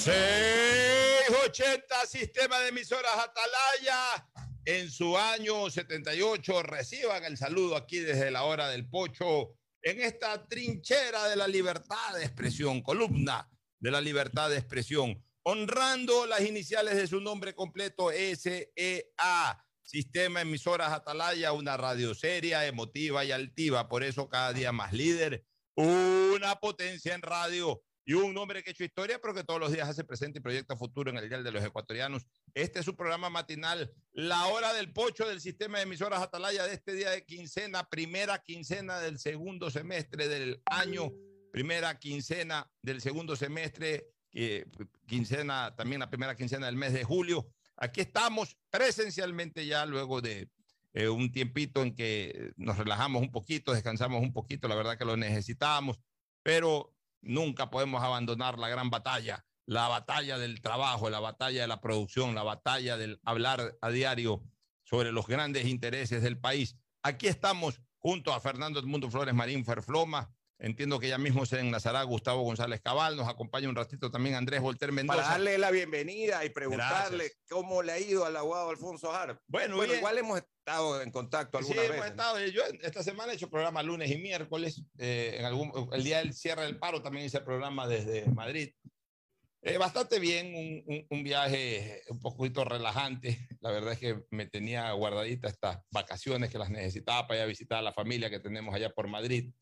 680 0.00 2.06
Sistema 2.06 2.58
de 2.60 2.68
Emisoras 2.68 3.18
Atalaya. 3.18 4.26
En 4.64 4.90
su 4.90 5.18
año 5.18 5.68
78 5.68 6.62
reciban 6.62 7.22
el 7.24 7.36
saludo 7.36 7.76
aquí 7.76 7.98
desde 7.98 8.30
la 8.30 8.44
hora 8.44 8.70
del 8.70 8.88
pocho 8.88 9.58
en 9.82 10.00
esta 10.00 10.46
trinchera 10.46 11.28
de 11.28 11.36
la 11.36 11.46
libertad 11.46 12.14
de 12.14 12.24
expresión, 12.24 12.80
columna 12.80 13.50
de 13.78 13.90
la 13.90 14.00
libertad 14.00 14.48
de 14.48 14.56
expresión, 14.56 15.22
honrando 15.42 16.24
las 16.24 16.40
iniciales 16.40 16.96
de 16.96 17.06
su 17.06 17.20
nombre 17.20 17.54
completo 17.54 18.10
SEA. 18.10 19.66
Sistema 19.82 20.40
Emisoras 20.40 20.92
Atalaya, 20.92 21.52
una 21.52 21.76
radio 21.76 22.14
seria, 22.14 22.64
emotiva 22.64 23.22
y 23.26 23.32
altiva, 23.32 23.86
por 23.86 24.02
eso 24.02 24.30
cada 24.30 24.54
día 24.54 24.72
más 24.72 24.94
líder, 24.94 25.44
una 25.74 26.58
potencia 26.58 27.14
en 27.14 27.20
radio 27.20 27.84
y 28.10 28.14
un 28.14 28.36
hombre 28.38 28.64
que 28.64 28.70
ha 28.70 28.72
hecho 28.72 28.82
historia, 28.82 29.20
pero 29.20 29.32
que 29.32 29.44
todos 29.44 29.60
los 29.60 29.70
días 29.70 29.88
hace 29.88 30.02
presente 30.02 30.40
y 30.40 30.42
proyecta 30.42 30.74
futuro 30.74 31.10
en 31.10 31.16
el 31.16 31.28
Dial 31.28 31.44
de 31.44 31.52
los 31.52 31.62
Ecuatorianos. 31.64 32.26
Este 32.54 32.80
es 32.80 32.84
su 32.84 32.96
programa 32.96 33.30
matinal, 33.30 33.94
La 34.10 34.46
Hora 34.46 34.72
del 34.72 34.92
Pocho 34.92 35.28
del 35.28 35.40
Sistema 35.40 35.78
de 35.78 35.84
Emisoras 35.84 36.20
Atalaya 36.20 36.66
de 36.66 36.74
este 36.74 36.92
día 36.94 37.10
de 37.10 37.24
quincena, 37.24 37.88
primera 37.88 38.42
quincena 38.42 38.98
del 38.98 39.20
segundo 39.20 39.70
semestre 39.70 40.26
del 40.26 40.60
año, 40.66 41.12
primera 41.52 42.00
quincena 42.00 42.68
del 42.82 43.00
segundo 43.00 43.36
semestre, 43.36 44.08
eh, 44.32 44.66
quincena, 45.06 45.76
también 45.76 46.00
la 46.00 46.10
primera 46.10 46.34
quincena 46.34 46.66
del 46.66 46.74
mes 46.74 46.92
de 46.92 47.04
julio. 47.04 47.46
Aquí 47.76 48.00
estamos 48.00 48.56
presencialmente 48.70 49.66
ya 49.66 49.86
luego 49.86 50.20
de 50.20 50.50
eh, 50.94 51.08
un 51.08 51.30
tiempito 51.30 51.84
en 51.84 51.94
que 51.94 52.54
nos 52.56 52.76
relajamos 52.76 53.22
un 53.22 53.30
poquito, 53.30 53.72
descansamos 53.72 54.20
un 54.20 54.32
poquito, 54.32 54.66
la 54.66 54.74
verdad 54.74 54.98
que 54.98 55.04
lo 55.04 55.16
necesitábamos, 55.16 56.00
pero 56.42 56.92
nunca 57.22 57.70
podemos 57.70 58.02
abandonar 58.02 58.58
la 58.58 58.68
gran 58.68 58.90
batalla, 58.90 59.44
la 59.66 59.88
batalla 59.88 60.38
del 60.38 60.60
trabajo, 60.60 61.10
la 61.10 61.20
batalla 61.20 61.62
de 61.62 61.68
la 61.68 61.80
producción, 61.80 62.34
la 62.34 62.42
batalla 62.42 62.96
del 62.96 63.20
hablar 63.24 63.76
a 63.80 63.90
diario 63.90 64.42
sobre 64.84 65.12
los 65.12 65.26
grandes 65.26 65.66
intereses 65.66 66.22
del 66.22 66.38
país. 66.38 66.76
Aquí 67.02 67.28
estamos 67.28 67.80
junto 67.98 68.32
a 68.32 68.40
Fernando 68.40 68.80
Edmundo 68.80 69.10
Flores 69.10 69.34
Marín 69.34 69.64
Ferfloma, 69.64 70.34
Entiendo 70.62 71.00
que 71.00 71.08
ya 71.08 71.16
mismo 71.16 71.46
se 71.46 71.58
enlazará 71.58 72.02
Gustavo 72.02 72.42
González 72.42 72.82
Cabal, 72.82 73.16
nos 73.16 73.28
acompaña 73.28 73.70
un 73.70 73.74
ratito 73.74 74.10
también 74.10 74.34
Andrés 74.34 74.60
Volter 74.60 74.92
Mendoza. 74.92 75.22
Para 75.22 75.32
darle 75.32 75.56
la 75.56 75.70
bienvenida 75.70 76.44
y 76.44 76.50
preguntarle 76.50 77.32
cómo 77.48 77.82
le 77.82 77.92
ha 77.92 77.98
ido 77.98 78.26
al 78.26 78.36
abogado 78.36 78.68
Alfonso 78.68 79.10
Har. 79.10 79.40
Bueno, 79.46 79.82
igual 79.82 80.18
hemos 80.18 80.42
estado 80.70 81.02
en 81.02 81.10
contacto 81.10 81.58
alguna 81.58 81.82
sí, 81.82 81.88
hemos 81.92 82.06
estado. 82.06 82.46
Yo 82.46 82.62
esta 82.82 83.02
semana 83.02 83.32
he 83.32 83.34
hecho 83.34 83.50
programa 83.50 83.82
lunes 83.82 84.10
y 84.10 84.16
miércoles. 84.16 84.82
Eh, 84.98 85.36
en 85.38 85.44
algún, 85.44 85.72
el 85.92 86.04
día 86.04 86.18
del 86.18 86.32
cierre 86.32 86.62
del 86.62 86.78
paro 86.78 87.02
también 87.02 87.26
hice 87.26 87.40
programa 87.40 87.88
desde 87.88 88.26
Madrid. 88.30 88.72
Eh, 89.62 89.76
bastante 89.76 90.18
bien, 90.18 90.54
un, 90.86 91.06
un, 91.10 91.22
viaje 91.22 92.02
un 92.08 92.18
poquito 92.18 92.64
relajante. 92.64 93.46
La 93.60 93.70
verdad 93.70 93.92
es 93.92 93.98
que 93.98 94.22
me 94.30 94.46
tenía 94.46 94.90
guardadita 94.92 95.48
estas 95.48 95.80
vacaciones 95.90 96.50
que 96.50 96.58
las 96.58 96.70
necesitaba 96.70 97.26
para 97.26 97.40
ir 97.40 97.44
a 97.44 97.46
visitar 97.46 97.78
a 97.78 97.82
la 97.82 97.92
familia 97.92 98.30
que 98.30 98.40
tenemos 98.40 98.74
allá 98.74 98.90
por 98.90 99.06
Madrid. 99.08 99.52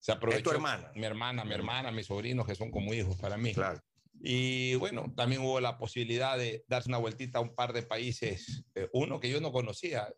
Se 0.00 0.12
aprovechó. 0.12 0.38
¿Es 0.38 0.44
tu 0.44 0.50
hermana? 0.52 0.90
Mi 0.94 1.04
hermana, 1.04 1.44
mi 1.44 1.52
hermana, 1.52 1.90
mis 1.90 2.06
sobrinos, 2.06 2.46
que 2.46 2.54
son 2.54 2.70
como 2.70 2.94
hijos 2.94 3.16
para 3.18 3.36
mí. 3.36 3.52
Claro. 3.52 3.82
Y 4.20 4.74
bueno, 4.76 5.12
también 5.14 5.42
hubo 5.42 5.60
la 5.60 5.78
posibilidad 5.78 6.38
de 6.38 6.64
darse 6.68 6.88
una 6.88 6.98
vueltita 6.98 7.38
a 7.38 7.42
un 7.42 7.54
par 7.54 7.72
de 7.72 7.82
países, 7.82 8.64
eh, 8.74 8.88
uno 8.92 9.20
que 9.20 9.30
yo 9.30 9.40
no 9.40 9.52
conocía, 9.52 10.12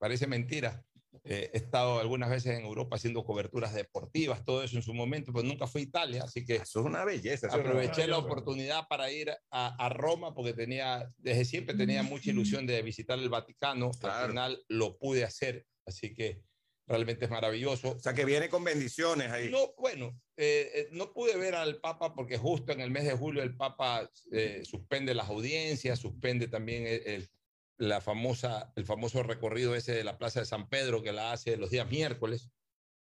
parece 0.00 0.26
mentira. 0.26 0.82
Eh, 1.24 1.50
he 1.52 1.58
estado 1.58 2.00
algunas 2.00 2.30
veces 2.30 2.58
en 2.58 2.64
Europa 2.64 2.96
haciendo 2.96 3.24
coberturas 3.24 3.74
deportivas, 3.74 4.44
todo 4.44 4.62
eso 4.62 4.76
en 4.76 4.82
su 4.82 4.94
momento, 4.94 5.32
pero 5.32 5.46
nunca 5.46 5.66
fui 5.66 5.82
a 5.82 5.84
Italia, 5.84 6.22
así 6.24 6.44
que 6.44 6.56
eso 6.56 6.80
es 6.80 6.86
una 6.86 7.04
belleza. 7.04 7.48
Aproveché 7.48 8.06
la 8.06 8.16
oportunidad 8.16 8.88
para 8.88 9.10
ir 9.12 9.30
a, 9.50 9.84
a, 9.84 9.88
Roma 9.90 10.34
porque 10.34 10.54
tenía, 10.54 11.12
desde 11.18 11.44
siempre 11.44 11.76
tenía 11.76 12.02
mucha 12.02 12.30
ilusión 12.30 12.66
de 12.66 12.80
visitar 12.82 13.18
el 13.18 13.28
Vaticano. 13.28 13.90
Al 14.02 14.28
final 14.28 14.64
lo 14.68 14.96
pude 14.96 15.24
hacer, 15.24 15.66
así 15.84 16.14
que 16.14 16.42
realmente 16.90 17.26
es 17.26 17.30
maravilloso. 17.30 17.92
O 17.92 18.00
sea, 18.00 18.12
que 18.12 18.24
viene 18.24 18.48
con 18.48 18.64
bendiciones 18.64 19.30
ahí. 19.30 19.48
No, 19.48 19.72
bueno, 19.78 20.20
eh, 20.36 20.70
eh, 20.74 20.88
no 20.90 21.12
pude 21.12 21.36
ver 21.36 21.54
al 21.54 21.76
Papa 21.80 22.14
porque 22.14 22.36
justo 22.36 22.72
en 22.72 22.80
el 22.80 22.90
mes 22.90 23.04
de 23.04 23.16
julio 23.16 23.42
el 23.42 23.56
Papa 23.56 24.10
eh, 24.32 24.62
suspende 24.64 25.14
las 25.14 25.28
audiencias, 25.28 26.00
suspende 26.00 26.48
también 26.48 26.86
el, 26.86 27.30
la 27.80 28.02
famosa, 28.02 28.72
el 28.76 28.84
famoso 28.84 29.22
recorrido 29.22 29.74
ese 29.74 29.92
de 29.92 30.04
la 30.04 30.18
Plaza 30.18 30.40
de 30.40 30.46
San 30.46 30.68
Pedro 30.68 31.02
que 31.02 31.12
la 31.12 31.32
hace 31.32 31.56
los 31.56 31.70
días 31.70 31.90
miércoles. 31.90 32.50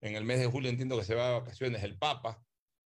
En 0.03 0.16
el 0.16 0.25
mes 0.25 0.38
de 0.38 0.47
julio 0.47 0.69
entiendo 0.69 0.98
que 0.98 1.04
se 1.04 1.14
va 1.14 1.28
de 1.28 1.41
vacaciones 1.41 1.82
el 1.82 1.97
Papa. 1.97 2.44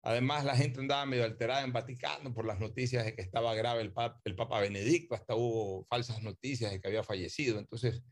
Además, 0.03 0.44
la 0.44 0.56
gente 0.56 0.81
andaba 0.81 1.06
medio 1.06 1.25
alterada 1.25 1.62
en 1.62 1.72
Vaticano 1.72 2.34
por 2.34 2.47
las 2.47 2.59
noticias 2.59 3.05
de 3.05 3.15
que 3.15 3.22
estaba 3.22 3.55
grave 3.55 3.83
el, 3.83 3.93
papa, 3.93 4.21
el 4.25 4.34
Papa 4.34 4.61
Benedicto, 4.61 5.15
hasta 5.15 5.37
hubo 5.37 5.84
falsas 5.84 6.21
noticias 6.22 6.72
de 6.72 6.81
que 6.81 6.88
había 6.88 7.05
fallecido. 7.05 7.61
Entonces, 7.61 8.03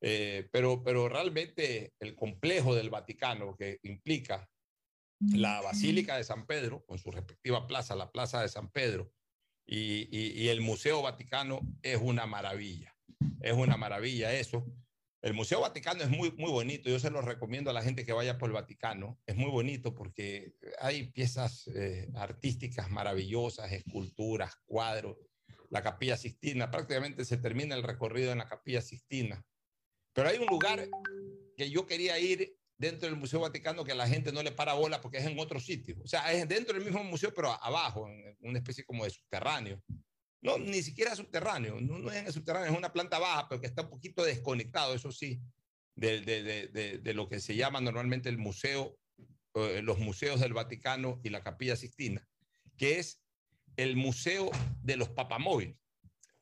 eh, 0.00 0.48
pero, 0.50 0.82
pero 0.82 1.08
realmente 1.08 1.92
el 2.00 2.16
complejo 2.16 2.74
del 2.74 2.90
Vaticano 2.90 3.56
que 3.56 3.78
implica 3.82 4.48
la 5.20 5.60
Basílica 5.60 6.16
de 6.16 6.24
San 6.24 6.46
Pedro, 6.46 6.84
con 6.84 6.98
su 6.98 7.12
respectiva 7.12 7.66
plaza, 7.68 7.94
la 7.94 8.10
Plaza 8.10 8.42
de 8.42 8.48
San 8.48 8.70
Pedro, 8.70 9.12
y, 9.66 10.08
y, 10.10 10.48
el 10.48 10.60
Museo 10.60 11.00
Vaticano 11.00 11.60
es 11.80 11.98
una 11.98 12.26
maravilla. 12.26 12.93
Es 13.40 13.52
una 13.52 13.76
maravilla 13.76 14.32
eso. 14.32 14.66
El 15.24 15.32
Museo 15.32 15.60
Vaticano 15.60 16.02
es 16.02 16.10
muy, 16.10 16.32
muy 16.32 16.50
bonito. 16.50 16.90
Yo 16.90 16.98
se 16.98 17.10
lo 17.10 17.22
recomiendo 17.22 17.70
a 17.70 17.72
la 17.72 17.82
gente 17.82 18.04
que 18.04 18.12
vaya 18.12 18.36
por 18.36 18.50
el 18.50 18.54
Vaticano. 18.54 19.18
Es 19.24 19.34
muy 19.34 19.50
bonito 19.50 19.94
porque 19.94 20.54
hay 20.80 21.10
piezas 21.12 21.66
eh, 21.68 22.10
artísticas 22.14 22.90
maravillosas, 22.90 23.72
esculturas, 23.72 24.54
cuadros. 24.66 25.16
La 25.70 25.82
Capilla 25.82 26.18
Sistina, 26.18 26.70
prácticamente 26.70 27.24
se 27.24 27.38
termina 27.38 27.74
el 27.74 27.82
recorrido 27.82 28.32
en 28.32 28.38
la 28.38 28.48
Capilla 28.48 28.82
Sistina. 28.82 29.42
Pero 30.12 30.28
hay 30.28 30.36
un 30.36 30.46
lugar 30.46 30.86
que 31.56 31.70
yo 31.70 31.86
quería 31.86 32.18
ir 32.18 32.56
dentro 32.76 33.08
del 33.08 33.18
Museo 33.18 33.40
Vaticano 33.40 33.84
que 33.84 33.94
la 33.94 34.06
gente 34.06 34.30
no 34.30 34.42
le 34.42 34.52
para 34.52 34.74
bola 34.74 35.00
porque 35.00 35.18
es 35.18 35.26
en 35.26 35.38
otro 35.38 35.58
sitio. 35.58 35.96
O 36.02 36.06
sea, 36.06 36.32
es 36.32 36.46
dentro 36.48 36.74
del 36.74 36.84
mismo 36.84 37.02
museo, 37.02 37.32
pero 37.34 37.50
abajo, 37.50 38.08
en 38.08 38.36
una 38.42 38.58
especie 38.58 38.84
como 38.84 39.04
de 39.04 39.10
subterráneo. 39.10 39.82
No, 40.44 40.58
ni 40.58 40.82
siquiera 40.82 41.16
subterráneo, 41.16 41.80
no, 41.80 41.98
no 41.98 42.10
es 42.10 42.18
en 42.18 42.26
el 42.26 42.32
subterráneo, 42.34 42.70
es 42.70 42.76
una 42.76 42.92
planta 42.92 43.18
baja, 43.18 43.48
pero 43.48 43.62
que 43.62 43.66
está 43.66 43.80
un 43.80 43.88
poquito 43.88 44.22
desconectado, 44.22 44.94
eso 44.94 45.10
sí, 45.10 45.40
de, 45.96 46.20
de, 46.20 46.68
de, 46.68 46.98
de 46.98 47.14
lo 47.14 47.30
que 47.30 47.40
se 47.40 47.56
llama 47.56 47.80
normalmente 47.80 48.28
el 48.28 48.36
museo, 48.36 48.98
eh, 49.54 49.80
los 49.82 49.98
museos 49.98 50.40
del 50.40 50.52
Vaticano 50.52 51.18
y 51.24 51.30
la 51.30 51.42
Capilla 51.42 51.76
Sixtina, 51.76 52.28
que 52.76 52.98
es 52.98 53.22
el 53.76 53.96
Museo 53.96 54.50
de 54.82 54.98
los 54.98 55.08
Papamóviles. 55.08 55.78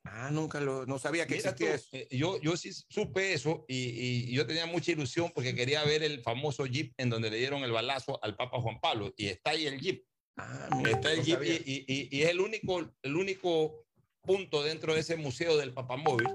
Ah, 0.02 0.30
nunca 0.32 0.58
lo, 0.58 0.84
no 0.84 0.98
sabía 0.98 1.28
que 1.28 1.36
existía 1.36 1.74
eso. 1.76 1.86
Eh, 1.92 2.08
yo, 2.10 2.40
yo 2.40 2.56
sí 2.56 2.72
supe 2.72 3.32
eso 3.34 3.64
y, 3.68 3.76
y, 3.76 4.34
yo 4.34 4.44
tenía 4.48 4.66
mucha 4.66 4.90
ilusión 4.90 5.30
porque 5.32 5.54
quería 5.54 5.84
ver 5.84 6.02
el 6.02 6.22
famoso 6.22 6.66
jeep 6.66 6.92
en 6.96 7.08
donde 7.08 7.30
le 7.30 7.36
dieron 7.36 7.62
el 7.62 7.70
balazo 7.70 8.18
al 8.24 8.34
Papa 8.34 8.60
Juan 8.60 8.80
Pablo 8.80 9.14
y 9.16 9.28
está 9.28 9.50
ahí 9.50 9.66
el 9.66 9.80
jeep. 9.80 10.04
Ah, 10.36 10.68
mira, 10.76 10.90
está 10.90 11.12
el 11.12 11.18
no 11.18 11.24
jeep 11.24 11.42
y, 11.44 12.08
y, 12.10 12.22
es 12.22 12.30
el 12.30 12.40
único, 12.40 12.92
el 13.00 13.16
único 13.16 13.86
punto 14.22 14.62
dentro 14.62 14.94
de 14.94 15.00
ese 15.00 15.16
museo 15.16 15.56
del 15.56 15.72
Papamóvil 15.72 16.28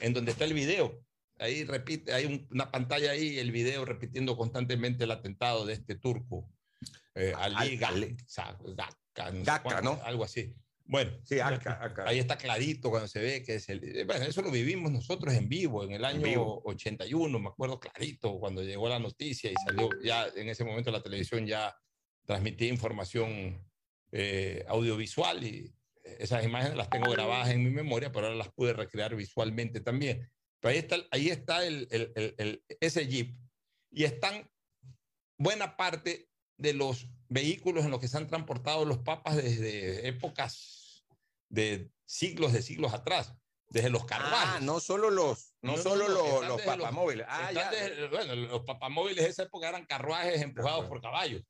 en 0.00 0.12
donde 0.12 0.32
está 0.32 0.44
el 0.44 0.54
video. 0.54 1.04
Ahí 1.38 1.64
repite, 1.64 2.12
hay 2.12 2.26
un, 2.26 2.46
una 2.50 2.70
pantalla 2.70 3.10
ahí, 3.10 3.38
el 3.38 3.50
video 3.50 3.84
repitiendo 3.84 4.36
constantemente 4.36 5.04
el 5.04 5.10
atentado 5.10 5.66
de 5.66 5.72
este 5.74 5.96
turco, 5.96 6.48
eh, 7.14 7.32
Ali 7.36 7.56
Ali- 7.94 8.16
Gakka, 9.44 9.80
¿no? 9.82 10.00
Algo 10.04 10.24
así. 10.24 10.54
Bueno, 10.84 11.12
Sí, 11.24 11.38
acá, 11.40 11.78
acá. 11.84 12.04
Ahí 12.08 12.18
está 12.18 12.36
clarito 12.36 12.90
cuando 12.90 13.08
se 13.08 13.20
ve 13.20 13.42
que 13.42 13.54
es 13.56 13.68
el... 13.68 13.82
eh, 13.84 14.04
Bueno, 14.04 14.24
eso 14.24 14.42
lo 14.42 14.50
vivimos 14.50 14.90
nosotros 14.92 15.32
en 15.34 15.48
vivo, 15.48 15.84
en 15.84 15.92
el 15.92 16.04
año 16.04 16.20
vivo. 16.22 16.62
81, 16.64 17.38
me 17.38 17.48
acuerdo 17.48 17.80
clarito, 17.80 18.38
cuando 18.38 18.62
llegó 18.62 18.88
la 18.88 18.98
noticia 18.98 19.50
y 19.50 19.54
salió 19.64 19.88
ya, 20.02 20.26
en 20.36 20.48
ese 20.48 20.64
momento 20.64 20.90
la 20.90 21.02
televisión 21.02 21.46
ya 21.46 21.74
transmitía 22.26 22.68
información 22.68 23.66
eh, 24.12 24.64
audiovisual 24.68 25.42
y 25.44 25.72
esas 26.20 26.44
imágenes 26.44 26.76
las 26.76 26.90
tengo 26.90 27.10
grabadas 27.10 27.50
en 27.50 27.62
mi 27.64 27.70
memoria, 27.70 28.12
pero 28.12 28.26
ahora 28.26 28.38
las 28.38 28.52
pude 28.52 28.72
recrear 28.72 29.14
visualmente 29.14 29.80
también. 29.80 30.30
Pero 30.60 30.72
ahí 30.72 30.78
está, 30.78 30.96
ahí 31.10 31.28
está 31.28 31.64
el, 31.66 31.88
el- 31.90 32.12
el- 32.14 32.34
el- 32.38 32.64
ese 32.80 33.06
jeep 33.06 33.36
y 33.90 34.04
están 34.04 34.50
buena 35.38 35.76
parte 35.76 36.28
de 36.56 36.72
los 36.74 37.08
vehículos 37.28 37.84
en 37.84 37.90
los 37.90 38.00
que 38.00 38.08
se 38.08 38.16
han 38.16 38.28
transportado 38.28 38.84
los 38.84 38.98
papas 38.98 39.36
desde 39.36 40.06
épocas 40.06 41.04
de 41.48 41.90
siglos 42.06 42.52
de 42.52 42.62
siglos 42.62 42.92
atrás, 42.94 43.34
desde 43.68 43.90
los 43.90 44.04
carruajes. 44.04 44.56
Ah, 44.56 44.60
no 44.62 44.80
solo 44.80 45.10
los, 45.10 45.54
no, 45.62 45.76
solo 45.78 46.08
los, 46.08 46.62
papamóviles. 46.62 47.26
Ah, 47.28 47.50
ya. 47.52 47.70
desde- 47.70 48.08
bueno, 48.08 48.34
los 48.36 48.62
papamóviles 48.64 49.24
de 49.24 49.30
esa 49.30 49.42
época 49.44 49.68
eran 49.68 49.84
carruajes 49.86 50.40
empujados 50.42 50.86
por 50.86 51.00
caballos. 51.00 51.42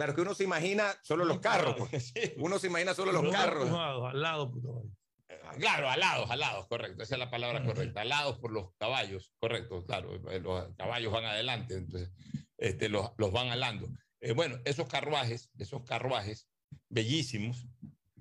Claro 0.00 0.14
que 0.14 0.22
uno 0.22 0.34
se 0.34 0.44
imagina 0.44 0.94
solo 1.02 1.26
los 1.26 1.40
carros. 1.40 1.76
pues. 1.76 2.10
Sí. 2.14 2.32
Uno 2.38 2.58
se 2.58 2.68
imagina 2.68 2.94
solo 2.94 3.12
los 3.12 3.22
No 3.22 3.30
carros. 3.30 3.64
empujados, 3.66 4.10
al 4.10 4.22
lado, 4.22 4.50
puto 4.50 4.72
vaya. 4.72 5.58
Claro, 5.58 5.90
alados, 5.90 6.30
alados, 6.30 6.66
correcto. 6.68 7.02
Esa 7.02 7.16
es 7.16 7.18
la 7.18 7.30
palabra 7.30 7.62
correcta. 7.62 8.00
Alados 8.00 8.38
por 8.38 8.50
los 8.50 8.72
caballos, 8.78 9.34
correcto, 9.38 9.84
claro. 9.84 10.16
Los 10.16 10.74
caballos 10.76 11.12
van 11.12 11.26
adelante, 11.26 11.74
entonces 11.74 12.10
este, 12.56 12.88
los, 12.88 13.10
los 13.18 13.30
van 13.30 13.48
alando. 13.48 13.90
Eh, 14.22 14.32
bueno, 14.32 14.58
esos 14.64 14.88
carruajes, 14.88 15.50
esos 15.58 15.82
carruajes 15.84 16.48
bellísimos, 16.88 17.66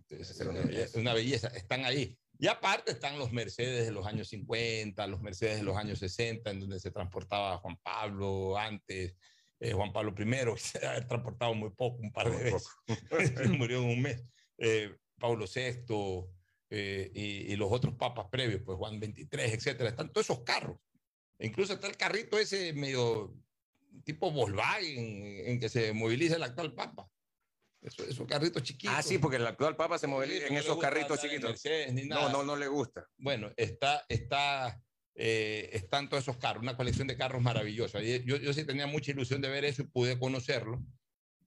es 0.10 0.96
una 0.96 1.14
belleza, 1.14 1.48
están 1.48 1.86
ahí. 1.86 2.20
Y 2.40 2.48
aparte 2.48 2.92
están 2.92 3.18
los 3.18 3.32
Mercedes 3.32 3.86
de 3.86 3.92
los 3.94 4.06
años 4.06 4.28
50, 4.28 5.08
los 5.08 5.22
Mercedes 5.22 5.58
de 5.60 5.64
los 5.64 5.78
años 5.78 6.00
60, 6.00 6.52
en 6.52 6.60
donde 6.60 6.82
se 6.82 6.92
transportaba 6.92 7.58
Juan 7.60 7.78
Pablo 7.82 8.58
antes, 8.58 9.16
eh, 9.60 9.74
Juan 9.74 9.92
Pablo 9.92 10.14
I, 10.18 10.26
que 10.26 10.58
se 10.58 10.86
ha 10.86 11.06
transportado 11.08 11.54
muy 11.54 11.70
poco, 11.72 11.98
un 12.02 12.12
par 12.12 12.32
de 12.32 12.44
veces, 12.44 12.70
murió 13.58 13.80
en 13.80 13.90
un 13.90 14.02
mes, 14.02 14.24
eh, 14.58 14.96
Pablo 15.20 15.46
VI 15.54 15.84
eh, 16.72 17.12
y, 17.14 17.54
y, 17.54 17.56
los 17.56 17.72
otros 17.72 17.96
papas 17.96 18.28
previos, 18.32 18.62
pues 18.64 18.78
Juan 18.78 19.00
XXIII, 19.00 19.28
etcétera, 19.32 19.90
están 19.90 20.12
todos 20.12 20.30
esos 20.30 20.44
carros. 20.44 20.78
E 21.38 21.48
incluso 21.48 21.74
está 21.74 21.88
el 21.88 21.98
carrito 21.98 22.38
ese 22.38 22.74
medio 22.74 23.34
tipo 24.04 24.32
Volkswagen 24.32 25.48
en 25.48 25.60
que 25.60 25.70
se 25.70 25.94
moviliza 25.94 26.36
el 26.36 26.44
actual 26.44 26.74
papa. 26.74 27.10
Esos, 27.82 28.28
carritos 28.28 28.62
chiquitos. 28.64 28.96
Ah, 28.98 29.02
sí, 29.02 29.20
porque 29.20 29.38
el 29.38 29.48
actual 29.48 29.76
Papa 29.78 29.98
se 29.98 30.08
moviliza 30.08 30.48
en 30.48 30.58
esos 30.58 30.78
carritos 30.78 31.22
chiquitos. 31.22 31.64
No, 32.08 32.30
no, 32.30 32.44
no 32.44 32.56
le 32.58 32.68
gusta. 32.68 33.08
Bueno, 33.18 33.52
está, 33.56 34.04
está, 34.10 34.82
eh, 35.22 35.72
están 35.74 36.08
todos 36.08 36.24
esos 36.24 36.38
carros, 36.38 36.64
una 36.64 36.78
colección 36.78 37.06
de 37.06 37.18
carros 37.18 37.42
maravillosa. 37.42 38.00
Yo, 38.02 38.38
yo 38.38 38.54
sí 38.54 38.64
tenía 38.64 38.88
mucha 38.88 39.12
ilusión 39.12 39.42
de 39.42 39.50
ver 39.50 39.66
eso 39.66 39.82
y 39.82 39.88
pude 39.88 40.18
conocerlo. 40.18 40.82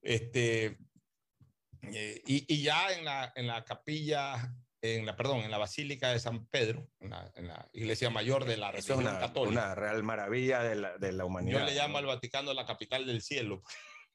Este, 0.03 0.77
eh, 1.81 2.23
y, 2.27 2.55
y, 2.55 2.63
ya 2.63 2.93
en 2.93 3.07
la, 3.07 3.33
en 3.35 3.47
la 3.47 3.65
capilla, 3.65 4.55
en 4.83 5.07
la, 5.07 5.17
perdón, 5.17 5.41
en 5.41 5.51
la 5.51 5.57
Basílica 5.57 6.11
de 6.11 6.21
San 6.21 6.47
Pedro, 6.49 6.87
en 7.01 7.11
la, 7.11 7.33
en 7.35 7.49
la 7.49 7.67
iglesia 7.73 8.11
mayor 8.11 8.45
de 8.45 8.59
la 8.59 8.73
religión 8.73 8.99
una, 8.99 9.19
católica. 9.19 9.53
Una 9.53 9.75
real 9.75 10.03
maravilla 10.03 10.63
de 10.63 10.75
la, 10.75 10.99
de 10.99 11.13
la 11.13 11.25
humanidad. 11.25 11.61
Yo 11.61 11.65
le 11.65 11.75
llamo 11.75 11.97
al 11.97 12.05
Vaticano 12.05 12.53
la 12.53 12.67
capital 12.67 13.07
del 13.07 13.23
cielo. 13.23 13.63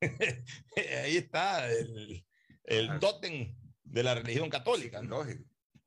Ahí 1.03 1.17
está 1.17 1.67
el, 1.67 2.23
el 2.63 2.99
tótem 2.99 3.55
de 3.83 4.03
la 4.03 4.13
religión 4.13 4.51
católica. 4.51 5.01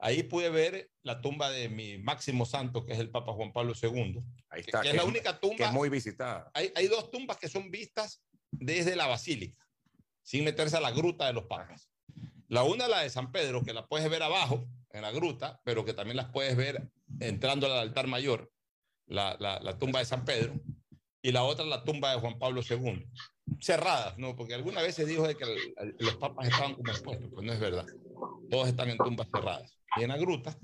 Ahí 0.00 0.23
pude 0.23 0.49
ver 0.50 0.91
la 1.02 1.20
tumba 1.20 1.50
de 1.50 1.69
mi 1.69 1.99
máximo 1.99 2.47
santo, 2.47 2.85
que 2.85 2.93
es 2.93 2.99
el 2.99 3.11
Papa 3.11 3.32
Juan 3.32 3.52
Pablo 3.52 3.75
II. 3.81 4.23
Ahí 4.49 4.61
está. 4.61 4.81
Que, 4.81 4.91
es 4.91 4.94
la 4.94 5.05
única 5.05 5.38
tumba. 5.38 5.56
Que 5.56 5.64
es 5.64 5.73
muy 5.73 5.88
visitada. 5.88 6.50
Hay, 6.55 6.73
hay 6.75 6.88
dos 6.88 7.11
tumbas 7.11 7.38
que 7.38 7.49
son 7.49 7.70
vistas 7.70 8.23
desde 8.50 8.97
la 8.97 9.06
basílica, 9.06 9.67
sin 10.23 10.44
meterse 10.44 10.76
a 10.76 10.81
la 10.81 10.91
gruta 10.91 11.26
de 11.26 11.32
los 11.32 11.44
papas. 11.44 11.91
La 12.49 12.64
una, 12.64 12.88
la 12.88 13.00
de 13.00 13.11
San 13.11 13.31
Pedro, 13.31 13.62
que 13.62 13.73
la 13.73 13.87
puedes 13.87 14.11
ver 14.11 14.23
abajo, 14.23 14.67
en 14.93 15.02
la 15.02 15.12
gruta, 15.12 15.61
pero 15.64 15.85
que 15.85 15.94
también 15.94 16.17
las 16.17 16.31
puedes 16.31 16.56
ver 16.56 16.91
entrando 17.20 17.67
al 17.67 17.79
altar 17.79 18.06
mayor, 18.08 18.50
la, 19.06 19.37
la, 19.38 19.61
la 19.61 19.79
tumba 19.79 20.00
de 20.00 20.06
San 20.06 20.25
Pedro. 20.25 20.55
Y 21.23 21.32
la 21.32 21.44
otra, 21.44 21.64
la 21.64 21.85
tumba 21.85 22.12
de 22.12 22.19
Juan 22.19 22.38
Pablo 22.38 22.62
II 22.69 23.06
cerradas, 23.61 24.17
¿no? 24.19 24.37
Porque 24.37 24.55
alguna 24.55 24.82
vez 24.82 24.94
se 24.94 25.05
dijo 25.05 25.26
de 25.26 25.37
que 25.37 25.44
los 25.99 26.17
papas 26.17 26.49
estaban 26.49 26.75
como 26.75 26.91
expuestos, 26.91 27.29
pues 27.32 27.44
no 27.44 27.53
es 27.53 27.61
verdad. 27.61 27.87
Todos 28.50 28.69
están 28.69 28.91
en 28.91 28.99
tumbas 28.99 29.29
cerradas. 29.32 29.80
En 29.96 30.08
la 30.08 30.16
gruta. 30.16 30.56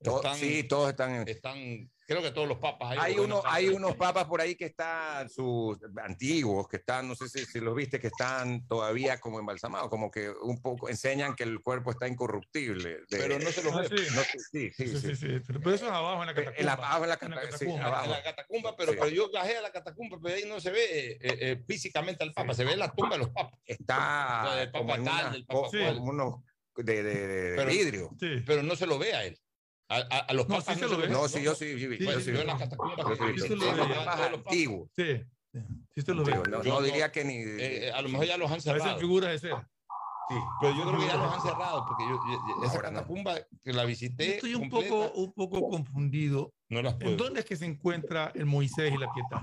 Están, 0.00 0.36
sí, 0.36 0.64
todos 0.64 0.90
están. 0.90 1.14
En... 1.14 1.28
Están 1.28 1.90
creo 2.12 2.22
que 2.22 2.30
todos 2.30 2.48
los 2.48 2.58
papas. 2.58 2.96
Hay, 2.98 3.18
uno, 3.18 3.42
hay 3.44 3.68
unos 3.68 3.96
papas 3.96 4.26
por 4.26 4.40
ahí 4.40 4.54
que 4.54 4.66
están, 4.66 5.28
sus 5.28 5.78
antiguos, 6.02 6.68
que 6.68 6.76
están, 6.76 7.08
no 7.08 7.14
sé 7.14 7.28
si, 7.28 7.44
si, 7.46 7.60
los 7.60 7.74
viste, 7.74 7.98
que 7.98 8.08
están 8.08 8.66
todavía 8.66 9.18
como 9.18 9.38
embalsamados, 9.38 9.88
como 9.88 10.10
que 10.10 10.30
un 10.30 10.60
poco 10.60 10.88
enseñan 10.88 11.34
que 11.34 11.44
el 11.44 11.60
cuerpo 11.60 11.90
está 11.90 12.08
incorruptible. 12.08 13.00
pero 13.08 13.38
no 13.38 13.50
se 13.50 13.62
los 13.62 13.74
ah, 13.74 13.82
ve. 13.82 13.88
No, 13.90 14.22
sí, 14.50 14.70
sí, 14.72 14.86
sí, 14.88 15.16
sí, 15.16 15.26
Pero, 15.46 15.74
eso 15.74 15.86
es 15.86 15.92
abajo 15.92 16.22
en 16.22 16.26
la 16.28 16.34
catacumba. 16.34 16.60
En 16.60 16.66
la, 16.66 16.72
abajo 16.72 17.02
en 17.04 17.08
la, 17.08 17.16
catacumba. 17.16 17.86
abajo. 17.86 18.04
En 18.04 18.10
la 18.10 18.22
catacumba, 18.22 18.76
pero, 18.76 18.92
pero, 18.92 19.08
yo 19.08 19.30
bajé 19.30 19.56
a 19.56 19.62
la 19.62 19.72
catacumba, 19.72 20.18
pero 20.22 20.34
ahí 20.34 20.44
no 20.46 20.60
se 20.60 20.70
ve 20.70 21.12
eh, 21.12 21.18
eh, 21.20 21.64
físicamente 21.66 22.22
al 22.24 22.32
papa, 22.32 22.54
se 22.54 22.64
ve 22.64 22.76
la 22.76 22.92
tumba 22.92 23.16
de 23.16 23.18
los 23.18 23.30
papas. 23.30 23.58
Está 23.64 24.42
o 24.42 24.46
sea, 24.48 24.56
del 24.56 24.70
papa 24.70 24.94
tal, 24.94 25.00
una, 25.02 25.30
del 25.30 25.46
papa 25.46 25.68
como 25.70 26.04
unos 26.10 26.34
de, 26.76 27.02
de, 27.02 27.26
de, 27.26 27.56
pero, 27.56 27.70
vidrio. 27.70 28.10
Pero 28.46 28.62
no 28.62 28.76
se 28.76 28.86
lo 28.86 28.98
ve 28.98 29.14
a 29.14 29.24
él. 29.24 29.38
A, 29.88 29.96
a, 29.96 30.18
a, 30.20 30.32
los 30.32 30.46
papas 30.46 30.80
no, 30.80 30.88
sí 30.88 30.94
no, 30.94 31.02
se 31.02 31.08
no, 31.08 31.28
sí, 31.28 31.42
yo 31.42 31.54
sí, 31.54 31.78
sí, 31.78 31.96
sí, 31.98 32.04
yo 32.04 32.20
sí, 32.20 32.32
yo 32.32 32.40
en 32.40 32.46
las 32.46 32.58
catacumbas 32.58 33.06
sí, 33.18 33.42
sí, 33.46 33.54
los 33.54 33.88
papas 33.88 34.20
antiguos. 34.32 34.88
Sí, 34.96 35.20
sí, 35.94 36.02
te 36.02 36.14
lo 36.14 36.24
veo. 36.24 36.42
No, 36.44 36.62
no, 36.62 36.80
diría 36.80 37.12
que 37.12 37.24
ni. 37.24 37.34
Eh, 37.36 37.92
a 37.92 38.00
lo 38.00 38.08
mejor 38.08 38.26
ya 38.26 38.38
los 38.38 38.50
han 38.50 38.60
cerrado. 38.60 38.84
Parecen 38.84 39.00
figuras 39.00 39.32
de 39.32 39.38
cera. 39.38 39.68
Sí, 40.28 40.34
pero 40.60 40.74
yo 40.74 40.82
creo 40.84 41.00
que 41.00 41.06
ya 41.06 41.16
los 41.16 41.34
han 41.34 41.42
cerrado 41.42 41.84
porque 41.86 42.04
yo, 42.04 42.18
yo 42.26 42.64
esa 42.64 42.80
catacumba 42.80 43.34
que 43.62 43.72
la 43.72 43.84
visité. 43.84 44.36
Estoy 44.36 44.54
un 44.54 44.70
poco, 44.70 45.10
un 45.12 45.32
poco 45.34 45.68
confundido. 45.68 46.54
No 46.70 46.80
las 46.80 46.94
puedo. 46.94 47.10
¿En 47.10 47.16
dónde 47.18 47.40
es 47.40 47.46
que 47.46 47.56
se 47.56 47.66
encuentra 47.66 48.32
el 48.34 48.46
Moisés 48.46 48.94
y 48.94 48.96
la 48.96 49.12
Pietad? 49.12 49.42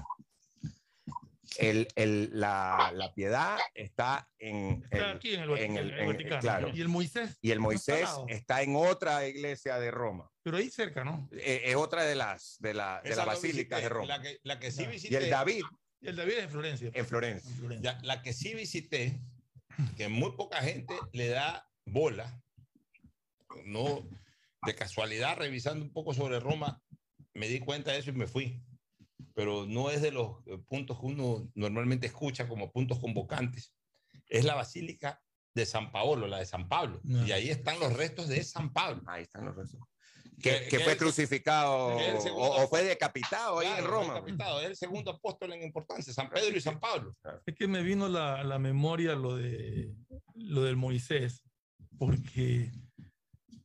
El, 1.57 1.87
el, 1.95 2.29
la, 2.33 2.91
la, 2.93 3.13
piedad 3.13 3.57
está 3.73 4.29
en, 4.37 4.83
está 4.91 5.11
aquí 5.11 5.33
en 5.33 5.41
el, 5.41 5.57
en 5.57 5.77
el, 5.77 5.91
en 5.91 5.99
el 5.99 6.07
Vaticano. 6.07 6.41
Claro. 6.41 6.69
Y 6.73 6.81
el 6.81 6.87
Moisés. 6.87 7.37
Y 7.41 7.51
el 7.51 7.59
Moisés 7.59 8.07
está 8.27 8.61
en 8.61 8.75
otra 8.75 9.27
iglesia 9.27 9.79
de 9.79 9.91
Roma. 9.91 10.29
Pero 10.43 10.57
ahí 10.57 10.69
cerca, 10.69 11.03
¿no? 11.03 11.27
Eh, 11.31 11.63
es 11.65 11.75
otra 11.75 12.03
de 12.03 12.15
las 12.15 12.57
de 12.59 12.73
la, 12.73 13.01
de 13.03 13.15
la 13.15 13.25
basílicas 13.25 13.81
de 13.81 13.89
Roma. 13.89 14.07
La 14.07 14.21
que, 14.21 14.39
la 14.43 14.59
que 14.59 14.71
sí 14.71 14.83
Ah. 14.85 14.89
visité. 14.89 15.13
Y 15.13 15.17
el 15.17 15.29
David. 15.29 15.63
Y 16.01 16.07
el 16.07 16.15
David 16.15 16.33
es 16.33 16.43
en 16.43 16.49
Florencia. 16.49 16.91
En 16.93 17.05
Florencia. 17.05 17.49
En 17.51 17.57
Florencia. 17.57 17.93
Ya, 17.93 17.99
la 18.03 18.21
que 18.21 18.31
sí 18.31 18.53
visité, 18.53 19.19
que 19.97 20.07
muy 20.07 20.31
poca 20.33 20.61
gente 20.61 20.93
le 21.11 21.27
da 21.29 21.67
bola, 21.85 22.41
no 23.65 24.07
de 24.65 24.75
casualidad, 24.75 25.37
revisando 25.37 25.83
un 25.83 25.91
poco 25.91 26.13
sobre 26.13 26.39
Roma, 26.39 26.81
me 27.33 27.47
di 27.47 27.59
cuenta 27.59 27.91
de 27.91 27.99
eso 27.99 28.11
y 28.11 28.13
me 28.13 28.27
fui. 28.27 28.61
Pero 29.33 29.65
no 29.65 29.89
es 29.89 30.01
de 30.01 30.11
los 30.11 30.45
eh, 30.47 30.57
puntos 30.67 30.99
que 30.99 31.05
uno 31.05 31.49
normalmente 31.55 32.07
escucha 32.07 32.47
como 32.47 32.71
puntos 32.71 32.99
convocantes. 32.99 33.73
Es 34.27 34.45
la 34.45 34.55
Basílica 34.55 35.21
de 35.55 35.65
San 35.65 35.91
Paolo, 35.91 36.27
la 36.27 36.39
de 36.39 36.45
San 36.45 36.67
Pablo. 36.69 36.99
No. 37.03 37.25
Y 37.25 37.31
ahí 37.31 37.49
están 37.49 37.79
los 37.79 37.93
restos 37.93 38.27
de 38.27 38.43
San 38.43 38.71
Pablo. 38.71 39.01
Ahí 39.07 39.23
están 39.23 39.45
los 39.45 39.55
restos. 39.55 39.79
Que, 40.41 40.61
Que- 40.61 40.67
que 40.69 40.79
fue 40.79 40.95
crucificado 40.95 41.97
que 41.97 42.11
el 42.11 42.21
segundo 42.21 42.45
o, 42.45 42.63
o 42.63 42.67
fue 42.69 42.83
decapitado 42.83 43.59
ahí 43.59 43.67
Claro, 43.67 43.83
en 43.83 43.89
Roma. 43.91 44.13
decapitado, 44.13 44.61
es 44.61 44.67
el 44.67 44.75
segundo 44.77 45.11
apóstol 45.11 45.51
en 45.53 45.63
importancia, 45.63 46.13
San 46.13 46.29
Pedro 46.29 46.55
y 46.55 46.61
San 46.61 46.79
Pablo. 46.79 47.13
Es 47.45 47.55
que 47.55 47.67
me 47.67 47.83
vino 47.83 48.07
la, 48.07 48.39
a 48.39 48.43
la 48.45 48.57
memoria 48.57 49.15
lo, 49.15 49.35
de, 49.35 49.93
lo 50.35 50.61
del 50.63 50.77
Moisés, 50.77 51.43
porque 51.97 52.71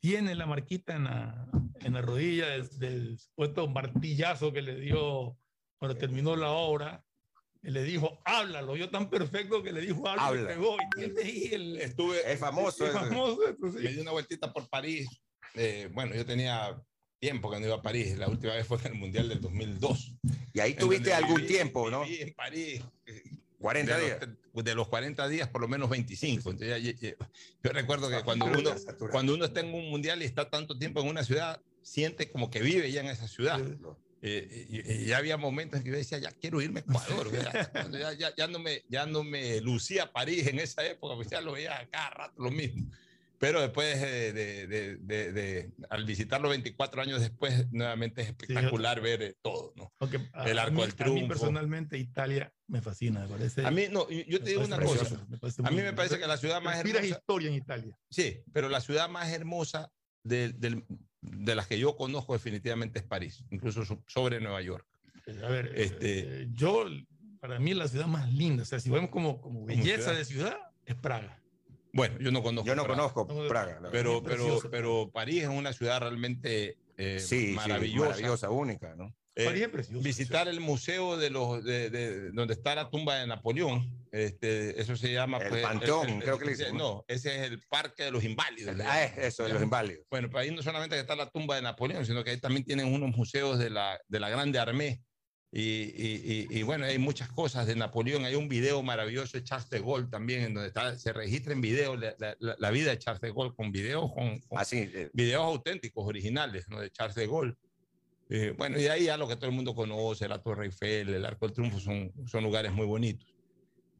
tiene 0.01 0.35
la 0.35 0.47
marquita 0.47 0.97
en 0.97 1.05
la, 1.05 1.47
en 1.81 1.93
la 1.93 2.03
rodilla 2.03 2.49
del, 2.49 2.69
del 2.79 3.19
supuesto 3.21 3.69
martillazo 3.69 4.53
que 4.53 4.63
le 4.63 4.75
dio 4.81 5.37
cuando 5.85 5.99
terminó 6.01 6.35
la 6.35 6.51
obra. 6.51 7.05
y 7.63 7.71
Le 7.71 7.83
dijo, 7.85 8.19
háblalo. 8.25 8.75
Yo 8.77 8.89
tan 8.91 9.09
perfecto 9.11 9.63
que 9.63 9.71
le 9.73 9.83
dijo, 9.83 10.07
háblalo. 10.09 10.29
Habla. 10.29 10.43
Y 10.43 10.47
pegó. 10.47 10.77
Y 10.81 10.97
tiene 10.99 11.23
ahí 11.23 11.49
el. 11.53 11.77
Estuve, 11.79 12.33
Es 12.33 12.39
famoso. 12.41 12.87
es 12.87 12.93
famoso 12.93 13.47
esto, 13.49 13.71
sí. 13.73 13.79
me 13.85 13.93
di 13.93 14.01
una 14.01 14.13
vueltita 14.13 14.53
por 14.53 14.69
París. 14.69 15.09
eh, 15.55 15.89
bueno, 15.93 16.15
yo 16.15 16.25
tenía 16.27 16.81
tiempo 17.21 17.51
que 17.51 17.61
no 17.61 17.67
iba 17.67 17.77
a 17.77 17.83
París. 17.83 18.17
La 18.19 18.29
última 18.29 18.55
vez 18.55 18.67
fue 18.67 18.79
en 18.79 18.87
el 18.87 18.95
Mundial 18.95 19.29
del 19.29 19.41
2002. 19.41 20.15
Y 20.55 20.61
ahí 20.61 20.75
tuviste 20.75 21.13
algún 21.15 21.41
viví- 21.43 21.47
tiempo, 21.49 21.91
¿no? 21.91 22.05
Viví 22.05 22.23
en 22.23 22.35
París. 22.35 22.83
eh, 23.07 23.23
40 23.59 23.97
de 23.99 24.05
días. 24.05 24.19
Los, 24.53 24.65
de 24.65 24.75
los 24.75 24.89
40 24.89 25.27
días, 25.29 25.49
por 25.49 25.61
lo 25.61 25.69
menos 25.69 25.89
25. 25.91 26.51
Entonces, 26.51 26.69
ya- 26.83 26.93
ya- 26.93 26.99
ya- 27.01 27.17
yo 27.63 27.71
recuerdo 27.73 28.09
que 28.11 28.23
cuando 28.23 28.47
uno, 28.47 28.71
cuando 29.11 29.35
uno 29.35 29.45
está 29.47 29.61
en 29.61 29.73
un 29.75 29.91
mundial 29.91 30.23
y 30.23 30.25
está 30.27 30.49
tanto 30.51 30.79
tiempo 30.79 31.01
en 31.01 31.09
una 31.09 31.25
ciudad, 31.25 31.61
siente 31.83 32.31
como 32.31 32.51
que 32.51 32.61
vive 32.61 32.91
ya 32.93 33.01
en 33.01 33.07
esa 33.09 33.27
ciudad. 33.29 33.59
Eh, 34.27 34.67
y, 34.71 34.91
y 34.91 35.05
ya 35.05 35.19
había 35.19 35.37
momentos 35.37 35.77
en 35.79 35.85
que 35.85 35.91
yo 35.91 35.97
decía, 35.97 36.17
ya 36.19 36.31
quiero 36.33 36.63
irme 36.63 36.81
a 36.81 36.83
Ecuador. 36.83 37.31
ya, 37.93 38.13
ya, 38.15 38.35
ya, 38.35 38.47
no 38.49 38.59
me, 38.59 38.83
ya 38.89 39.05
no 39.05 39.23
me 39.23 39.61
lucía 39.61 40.11
París 40.13 40.47
en 40.47 40.59
esa 40.61 40.83
época, 40.87 41.15
pues 41.15 41.29
ya 41.29 41.43
lo 41.43 41.53
veía 41.53 41.79
a 41.79 41.87
cada 41.89 42.09
rato 42.11 42.43
lo 42.43 42.51
mismo. 42.51 42.91
Pero 43.39 43.61
después, 43.61 44.01
de, 44.01 44.33
de, 44.33 44.67
de, 44.97 45.33
de- 45.33 45.71
al 45.91 46.05
visitarlo 46.07 46.49
24 46.49 47.03
años 47.03 47.21
después, 47.21 47.71
nuevamente 47.71 48.23
es 48.23 48.29
espectacular 48.29 49.03
ver 49.03 49.21
eh, 49.23 49.35
todo. 49.43 49.75
¿no? 49.77 49.93
A- 50.33 50.49
El 50.49 50.59
a 50.59 50.63
Arco 50.63 50.81
del 50.81 50.91
A 50.93 50.95
Triunfo. 50.95 51.21
mí 51.23 51.29
personalmente 51.29 51.99
Italia 51.99 52.51
me 52.67 52.81
fascina, 52.81 53.21
me 53.21 53.29
parece. 53.29 53.67
A 53.67 53.71
mí, 53.71 53.89
no, 53.91 54.09
yo 54.09 54.23
yo 54.27 54.39
te 54.43 54.51
digo 54.51 54.65
una 54.65 54.79
cosa. 54.79 55.01
precioso, 55.01 55.27
parece 55.39 55.63
A 55.67 55.71
mí 55.71 55.83
me 55.83 55.93
parece 55.93 56.19
que 56.19 56.27
la 56.27 56.39
ciudad 56.39 56.63
más 56.63 56.79
hermosa. 56.79 57.05
historia 57.05 57.49
en 57.49 57.55
Italia. 57.57 57.99
Sí, 58.09 58.41
pero 58.55 58.71
la 58.71 58.81
ciudad 58.81 59.11
más 59.11 59.31
hermosa 59.31 59.93
de, 60.23 60.51
del- 60.55 60.83
de 61.25 61.55
las 61.55 61.67
que 61.67 61.79
yo 61.79 61.97
conozco 61.97 62.33
definitivamente 62.35 62.99
es 62.99 63.05
París, 63.05 63.45
incluso 63.51 63.85
so- 63.85 64.03
sobre 64.07 64.41
Nueva 64.41 64.61
York. 64.63 64.87
A 65.43 65.49
ver, 65.49 65.73
Este- 65.75 66.43
eh, 66.43 66.49
yo, 66.53 66.87
para 67.41 67.59
mí 67.59 67.73
la 67.75 67.89
ciudad 67.89 68.07
más 68.07 68.31
linda, 68.33 68.63
o 68.63 68.67
sea, 68.67 68.79
si 68.81 68.91
vemos 68.91 69.11
como, 69.11 69.41
como 69.41 69.65
belleza 69.65 70.03
ciudad. 70.03 70.17
de 70.19 70.25
ciudad, 70.25 70.57
es 70.85 70.95
Praga. 70.97 71.41
Bueno, 71.93 72.19
yo 72.19 72.31
no 72.33 72.43
conozco. 72.43 72.67
Yo 72.67 72.75
no 72.75 72.83
Praga, 72.85 72.97
conozco 73.13 73.27
No, 73.33 73.49
Praga. 73.49 73.81
Pero, 73.91 74.23
pero, 74.23 74.59
pero 74.71 75.11
París 75.13 75.45
es 75.45 75.49
una 75.49 75.73
ciudad 75.73 76.01
realmente 76.01 76.77
eh, 76.97 77.19
Sí, 77.21 77.49
sí, 77.49 77.53
maravillosa. 77.55 78.09
maravillosa, 78.11 78.51
única, 78.51 78.95
¿no? 78.97 79.15
Eh, 79.37 79.47
visitar 80.03 80.47
el 80.47 80.61
museo 80.61 81.17
de 81.17 81.29
los 81.31 81.65
de, 81.65 81.91
de- 81.91 82.31
donde 82.31 82.55
está 82.55 82.75
la 82.77 82.89
tumba 82.89 83.17
de 83.19 83.27
Napoleón, 83.27 84.07
este, 84.13 84.81
eso 84.81 84.97
se 84.97 85.13
llama 85.13 85.39
El 85.39 85.49
pues, 85.49 85.63
Panteón, 85.63 86.21
creo 86.21 86.39
que 86.39 86.45
le 86.45 86.51
dicen, 86.53 86.77
¿no? 86.77 87.05
Ese 87.09 87.35
es 87.35 87.51
el 87.51 87.61
Parque 87.69 88.05
de 88.05 88.11
los 88.13 88.23
Inválidos. 88.23 88.77
Ah, 88.87 89.03
es 89.03 89.19
eso, 89.19 89.43
de 89.43 89.49
los 89.55 89.63
inválidos. 89.63 90.07
Bueno, 90.09 90.29
pero 90.29 90.39
ahí 90.39 90.53
no 90.53 90.63
solamente 90.63 90.99
está 90.99 91.17
la 91.17 91.29
tumba 91.31 91.57
de 91.57 91.63
Napoleón, 91.63 92.07
sino 92.07 92.23
que 92.23 92.31
ahí 92.31 92.39
también 92.41 92.65
tienen 92.65 92.87
unos 92.95 93.17
museos 93.17 93.59
de 93.59 93.71
la, 93.71 94.01
de 94.07 94.21
la 94.21 94.29
Grande 94.31 94.59
Armée 94.61 95.01
Y, 95.57 95.61
y- 95.63 96.47
y- 96.51 96.59
y 96.59 96.63
bueno, 96.65 96.85
hay 96.85 96.99
muchas 96.99 97.29
cosas 97.29 97.67
de 97.69 97.77
Napoleón. 97.77 98.25
Hay 98.25 98.35
un 98.35 98.49
video 98.49 98.83
maravilloso 98.83 99.37
de 99.39 99.45
Charles 99.45 99.69
de 99.71 99.79
Gaulle 99.81 100.09
también, 100.11 100.43
en 100.43 100.55
donde 100.55 100.69
está, 100.69 100.97
se 100.99 101.13
registra 101.13 101.53
en 101.53 101.61
video 101.61 101.97
la, 101.97 102.15
la- 102.19 102.57
la- 102.59 102.71
vida 102.73 102.91
de 102.91 102.99
Charles 102.99 103.21
de 103.21 103.31
Gaulle 103.33 103.55
con 103.57 103.71
videos, 103.71 104.13
con, 104.13 104.41
con 104.41 104.59
Así, 104.59 104.91
eh, 104.93 105.11
videos 105.13 105.43
auténticos, 105.45 106.05
originales, 106.07 106.69
¿no? 106.69 106.81
de 106.81 106.91
Charles 106.91 107.15
de 107.15 107.27
Gaulle. 107.29 107.55
Eh, 108.31 108.55
bueno, 108.57 108.79
y 108.79 108.83
de 108.83 108.91
ahí 108.91 109.05
ya 109.05 109.17
lo 109.17 109.29
que 109.29 109.37
todo 109.37 109.47
el 109.47 109.53
mundo 109.55 109.75
conoce, 109.75 110.27
la 110.29 110.43
Torre 110.43 110.67
Eiffel, 110.67 111.09
el 111.15 111.25
Arco 111.27 111.47
del 111.47 111.55
Triunfo, 111.55 111.79
son, 111.81 112.13
son 112.27 112.43
lugares 112.43 112.73
muy 112.73 112.87
bonitos. 112.87 113.35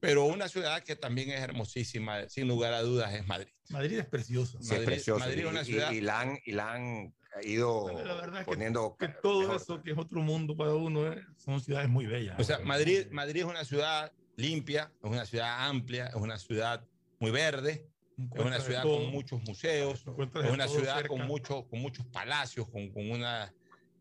Pero 0.01 0.25
una 0.27 0.49
ciudad 0.49 0.83
que 0.83 0.97
también 0.97 1.31
es 1.31 1.41
hermosísima, 1.41 2.29
sin 2.29 2.49
lugar 2.49 2.73
a 2.75 2.83
dudas, 2.83 3.13
es 3.15 3.27
Madrid. 3.27 3.53
Madrid 3.71 3.99
es 4.01 4.07
precioso. 4.07 4.59
sí, 4.61 4.65
es 4.67 4.71
Madrid- 4.73 4.85
precioso. 4.87 5.21
Madrid 5.21 5.39
es 5.39 5.45
y, 5.45 5.47
una 5.49 5.63
y- 5.63 5.65
ciudad- 5.65 5.93
y 5.93 6.01
la 6.01 6.21
han, 6.21 6.39
y 6.45 6.53
la 6.53 6.73
han 6.75 7.15
ido 7.43 7.89
La 8.05 8.15
verdad 8.15 8.33
es 8.35 8.39
que- 8.41 8.45
poniendo. 8.45 8.97
Que 8.99 9.09
todo 9.09 9.41
mejor. 9.41 9.57
eso 9.57 9.83
que 9.83 9.93
es 9.93 9.99
otro 9.99 10.21
mundo 10.21 10.57
para 10.57 10.75
uno 10.75 11.11
eh, 11.13 11.23
son 11.39 11.61
ciudades 11.61 11.89
muy 11.89 12.07
bellas. 12.07 12.39
O 12.39 12.45
sea, 12.45 12.59
Madrid, 12.61 13.07
Madrid 13.11 13.41
es 13.43 13.47
una 13.47 13.65
ciudad 13.65 14.13
limpia, 14.37 14.93
es 15.03 15.11
una 15.11 15.25
ciudad 15.27 15.69
amplia, 15.69 16.07
es 16.09 16.15
una 16.17 16.39
ciudad 16.39 16.85
muy 17.19 17.31
verde, 17.31 17.87
es 18.35 18.41
una 18.45 18.61
ciudad 18.61 18.83
todo, 18.83 18.99
con 18.99 19.11
muchos 19.11 19.43
museos, 19.43 20.05
es 20.07 20.51
una 20.51 20.69
ciudad 20.69 20.95
cerca. 20.97 21.09
con, 21.09 21.27
mucho, 21.27 21.67
con 21.69 21.81
muchos 21.81 22.05
palacios, 22.07 22.69
con, 22.69 22.91
con 22.91 23.11
una, 23.11 23.53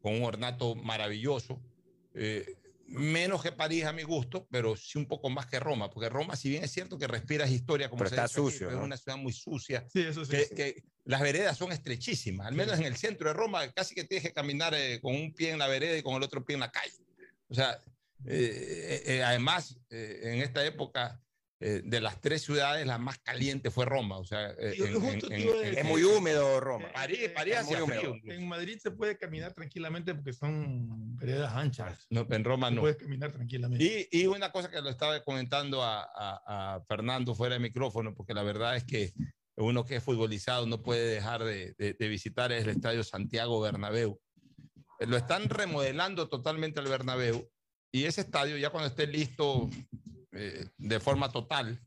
con 0.03 0.13
un 0.15 0.23
ornato 0.23 0.75
maravilloso. 0.75 1.59
Eh, 2.13 2.57
menos 2.85 3.41
que 3.41 3.53
París 3.53 3.85
a 3.85 3.93
mi 3.93 4.03
gusto, 4.03 4.45
pero 4.51 4.75
sí 4.75 4.97
un 4.97 5.07
poco 5.07 5.29
más 5.29 5.45
que 5.47 5.59
Roma, 5.59 5.89
porque 5.89 6.09
Roma, 6.09 6.35
si 6.35 6.49
bien 6.49 6.65
es 6.65 6.71
cierto 6.71 6.99
que 6.99 7.07
respiras 7.07 7.49
historia, 7.49 7.89
como 7.89 7.99
Pero 7.99 8.09
se 8.09 8.15
está 8.15 8.23
dice 8.27 8.35
sucio, 8.35 8.69
es 8.69 8.75
una 8.75 8.97
ciudad 8.97 9.17
muy 9.17 9.31
sucia, 9.31 9.87
Sí, 9.91 10.01
eso 10.01 10.25
sí. 10.25 10.31
que, 10.31 10.43
sí. 10.45 10.55
que 10.55 10.83
las 11.05 11.21
veredas 11.21 11.57
son 11.57 11.71
estrechísimas, 11.71 12.45
al 12.45 12.53
menos 12.53 12.77
en 12.77 12.85
el 12.85 12.97
centro 12.97 13.29
de 13.29 13.33
Roma, 13.33 13.71
casi 13.71 13.95
que 13.95 14.03
tienes 14.03 14.27
que 14.27 14.33
caminar 14.33 14.73
eh, 14.75 14.99
con 15.01 15.15
un 15.15 15.33
pie 15.33 15.51
en 15.51 15.59
la 15.59 15.67
vereda 15.67 15.97
y 15.97 16.03
con 16.03 16.15
el 16.15 16.23
otro 16.23 16.43
pie 16.45 16.55
en 16.55 16.59
la 16.59 16.71
calle. 16.71 16.93
O 17.47 17.55
sea, 17.55 17.79
eh, 18.25 19.01
eh, 19.05 19.15
eh, 19.15 19.23
además, 19.23 19.77
eh, 19.89 20.19
en 20.23 20.41
esta 20.41 20.63
época, 20.65 21.19
eh, 21.65 21.81
de 21.85 22.01
las 22.01 22.19
tres 22.19 22.41
ciudades, 22.41 22.85
la 22.85 22.97
más 22.97 23.19
caliente 23.19 23.71
fue 23.71 23.85
Roma. 23.85 24.17
O 24.17 24.25
sea, 24.25 24.49
eh, 24.59 24.73
en- 24.77 25.31
en- 25.31 25.31
en- 25.31 25.77
Es 25.77 25.85
muy 25.85 26.03
húmedo 26.03 26.59
Roma. 26.59 26.91
París, 26.93 27.29
París 27.33 27.55
Es 27.59 27.67
húmedo. 27.67 27.87
frío. 27.87 28.15
En 28.25 28.45
Madrid 28.49 28.77
se 28.81 28.91
puede 28.91 29.17
caminar 29.17 29.53
tranquilamente 29.53 30.13
porque 30.13 30.33
son 30.33 31.15
veredas 31.15 31.53
anchas. 31.53 32.05
No, 32.09 32.27
en 32.29 32.43
Roma 32.43 32.67
Se 32.67 32.75
no. 32.75 32.81
puede 32.81 32.97
caminar 32.97 33.31
tranquilamente. 33.31 34.09
Y, 34.11 34.23
y 34.23 34.25
una 34.27 34.51
cosa 34.51 34.69
que 34.69 34.81
lo 34.81 34.89
estaba 34.89 35.23
comentando 35.23 35.81
a, 35.81 36.03
a- 36.03 36.75
a 36.75 36.81
Fernando 36.85 37.33
fuera 37.33 37.53
de 37.55 37.59
micrófono, 37.61 38.13
porque 38.13 38.33
la 38.33 38.43
verdad 38.43 38.75
es 38.75 38.83
que 38.83 39.13
uno 39.55 39.85
que 39.85 39.95
es 39.97 40.03
futbolizado 40.03 40.65
no 40.65 40.81
puede 40.83 41.05
dejar 41.15 41.43
de, 41.45 41.73
de- 41.77 41.93
de 41.93 42.07
visitar 42.09 42.51
el 42.51 42.67
estadio 42.67 43.03
Santiago 43.05 43.61
Bernabéu. 43.61 44.19
Eh, 44.99 45.07
Lo 45.07 45.15
están 45.15 45.47
remodelando 45.47 46.27
totalmente 46.27 46.81
el 46.81 46.87
Bernabéu 46.87 47.49
y 47.91 48.03
ese 48.03 48.19
estadio 48.21 48.57
ya 48.57 48.69
cuando 48.69 48.89
esté 48.89 49.07
listo 49.07 49.69
eh, 50.33 50.67
de 50.77 50.99
forma 50.99 51.31
total, 51.31 51.79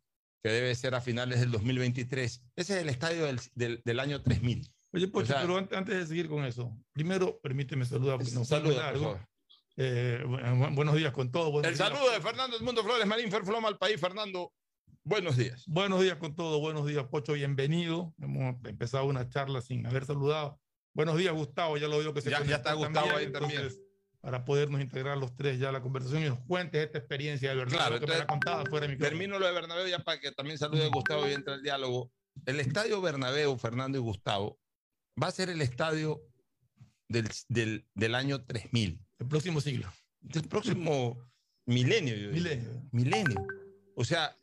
que 0.42 0.50
debe 0.50 0.74
ser 0.74 0.94
a 0.94 1.00
finales 1.00 1.40
del 1.40 1.50
2023, 1.50 2.42
ese 2.56 2.74
es 2.76 2.82
el 2.82 2.88
estadio 2.88 3.24
del, 3.24 3.40
del- 3.54 3.82
del 3.84 4.00
año 4.00 4.22
3000. 4.22 4.70
Oye, 4.92 5.08
Pocho, 5.08 5.24
o 5.24 5.26
sea- 5.26 5.40
pero 5.42 5.56
antes, 5.58 5.86
de 5.98 6.06
seguir 6.06 6.28
con 6.28 6.44
eso, 6.44 6.76
primero 6.92 7.38
permíteme 7.40 7.84
saludar 7.84 8.16
porque 8.18 8.32
nos 8.32 8.48
favor. 8.48 9.20
Eh, 9.76 10.22
bu- 10.24 10.74
buenos 10.74 10.94
días 10.96 11.12
con 11.12 11.30
todo. 11.30 11.50
buenos 11.50 11.70
El 11.70 11.76
días. 11.76 11.88
saludo 11.88 12.10
de 12.10 12.20
Fernando 12.20 12.56
Edmundo 12.56 12.82
Flores 12.82 13.06
Marín, 13.06 13.30
Ferfloma 13.30 13.68
al 13.68 13.76
país. 13.76 14.00
Fernando, 14.00 14.52
buenos 15.04 15.36
días. 15.36 15.64
Buenos 15.66 16.00
días 16.00 16.16
con 16.16 16.34
todo, 16.34 16.60
buenos 16.60 16.86
días, 16.86 17.04
Pocho, 17.10 17.34
bienvenido. 17.34 18.14
Hemos 18.18 18.56
empezado 18.64 19.04
una 19.04 19.28
charla 19.28 19.60
sin 19.60 19.84
haber 19.86 20.06
saludado. 20.06 20.58
Buenos 20.94 21.18
días, 21.18 21.34
Gustavo, 21.34 21.76
ya 21.76 21.88
lo 21.88 21.98
veo 21.98 22.14
que 22.14 22.22
se 22.22 22.30
Ya- 22.30 22.42
ya 22.44 22.56
está 22.56 22.72
Gustavo 22.72 23.16
ahí 23.16 23.30
también. 23.30 23.68
Entonces, 24.26 24.32
Para 24.32 24.44
podernos 24.44 24.80
integrar 24.80 25.16
los 25.18 25.36
tres 25.36 25.58
ya 25.58 25.68
a 25.68 25.72
la 25.72 25.80
conversación 25.82 26.22
y 26.22 26.26
nos 26.26 26.40
cuentes 26.40 26.84
esta 26.84 26.98
experiencia 26.98 27.50
de 27.50 27.56
verdad, 27.56 27.76
Claro, 27.76 27.94
lo 27.94 28.00
que 28.00 28.06
me 28.06 28.12
la 28.12 28.20
entonces, 28.20 28.26
contaba 28.28 28.64
fuera 28.68 28.86
de 28.86 28.92
mi 28.94 28.98
Termino 28.98 29.38
lo 29.38 29.46
de 29.46 29.52
Bernabéu 29.52 29.86
ya 29.88 29.98
para 30.00 30.20
que 30.20 30.32
también 30.32 30.58
salude 30.58 30.84
a 30.84 30.88
Gustavo 30.88 31.28
y 31.28 31.32
entre 31.32 31.54
el 31.54 31.62
diálogo. 31.62 32.10
El 32.44 32.60
estadio 32.60 33.00
Bernabéu, 33.00 33.56
Fernando 33.56 33.96
y 33.98 34.00
Gustavo, 34.00 34.58
va 35.22 35.28
a 35.28 35.30
ser 35.32 35.48
el 35.48 35.62
estadio 35.62 36.20
del, 37.08 37.28
del, 37.48 37.86
del 37.94 38.14
año 38.14 38.44
3000, 38.44 39.00
El 39.20 39.28
próximo 39.28 39.60
siglo. 39.60 39.90
del 40.20 40.42
próximo 40.48 41.18
milenio. 41.66 42.14
yo. 42.16 42.30
Milenio. 42.32 42.82
Milenio. 42.92 43.46
O 43.94 44.04
sea, 44.04 44.36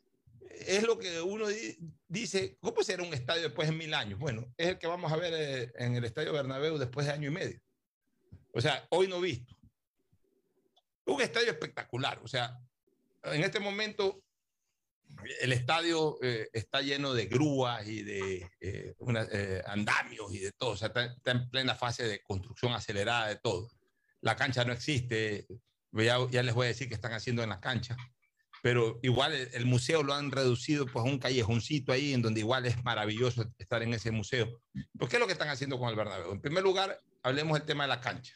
es 0.66 0.82
lo 0.84 0.98
que 0.98 1.20
uno 1.20 1.46
di- 1.48 1.76
dice, 2.08 2.56
¿cómo 2.60 2.82
será 2.82 3.02
un 3.02 3.12
estadio 3.14 3.42
después 3.42 3.68
de 3.68 3.74
mil 3.76 3.92
años? 3.94 4.18
Bueno, 4.18 4.52
es 4.56 4.68
el 4.68 4.78
que 4.78 4.86
vamos 4.86 5.12
a 5.12 5.16
ver 5.16 5.32
eh, 5.36 5.72
en 5.76 5.94
el 5.94 6.04
estadio 6.04 6.32
Bernabéu 6.32 6.78
después 6.78 7.06
de 7.06 7.12
año 7.12 7.28
y 7.28 7.32
medio. 7.34 7.60
O 8.52 8.60
sea, 8.60 8.86
hoy 8.90 9.06
no 9.08 9.20
visto. 9.20 9.53
Un 11.06 11.20
estadio 11.20 11.50
espectacular. 11.50 12.20
O 12.22 12.28
sea, 12.28 12.58
en 13.24 13.42
este 13.42 13.60
momento 13.60 14.22
el 15.40 15.52
estadio 15.52 16.18
eh, 16.22 16.48
está 16.52 16.80
lleno 16.80 17.14
de 17.14 17.26
grúas 17.26 17.86
y 17.86 18.02
de 18.02 18.50
eh, 18.60 18.94
una- 18.98 19.26
eh, 19.30 19.62
andamios 19.66 20.34
y 20.34 20.38
de 20.40 20.52
todo. 20.52 20.70
O 20.70 20.76
sea, 20.76 20.88
está, 20.88 21.04
está 21.04 21.30
en 21.32 21.48
plena 21.50 21.74
fase 21.74 22.04
de 22.04 22.22
construcción 22.22 22.72
acelerada 22.72 23.28
de 23.28 23.36
todo. 23.36 23.70
La 24.20 24.34
cancha 24.36 24.64
no 24.64 24.72
existe. 24.72 25.46
Ya, 25.92 26.18
ya 26.30 26.42
les 26.42 26.54
voy 26.54 26.64
a 26.64 26.68
decir 26.68 26.88
qué 26.88 26.94
están 26.94 27.12
haciendo 27.12 27.42
en 27.42 27.50
la 27.50 27.60
cancha. 27.60 27.96
Pero 28.62 28.98
igual 29.02 29.34
el, 29.34 29.50
el 29.52 29.66
museo 29.66 30.02
lo 30.02 30.14
han 30.14 30.30
reducido 30.32 30.86
pues, 30.86 31.04
a 31.04 31.08
un 31.08 31.18
callejoncito 31.18 31.92
ahí 31.92 32.14
en 32.14 32.22
donde 32.22 32.40
igual 32.40 32.64
es 32.64 32.82
maravilloso 32.82 33.44
estar 33.58 33.82
en 33.82 33.92
ese 33.92 34.10
museo. 34.10 34.62
¿Por 34.98 35.08
qué 35.08 35.16
es 35.16 35.20
lo 35.20 35.26
que 35.26 35.34
están 35.34 35.50
haciendo 35.50 35.78
con 35.78 35.90
el 35.90 35.96
Bernabéu? 35.96 36.32
En 36.32 36.40
primer 36.40 36.62
lugar, 36.64 36.98
hablemos 37.22 37.58
del 37.58 37.66
tema 37.66 37.84
de 37.84 37.88
la 37.88 38.00
cancha. 38.00 38.34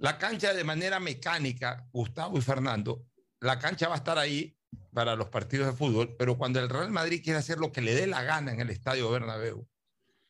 La 0.00 0.16
cancha 0.16 0.54
de 0.54 0.64
manera 0.64 0.98
mecánica, 0.98 1.86
Gustavo 1.92 2.38
y 2.38 2.40
Fernando, 2.40 3.06
la 3.40 3.58
cancha 3.58 3.86
va 3.88 3.94
a 3.94 3.98
estar 3.98 4.16
ahí 4.18 4.56
para 4.94 5.14
los 5.14 5.28
partidos 5.28 5.66
de 5.66 5.72
fútbol, 5.74 6.16
pero 6.16 6.38
cuando 6.38 6.58
el 6.58 6.70
Real 6.70 6.90
Madrid 6.90 7.20
quiere 7.22 7.38
hacer 7.38 7.58
lo 7.58 7.70
que 7.70 7.82
le 7.82 7.94
dé 7.94 8.06
la 8.06 8.22
gana 8.22 8.52
en 8.52 8.60
el 8.60 8.70
estadio 8.70 9.10
Bernabéu, 9.10 9.68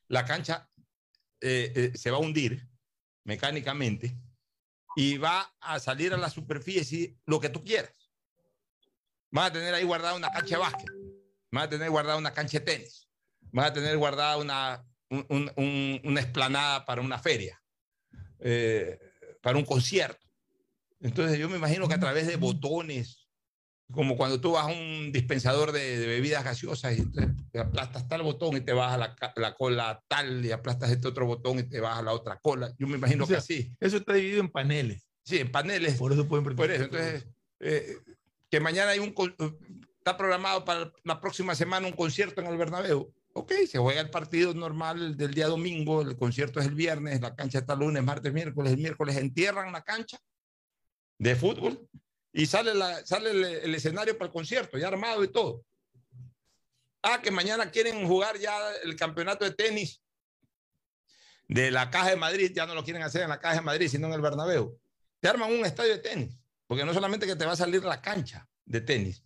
la 0.09 0.25
cancha 0.25 0.69
eh, 1.41 1.73
eh, 1.77 1.93
se 1.97 2.11
va 2.11 2.17
a 2.17 2.21
hundir 2.21 2.69
mecánicamente 3.25 4.17
y 4.97 5.19
va 5.19 5.55
a 5.61 5.79
salir 5.79 6.13
a 6.13 6.17
la 6.17 6.31
superficie 6.31 7.17
lo 7.27 7.39
que 7.41 7.49
tú 7.49 7.63
quieras. 7.63 7.95
Vas 9.31 9.51
a 9.51 9.53
tener 9.53 9.73
ahí 9.73 9.85
guardada 9.85 10.17
una 10.17 10.33
cancha 10.33 10.57
de 10.57 10.61
básquet, 10.63 10.91
vas 11.53 11.65
a 11.65 11.69
tener 11.71 11.91
guardada 11.91 12.19
una 12.19 12.33
cancha 12.33 12.59
de 12.59 12.65
tenis, 12.65 13.09
vas 13.53 13.71
a 13.71 13.73
tener 13.73 13.97
guardada 13.97 14.37
una, 14.37 14.85
un- 15.11 15.27
un- 15.29 15.53
un- 15.57 16.01
una 16.03 16.21
explanada 16.21 16.85
para 16.85 17.03
una 17.03 17.21
feria, 17.21 17.63
eh, 18.41 18.99
para 19.41 19.59
un 19.59 19.65
concierto. 19.65 20.27
Entonces 21.01 21.39
yo 21.39 21.49
me 21.49 21.57
imagino 21.57 21.89
que 21.89 21.95
a 21.95 22.01
través 22.01 22.27
de 22.27 22.37
botones, 22.37 23.29
como 23.91 24.17
cuando 24.17 24.41
tú 24.41 24.53
vas 24.53 24.65
a 24.67 24.73
un 24.73 25.11
dispensador 25.13 25.73
de, 25.73 25.99
de 25.99 26.07
bebidas 26.07 26.45
gaseosas 26.45 26.99
y 26.99 27.11
te, 27.11 27.27
te 27.51 27.59
aplastas 27.59 28.07
tal 28.07 28.23
botón 28.23 28.57
y 28.57 28.61
te 28.61 28.73
vas 28.73 28.93
a 28.93 28.99
la, 28.99 29.17
la 29.37 29.55
cola 29.55 30.03
tal 30.09 30.45
y 30.45 30.53
aplastas 30.53 30.91
este 30.91 31.09
otro 31.09 31.27
botón 31.27 31.59
y 31.59 31.63
te 31.65 31.81
vas 31.81 31.99
a 31.99 32.03
la 32.03 32.13
otra 32.13 32.39
cola. 32.39 32.73
Yo 32.79 32.87
me 32.87 32.99
imagino 32.99 33.25
O 33.25 33.27
sea, 33.27 33.37
que 33.37 33.39
así. 33.39 33.73
Eso 33.81 33.97
está 33.97 34.13
dividido 34.13 34.41
en 34.41 34.51
paneles. 34.51 35.09
Sí, 35.25 35.39
en 35.39 35.51
paneles. 35.51 35.95
Por 35.97 36.13
eso 36.13 36.29
pueden 36.29 36.45
Por 36.55 36.71
eso, 36.71 36.85
entonces, 36.85 37.27
eh, 37.61 37.97
que 38.51 38.61
mañana 38.61 38.91
hay 38.91 38.99
un, 38.99 39.13
con- 39.13 39.35
está 39.99 40.17
programado 40.17 40.65
para 40.65 40.93
la 41.05 41.21
próxima 41.21 41.55
semana 41.55 41.87
un 41.87 41.93
concierto 41.95 42.41
en 42.41 42.47
el 42.47 42.57
Bernabéu. 42.57 43.13
Ok, 43.33 43.53
se 43.69 43.79
juega 43.79 44.01
el 44.01 44.11
partido 44.11 44.53
normal 44.55 45.17
del 45.17 45.33
día 45.33 45.47
domingo, 45.47 46.03
el 46.03 46.17
concierto 46.17 46.59
es 46.59 46.67
el 46.67 46.75
viernes, 46.75 47.21
la 47.21 47.37
cancha 47.37 47.61
está 47.61 47.77
lunes, 47.77 48.03
martes, 48.03 48.33
miércoles, 48.33 48.73
el 48.73 48.79
miércoles 48.79 49.17
entierran 49.17 49.73
la 49.73 49.83
cancha 49.83 50.19
de 51.17 51.37
fútbol 51.37 51.89
y 52.33 52.47
sale, 52.47 52.75
la, 52.75 53.05
sale 53.07 53.31
el, 53.31 53.75
escenario 53.75 54.19
para 54.19 54.27
el 54.27 54.33
concierto, 54.33 54.79
ya 54.79 54.89
armado 54.89 55.23
y 55.23 55.29
todo. 55.29 55.65
Ah, 57.03 57.21
que 57.23 57.31
mañana 57.31 57.71
quieren 57.71 58.07
jugar 58.07 58.37
ya 58.39 58.57
el 58.83 58.97
campeonato 58.97 59.45
de 59.45 59.53
tenis 59.53 60.03
de 61.47 61.71
la 61.71 61.89
Caja 61.89 62.11
de 62.11 62.17
Madrid, 62.17 62.53
ya 62.55 62.67
no 62.67 62.75
lo 62.75 62.85
quieren 62.85 63.03
hacer 63.03 63.23
en 63.23 63.29
la 63.29 63.41
Caja 63.41 63.57
de 63.57 63.61
Madrid, 63.63 63.89
sino 63.89 64.09
en 64.09 64.13
el 64.15 64.21
Bernabéu. 64.21 64.79
Te 65.21 65.29
arman 65.29 65.53
un 65.53 65.65
estadio 65.65 65.93
de 65.93 65.99
tenis, 65.99 66.37
porque 66.67 66.85
no 66.85 66.93
solamente 66.93 67.27
que 67.27 67.37
te 67.37 67.47
va 67.47 67.53
a 67.53 67.57
salir 67.57 67.85
la 67.85 68.03
cancha 68.03 68.49
de 68.65 68.81
tenis, 68.81 69.25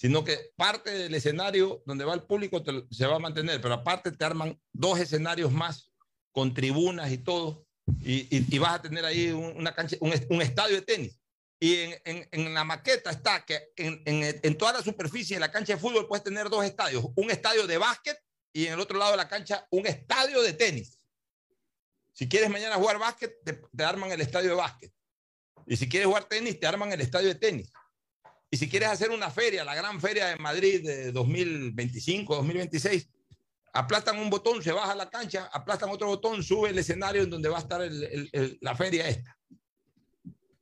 sino 0.00 0.24
que 0.24 0.38
parte 0.56 0.90
del 0.90 1.14
escenario 1.14 1.82
donde 1.84 2.06
va 2.06 2.14
el 2.14 2.22
público 2.22 2.62
te 2.62 2.72
se 2.90 3.06
va 3.06 3.16
a 3.16 3.18
mantener, 3.18 3.60
pero 3.60 3.74
aparte 3.74 4.10
te 4.10 4.24
arman 4.24 4.58
dos 4.72 4.98
escenarios 4.98 5.52
más 5.52 5.90
con 6.32 6.54
tribunas 6.54 7.10
y 7.12 7.18
todo, 7.18 7.66
y, 8.00 8.20
y- 8.34 8.46
y 8.48 8.58
vas 8.58 8.76
a 8.76 8.82
tener 8.82 9.04
ahí 9.04 9.28
un- 9.30 9.54
una 9.58 9.74
cancha, 9.74 9.96
un, 10.00 10.10
un 10.30 10.40
estadio 10.40 10.76
de 10.76 10.82
tenis. 10.82 11.18
Y 11.60 11.76
en, 11.76 12.00
en- 12.06 12.28
en 12.30 12.54
la 12.54 12.64
maqueta 12.64 13.10
está 13.10 13.44
que 13.44 13.60
en- 13.76 14.00
en 14.06 14.56
toda 14.56 14.72
la 14.72 14.82
superficie 14.82 15.36
de 15.36 15.40
la 15.40 15.52
cancha 15.52 15.74
de 15.74 15.78
fútbol 15.80 16.08
puedes 16.08 16.24
tener 16.24 16.48
dos 16.48 16.64
estadios, 16.64 17.04
un 17.14 17.30
estadio 17.30 17.66
de 17.66 17.76
básquet 17.76 18.16
y 18.54 18.66
en 18.68 18.72
el 18.72 18.80
otro 18.80 18.96
lado 18.98 19.10
de 19.10 19.18
la 19.18 19.28
cancha 19.28 19.66
un 19.70 19.86
estadio 19.86 20.40
de 20.40 20.54
tenis. 20.54 20.96
Si 22.14 22.26
quieres 22.26 22.48
mañana 22.48 22.76
jugar 22.76 22.98
básquet, 22.98 23.34
te, 23.44 23.52
te 23.76 23.84
arman 23.84 24.10
el 24.12 24.20
estadio 24.22 24.48
de 24.50 24.56
básquet. 24.56 24.92
Y 25.66 25.76
si 25.76 25.88
quieres 25.90 26.06
jugar 26.06 26.24
tenis, 26.24 26.58
te 26.58 26.66
arman 26.66 26.90
el 26.90 27.02
estadio 27.02 27.28
de 27.28 27.34
tenis. 27.34 27.70
Y 28.50 28.56
si 28.56 28.68
quieres 28.68 28.88
hacer 28.88 29.10
una 29.10 29.30
feria, 29.30 29.64
la 29.64 29.74
gran 29.76 30.00
feria 30.00 30.26
de 30.28 30.36
Madrid 30.36 30.84
de 30.84 31.12
2025, 31.12 32.34
2026, 32.36 33.08
aplastan 33.72 34.18
un 34.18 34.28
botón, 34.28 34.60
se 34.62 34.72
baja 34.72 34.94
la 34.96 35.08
cancha, 35.08 35.48
aplastan 35.52 35.90
otro 35.90 36.08
botón, 36.08 36.42
sube 36.42 36.70
el 36.70 36.78
escenario 36.78 37.22
en 37.22 37.30
donde 37.30 37.48
va 37.48 37.58
a 37.58 37.60
estar 37.60 37.80
el- 37.80 38.02
el- 38.02 38.28
el- 38.32 38.58
la 38.60 38.74
feria 38.74 39.08
esta. 39.08 39.36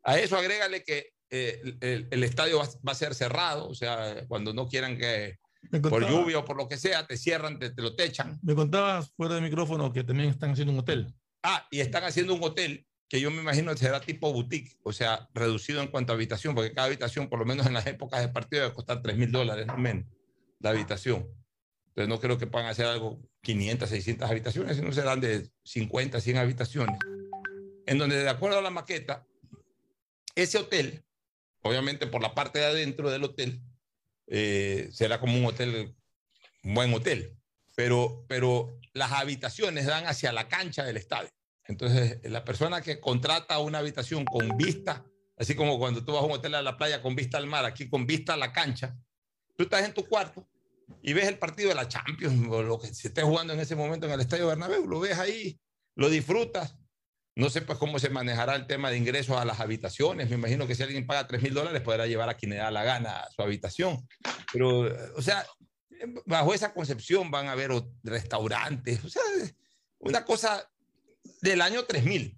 A 0.02 0.18
eso 0.18 0.36
agrégale 0.36 0.82
que 0.82 1.12
eh, 1.30 1.60
el, 2.10 2.24
estadio 2.24 2.58
va, 2.58 2.64
va 2.86 2.92
a 2.92 2.94
ser 2.94 3.14
cerrado, 3.14 3.68
o 3.68 3.74
sea, 3.74 4.24
cuando 4.28 4.54
no 4.54 4.66
quieran 4.66 4.96
que 4.96 5.36
Me 5.70 5.78
por 5.80 5.90
contaba- 5.90 6.10
lluvia 6.10 6.38
o 6.38 6.44
por 6.44 6.56
lo 6.56 6.66
que 6.68 6.78
sea, 6.78 7.06
te 7.06 7.18
cierran, 7.18 7.58
te, 7.58 7.68
te 7.70 7.82
lo 7.82 7.94
techan. 7.94 8.38
Me 8.42 8.54
contabas 8.54 9.12
fuera 9.14 9.34
de 9.34 9.42
micrófono 9.42 9.92
que 9.92 10.04
también 10.04 10.30
están 10.30 10.52
haciendo 10.52 10.72
un 10.72 10.78
hotel. 10.78 11.14
Ah, 11.42 11.66
y 11.70 11.80
están 11.80 12.04
haciendo 12.04 12.34
un 12.34 12.42
hotel 12.42 12.86
que 13.08 13.20
yo 13.20 13.30
me 13.30 13.40
imagino 13.40 13.72
que 13.72 13.78
será 13.78 14.00
tipo 14.00 14.32
boutique, 14.32 14.76
o 14.82 14.92
sea, 14.92 15.28
reducido 15.32 15.80
en 15.80 15.88
cuanto 15.88 16.12
a 16.12 16.16
habitación, 16.16 16.54
porque 16.54 16.72
cada 16.72 16.88
habitación, 16.88 17.28
por 17.28 17.38
lo 17.38 17.46
menos 17.46 17.66
en 17.66 17.72
las 17.72 17.86
épocas 17.86 18.20
de 18.20 18.28
partido, 18.28 18.62
debe 18.62 18.74
costar 18.74 19.00
3 19.00 19.16
mil 19.16 19.32
dólares, 19.32 19.66
no 19.66 19.78
menos, 19.78 20.04
la 20.60 20.70
habitación. 20.70 21.26
Entonces 21.88 22.08
no 22.08 22.20
creo 22.20 22.38
que 22.38 22.46
puedan 22.46 22.68
hacer 22.68 22.86
algo 22.86 23.18
500, 23.42 23.88
600 23.88 24.30
habitaciones, 24.30 24.76
sino 24.76 24.92
serán 24.92 25.20
de 25.20 25.50
50, 25.64 26.20
100 26.20 26.36
habitaciones. 26.36 26.98
En 27.86 27.96
donde, 27.96 28.16
de 28.16 28.28
acuerdo 28.28 28.58
a 28.58 28.62
la 28.62 28.70
maqueta, 28.70 29.26
ese 30.34 30.58
hotel, 30.58 31.02
obviamente 31.62 32.06
por 32.06 32.22
la 32.22 32.34
parte 32.34 32.58
de 32.58 32.66
adentro 32.66 33.10
del 33.10 33.24
hotel, 33.24 33.62
eh, 34.26 34.90
será 34.92 35.18
como 35.18 35.38
un 35.38 35.46
hotel, 35.46 35.96
un 36.62 36.74
buen 36.74 36.92
hotel, 36.92 37.34
pero, 37.74 38.26
pero 38.28 38.78
las 38.92 39.12
habitaciones 39.12 39.86
dan 39.86 40.06
hacia 40.06 40.32
la 40.32 40.46
cancha 40.46 40.84
del 40.84 40.98
estadio. 40.98 41.30
Entonces, 41.68 42.18
la 42.24 42.44
persona 42.44 42.80
que 42.80 42.98
contrata 42.98 43.58
una 43.58 43.78
habitación 43.78 44.24
con 44.24 44.56
vista, 44.56 45.04
así 45.36 45.54
como 45.54 45.78
cuando 45.78 46.02
tú 46.02 46.12
vas 46.12 46.22
a 46.22 46.26
un 46.26 46.32
hotel 46.32 46.54
a 46.54 46.62
la 46.62 46.78
playa 46.78 47.02
con 47.02 47.14
vista 47.14 47.36
al 47.36 47.46
mar, 47.46 47.66
aquí 47.66 47.88
con 47.88 48.06
vista 48.06 48.34
a 48.34 48.36
la 48.38 48.52
cancha, 48.52 48.96
tú 49.54 49.64
estás 49.64 49.84
en 49.84 49.92
tu 49.92 50.08
cuarto 50.08 50.48
y 51.02 51.12
ves 51.12 51.28
el 51.28 51.38
partido 51.38 51.68
de 51.68 51.74
la 51.74 51.86
Champions 51.86 52.48
o 52.50 52.62
lo 52.62 52.78
que 52.80 52.88
se 52.88 53.08
esté 53.08 53.22
jugando 53.22 53.52
en 53.52 53.60
ese 53.60 53.76
momento 53.76 54.06
en 54.06 54.12
el 54.12 54.20
Estadio 54.20 54.46
Bernabéu, 54.46 54.86
lo 54.88 54.98
ves 54.98 55.18
ahí, 55.18 55.60
lo 55.94 56.08
disfrutas. 56.08 56.74
No 57.36 57.50
sé 57.50 57.60
pues 57.62 57.78
cómo 57.78 58.00
se 58.00 58.08
manejará 58.08 58.56
el 58.56 58.66
tema 58.66 58.90
de 58.90 58.96
ingresos 58.96 59.36
a 59.36 59.44
las 59.44 59.60
habitaciones. 59.60 60.28
Me 60.28 60.36
imagino 60.36 60.66
que 60.66 60.74
si 60.74 60.82
alguien 60.82 61.06
paga 61.06 61.28
3 61.28 61.40
mil 61.40 61.54
dólares 61.54 61.82
podrá 61.82 62.06
llevar 62.06 62.28
a 62.30 62.34
quien 62.34 62.50
le 62.50 62.56
da 62.56 62.70
la 62.70 62.82
gana 62.82 63.20
a 63.20 63.30
su 63.30 63.42
habitación. 63.42 64.08
Pero, 64.52 64.88
eh, 64.88 65.12
o 65.14 65.22
sea, 65.22 65.46
bajo 66.26 66.54
esa 66.54 66.72
concepción 66.72 67.30
van 67.30 67.46
a 67.46 67.52
haber 67.52 67.70
restaurantes, 68.02 69.04
o 69.04 69.08
sea, 69.08 69.22
una 70.00 70.24
cosa 70.24 70.68
del 71.42 71.60
año 71.60 71.84
3000. 71.84 72.36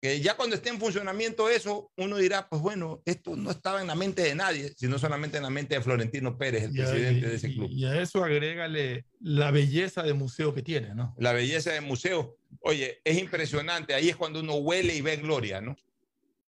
Que 0.00 0.20
ya 0.20 0.36
cuando 0.36 0.54
esté 0.54 0.68
en 0.68 0.78
funcionamiento 0.78 1.48
eso, 1.50 1.90
uno 1.96 2.18
dirá, 2.18 2.48
pues 2.48 2.62
bueno, 2.62 3.02
esto 3.04 3.34
no 3.34 3.50
estaba 3.50 3.80
en 3.80 3.88
la 3.88 3.96
mente 3.96 4.22
de 4.22 4.36
nadie, 4.36 4.72
sino 4.76 4.96
solamente 4.96 5.38
en 5.38 5.42
la 5.42 5.50
mente 5.50 5.74
de 5.74 5.80
Florentino 5.80 6.38
Pérez, 6.38 6.62
el 6.64 6.76
Y 6.76 6.80
a, 6.82 6.84
presidente 6.86 7.28
de 7.28 7.34
ese 7.34 7.52
club. 7.52 7.68
y 7.68 7.84
a 7.84 8.00
eso 8.00 8.22
agrégale 8.22 9.06
la 9.20 9.50
belleza 9.50 10.04
de 10.04 10.12
museo 10.14 10.54
que 10.54 10.62
tiene, 10.62 10.94
¿no? 10.94 11.16
La 11.18 11.32
belleza 11.32 11.72
del 11.72 11.82
museo, 11.82 12.36
oye, 12.60 13.00
es 13.02 13.18
impresionante, 13.18 13.92
ahí 13.92 14.08
es 14.08 14.14
cuando 14.14 14.38
uno 14.38 14.54
huele 14.54 14.94
y 14.94 15.00
ve 15.00 15.16
gloria, 15.16 15.60
¿no? 15.60 15.76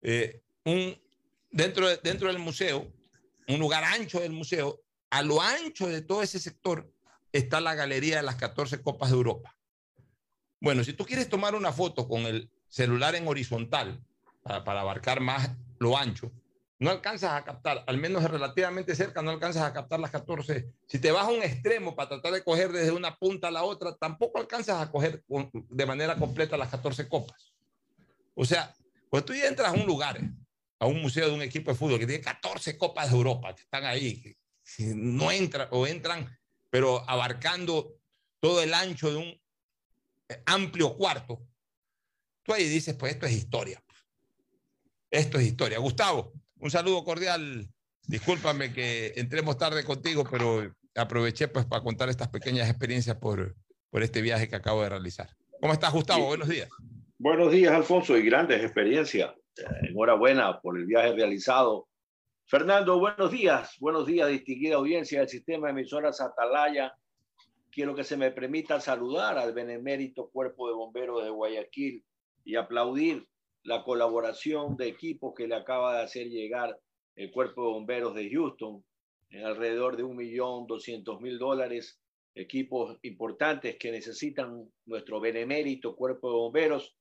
Eh, 0.04 0.42
un, 0.66 0.96
dentro, 1.50 1.89
de- 1.89 1.98
dentro 2.04 2.28
del 2.28 2.38
museo, 2.38 2.88
un 3.48 3.60
lugar 3.60 3.84
ancho 3.84 4.20
del 4.20 4.32
museo, 4.32 4.80
a 5.10 5.24
lo 5.24 5.42
ancho 5.42 5.88
de 5.88 6.04
todo 6.04 6.22
ese 6.22 6.38
sector 6.39 6.94
está 7.34 7.62
la 7.62 7.74
galería 7.74 8.18
de 8.18 8.24
las 8.24 8.36
14 8.36 8.84
Copas 8.84 9.10
de 9.10 9.16
Europa. 9.16 9.56
Bueno, 10.60 10.84
si 10.84 10.94
tú 10.94 11.06
quieres 11.06 11.30
tomar 11.30 11.56
una 11.56 11.72
foto 11.72 12.08
con 12.08 12.22
el 12.22 12.50
celular 12.68 13.16
en 13.16 13.28
horizontal 13.28 14.04
para, 14.44 14.63
para 14.63 14.82
abarcar 14.82 15.22
más 15.22 15.51
lo 15.80 15.98
ancho, 15.98 16.32
no 16.80 16.92
alcanzas 16.92 17.34
a 17.34 17.44
captar, 17.44 17.84
al 17.88 17.98
menos 17.98 18.24
relativamente 18.24 18.96
cerca, 18.96 19.22
no 19.22 19.32
alcanzas 19.32 19.63
a 19.63 19.74
captar 19.74 20.00
las 20.00 20.12
14. 20.12 20.72
Si 20.88 21.00
te 21.00 21.12
vas 21.12 21.25
a 21.25 21.32
un 21.32 21.44
extremo 21.44 21.94
para 21.94 22.10
tratar 22.10 22.32
de 22.32 22.44
coger 22.44 22.72
desde 22.72 22.92
una 22.92 23.18
punta 23.18 23.50
a 23.50 23.51
la 23.51 23.63
otra, 23.63 23.96
tampoco 23.96 24.39
alcanzas 24.39 24.82
a 24.82 24.89
coger 24.89 25.24
de 25.52 25.86
manera 25.86 26.15
completa 26.15 26.56
las 26.56 26.69
14 26.69 27.10
copas. 27.10 27.54
O 28.34 28.45
sea, 28.45 28.74
cuando 29.10 29.26
tú 29.26 29.34
ya 29.34 29.48
entras 29.48 29.74
a 29.74 29.78
un 29.78 29.86
lugar, 29.86 30.22
a 30.80 30.86
un 30.86 31.02
museo 31.02 31.28
de 31.28 31.36
un 31.36 31.41
equipo 31.41 31.72
de 31.72 31.78
fútbol 31.78 32.00
que 32.00 32.08
tiene 32.08 32.24
14 32.24 32.78
copas 32.78 33.10
de 33.12 33.17
Europa, 33.17 33.54
que 33.54 33.63
están 33.63 33.84
ahí, 33.84 34.22
que 34.22 34.38
no 34.95 35.32
entran 35.32 35.67
o 35.72 35.86
entran, 35.86 36.30
pero 36.69 37.04
abarcando 37.10 37.98
todo 38.39 38.63
el 38.63 38.74
ancho 38.74 39.12
de 39.12 39.17
un 39.17 39.41
amplio 40.46 40.96
cuarto, 40.96 41.42
tú 42.44 42.54
ahí 42.54 42.65
dices, 42.65 42.96
pues 42.96 43.13
esto 43.13 43.26
es 43.26 43.34
historia. 43.34 43.82
Esto 45.12 45.39
es 45.39 45.46
historia. 45.46 45.80
Gustavo, 45.80 46.34
un 46.60 46.72
saludo 46.72 47.04
cordial. 47.04 47.68
Discúlpame 48.08 48.74
que 48.74 49.13
entremos 49.15 49.58
tarde 49.58 49.84
contigo, 49.84 50.24
pero 50.30 50.74
aproveché 50.96 51.48
pues 51.48 51.65
para 51.65 51.84
contar 51.84 52.10
estas 52.10 52.30
pequeñas 52.30 52.70
experiencias 52.70 53.18
por, 53.18 53.56
por 53.89 54.04
este 54.04 54.22
viaje 54.22 54.48
que 54.48 54.56
acabo 54.56 54.84
de 54.84 54.89
realizar. 54.89 55.30
¿Cómo 55.62 55.74
estás, 55.74 55.92
Gustavo? 55.92 56.22
Sí. 56.22 56.28
Buenos 56.28 56.48
días. 56.48 56.70
Buenos 57.18 57.52
días, 57.52 57.74
Alfonso, 57.74 58.18
y 58.18 58.24
grandes 58.24 58.63
experiencias. 58.63 59.34
Enhorabuena 59.82 60.60
por 60.62 60.78
el 60.78 60.86
viaje 60.86 61.13
realizado. 61.13 61.88
Fernando, 62.46 62.98
buenos 62.98 63.32
días. 63.32 63.76
Buenos 63.80 64.08
días, 64.08 64.30
distinguida 64.30 64.76
audiencia 64.76 65.20
del 65.20 65.30
sistema 65.30 65.68
de 65.68 65.74
emisoras 65.74 66.22
Atalaya. 66.22 66.94
Quiero 67.80 67.96
que 67.96 68.04
se 68.04 68.18
me 68.18 68.32
permita 68.32 68.82
saludar 68.82 69.38
al 69.38 69.54
benemérito 69.54 70.30
Cuerpo 70.32 70.68
de 70.68 70.74
Bomberos 70.74 71.24
de 71.24 71.30
Guayaquil 71.30 72.04
y 72.44 72.58
aplaudir 72.58 73.26
la 73.63 73.86
colaboración 73.86 74.76
de 74.76 74.89
equipos 74.89 75.34
que 75.34 75.48
le 75.48 75.56
acaba 75.56 75.96
de 75.96 76.04
hacer 76.04 76.28
llegar 76.28 76.78
el 77.15 77.32
Cuerpo 77.32 77.62
de 77.63 77.70
Bomberos 77.70 78.15
de 78.15 78.30
Houston 78.32 78.84
en 79.30 79.46
alrededor 79.46 79.96
de 79.96 80.04
un 80.04 80.18
millón 80.18 80.68
doscientos 80.68 81.22
mil 81.22 81.39
dólares. 81.39 82.02
Equipos 82.36 82.98
importantes 83.04 83.78
que 83.80 83.94
necesitan 83.94 84.70
nuestro 84.86 85.22
benemérito 85.22 85.96
Cuerpo 85.96 86.32
de 86.32 86.36
Bomberos 86.36 86.98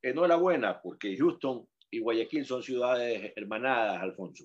enhorabuena, 0.00 0.80
porque 0.80 1.16
Houston 1.16 1.66
y 1.90 1.98
Guayaquil 1.98 2.46
son 2.46 2.62
ciudades 2.62 3.32
hermanadas, 3.34 4.00
Alfonso. 4.00 4.44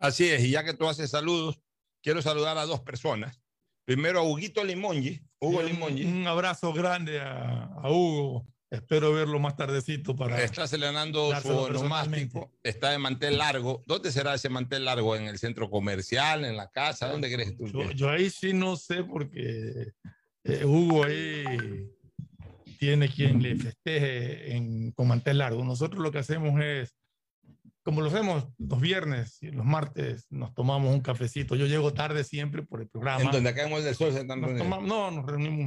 Así 0.00 0.28
es, 0.28 0.42
y 0.42 0.50
ya 0.50 0.64
que 0.64 0.74
tú 0.74 0.88
haces 0.88 1.08
saludos, 1.08 1.62
quiero 2.02 2.20
saludar 2.20 2.58
a 2.58 2.66
dos 2.66 2.80
personas. 2.80 3.43
Primero 3.84 4.20
a 4.20 4.22
Huguito 4.22 4.64
Limongi. 4.64 5.20
Hugo 5.40 5.62
Limongi. 5.62 6.04
Un, 6.04 6.26
abrazo 6.26 6.72
grande 6.72 7.20
a, 7.20 7.64
a 7.64 7.90
Hugo. 7.90 8.46
Espero 8.74 9.12
verlo 9.12 9.38
más 9.38 9.56
tardecito 9.56 10.16
para. 10.16 10.42
Está 10.42 10.66
celebrando 10.66 11.30
su 11.40 11.48
onomástico, 11.48 12.50
está 12.62 12.90
de 12.90 12.98
mantel 12.98 13.38
largo. 13.38 13.84
¿Dónde 13.86 14.10
será 14.10 14.34
ese 14.34 14.48
mantel 14.48 14.84
largo? 14.84 15.14
¿En 15.14 15.28
el 15.28 15.38
centro 15.38 15.70
comercial? 15.70 16.44
¿En 16.44 16.56
la 16.56 16.68
casa? 16.70 17.08
¿Dónde 17.08 17.32
crees 17.32 17.56
tú? 17.56 17.66
Yo, 17.94 18.10
ahí 18.10 18.30
sí 18.30 18.52
no 18.52 18.74
sé 18.76 19.04
porque 19.04 19.92
eh, 20.42 20.64
Hugo 20.64 21.04
ahí 21.04 21.88
tiene 22.80 23.08
quien 23.08 23.40
le 23.40 23.54
festeje 23.54 24.56
en, 24.56 24.90
con 24.90 25.06
mantel 25.06 25.38
largo. 25.38 25.64
Nosotros 25.64 26.02
lo 26.02 26.10
que 26.10 26.18
hacemos 26.18 26.60
es, 26.60 26.96
como 27.84 28.00
lo 28.00 28.08
hacemos 28.08 28.46
los 28.58 28.80
viernes 28.80 29.38
y 29.42 29.50
los 29.50 29.64
martes, 29.64 30.26
nos 30.30 30.54
tomamos 30.54 30.92
un 30.92 31.00
cafecito. 31.00 31.54
Yo 31.54 31.66
llego 31.66 31.92
tarde 31.92 32.24
siempre 32.24 32.62
por 32.62 32.80
el 32.80 32.88
programa. 32.88 33.22
En 33.22 33.30
donde 33.30 33.50
acá 33.50 33.68
en 33.68 33.84
del 33.84 33.94
Sol 33.94 34.12
se 34.12 34.20
están 34.20 34.40
Nos 34.40 34.50
reuniendo. 34.50 34.64
tomamos- 34.76 34.88
no, 34.88 35.10
nos 35.10 35.26
reunimos 35.26 35.60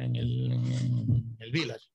en, 0.00 0.16
el, 0.16 0.52
en 0.52 1.36
el 1.40 1.50
village. 1.50 1.86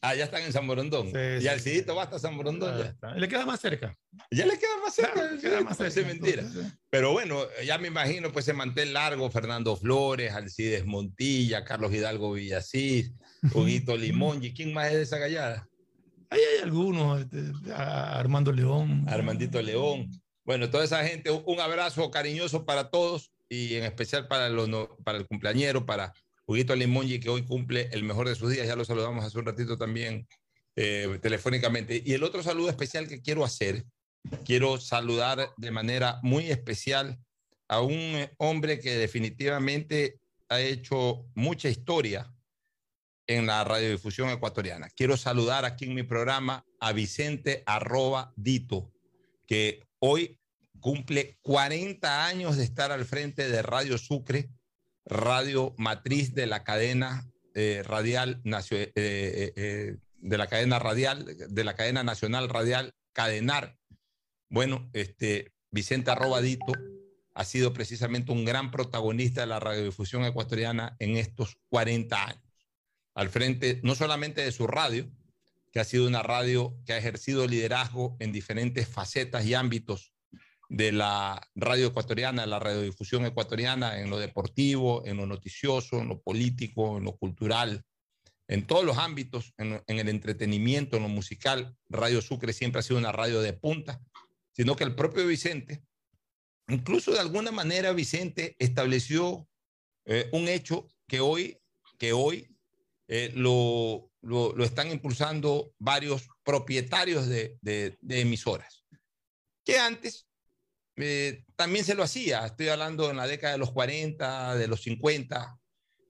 Ah, 0.00 0.14
ya 0.14 0.24
están 0.24 0.42
en 0.42 0.52
San 0.52 0.64
Borondón. 0.66 1.08
Sí, 1.10 1.18
y 1.38 1.40
sí, 1.40 1.48
Alcidito 1.48 1.96
va 1.96 2.04
hasta 2.04 2.20
San 2.20 2.36
Borondón. 2.36 2.78
Ya, 2.78 2.84
está. 2.90 3.14
Le 3.16 3.26
queda 3.26 3.44
más 3.44 3.58
cerca. 3.60 3.96
ya 4.30 4.46
le 4.46 4.56
queda 4.56 4.76
más 4.84 4.94
cerca. 4.94 5.12
Claro, 5.14 5.40
queda 5.40 5.60
más 5.62 5.76
cerca. 5.76 6.06
mentira. 6.06 6.42
Entonces, 6.42 6.72
Pero 6.88 7.10
bueno, 7.12 7.40
ya 7.66 7.78
me 7.78 7.88
imagino 7.88 8.30
pues 8.30 8.44
ese 8.46 8.52
mantel 8.52 8.92
largo, 8.92 9.28
Fernando 9.30 9.74
Flores, 9.76 10.32
Alcides 10.32 10.86
Montilla, 10.86 11.64
Carlos 11.64 11.92
Hidalgo 11.92 12.32
Villasís, 12.32 13.12
Huguito 13.54 13.96
Limón, 13.96 14.44
¿y 14.44 14.52
quién 14.54 14.72
más 14.72 14.86
es 14.88 14.94
de 14.94 15.02
esa 15.02 15.18
gallada? 15.18 15.67
Ahí 16.30 16.40
hay 16.40 16.62
algunos, 16.64 17.20
este, 17.20 17.52
Armando 17.72 18.52
León. 18.52 19.04
Armandito 19.08 19.60
León. 19.62 20.10
Bueno, 20.44 20.70
toda 20.70 20.84
esa 20.84 21.04
gente, 21.06 21.30
un- 21.30 21.60
abrazo 21.60 22.10
cariñoso 22.10 22.64
para 22.64 22.90
todos 22.90 23.30
y 23.48 23.74
en 23.76 23.84
especial 23.84 24.28
para, 24.28 24.48
ono- 24.50 24.96
para 25.04 25.18
el 25.18 25.26
cumpleañero, 25.26 25.86
para 25.86 26.12
Huguito 26.46 26.74
Limongi, 26.74 27.20
que 27.20 27.28
hoy 27.28 27.42
cumple 27.44 27.88
el 27.92 28.02
mejor 28.04 28.28
de 28.28 28.34
sus 28.34 28.50
días. 28.50 28.66
Ya 28.66 28.76
lo 28.76 28.84
saludamos 28.84 29.24
hace 29.24 29.38
un 29.38 29.46
ratito 29.46 29.76
también 29.76 30.26
eh, 30.76 31.18
telefónicamente. 31.20 32.02
Y 32.04 32.12
el 32.12 32.22
otro 32.22 32.42
saludo 32.42 32.70
especial 32.70 33.08
que 33.08 33.20
quiero 33.20 33.44
hacer, 33.44 33.84
quiero 34.44 34.78
saludar 34.78 35.50
de 35.56 35.70
manera 35.70 36.18
muy 36.22 36.50
especial 36.50 37.18
a 37.68 37.80
un 37.80 37.92
eh, 37.92 38.30
hombre 38.38 38.80
que 38.80 38.96
definitivamente 38.96 40.18
ha 40.48 40.60
hecho 40.60 41.26
mucha 41.34 41.68
historia 41.68 42.32
en 43.28 43.46
la 43.46 43.62
radiodifusión 43.62 44.30
ecuatoriana. 44.30 44.88
Quiero 44.88 45.16
saludar 45.16 45.64
aquí 45.64 45.84
en 45.84 45.94
mi 45.94 46.02
programa 46.02 46.64
a 46.80 46.92
Vicente 46.92 47.62
arroba 47.66 48.32
Dito, 48.36 48.90
que 49.46 49.86
hoy 50.00 50.40
cumple 50.80 51.38
40 51.42 52.26
años 52.26 52.56
de 52.56 52.64
estar 52.64 52.90
al 52.90 53.04
frente 53.04 53.48
de 53.48 53.62
Radio 53.62 53.98
Sucre, 53.98 54.50
radio 55.04 55.74
matriz 55.76 56.34
de 56.34 56.46
la 56.46 56.64
cadena 56.64 57.30
eh, 57.54 57.82
radial 57.84 58.40
eh, 58.44 58.92
eh, 58.94 59.96
de 60.20 60.38
la 60.38 60.46
cadena 60.46 60.78
radial, 60.78 61.24
de 61.26 61.64
la 61.64 61.74
cadena 61.76 62.02
nacional 62.02 62.48
radial 62.48 62.94
Cadenar. 63.12 63.76
Bueno, 64.48 64.88
este 64.92 65.52
Vicente 65.70 66.10
Arrobadito 66.10 66.72
ha 67.34 67.44
sido 67.44 67.72
precisamente 67.72 68.32
un 68.32 68.44
gran 68.44 68.70
protagonista 68.70 69.42
de 69.42 69.48
la 69.48 69.60
radiodifusión 69.60 70.24
ecuatoriana 70.24 70.96
en 70.98 71.16
estos 71.16 71.58
40 71.68 72.24
años. 72.24 72.47
Al 73.18 73.30
frente 73.30 73.80
no 73.82 73.96
solamente 73.96 74.42
de 74.42 74.52
su 74.52 74.68
radio, 74.68 75.10
que 75.72 75.80
ha 75.80 75.84
sido 75.84 76.06
una 76.06 76.22
radio 76.22 76.78
que 76.86 76.92
ha 76.92 76.98
ejercido 76.98 77.48
liderazgo 77.48 78.16
en 78.20 78.30
diferentes 78.30 78.86
facetas 78.86 79.44
y 79.44 79.54
ámbitos 79.54 80.14
de 80.68 80.92
la 80.92 81.44
radio 81.56 81.88
ecuatoriana, 81.88 82.46
la 82.46 82.60
radiodifusión 82.60 83.26
ecuatoriana, 83.26 83.98
en 83.98 84.08
lo 84.08 84.20
deportivo, 84.20 85.04
en 85.04 85.16
lo 85.16 85.26
noticioso, 85.26 86.00
en 86.00 86.06
lo 86.06 86.22
político, 86.22 86.96
en 86.96 87.06
lo 87.06 87.16
cultural, 87.16 87.82
en 88.46 88.68
todos 88.68 88.84
los 88.84 88.98
ámbitos, 88.98 89.52
en, 89.58 89.82
el 89.88 90.08
entretenimiento, 90.08 90.96
en 90.96 91.02
lo 91.02 91.08
musical. 91.08 91.76
Radio 91.88 92.22
Sucre 92.22 92.52
siempre 92.52 92.78
ha 92.78 92.84
sido 92.84 93.00
una 93.00 93.10
radio 93.10 93.40
de 93.40 93.52
punta, 93.52 94.00
sino 94.52 94.76
que 94.76 94.84
el 94.84 94.94
propio 94.94 95.26
Vicente, 95.26 95.82
incluso 96.68 97.10
de 97.10 97.18
alguna 97.18 97.50
manera 97.50 97.90
Vicente 97.90 98.54
estableció 98.60 99.48
eh, 100.04 100.28
un 100.32 100.46
hecho 100.46 100.86
que 101.08 101.18
hoy, 101.18 101.58
que 101.98 102.12
hoy 102.12 102.54
eh, 103.08 103.32
lo, 103.34 104.10
lo, 104.22 104.52
lo, 104.54 104.64
están 104.64 104.90
impulsando 104.90 105.72
varios 105.78 106.28
propietarios 106.44 107.26
de, 107.26 107.58
de, 107.62 107.98
de 108.00 108.20
emisoras, 108.20 108.84
que 109.64 109.78
antes 109.78 110.28
eh, 110.96 111.44
también 111.56 111.84
se 111.84 111.94
lo 111.94 112.02
hacía, 112.02 112.46
estoy 112.46 112.68
hablando 112.68 113.10
en 113.10 113.16
la 113.16 113.26
década 113.26 113.52
de 113.52 113.58
los 113.58 113.72
40, 113.72 114.56
de 114.56 114.68
los 114.68 114.82
50, 114.82 115.58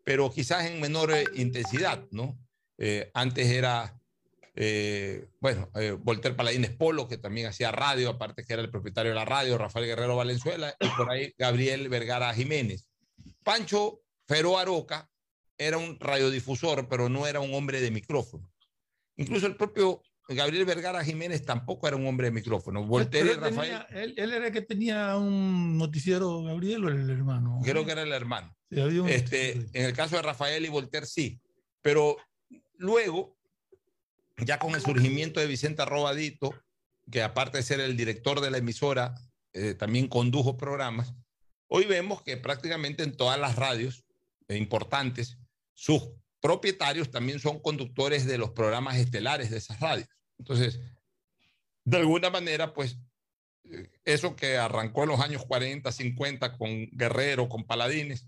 pero 0.05 0.31
quizás 0.31 0.67
en 0.67 0.81
menor 0.81 1.13
eh, 1.13 1.25
intensidad, 1.35 2.07
¿no? 2.11 2.39
Eh, 2.79 3.11
antes 3.13 3.49
era, 3.49 4.01
eh, 4.55 5.29
bueno, 5.41 5.69
eh, 5.75 5.91
Volter 5.91 6.37
Paladines 6.37 6.71
Polo, 6.71 7.09
que 7.09 7.19
también 7.19 7.49
hacía 7.49 7.73
radio, 7.73 8.11
aparte 8.11 8.45
que 8.45 8.53
era 8.53 8.63
el 8.63 8.71
propietario 8.71 9.11
de 9.11 9.17
la 9.17 9.25
radio, 9.25 9.59
Rafael 9.59 9.87
Guerrero 9.87 10.17
Valenzuela, 10.17 10.75
y 10.81 10.89
por 10.91 11.11
ahí 11.11 11.35
Gabriel 11.37 11.89
Vergara 11.89 12.33
Jiménez. 12.33 12.89
Pancho 13.43 14.01
Feró 14.27 14.59
Aroca 14.59 15.11
era 15.59 15.77
un 15.77 15.99
radiodifusor, 16.01 16.89
pero 16.89 17.09
no 17.09 17.27
era 17.27 17.41
un 17.41 17.53
hombre 17.55 17.81
de 17.81 17.91
micrófono. 17.91 18.51
Incluso 19.17 19.47
el 19.47 19.57
propio 19.57 20.03
Gabriel 20.29 20.65
Vergara 20.65 21.05
Jiménez 21.05 21.45
tampoco 21.45 21.89
era 21.89 21.97
un 21.97 22.07
hombre 22.07 22.29
de 22.29 22.33
micrófono. 22.33 22.85
Voltaire 22.85 23.33
y 23.33 23.35
Rafael. 23.35 23.55
Tenía, 23.55 23.87
él, 23.91 24.15
él, 24.17 24.33
era 24.33 24.47
el 24.47 24.53
que 24.53 24.63
tenía 24.63 25.17
un 25.17 25.79
noticiero, 25.79 26.43
Gabriel, 26.43 26.85
o 26.85 26.89
el 26.89 27.09
hermano. 27.11 27.61
Creo 27.65 27.85
que 27.85 27.93
era 27.93 28.03
el 28.03 28.13
hermano. 28.13 28.55
Sí, 28.71 29.03
este, 29.07 29.53
en 29.73 29.87
el 29.87 29.95
caso 29.95 30.17
de 30.17 30.23
Rafael 30.23 30.65
y 30.65 30.69
Voltaire, 30.69 31.07
sí. 31.07 31.41
Pero 31.81 32.19
luego, 32.77 33.39
ya 34.45 34.59
con 34.59 34.75
el 34.75 34.83
surgimiento 34.83 35.41
de 35.41 35.47
Vicente 35.47 35.81
Arrobadito, 35.81 36.55
que 37.11 37.23
aparte 37.23 37.59
de 37.59 37.63
ser 37.63 37.81
el 37.81 37.97
director 37.97 38.41
de 38.41 38.51
la 38.51 38.59
emisora, 38.59 39.15
eh, 39.55 39.73
también 39.73 40.09
condujo 40.09 40.59
programas, 40.59 41.15
hoy 41.69 41.87
vemos 41.87 42.23
que 42.23 42.37
prácticamente 42.37 43.03
en 43.03 43.17
todas 43.17 43.41
las 43.41 43.57
radios 43.57 44.05
eh, 44.49 44.59
importantes, 44.59 45.39
sus 45.79 46.11
propietarios 46.41 47.09
también 47.09 47.39
son 47.39 47.61
conductores 47.61 48.27
de 48.27 48.37
los 48.37 48.51
programas 48.51 48.97
estelares 48.97 49.49
de 49.49 49.59
esas 49.59 49.79
radios. 49.79 50.09
Entonces, 50.37 50.81
de 51.85 51.99
alguna 51.99 52.31
manera, 52.31 52.75
pues, 52.75 52.99
eso 54.05 54.35
que 54.35 54.57
arrancó 54.57 55.05
en 55.05 55.11
los 55.11 55.21
años 55.21 55.47
40, 55.47 55.93
50 55.93 56.59
con 56.59 56.89
Guerrero, 56.91 57.49
con 57.49 57.65
Paladines, 57.65 58.27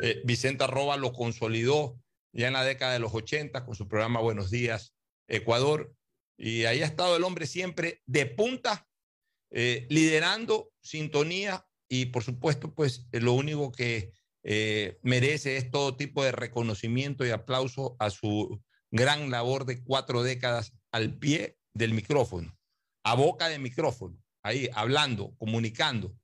eh, 0.00 0.22
Vicente 0.24 0.62
Arroba 0.62 0.96
lo 0.96 1.12
consolidó 1.12 1.98
ya 2.30 2.46
en 2.46 2.52
la 2.52 2.64
década 2.64 2.92
de 2.92 3.00
los 3.00 3.12
80 3.12 3.64
con 3.64 3.74
su 3.74 3.88
programa 3.88 4.20
Buenos 4.20 4.52
Días 4.52 4.94
Ecuador. 5.26 5.92
Y 6.36 6.66
ahí 6.66 6.82
ha 6.82 6.86
estado 6.86 7.16
el 7.16 7.24
hombre 7.24 7.48
siempre 7.48 8.00
de 8.06 8.26
punta, 8.26 8.86
eh, 9.50 9.88
liderando 9.90 10.70
sintonía 10.80 11.66
y 11.88 12.06
por 12.06 12.22
supuesto, 12.22 12.72
pues 12.72 13.08
lo 13.10 13.32
único 13.32 13.72
que 13.72 14.12
eh, 14.44 14.98
merece 15.02 15.56
es 15.56 15.70
todo 15.70 15.96
tipo 15.96 16.24
de 16.24 16.32
reconocimiento 16.32 17.24
y 17.24 17.30
aplauso 17.30 17.96
a 17.98 18.10
su 18.10 18.60
gran 18.90 19.30
labor 19.30 19.64
de 19.64 19.82
cuatro 19.82 20.22
décadas 20.22 20.72
al 20.90 21.18
pie 21.18 21.58
del 21.74 21.94
micrófono, 21.94 22.56
a 23.04 23.14
boca 23.14 23.48
de 23.48 23.58
micrófono, 23.58 24.18
ahí 24.42 24.68
hablando, 24.74 25.34
comunicando. 25.38 26.14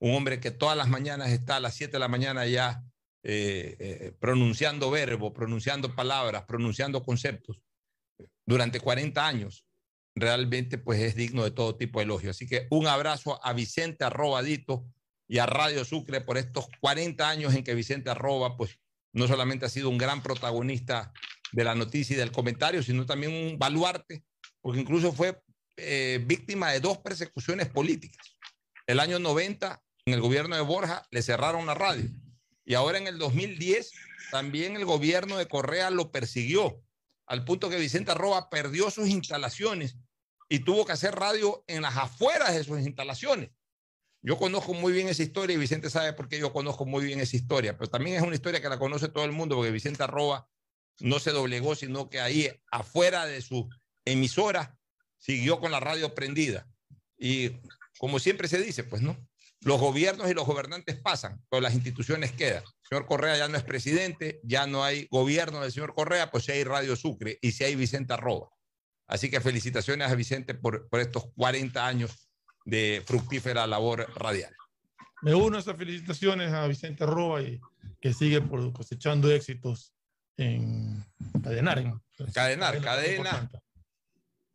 Un 0.00 0.14
hombre 0.14 0.40
que 0.40 0.50
todas 0.50 0.76
las 0.76 0.88
mañanas 0.88 1.30
está 1.30 1.56
a 1.56 1.60
las 1.60 1.74
7 1.74 1.92
de 1.92 1.98
la 1.98 2.08
mañana 2.08 2.44
ya 2.46 2.82
eh, 3.24 3.76
eh, 3.78 4.12
pronunciando 4.18 4.90
verbos, 4.90 5.32
pronunciando 5.32 5.94
palabras, 5.94 6.44
pronunciando 6.44 7.04
conceptos 7.04 7.60
durante 8.44 8.80
40 8.80 9.24
años. 9.26 9.64
Realmente 10.14 10.76
pues 10.76 11.00
es 11.00 11.14
digno 11.14 11.44
de 11.44 11.52
todo 11.52 11.76
tipo 11.76 12.00
de 12.00 12.04
elogio. 12.04 12.30
Así 12.30 12.46
que 12.46 12.66
un 12.70 12.86
abrazo 12.86 13.40
a 13.44 13.52
Vicente 13.52 14.04
Arrobadito 14.04 14.84
y 15.32 15.38
a 15.38 15.46
Radio 15.46 15.82
Sucre 15.86 16.20
por 16.20 16.36
estos 16.36 16.66
40 16.82 17.26
años 17.26 17.54
en 17.54 17.64
que 17.64 17.74
Vicente 17.74 18.10
Arroba 18.10 18.54
pues 18.58 18.78
no 19.14 19.26
solamente 19.26 19.64
ha 19.64 19.70
sido 19.70 19.88
un 19.88 19.96
gran 19.96 20.22
protagonista 20.22 21.10
de 21.52 21.64
la 21.64 21.74
noticia 21.74 22.12
y 22.12 22.18
del 22.18 22.30
comentario, 22.30 22.82
sino 22.82 23.06
también 23.06 23.32
un 23.32 23.58
baluarte, 23.58 24.24
porque 24.60 24.80
incluso 24.80 25.10
fue 25.10 25.42
eh, 25.78 26.22
víctima 26.26 26.70
de 26.70 26.80
dos 26.80 26.98
persecuciones 26.98 27.70
políticas. 27.70 28.36
El 28.86 29.00
año 29.00 29.18
90, 29.18 29.82
en 30.04 30.12
el 30.12 30.20
gobierno 30.20 30.54
de 30.54 30.60
Borja, 30.60 31.06
le 31.10 31.22
cerraron 31.22 31.64
la 31.64 31.72
radio. 31.72 32.10
Y 32.66 32.74
ahora 32.74 32.98
en 32.98 33.06
el 33.06 33.16
2010, 33.16 33.90
también 34.30 34.76
el 34.76 34.84
gobierno 34.84 35.38
de 35.38 35.48
Correa 35.48 35.88
lo 35.88 36.12
persiguió, 36.12 36.84
al 37.26 37.46
punto 37.46 37.70
que 37.70 37.78
Vicente 37.78 38.10
Arroba 38.10 38.50
perdió 38.50 38.90
sus 38.90 39.08
instalaciones 39.08 39.96
y 40.50 40.58
tuvo 40.58 40.84
que 40.84 40.92
hacer 40.92 41.14
radio 41.14 41.64
en 41.68 41.80
las 41.80 41.96
afueras 41.96 42.54
de 42.54 42.64
sus 42.64 42.80
instalaciones. 42.80 43.50
Yo 44.22 44.38
conozco 44.38 44.72
muy 44.72 44.92
bien 44.92 45.08
esa 45.08 45.24
historia 45.24 45.54
y 45.54 45.58
Vicente 45.58 45.90
sabe 45.90 46.12
por 46.12 46.28
qué 46.28 46.38
yo 46.38 46.52
conozco 46.52 46.86
muy 46.86 47.04
bien 47.04 47.18
esa 47.18 47.34
historia, 47.34 47.76
pero 47.76 47.90
también 47.90 48.16
es 48.16 48.22
una 48.22 48.36
historia 48.36 48.62
que 48.62 48.68
la 48.68 48.78
conoce 48.78 49.08
todo 49.08 49.24
el 49.24 49.32
mundo 49.32 49.56
porque 49.56 49.72
Vicente 49.72 50.04
Arroba 50.04 50.48
no 51.00 51.18
se 51.18 51.32
doblegó, 51.32 51.74
sino 51.74 52.08
que 52.08 52.20
ahí 52.20 52.48
afuera 52.70 53.26
de 53.26 53.42
su 53.42 53.68
emisora 54.04 54.78
siguió 55.18 55.58
con 55.58 55.72
la 55.72 55.80
radio 55.80 56.14
prendida. 56.14 56.68
Y 57.18 57.50
como 57.98 58.20
siempre 58.20 58.46
se 58.46 58.62
dice, 58.62 58.84
pues 58.84 59.02
no, 59.02 59.16
los 59.60 59.80
gobiernos 59.80 60.30
y 60.30 60.34
los 60.34 60.46
gobernantes 60.46 61.00
pasan, 61.00 61.44
pero 61.50 61.60
las 61.60 61.74
instituciones 61.74 62.32
quedan. 62.32 62.62
Señor 62.88 63.06
Correa 63.06 63.36
ya 63.36 63.48
no 63.48 63.56
es 63.56 63.64
presidente, 63.64 64.40
ya 64.44 64.68
no 64.68 64.84
hay 64.84 65.08
gobierno 65.10 65.60
del 65.60 65.72
señor 65.72 65.94
Correa, 65.94 66.30
pues 66.30 66.44
si 66.44 66.52
hay 66.52 66.62
Radio 66.62 66.94
Sucre 66.94 67.38
y 67.40 67.52
si 67.52 67.64
hay 67.64 67.74
Vicente 67.74 68.12
Arroba. 68.12 68.50
Así 69.08 69.30
que 69.30 69.40
felicitaciones 69.40 70.10
a 70.10 70.14
Vicente 70.14 70.54
por, 70.54 70.88
por 70.88 71.00
estos 71.00 71.26
40 71.34 71.84
años 71.84 72.28
de 72.64 73.02
fructífera 73.06 73.66
labor 73.66 74.06
radial. 74.16 74.54
Me 75.22 75.34
uno 75.34 75.56
a 75.56 75.60
esas 75.60 75.76
felicitaciones 75.76 76.52
a 76.52 76.66
Vicente 76.66 77.04
Arroba 77.04 77.42
y 77.42 77.60
que 78.00 78.12
sigue 78.12 78.40
por 78.40 78.72
cosechando 78.72 79.30
éxitos 79.30 79.94
en 80.36 81.04
Cadenar. 81.42 81.78
En, 81.78 82.00
Cadenar, 82.32 82.80
cadena, 82.80 83.50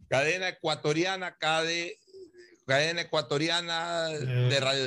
cadena 0.09 0.49
ecuatoriana, 0.49 1.37
cade, 1.37 1.99
cadena 2.65 3.01
ecuatoriana 3.01 4.07
de 4.07 4.59
radio, 4.59 4.85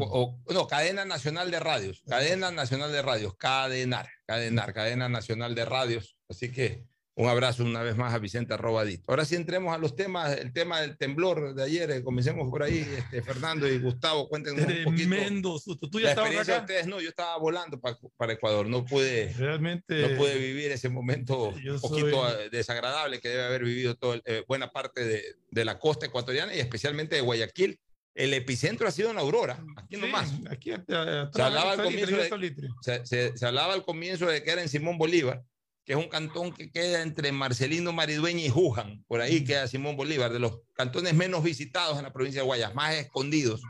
o, 0.00 0.38
no, 0.52 0.66
cadena 0.66 1.04
nacional 1.04 1.50
de 1.50 1.60
radios, 1.60 2.02
cadena 2.08 2.50
nacional 2.50 2.90
de 2.90 3.02
radios, 3.02 3.36
cadenar, 3.36 4.08
cadenar, 4.26 4.72
cadena 4.72 5.08
nacional 5.08 5.54
de 5.54 5.64
radios. 5.64 6.16
Así 6.28 6.50
que 6.50 6.84
un 7.18 7.28
abrazo 7.28 7.64
una 7.64 7.82
vez 7.82 7.96
más 7.96 8.12
a 8.12 8.18
Vicente 8.18 8.52
Arrobadito. 8.52 9.04
Ahora 9.08 9.24
sí 9.24 9.36
entremos 9.36 9.74
a 9.74 9.78
los 9.78 9.96
temas, 9.96 10.36
el 10.36 10.52
tema 10.52 10.82
del 10.82 10.98
temblor 10.98 11.54
de 11.54 11.62
ayer, 11.64 11.90
eh, 11.90 12.02
comencemos 12.04 12.48
por 12.50 12.62
ahí, 12.62 12.86
este, 12.98 13.22
Fernando 13.22 13.66
y 13.66 13.78
Gustavo, 13.78 14.28
cuéntenos 14.28 14.60
un 14.66 14.84
poquito. 14.84 15.08
Tremendo 15.08 15.58
susto. 15.58 15.88
¿Tú 15.88 15.98
ya 15.98 16.04
la 16.04 16.10
estabas 16.10 16.36
acá? 16.48 16.60
ustedes 16.60 16.86
no, 16.86 17.00
yo 17.00 17.08
estaba 17.08 17.38
volando 17.38 17.80
para, 17.80 17.96
para 18.18 18.34
Ecuador, 18.34 18.68
no 18.68 18.84
pude, 18.84 19.32
Realmente. 19.38 20.08
no 20.10 20.16
pude 20.18 20.36
vivir 20.38 20.70
ese 20.72 20.90
momento 20.90 21.48
un 21.48 21.80
poquito 21.80 22.10
soy- 22.28 22.44
eh, 22.44 22.48
desagradable 22.52 23.18
que 23.18 23.30
debe 23.30 23.44
haber 23.44 23.64
vivido 23.64 23.94
todo 23.96 24.20
eh, 24.26 24.44
buena 24.46 24.70
parte 24.70 25.02
de, 25.06 25.24
de 25.50 25.64
la 25.64 25.78
costa 25.78 26.04
ecuatoriana 26.04 26.54
y 26.54 26.60
especialmente 26.60 27.16
de 27.16 27.22
Guayaquil. 27.22 27.80
El 28.14 28.32
epicentro 28.34 28.86
ha 28.88 28.90
sido 28.90 29.10
en 29.10 29.18
Aurora, 29.18 29.62
aquí 29.76 29.96
Sí, 29.96 30.00
nomás. 30.00 30.32
Aquí. 30.50 30.70
Se 30.86 31.42
hablaba 31.42 31.72
al 31.72 31.82
comienzo 31.82 32.16
de-. 32.16 32.56
Se, 32.82 33.04
se- 33.06 33.36
se 33.36 33.46
hablaba 33.46 33.72
al 33.74 33.84
comienzo 33.84 34.26
de 34.26 34.42
que 34.42 34.50
era 34.50 34.62
en 34.62 34.68
Simón 34.70 34.96
Bolívar, 34.98 35.42
que 35.86 35.92
es 35.92 35.98
un 35.98 36.08
cantón 36.08 36.52
que 36.52 36.70
queda 36.70 37.00
entre 37.00 37.30
Marcelino 37.32 37.92
Maridueña 37.92 38.40
y 38.42 38.48
Juján. 38.50 39.04
Por 39.06 39.20
ahí 39.20 39.44
queda 39.44 39.68
Simón 39.68 39.96
Bolívar, 39.96 40.32
de 40.32 40.40
los 40.40 40.60
cantones 40.74 41.14
menos 41.14 41.42
visitados 41.44 41.96
en 41.96 42.02
la 42.02 42.12
provincia 42.12 42.40
de 42.42 42.46
Guayas, 42.46 42.74
más 42.74 42.94
escondidos. 42.94 43.62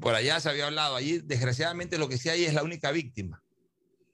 Por 0.00 0.14
allá 0.14 0.38
se 0.40 0.48
había 0.50 0.66
hablado. 0.66 0.96
Allí, 0.96 1.20
desgraciadamente, 1.24 1.98
lo 1.98 2.08
que 2.08 2.18
sí 2.18 2.28
hay 2.28 2.44
es 2.44 2.52
la 2.54 2.62
única 2.64 2.90
víctima. 2.90 3.42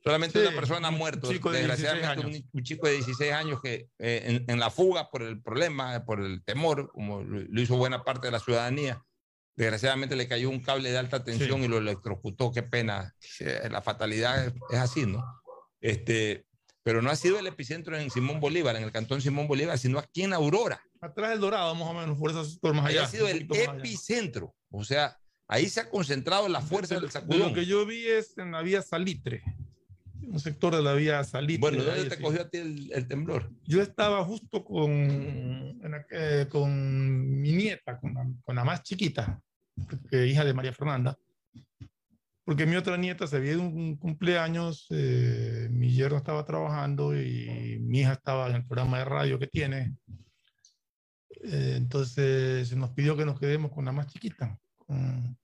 Solamente 0.04 0.40
Sí, 0.40 0.46
una 0.46 0.54
persona 0.56 0.88
ha 0.88 0.90
muerto. 0.92 1.26
de 1.26 1.34
16 1.34 1.52
Desgraciadamente, 1.52 2.26
un, 2.26 2.50
un 2.52 2.62
chico 2.62 2.86
de 2.86 2.92
16 2.94 3.32
años 3.32 3.60
que 3.60 3.88
eh, 3.98 4.22
en, 4.26 4.44
en 4.48 4.60
la 4.60 4.70
fuga 4.70 5.10
por 5.10 5.22
el 5.22 5.42
problema, 5.42 6.04
por 6.04 6.20
el 6.20 6.44
temor, 6.44 6.92
como 6.92 7.22
lo, 7.22 7.40
lo 7.40 7.60
hizo 7.60 7.76
buena 7.76 8.04
parte 8.04 8.28
de 8.28 8.30
la 8.32 8.38
ciudadanía, 8.40 9.02
desgraciadamente 9.56 10.14
le 10.16 10.28
cayó 10.28 10.48
un 10.50 10.60
cable 10.60 10.90
de 10.92 10.98
alta 10.98 11.24
tensión 11.24 11.58
Sí. 11.60 11.64
y 11.64 11.68
lo 11.68 11.78
electrocutó. 11.78 12.52
Qué 12.52 12.62
pena. 12.62 13.14
Eh, 13.40 13.68
La 13.70 13.82
fatalidad 13.82 14.46
es, 14.46 14.52
es 14.70 14.78
así, 14.78 15.06
¿no? 15.06 15.24
Este, 15.80 16.45
pero 16.86 17.02
no 17.02 17.10
ha 17.10 17.16
sido 17.16 17.40
el 17.40 17.48
epicentro 17.48 17.98
en 17.98 18.12
Simón 18.12 18.38
Bolívar, 18.38 18.76
en 18.76 18.84
el 18.84 18.92
cantón 18.92 19.20
Simón 19.20 19.48
Bolívar, 19.48 19.76
sino 19.76 19.98
aquí 19.98 20.22
en 20.22 20.32
Aurora. 20.32 20.80
Atrás 21.00 21.30
del 21.30 21.40
Dorado, 21.40 21.74
más 21.74 21.88
o 21.88 21.94
menos, 21.94 22.16
por 22.16 22.30
esos 22.30 22.52
sector 22.52 22.74
más 22.74 22.86
Ahí 22.86 22.92
allá. 22.96 23.06
ha 23.06 23.08
sido 23.08 23.26
el 23.26 23.48
epicentro. 23.50 24.54
O 24.70 24.84
sea, 24.84 25.18
ahí 25.48 25.68
se 25.68 25.80
ha 25.80 25.90
concentrado 25.90 26.48
la 26.48 26.60
fuerza 26.60 26.94
del 26.94 27.00
De 27.00 27.06
lo 27.08 27.12
sacudón. 27.12 27.54
que 27.54 27.66
yo 27.66 27.84
vi 27.86 28.06
es 28.06 28.38
en 28.38 28.52
la 28.52 28.62
vía 28.62 28.82
Salitre, 28.82 29.42
un 30.28 30.38
sector 30.38 30.76
de 30.76 30.82
la 30.82 30.94
vía 30.94 31.24
Salitre. 31.24 31.58
Bueno, 31.58 31.82
¿dónde 31.82 32.04
te 32.08 32.22
cogió 32.22 32.42
a 32.42 32.48
ti 32.48 32.58
el, 32.58 32.92
el 32.92 33.08
temblor? 33.08 33.50
Yo 33.64 33.82
estaba 33.82 34.24
justo 34.24 34.64
con, 34.64 34.92
en 34.92 36.06
eh, 36.10 36.46
con 36.48 37.40
mi 37.40 37.50
nieta, 37.50 37.98
con 37.98 38.14
la, 38.14 38.30
con 38.44 38.54
la 38.54 38.62
más 38.62 38.84
chiquita. 38.84 39.42
hija 40.12 40.44
de 40.44 40.54
María 40.54 40.72
Fernanda, 40.72 41.18
porque 42.46 42.64
mi 42.64 42.76
otra 42.76 42.96
nieta 42.96 43.26
se 43.26 43.36
había 43.36 43.52
ido 43.54 43.62
un 43.62 43.96
cumpleaños, 43.96 44.86
eh, 44.90 45.66
mi 45.70 45.90
yerno 45.90 46.16
estaba 46.16 46.44
trabajando 46.44 47.14
y 47.20 47.78
mi 47.80 48.00
hija 48.00 48.12
estaba 48.12 48.48
en 48.48 48.54
el 48.56 48.66
programa 48.66 48.98
de 49.00 49.04
radio 49.04 49.36
que 49.38 49.48
tiene. 49.48 49.96
Eh, 51.42 51.74
entonces 51.76 52.74
nos 52.76 52.90
pidió 52.92 53.16
que 53.16 53.24
nos 53.24 53.38
quedemos 53.38 53.72
con 53.72 53.84
la 53.84 53.90
más 53.92 54.06
chiquita. 54.06 54.58
con- 54.78 55.36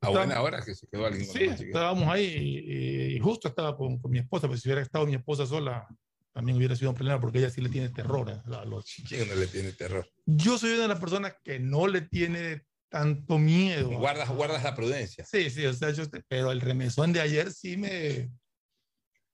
A 0.00 0.10
buena 0.10 0.40
hora 0.42 0.62
que 0.64 0.74
se 0.76 0.86
quedó 0.86 1.06
alguien 1.06 1.26
con 1.26 1.34
Sí, 1.36 1.46
la 1.46 1.56
chica. 1.56 1.66
estábamos 1.68 2.08
ahí 2.08 2.24
y, 2.24 3.16
y 3.16 3.18
justo 3.18 3.48
estaba 3.48 3.76
con, 3.76 3.98
con 3.98 4.10
mi 4.12 4.18
esposa, 4.20 4.46
pero 4.46 4.56
si 4.58 4.68
hubiera 4.68 4.80
estado 4.82 5.06
mi 5.06 5.14
esposa 5.16 5.44
sola, 5.44 5.88
también 6.32 6.56
hubiera 6.56 6.76
sido 6.76 6.90
un 6.90 6.96
problema 6.96 7.20
porque 7.20 7.38
ella 7.38 7.50
sí 7.50 7.60
le 7.60 7.68
tiene 7.68 7.88
terror 7.88 8.30
a 8.30 8.64
los 8.64 8.84
¿Quién 9.08 9.28
no 9.28 9.34
le 9.34 9.48
tiene 9.48 9.72
terror? 9.72 10.06
Yo 10.24 10.56
soy 10.56 10.70
una 10.74 10.82
de 10.82 10.88
las 10.88 11.00
personas 11.00 11.34
que 11.42 11.58
no 11.58 11.88
le 11.88 12.02
tiene 12.02 12.64
tanto 12.94 13.38
miedo. 13.40 13.88
Guardas, 13.98 14.28
guardas 14.28 14.62
la 14.62 14.76
prudencia. 14.76 15.24
Sí, 15.24 15.50
sí, 15.50 15.66
o 15.66 15.74
sea, 15.74 15.90
yo, 15.90 16.04
pero 16.28 16.52
el 16.52 16.60
remesón 16.60 17.12
de 17.12 17.20
ayer 17.20 17.50
sí 17.50 17.76
me... 17.76 18.30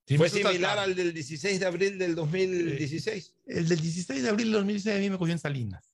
sí 0.06 0.16
¿Fue 0.16 0.30
similar 0.30 0.78
al 0.78 0.94
del 0.94 1.12
16 1.12 1.60
de 1.60 1.66
abril 1.66 1.98
del 1.98 2.14
2016? 2.14 3.34
El 3.44 3.68
del 3.68 3.78
16 3.78 4.22
de 4.22 4.28
abril 4.30 4.46
de 4.46 4.52
2016 4.54 4.96
a 4.96 5.00
mí 5.00 5.10
me 5.10 5.18
cogió 5.18 5.32
en 5.34 5.38
Salinas. 5.38 5.92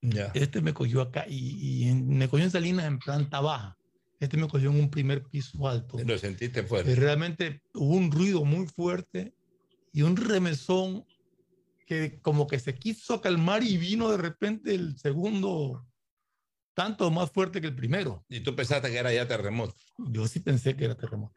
Ya. 0.00 0.32
Este 0.34 0.60
me 0.60 0.74
cogió 0.74 1.02
acá 1.02 1.24
y, 1.28 1.84
y 1.84 1.88
en- 1.88 2.08
me 2.08 2.26
cogió 2.28 2.44
en 2.44 2.50
Salinas 2.50 2.84
en 2.86 2.98
planta 2.98 3.38
baja. 3.40 3.78
Este 4.18 4.36
me 4.36 4.48
cogió 4.48 4.70
en 4.72 4.80
un 4.80 4.90
primer 4.90 5.22
piso 5.22 5.68
alto. 5.68 5.98
Lo 6.04 6.18
sentiste 6.18 6.60
Eh, 6.60 6.64
fuerte. 6.64 6.96
Realmente 6.96 7.62
hubo 7.74 7.94
un 7.94 8.10
ruido 8.10 8.44
muy 8.44 8.66
fuerte 8.66 9.34
y 9.92 10.02
un 10.02 10.16
remesón 10.16 11.04
que 11.86 12.18
como 12.22 12.48
que 12.48 12.58
se 12.58 12.74
quiso 12.74 13.20
calmar 13.20 13.62
y 13.62 13.76
vino 13.76 14.10
de 14.10 14.16
repente 14.16 14.74
el 14.74 14.98
segundo 14.98 15.86
tanto 16.76 17.10
más 17.10 17.30
fuerte 17.32 17.60
que 17.62 17.68
el 17.68 17.74
primero. 17.74 18.22
Y 18.28 18.40
tú 18.40 18.54
pensaste 18.54 18.90
que 18.90 18.98
era 18.98 19.10
ya 19.12 19.26
terremoto. 19.26 19.74
Yo 19.96 20.28
sí 20.28 20.40
pensé 20.40 20.76
que 20.76 20.84
era 20.84 20.94
terremoto. 20.94 21.34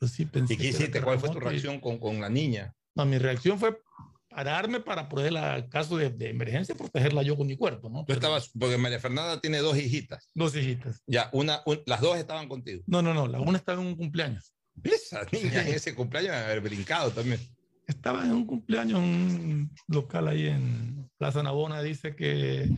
Yo 0.00 0.08
sí 0.08 0.26
pensé 0.26 0.54
¿Y 0.54 0.56
qué 0.56 0.68
hiciste? 0.68 1.00
¿Cuál 1.00 1.20
fue 1.20 1.30
tu 1.30 1.38
y- 1.38 1.40
reacción 1.40 1.80
con, 1.80 1.98
con 1.98 2.20
la 2.20 2.28
niña? 2.28 2.74
No, 2.96 3.06
mi 3.06 3.16
reacción 3.18 3.60
fue 3.60 3.80
pararme 4.28 4.80
para 4.80 5.08
poder, 5.08 5.36
al 5.36 5.68
caso 5.68 5.96
de, 5.96 6.10
de 6.10 6.30
emergencia, 6.30 6.74
protegerla 6.74 7.22
yo 7.22 7.36
con 7.36 7.46
mi 7.46 7.56
cuerpo, 7.56 7.88
¿no? 7.88 8.00
Tú 8.00 8.06
Pero 8.06 8.18
estabas, 8.18 8.50
porque 8.58 8.76
María 8.76 8.98
Fernanda 8.98 9.40
tiene 9.40 9.58
dos 9.58 9.76
hijitas. 9.76 10.28
Dos 10.34 10.56
hijitas. 10.56 11.00
Ya, 11.06 11.30
una, 11.32 11.62
un- 11.64 11.82
las 11.86 12.00
dos 12.00 12.18
estaban 12.18 12.48
contigo. 12.48 12.82
No, 12.86 13.02
no, 13.02 13.14
no, 13.14 13.28
la 13.28 13.40
una 13.40 13.56
estaba 13.58 13.80
en 13.80 13.86
un 13.88 13.96
cumpleaños. 13.96 14.52
Esa 14.82 15.24
niña 15.30 15.62
en 15.62 15.74
ese 15.74 15.94
cumpleaños 15.94 16.34
haber 16.34 16.60
brincado 16.60 17.10
también. 17.12 17.40
Estaba 17.86 18.24
en 18.24 18.32
un 18.32 18.46
cumpleaños, 18.46 18.98
en 19.00 19.04
un 19.04 19.70
local 19.88 20.28
ahí 20.28 20.46
en 20.46 21.08
Plaza 21.18 21.42
Navona, 21.42 21.82
dice 21.82 22.14
que, 22.16 22.70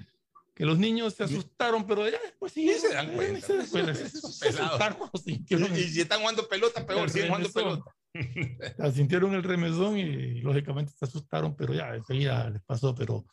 que 0.54 0.64
los 0.64 0.78
niños 0.78 1.14
se 1.14 1.24
asustaron, 1.24 1.86
pero 1.86 2.08
ya 2.08 2.20
después 2.22 2.52
sí 2.52 2.66
Ni 2.66 2.74
se 2.74 2.92
dan 2.92 3.12
cuenta. 3.14 3.46
Se, 3.46 3.56
dan 3.56 3.66
cuenta, 3.68 3.94
se- 3.94 4.48
asustaron, 4.48 4.98
Y, 5.14 5.18
sintieron, 5.18 5.76
y 5.76 5.82
si 5.84 6.00
están 6.00 6.20
jugando 6.20 6.48
pelota, 6.48 6.86
peor, 6.86 7.08
siguen 7.10 7.28
jugando 7.28 7.50
pelota. 7.50 7.84
sintieron 8.94 9.34
el 9.34 9.42
remesón 9.42 9.98
y 9.98 10.40
lógicamente 10.42 10.92
se 10.98 11.04
asustaron, 11.04 11.56
pero 11.56 11.72
ya 11.72 11.94
enseguida 11.94 12.50
les 12.50 12.62
pasó, 12.62 12.94
pero 12.94 13.24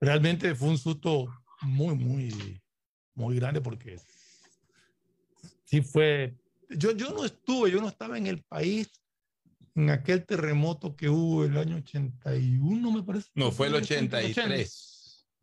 realmente 0.00 0.54
fue 0.54 0.68
un 0.68 0.78
susto 0.78 1.26
muy, 1.62 1.94
muy, 1.94 2.60
muy 3.14 3.36
grande 3.36 3.60
porque 3.60 3.96
sí 5.64 5.82
fue, 5.82 6.34
yo, 6.70 6.90
yo 6.92 7.10
no 7.10 7.24
estuve, 7.24 7.70
yo 7.70 7.80
no 7.80 7.88
estaba 7.88 8.18
en 8.18 8.26
el 8.26 8.42
país 8.42 8.90
en 9.76 9.90
aquel 9.90 10.26
terremoto 10.26 10.96
que 10.96 11.08
hubo 11.08 11.44
el 11.44 11.56
año 11.56 11.76
81, 11.76 12.90
me 12.90 13.02
parece. 13.04 13.28
No, 13.34 13.52
fue 13.52 13.68
el 13.68 13.76
80. 13.76 14.20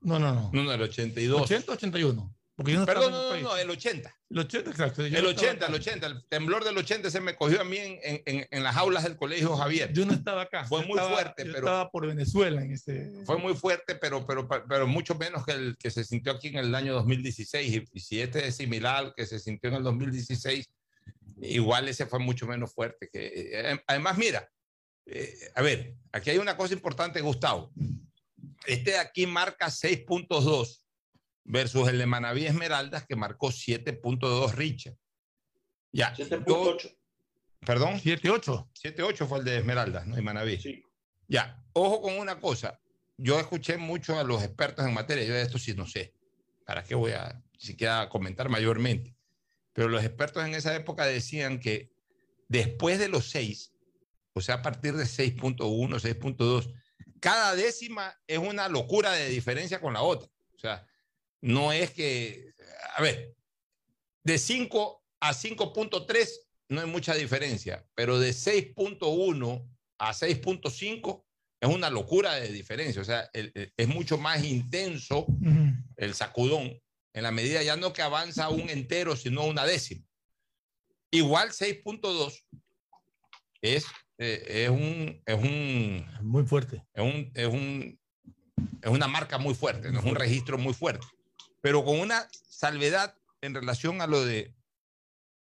83. 0.06 0.10
No, 0.10 0.20
no, 0.20 0.34
no. 0.34 0.50
No, 0.54 0.64
no, 0.64 0.74
el 0.74 0.82
82. 0.82 1.42
80, 1.42 1.72
81. 1.74 2.36
Porque 2.58 2.72
yo 2.72 2.80
no 2.80 2.86
Perdón, 2.86 3.12
no, 3.12 3.34
no, 3.36 3.42
no, 3.42 3.58
el 3.58 3.70
80. 3.70 4.16
El 4.30 4.40
80, 4.40 4.70
exacto. 4.72 5.04
El 5.04 5.12
no 5.12 5.18
estaba 5.30 5.32
80, 5.50 5.66
acá. 5.66 5.68
el 5.68 5.74
80. 5.82 6.08
El 6.08 6.26
temblor 6.30 6.64
del 6.64 6.78
80 6.78 7.10
se 7.12 7.20
me 7.20 7.36
cogió 7.36 7.60
a 7.60 7.66
mí 7.66 7.78
en, 7.78 8.00
en, 8.26 8.48
en- 8.50 8.64
las 8.64 8.78
aulas 8.78 9.04
del 9.04 9.18
colegio 9.18 9.58
Javier. 9.58 9.92
Yo 9.92 10.06
no 10.06 10.14
estaba 10.14 10.44
acá. 10.44 10.64
Fue 10.64 10.80
muy 10.86 10.92
estaba- 10.98 11.10
fuerte, 11.16 11.44
yo 11.46 11.52
pero- 11.52 11.58
Estaba 11.68 11.90
por 11.92 12.08
Venezuela 12.08 12.62
en 12.64 12.72
ese. 12.72 13.12
Fue 13.26 13.38
muy 13.38 13.56
fuerte, 13.56 13.96
pero, 13.96 14.26
pero, 14.26 14.48
pero 14.48 14.88
mucho 14.88 15.16
menos 15.16 15.46
que 15.46 15.52
el 15.52 15.76
que 15.78 15.92
se 15.92 16.06
sintió 16.06 16.32
aquí 16.32 16.48
en 16.48 16.56
el 16.58 16.74
año 16.74 16.94
2016. 16.94 17.74
Y, 17.76 17.84
y 17.92 18.00
si 18.00 18.22
este 18.22 18.48
es 18.48 18.56
similar 18.56 18.96
al 18.98 19.14
que 19.14 19.26
se 19.26 19.38
sintió 19.40 19.70
en 19.70 19.76
el 19.76 19.84
2016, 19.84 20.66
igual 21.42 21.90
ese 21.90 22.06
fue 22.06 22.20
mucho 22.20 22.48
menos 22.48 22.74
fuerte. 22.74 23.10
Que, 23.12 23.50
eh, 23.54 23.84
además, 23.86 24.18
mira, 24.18 24.50
eh, 25.08 25.34
a 25.56 25.62
ver, 25.62 25.94
aquí 26.14 26.30
hay 26.30 26.38
una 26.38 26.56
cosa 26.56 26.74
importante, 26.74 27.20
Gustavo. 27.20 27.74
Este 28.68 28.92
de 28.92 28.98
aquí 28.98 29.28
marca 29.28 29.68
6.2 29.68 30.82
versus 31.44 31.88
el 31.90 31.98
de 31.98 32.06
Manaví 32.06 32.46
Esmeraldas 32.46 33.06
que 33.06 33.16
marcó 33.16 33.48
7.2 33.52 34.54
Richard. 34.54 34.96
Ya, 35.92 36.14
yo- 36.14 36.26
7.8. 36.26 36.96
perdón, 37.60 38.00
7-8. 38.00 38.70
7.8 38.74 39.28
fue 39.28 39.40
el 39.40 39.46
de 39.46 39.58
Esmeraldas, 39.60 40.06
¿no? 40.08 40.18
Y 40.18 40.22
Manaví. 40.22 40.60
Sí. 40.60 40.84
Ya, 41.28 41.64
ojo 41.74 42.02
con 42.02 42.18
una 42.18 42.40
cosa. 42.40 42.80
Yo 43.18 43.40
escuché 43.40 43.78
mucho 43.78 44.20
a 44.20 44.24
los 44.24 44.44
expertos 44.44 44.86
en 44.86 44.94
materia, 44.94 45.24
yo 45.24 45.34
de 45.34 45.42
esto 45.42 45.58
sí 45.58 45.74
no 45.74 45.88
sé. 45.88 46.14
¿Para 46.66 46.84
qué 46.84 46.96
voy 46.96 47.12
a 47.14 47.42
siquiera 47.58 48.10
comentar 48.10 48.50
mayormente? 48.50 49.16
Pero 49.74 49.88
los 49.90 50.04
expertos 50.04 50.46
en 50.46 50.54
esa 50.56 50.76
época 50.76 51.06
decían 51.06 51.60
que 51.60 51.92
después 52.48 53.00
de 53.00 53.08
los 53.08 53.30
6, 53.30 53.74
o 54.34 54.42
sea, 54.42 54.56
a 54.56 54.62
partir 54.62 54.96
de 54.96 55.06
6.1, 55.06 56.00
6.2, 56.00 56.74
cada 57.26 57.56
décima 57.56 58.16
es 58.28 58.38
una 58.38 58.70
locura 58.70 59.12
de 59.14 59.30
diferencia 59.30 59.82
con 59.82 59.94
la 59.94 60.04
otra. 60.04 60.30
O 60.56 60.60
sea, 60.60 60.86
no 61.42 61.72
es 61.72 61.90
que, 61.90 62.54
a 62.96 63.02
ver, 63.02 63.36
de 64.24 64.38
5 64.38 65.04
a 65.22 65.34
5.3 65.34 66.30
no 66.70 66.82
hay 66.82 66.88
mucha 66.88 67.16
diferencia, 67.16 67.84
pero 67.96 68.20
de 68.20 68.30
6.1 68.32 69.68
a 69.98 70.14
6.5 70.14 71.26
es 71.62 71.70
una 71.70 71.90
locura 71.90 72.36
de 72.36 72.50
diferencia. 72.50 73.02
O 73.02 73.06
sea, 73.06 73.28
el- 73.34 73.52
el- 73.56 73.74
es 73.76 73.88
mucho 73.88 74.20
más 74.20 74.44
intenso 74.44 75.26
el 75.98 76.14
sacudón 76.14 76.80
en 77.14 77.24
la 77.24 77.32
medida 77.32 77.64
ya 77.64 77.76
no 77.76 77.92
que 77.92 78.04
avanza 78.04 78.50
un 78.50 78.70
entero, 78.70 79.16
sino 79.16 79.46
una 79.46 79.66
décima. 79.66 80.06
Igual 81.10 81.54
6.2 81.54 82.46
es, 83.62 83.86
eh, 84.18 84.44
es, 84.66 84.70
un, 84.70 85.22
es, 85.26 85.36
un, 85.36 86.06
Muy 86.22 86.46
fuerte. 86.46 86.86
es, 86.94 87.04
un, 87.04 87.32
es, 87.34 87.48
un, 87.48 88.00
es 88.82 88.90
una 88.90 89.08
marca 89.08 89.38
muy 89.38 89.54
fuerte, 89.56 89.92
no 89.92 90.00
es 90.00 90.06
un 90.06 90.16
registro 90.16 90.58
muy 90.58 90.74
fuerte, 90.74 91.06
pero 91.62 91.84
con 91.84 92.00
una 92.00 92.28
salvedad 92.48 93.16
en 93.42 93.54
relación 93.54 94.02
a 94.02 94.08
lo 94.08 94.24
de 94.26 94.56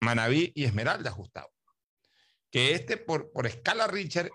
Manaví 0.01 0.51
y 0.55 0.65
Esmeralda, 0.65 1.11
Gustavo. 1.11 1.51
Que 2.51 2.73
este 2.73 2.97
por, 2.97 3.31
por 3.31 3.45
escala 3.47 3.87
Richard 3.87 4.29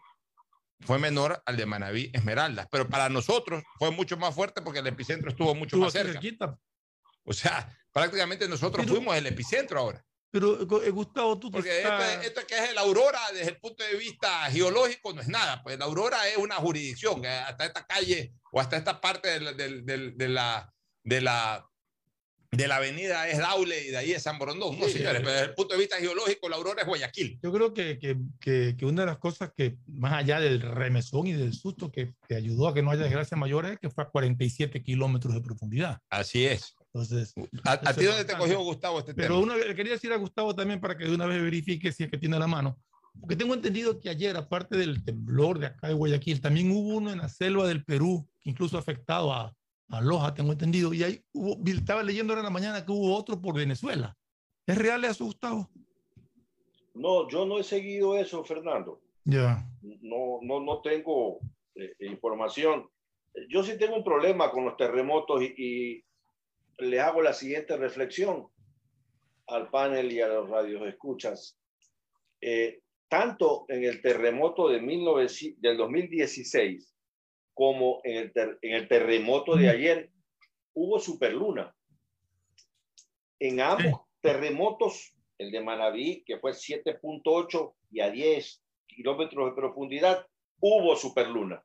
fue 0.81 0.99
menor 0.99 1.43
al 1.47 1.57
de 1.57 1.67
Manaví 1.67 2.11
Esmeralda, 2.13 2.69
pero 2.71 2.89
para 2.89 3.09
nosotros 3.09 3.63
fue 3.79 3.91
mucho 3.91 4.17
más 4.17 4.35
fuerte 4.35 4.63
porque 4.63 4.81
el 4.81 4.87
epicentro 4.87 5.31
estuvo 5.31 5.55
mucho 5.55 5.77
Estuvo 5.77 5.85
más 5.85 5.93
cerca. 5.93 6.13
cerquita. 6.13 6.59
O 7.25 7.33
sea, 7.33 7.73
prácticamente 7.93 8.49
nosotros 8.49 8.85
Pero- 8.85 8.97
fuimos 8.97 9.17
el 9.17 9.27
epicentro 9.27 9.79
ahora. 9.79 10.05
Pero, 10.33 10.83
eh, 10.83 10.91
Gustavo, 10.91 11.39
tú 11.39 11.51
que 11.51 11.59
Porque 11.59 11.77
esto, 11.83 11.93
estás- 11.93 12.19
es- 12.21 12.27
esto 12.29 12.41
que 12.49 12.55
es 12.59 12.71
el 12.71 12.79
Aurora 12.79 13.21
desde 13.35 13.51
el 13.51 13.59
punto 13.59 13.85
de 13.85 13.95
vista 13.97 14.51
geológico 14.51 15.13
no 15.13 15.21
es 15.21 15.29
nada. 15.29 15.63
Pues 15.63 15.79
la 15.79 15.85
Aurora 15.85 16.27
es 16.29 16.39
una 16.39 16.57
jurisdicción. 16.57 17.21
que 17.21 17.29
Hasta 17.29 17.67
esta 17.67 17.87
calle 17.87 18.33
o 18.51 18.59
hasta 18.61 18.77
esta 18.79 19.01
parte 19.01 19.29
de 19.29 19.41
la, 19.41 19.53
del- 19.53 19.85
del- 19.85 20.17
de 20.17 20.29
la, 20.29 20.73
de 21.05 21.21
la, 21.21 21.67
de 22.51 22.69
la 22.69 22.77
avenida 22.77 23.29
es 23.29 23.39
Daule 23.39 23.81
y 23.87 23.91
de 23.91 23.97
ahí 23.99 24.13
es 24.13 24.23
San 24.23 24.39
Borondón. 24.39 24.79
No, 24.79 24.87
Sí, 24.87 24.93
señores, 24.95 25.21
eh. 25.21 25.25
pero 25.25 25.33
desde 25.33 25.47
el 25.49 25.55
punto 25.55 25.75
de 25.75 25.81
vista 25.81 25.97
geológico 25.97 26.49
la 26.49 26.57
Aurora 26.57 26.83
es 26.83 26.87
Guayaquil. 26.89 27.39
Yo 27.43 27.53
creo 27.53 27.73
que, 27.75 27.99
que, 27.99 28.17
que, 28.41 28.75
que 28.79 28.85
una 28.87 29.03
de 29.03 29.07
las 29.07 29.19
cosas 29.19 29.53
que, 29.57 29.77
más 29.87 30.13
allá 30.15 30.39
del 30.41 30.61
remesón 30.61 31.27
y 31.27 31.33
del 31.35 31.53
susto 31.55 31.91
que, 31.91 32.15
que 32.29 32.35
ayudó 32.37 32.69
a 32.69 32.75
que 32.75 32.83
no 32.83 32.91
haya 32.91 33.03
desgracias 33.05 33.39
mayores, 33.41 33.73
es 33.73 33.79
que 33.79 33.91
fue 33.91 34.05
a 34.05 34.09
47 34.09 34.83
kilómetros 34.83 35.35
de 35.35 35.41
profundidad. 35.41 35.99
Así 36.11 36.47
es. 36.47 36.75
Entonces, 36.95 37.35
¿A, 37.65 37.73
a 37.73 37.91
Eso 37.91 38.01
ti 38.01 38.05
dónde 38.07 38.25
te 38.25 38.37
cogió 38.37 38.61
Gustavo 38.61 38.99
este 38.99 39.15
pero 39.15 39.41
tema? 39.41 39.55
una, 39.55 39.57
le 39.57 39.75
quería 39.75 39.93
decir 39.93 40.13
a 40.13 40.17
Gustavo 40.17 40.55
también 40.55 40.81
para 40.81 40.97
que 40.97 41.05
de 41.05 41.15
una 41.15 41.27
vez 41.27 41.43
verifique 41.43 41.91
si 41.93 42.05
es 42.05 42.11
que 42.11 42.19
tiene 42.19 42.37
a 42.37 42.41
la 42.41 42.47
mano. 42.47 42.79
Porque 43.21 43.37
tengo 43.37 43.55
entendido 43.55 44.01
que 44.01 44.09
ayer, 44.09 44.37
aparte 44.37 44.77
del 44.77 45.05
temblor 45.05 45.59
de 45.59 45.67
acá 45.67 45.89
de 45.89 45.95
Guayaquil, 45.95 46.41
también 46.41 46.71
hubo 46.71 46.97
uno 46.97 47.11
en 47.13 47.19
la 47.19 47.29
selva 47.29 47.67
del 47.67 47.85
Perú, 47.85 48.27
que 48.41 48.51
incluso 48.51 48.77
ha 48.77 48.81
afectado 48.81 49.33
a, 49.33 49.55
a 49.89 50.01
Loja, 50.01 50.33
tengo 50.35 50.53
entendido. 50.53 50.95
Y 50.95 51.03
ahí 51.03 51.25
hubo, 51.33 51.59
estaba 51.67 52.03
leyendo 52.03 52.33
ahora 52.33 52.41
en 52.41 52.47
la 52.47 52.51
mañana 52.51 52.85
que 52.85 52.91
hubo 52.93 53.15
otro 53.15 53.41
por 53.41 53.55
Venezuela. 53.55 54.17
¿Es 54.67 54.79
real 54.79 55.05
eso, 55.05 55.25
Gustavo? 55.27 55.71
No, 56.95 57.29
yo 57.29 57.45
no 57.47 57.59
he 57.59 57.65
seguido 57.65 58.17
eso, 58.17 58.45
Fernando. 58.45 59.01
Ya. 59.25 59.67
No, 59.83 60.39
no, 60.43 60.61
no 60.61 60.81
tengo 60.81 61.39
eh, 61.75 61.95
información. 62.01 62.89
Yo 63.49 63.63
sí 63.63 63.79
tengo 63.79 63.97
un 63.97 64.05
problema 64.05 64.51
con 64.51 64.65
los 64.65 64.77
terremotos 64.77 65.43
y, 65.43 65.55
y 65.57 66.05
les 66.83 67.01
hago 67.01 67.23
la 67.23 67.33
siguiente 67.33 67.77
reflexión 67.77 68.49
al 69.47 69.71
panel 69.71 70.13
y 70.13 70.21
a 70.21 70.29
los 70.29 70.49
radios 70.49 70.87
escuchas. 70.87 71.59
Eh, 72.41 72.81
tanto 73.09 73.65
en 73.69 73.85
el 73.85 74.01
terremoto 74.01 74.69
de 74.69 74.81
1900 74.81 75.61
del 75.61 75.77
2016 75.77 76.95
como 77.55 78.01
en 78.05 78.17
el, 78.17 78.33
ter- 78.33 78.59
en 78.63 78.75
el 78.75 78.89
terremoto 78.89 79.57
de 79.57 79.69
ayer, 79.69 80.11
hubo 80.75 80.99
superluna. 80.99 81.75
En 83.39 83.61
ambos 83.61 84.03
terremotos, 84.21 85.15
el 85.39 85.51
de 85.51 85.61
Manabí, 85.61 86.23
que 86.25 86.39
fue 86.39 86.53
7.8 86.53 87.75
y 87.91 88.01
a 88.01 88.11
10 88.11 88.63
kilómetros 88.87 89.51
de 89.51 89.57
profundidad, 89.57 90.27
hubo 90.61 90.97
superluna. 90.97 91.63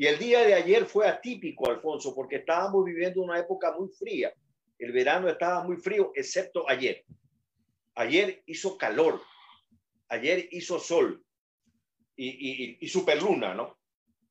Y 0.00 0.06
el 0.06 0.18
día 0.18 0.46
de 0.46 0.54
ayer 0.54 0.86
fue 0.86 1.06
atípico, 1.06 1.68
Alfonso, 1.68 2.14
porque 2.14 2.36
estábamos 2.36 2.86
viviendo 2.86 3.20
una 3.20 3.38
época 3.38 3.76
muy 3.76 3.90
fría. 3.90 4.32
El 4.78 4.92
verano 4.92 5.28
estaba 5.28 5.62
muy 5.62 5.76
frío, 5.76 6.10
excepto 6.14 6.66
ayer. 6.70 7.04
Ayer 7.96 8.42
hizo 8.46 8.78
calor, 8.78 9.20
ayer 10.08 10.48
hizo 10.52 10.78
sol 10.78 11.22
y, 12.16 12.28
y, 12.28 12.78
y 12.80 12.88
superluna, 12.88 13.52
¿no? 13.52 13.76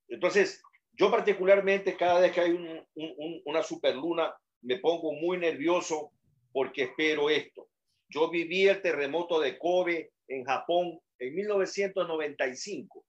Entonces, 0.07 0.59
yo 0.93 1.11
particularmente 1.11 1.95
cada 1.95 2.19
vez 2.19 2.31
que 2.31 2.41
hay 2.41 2.49
un, 2.49 2.83
un, 2.95 3.41
una 3.45 3.61
superluna 3.61 4.33
me 4.63 4.79
pongo 4.79 5.13
muy 5.13 5.37
nervioso 5.37 6.13
porque 6.51 6.85
espero 6.85 7.29
esto. 7.29 7.69
Yo 8.09 8.31
viví 8.31 8.67
el 8.67 8.81
terremoto 8.81 9.39
de 9.39 9.59
Kobe 9.59 10.13
en 10.29 10.45
Japón 10.45 10.99
en 11.19 11.35
1995 11.35 13.05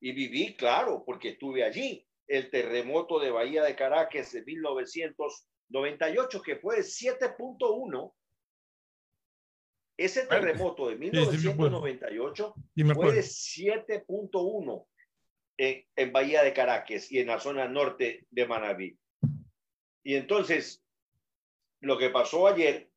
y 0.00 0.12
viví, 0.12 0.54
claro, 0.56 1.02
porque 1.04 1.30
estuve 1.30 1.64
allí, 1.64 2.06
el 2.26 2.50
terremoto 2.50 3.18
de 3.18 3.30
Bahía 3.30 3.62
de 3.62 3.74
Caracas 3.74 4.32
de 4.32 4.44
1998 4.44 6.42
que 6.42 6.56
fue 6.56 6.78
7.1 6.80 8.12
ese 9.98 10.26
terremoto 10.26 10.88
de 10.88 10.96
1998 10.96 12.54
fue 12.94 13.12
de 13.12 13.20
7.1 13.20 14.86
en, 15.56 15.84
en, 15.96 16.12
Bahía 16.12 16.44
de 16.44 16.52
Caracas 16.52 17.10
y 17.10 17.18
en 17.18 17.26
la 17.26 17.40
zona 17.40 17.66
norte 17.66 18.24
de 18.30 18.46
Manabí. 18.46 18.96
Y 20.04 20.14
entonces, 20.14 20.84
lo 21.80 21.98
que 21.98 22.10
pasó 22.10 22.46
ayer, 22.46 22.88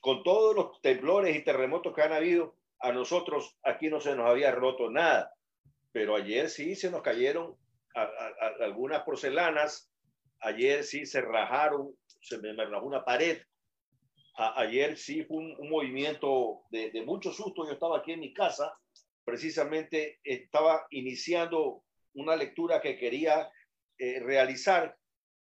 con 0.00 0.22
todos 0.22 0.56
los 0.56 0.80
temblores 0.80 1.36
y 1.36 1.44
terremotos 1.44 1.94
que 1.94 2.00
han 2.00 2.14
habido, 2.14 2.56
a 2.80 2.90
nosotros 2.90 3.58
aquí 3.62 3.88
no 3.88 4.00
se 4.00 4.16
nos 4.16 4.26
había 4.26 4.52
roto 4.52 4.90
nada, 4.90 5.34
pero 5.94 6.16
ayer 6.16 6.50
sí 6.50 6.74
se 6.74 6.90
nos 6.90 7.02
cayeron 7.02 7.56
algunas 8.60 9.04
porcelanas, 9.04 9.88
ayer 10.40 10.82
sí 10.82 11.06
se 11.06 11.20
rajaron, 11.20 11.94
se 12.20 12.38
me, 12.38 12.52
me 12.52 12.64
rajó 12.64 12.86
una 12.86 13.04
pared, 13.04 13.40
ayer 14.56 14.96
sí 14.96 15.22
fue 15.22 15.36
un, 15.36 15.70
movimiento 15.70 16.62
de, 16.70 17.00
mucho 17.06 17.32
susto. 17.32 17.64
Yo 17.64 17.74
estaba 17.74 17.98
aquí 17.98 18.10
en 18.10 18.18
mi 18.18 18.34
casa, 18.34 18.76
precisamente 19.24 20.18
estaba 20.24 20.84
iniciando 20.90 21.84
una 22.14 22.34
lectura 22.34 22.80
que 22.80 22.98
quería 22.98 23.48
eh, 23.96 24.18
realizar 24.18 24.96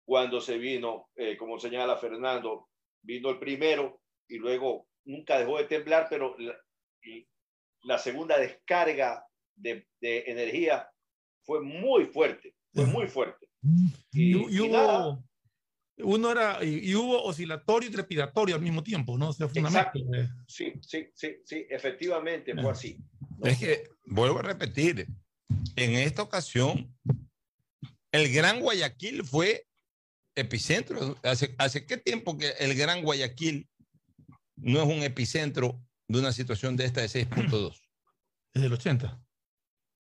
cuando 0.06 0.40
se 0.40 0.58
vino, 0.58 1.10
eh, 1.18 1.36
como 1.36 1.60
señala 1.60 1.98
Fernando, 1.98 2.70
vino 3.02 3.30
el 3.30 3.40
primero 3.40 4.00
y 4.30 4.38
luego 4.38 4.88
nunca 5.04 5.38
dejó 5.38 5.58
de 5.58 5.66
temblar, 5.66 6.08
pero 6.10 6.38
la 7.82 7.98
segunda 7.98 8.40
descarga 8.40 9.26
de, 9.60 9.88
de, 10.02 10.24
energía 10.28 10.90
fue 11.44 11.62
muy 11.62 12.06
fuerte, 12.06 12.56
fue 12.74 12.86
muy 12.86 13.08
fuerte. 13.08 13.48
Y, 14.12 14.36
y, 14.38 14.56
y 14.56 14.60
hubo, 14.62 14.72
nada, 14.72 15.24
uno 16.02 16.32
era, 16.32 16.64
y, 16.64 16.90
y, 16.90 16.96
hubo 16.96 17.24
oscilatorio 17.24 17.90
y 17.90 17.92
trepidatorio 17.92 18.56
al 18.56 18.62
mismo 18.62 18.84
tiempo, 18.84 19.18
¿no? 19.18 19.30
O 19.30 19.34
sea, 19.34 19.48
fue 19.48 19.62
una 19.62 19.70
mezcla. 19.70 20.02
Sí, 20.48 20.74
sí, 20.82 21.08
sí, 21.14 21.38
sí, 21.44 21.66
efectivamente 21.70 22.54
fue 22.56 22.72
así. 22.72 22.98
¿no? 23.38 23.48
Es 23.48 23.58
que, 23.60 23.84
vuelvo 24.06 24.40
a 24.40 24.44
repetir, 24.44 25.08
en 25.76 25.94
esta 25.96 26.22
ocasión, 26.22 26.96
el 28.12 28.32
Gran 28.34 28.60
Guayaquil 28.60 29.24
fue 29.24 29.68
epicentro. 30.36 31.18
¿Hace, 31.24 31.54
hace 31.58 31.86
qué 31.86 31.98
tiempo 31.98 32.38
que 32.38 32.50
el 32.60 32.76
Gran 32.76 33.04
Guayaquil 33.04 33.68
no 34.56 34.82
es 34.82 34.88
un 34.88 35.04
epicentro 35.04 35.82
de 36.08 36.20
una 36.20 36.32
situación 36.32 36.76
de 36.76 36.86
esta 36.86 37.02
de 37.02 37.08
6.2? 37.08 37.76
Desde 38.54 38.68
el 38.68 38.74
80. 38.74 39.22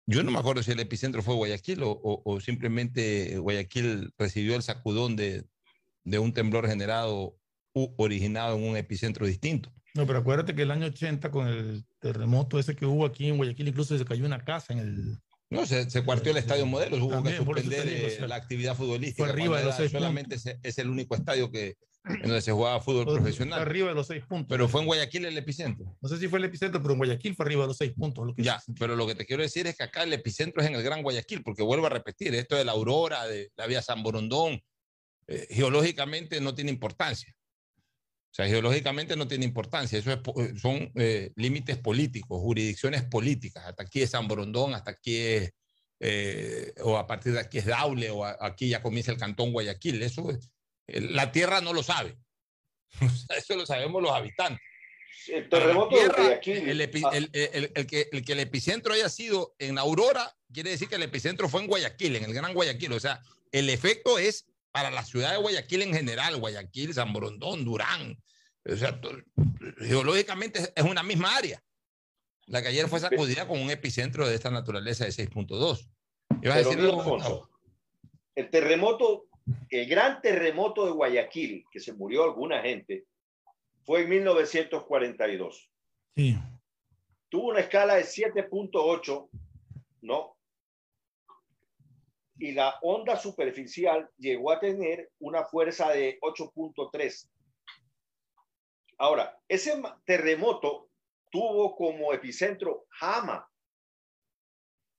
Yo 0.06 0.22
no 0.22 0.30
me 0.30 0.38
acuerdo 0.38 0.62
si 0.62 0.72
el 0.72 0.80
epicentro 0.80 1.22
fue 1.22 1.34
Guayaquil 1.34 1.82
o, 1.82 1.90
o, 1.90 2.22
o 2.24 2.40
simplemente 2.40 3.38
Guayaquil 3.38 4.12
recibió 4.18 4.56
el 4.56 4.62
sacudón 4.62 5.16
de, 5.16 5.44
de 6.04 6.18
un 6.18 6.32
temblor 6.32 6.66
generado 6.66 7.38
u 7.74 7.94
originado 7.96 8.56
en 8.56 8.64
un 8.64 8.76
epicentro 8.76 9.26
distinto. 9.26 9.72
No, 9.94 10.06
pero 10.06 10.20
acuérdate 10.20 10.54
que 10.54 10.62
el 10.62 10.70
año 10.70 10.86
80 10.86 11.30
con 11.30 11.48
el 11.48 11.84
terremoto 12.00 12.58
ese 12.58 12.74
que 12.74 12.86
hubo 12.86 13.04
aquí 13.04 13.28
en 13.28 13.36
Guayaquil 13.36 13.68
incluso 13.68 13.96
se 13.96 14.04
cayó 14.04 14.26
una 14.26 14.44
casa 14.44 14.72
en 14.72 14.78
el... 14.80 15.18
No, 15.50 15.66
se, 15.66 15.88
se 15.90 16.02
cuartió 16.02 16.32
el 16.32 16.38
estadio 16.38 16.64
Modelos, 16.64 17.00
hubo 17.00 17.10
También, 17.10 17.36
que 17.36 17.44
suspender 17.44 17.86
digo, 17.86 18.06
o 18.06 18.10
sea, 18.10 18.26
la 18.26 18.36
actividad 18.36 18.74
futbolística. 18.74 19.22
Fue 19.22 19.32
arriba 19.32 19.58
de 19.58 19.66
los 19.66 19.76
seis 19.76 19.92
Solamente 19.92 20.36
es, 20.36 20.46
es 20.62 20.78
el 20.78 20.88
único 20.88 21.14
estadio 21.14 21.50
que, 21.50 21.76
en 22.04 22.22
donde 22.22 22.40
se 22.40 22.52
jugaba 22.52 22.80
fútbol 22.80 23.04
fue 23.04 23.14
profesional. 23.14 23.60
arriba 23.60 23.88
de 23.88 23.94
los 23.94 24.06
seis 24.06 24.24
puntos. 24.26 24.46
Pero 24.48 24.68
fue 24.68 24.80
en 24.80 24.86
Guayaquil 24.86 25.24
el 25.24 25.38
epicentro. 25.38 25.96
No 26.00 26.08
sé 26.08 26.18
si 26.18 26.28
fue 26.28 26.38
el 26.38 26.46
epicentro, 26.46 26.80
pero 26.82 26.92
en 26.94 26.98
Guayaquil 26.98 27.36
fue 27.36 27.46
arriba 27.46 27.62
de 27.62 27.68
los 27.68 27.76
seis 27.76 27.92
puntos. 27.92 28.26
Lo 28.26 28.34
que 28.34 28.42
ya, 28.42 28.60
pero 28.78 28.96
lo 28.96 29.06
que 29.06 29.14
te 29.14 29.24
quiero 29.24 29.42
decir 29.42 29.66
es 29.66 29.76
que 29.76 29.84
acá 29.84 30.02
el 30.02 30.12
epicentro 30.12 30.62
es 30.62 30.68
en 30.68 30.74
el 30.74 30.82
Gran 30.82 31.02
Guayaquil, 31.02 31.42
porque 31.42 31.62
vuelvo 31.62 31.86
a 31.86 31.90
repetir, 31.90 32.34
esto 32.34 32.56
de 32.56 32.64
la 32.64 32.72
Aurora, 32.72 33.26
de 33.26 33.52
la 33.56 33.66
vía 33.66 33.82
San 33.82 34.02
Borondón, 34.02 34.60
eh, 35.28 35.46
geológicamente 35.50 36.40
no 36.40 36.54
tiene 36.54 36.70
importancia. 36.70 37.34
O 38.32 38.34
sea, 38.34 38.46
geológicamente 38.46 39.14
no 39.14 39.28
tiene 39.28 39.44
importancia. 39.44 39.98
Eso 39.98 40.10
es, 40.10 40.60
son 40.60 40.90
eh, 40.94 41.32
límites 41.36 41.76
políticos, 41.76 42.40
jurisdicciones 42.40 43.02
políticas. 43.02 43.66
Hasta 43.66 43.82
aquí 43.82 44.00
es 44.00 44.10
San 44.10 44.26
Borondón, 44.26 44.74
hasta 44.74 44.92
aquí 44.92 45.18
es, 45.18 45.52
eh, 46.00 46.72
o 46.82 46.96
a 46.96 47.06
partir 47.06 47.34
de 47.34 47.40
aquí 47.40 47.58
es 47.58 47.66
Daule, 47.66 48.10
o 48.10 48.24
a, 48.24 48.38
aquí 48.40 48.70
ya 48.70 48.82
comienza 48.82 49.12
el 49.12 49.18
cantón 49.18 49.52
Guayaquil. 49.52 50.02
Eso 50.02 50.30
es, 50.30 50.50
la 50.86 51.32
tierra 51.32 51.60
no 51.60 51.72
lo 51.72 51.82
sabe. 51.82 52.16
Eso 53.36 53.56
lo 53.56 53.66
sabemos 53.66 54.02
los 54.02 54.12
habitantes. 54.12 54.60
El 55.28 55.48
terremoto 55.48 55.90
tierra, 55.90 56.16
de 56.16 56.22
Guayaquil. 56.22 56.68
El, 56.68 56.80
epi, 56.80 57.02
el, 57.12 57.30
el, 57.32 57.72
el, 57.74 57.86
que, 57.86 58.08
el 58.10 58.24
que 58.24 58.32
el 58.32 58.40
epicentro 58.40 58.94
haya 58.94 59.08
sido 59.08 59.54
en 59.58 59.78
Aurora, 59.78 60.34
quiere 60.52 60.70
decir 60.70 60.88
que 60.88 60.96
el 60.96 61.02
epicentro 61.02 61.48
fue 61.48 61.60
en 61.60 61.68
Guayaquil, 61.68 62.16
en 62.16 62.24
el 62.24 62.34
Gran 62.34 62.54
Guayaquil. 62.54 62.92
O 62.92 63.00
sea, 63.00 63.22
el 63.52 63.70
efecto 63.70 64.18
es 64.18 64.46
para 64.72 64.90
la 64.90 65.04
ciudad 65.04 65.30
de 65.32 65.36
Guayaquil 65.36 65.82
en 65.82 65.94
general, 65.94 66.38
Guayaquil, 66.38 66.94
San 66.94 67.12
Borondón, 67.12 67.64
Durán. 67.64 68.18
O 68.64 68.76
sea, 68.76 69.00
geológicamente 69.78 70.72
es 70.74 70.84
una 70.84 71.02
misma 71.02 71.36
área. 71.36 71.62
La 72.46 72.62
que 72.62 72.68
ayer 72.68 72.88
fue 72.88 73.00
sacudida 73.00 73.46
con 73.46 73.60
un 73.60 73.70
epicentro 73.70 74.26
de 74.26 74.34
esta 74.34 74.50
naturaleza 74.50 75.04
de 75.04 75.10
6.2. 75.10 75.88
¿Ibas 76.42 76.56
a 76.56 76.58
decir 76.58 76.80
algo? 76.80 77.48
El 78.34 78.50
terremoto, 78.50 79.26
el 79.70 79.88
gran 79.88 80.20
terremoto 80.20 80.86
de 80.86 80.92
Guayaquil, 80.92 81.64
que 81.70 81.80
se 81.80 81.92
murió 81.92 82.24
alguna 82.24 82.60
gente, 82.62 83.04
fue 83.84 84.02
en 84.02 84.10
1942. 84.10 85.70
Sí. 86.14 86.36
Tuvo 87.28 87.48
una 87.48 87.60
escala 87.60 87.94
de 87.94 88.02
7.8, 88.02 89.28
¿no? 90.02 90.36
y 92.42 92.50
la 92.50 92.76
onda 92.82 93.16
superficial 93.16 94.10
llegó 94.18 94.50
a 94.50 94.58
tener 94.58 95.12
una 95.20 95.44
fuerza 95.44 95.90
de 95.90 96.18
8.3. 96.20 97.30
Ahora, 98.98 99.38
ese 99.46 99.80
terremoto 100.04 100.90
tuvo 101.30 101.76
como 101.76 102.12
epicentro 102.12 102.86
Hama. 103.00 103.48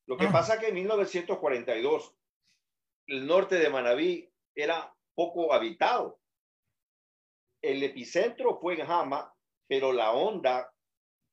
Lo 0.06 0.16
que 0.16 0.28
ah. 0.28 0.32
pasa 0.32 0.58
que 0.58 0.70
en 0.70 0.76
1942 0.76 2.16
el 3.08 3.28
norte 3.28 3.56
de 3.56 3.70
Manabí 3.70 4.33
era 4.56 4.94
poco 5.16 5.54
habitado. 5.54 6.20
El 7.62 7.84
epicentro 7.84 8.60
fue 8.60 8.76
en 8.76 8.82
Hama, 8.82 9.34
pero 9.68 9.94
la 9.94 10.12
onda 10.12 10.70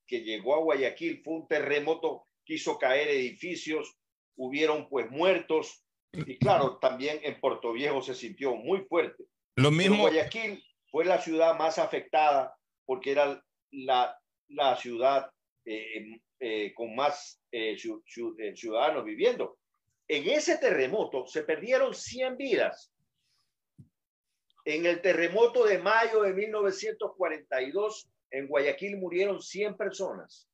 que 0.07 0.23
llegó 0.23 0.55
a 0.55 0.59
Guayaquil 0.59 1.23
fue 1.23 1.35
un 1.35 1.49
terremoto 1.49 2.27
que 2.45 2.55
hizo 2.55 2.79
caer 2.79 3.09
edificios, 3.09 3.97
hubieron 4.37 4.89
pues 4.89 5.11
muertos, 5.11 5.85
y 6.13 6.39
claro, 6.39 6.79
también 6.81 7.21
en 7.23 7.41
Puerto 7.41 7.73
Viejo 7.73 8.03
se 8.03 8.15
sintió 8.15 8.55
muy 8.55 8.81
fuerte. 8.87 9.25
Lo 9.57 9.71
mismo. 9.71 9.97
Pero 9.97 10.11
Guayaquil 10.11 10.65
fue 10.91 11.05
la 11.05 11.19
ciudad 11.19 11.57
más 11.57 11.79
afectada 11.79 12.57
porque 12.85 13.13
era 13.13 13.43
la, 13.71 14.19
la 14.49 14.77
ciudad 14.77 15.31
eh, 15.65 16.21
eh, 16.41 16.73
con 16.75 16.95
más 16.97 17.41
eh, 17.53 17.77
ciudadanos 17.77 19.05
viviendo. 19.05 19.59
En 20.09 20.29
ese 20.29 20.59
terremoto 20.59 21.27
se 21.27 21.45
perdieron 21.45 21.95
100 21.95 22.37
vidas. 22.37 22.93
En 24.71 24.87
el 24.87 25.01
terremoto 25.01 25.65
de 25.65 25.79
mayo 25.79 26.23
de 26.23 26.33
1942, 26.33 28.09
en 28.31 28.47
Guayaquil 28.47 28.99
murieron 28.99 29.43
100 29.43 29.77
personas. 29.77 30.49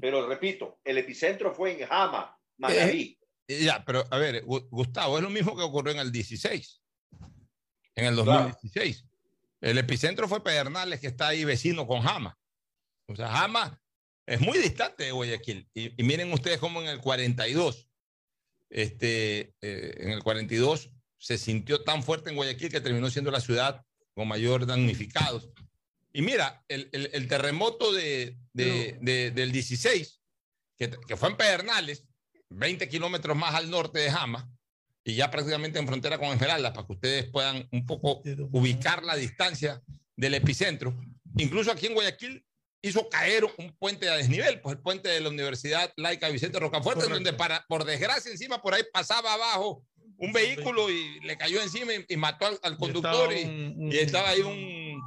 Pero 0.00 0.26
repito, 0.26 0.80
el 0.82 0.98
epicentro 0.98 1.54
fue 1.54 1.78
en 1.78 1.86
Jama, 1.86 2.36
Manaví. 2.56 3.16
Ya, 3.46 3.84
pero 3.84 4.04
a 4.10 4.18
ver, 4.18 4.42
Gustavo, 4.44 5.16
es 5.16 5.22
lo 5.22 5.30
mismo 5.30 5.56
que 5.56 5.62
ocurrió 5.62 5.92
en 5.92 6.00
el 6.00 6.10
16, 6.10 6.82
en 7.94 8.04
el 8.04 8.16
2016. 8.16 9.02
Claro. 9.02 9.14
El 9.60 9.78
epicentro 9.78 10.26
fue 10.26 10.42
Pedernales, 10.42 10.98
que 10.98 11.06
está 11.06 11.28
ahí 11.28 11.44
vecino 11.44 11.86
con 11.86 12.00
Jama. 12.00 12.36
O 13.06 13.14
sea, 13.14 13.28
Jama 13.28 13.80
es 14.26 14.40
muy 14.40 14.58
distante 14.58 15.04
de 15.04 15.12
Guayaquil. 15.12 15.68
Y, 15.72 16.02
y 16.02 16.04
miren 16.04 16.32
ustedes 16.32 16.58
cómo 16.58 16.82
en 16.82 16.88
el 16.88 17.00
42, 17.00 17.88
este, 18.70 19.54
eh, 19.60 19.94
en 19.98 20.10
el 20.10 20.24
42 20.24 20.90
se 21.24 21.38
sintió 21.38 21.82
tan 21.82 22.02
fuerte 22.02 22.28
en 22.28 22.36
Guayaquil 22.36 22.70
que 22.70 22.82
terminó 22.82 23.08
siendo 23.08 23.30
la 23.30 23.40
ciudad 23.40 23.82
con 24.12 24.28
mayor 24.28 24.66
damnificados. 24.66 25.48
Y 26.12 26.20
mira, 26.20 26.62
el, 26.68 26.90
el- 26.92 27.08
el 27.14 27.28
terremoto 27.28 27.92
de, 27.94 28.36
de- 28.52 28.98
de- 29.00 29.30
del 29.30 29.50
16, 29.50 30.20
que, 30.76 30.90
que 31.08 31.16
fue 31.16 31.30
en 31.30 31.36
Pedernales, 31.38 32.04
20 32.50 32.86
kilómetros 32.90 33.34
más 33.38 33.54
al 33.54 33.70
norte 33.70 34.00
de 34.00 34.10
Jama, 34.10 34.50
y 35.02 35.14
ya 35.14 35.30
prácticamente 35.30 35.78
en 35.78 35.86
frontera 35.86 36.18
con 36.18 36.28
Esmeralda, 36.28 36.74
para 36.74 36.86
que 36.86 36.92
ustedes 36.92 37.24
puedan 37.30 37.66
un 37.72 37.86
poco 37.86 38.20
ubicar 38.52 39.02
la 39.02 39.16
distancia 39.16 39.82
del 40.16 40.34
epicentro. 40.34 40.94
Incluso 41.38 41.72
aquí 41.72 41.86
en 41.86 41.94
Guayaquil 41.94 42.44
hizo 42.82 43.08
caer 43.08 43.44
un 43.56 43.74
puente 43.78 44.10
a 44.10 44.16
desnivel, 44.16 44.60
pues 44.60 44.76
el 44.76 44.82
puente 44.82 45.08
de 45.08 45.20
la 45.20 45.30
Universidad 45.30 45.90
Laica 45.96 46.28
Vicente 46.28 46.60
Rocafuerte, 46.60 47.04
Correcto. 47.04 47.14
donde 47.14 47.32
para, 47.32 47.64
por 47.66 47.86
desgracia 47.86 48.30
encima 48.30 48.60
por 48.60 48.74
ahí 48.74 48.82
pasaba 48.92 49.32
abajo 49.32 49.86
un 50.18 50.32
vehículo 50.32 50.90
y 50.90 51.20
le 51.20 51.36
cayó 51.36 51.60
encima 51.62 51.92
y, 51.94 52.04
y 52.08 52.16
mató 52.16 52.46
al, 52.46 52.58
al 52.62 52.76
conductor 52.78 53.32
y, 53.32 53.44
un- 53.44 53.92
y 53.92 53.96
estaba 53.98 54.30
ahí 54.30 54.40
un, 54.40 55.00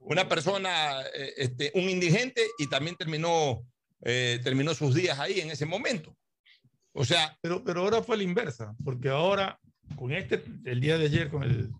una 0.00 0.28
persona, 0.28 1.02
eh, 1.14 1.32
este, 1.36 1.70
un 1.74 1.88
indigente 1.88 2.42
y 2.58 2.66
también 2.68 2.96
terminó, 2.96 3.62
eh, 4.02 4.40
terminó 4.42 4.74
sus 4.74 4.94
días 4.94 5.18
ahí 5.18 5.40
en 5.40 5.50
ese 5.50 5.66
momento. 5.66 6.16
O 6.92 7.04
sea, 7.04 7.36
Pero, 7.42 7.62
pero 7.62 7.82
ahora 7.82 8.02
fue 8.02 8.16
la 8.16 8.22
inversa, 8.24 8.74
porque 8.84 9.08
ahora, 9.08 9.60
con 9.96 10.12
este, 10.12 10.42
el 10.64 10.80
día 10.80 10.98
de 10.98 11.04
ayer, 11.06 11.28
con 11.30 11.42
el 11.44 11.70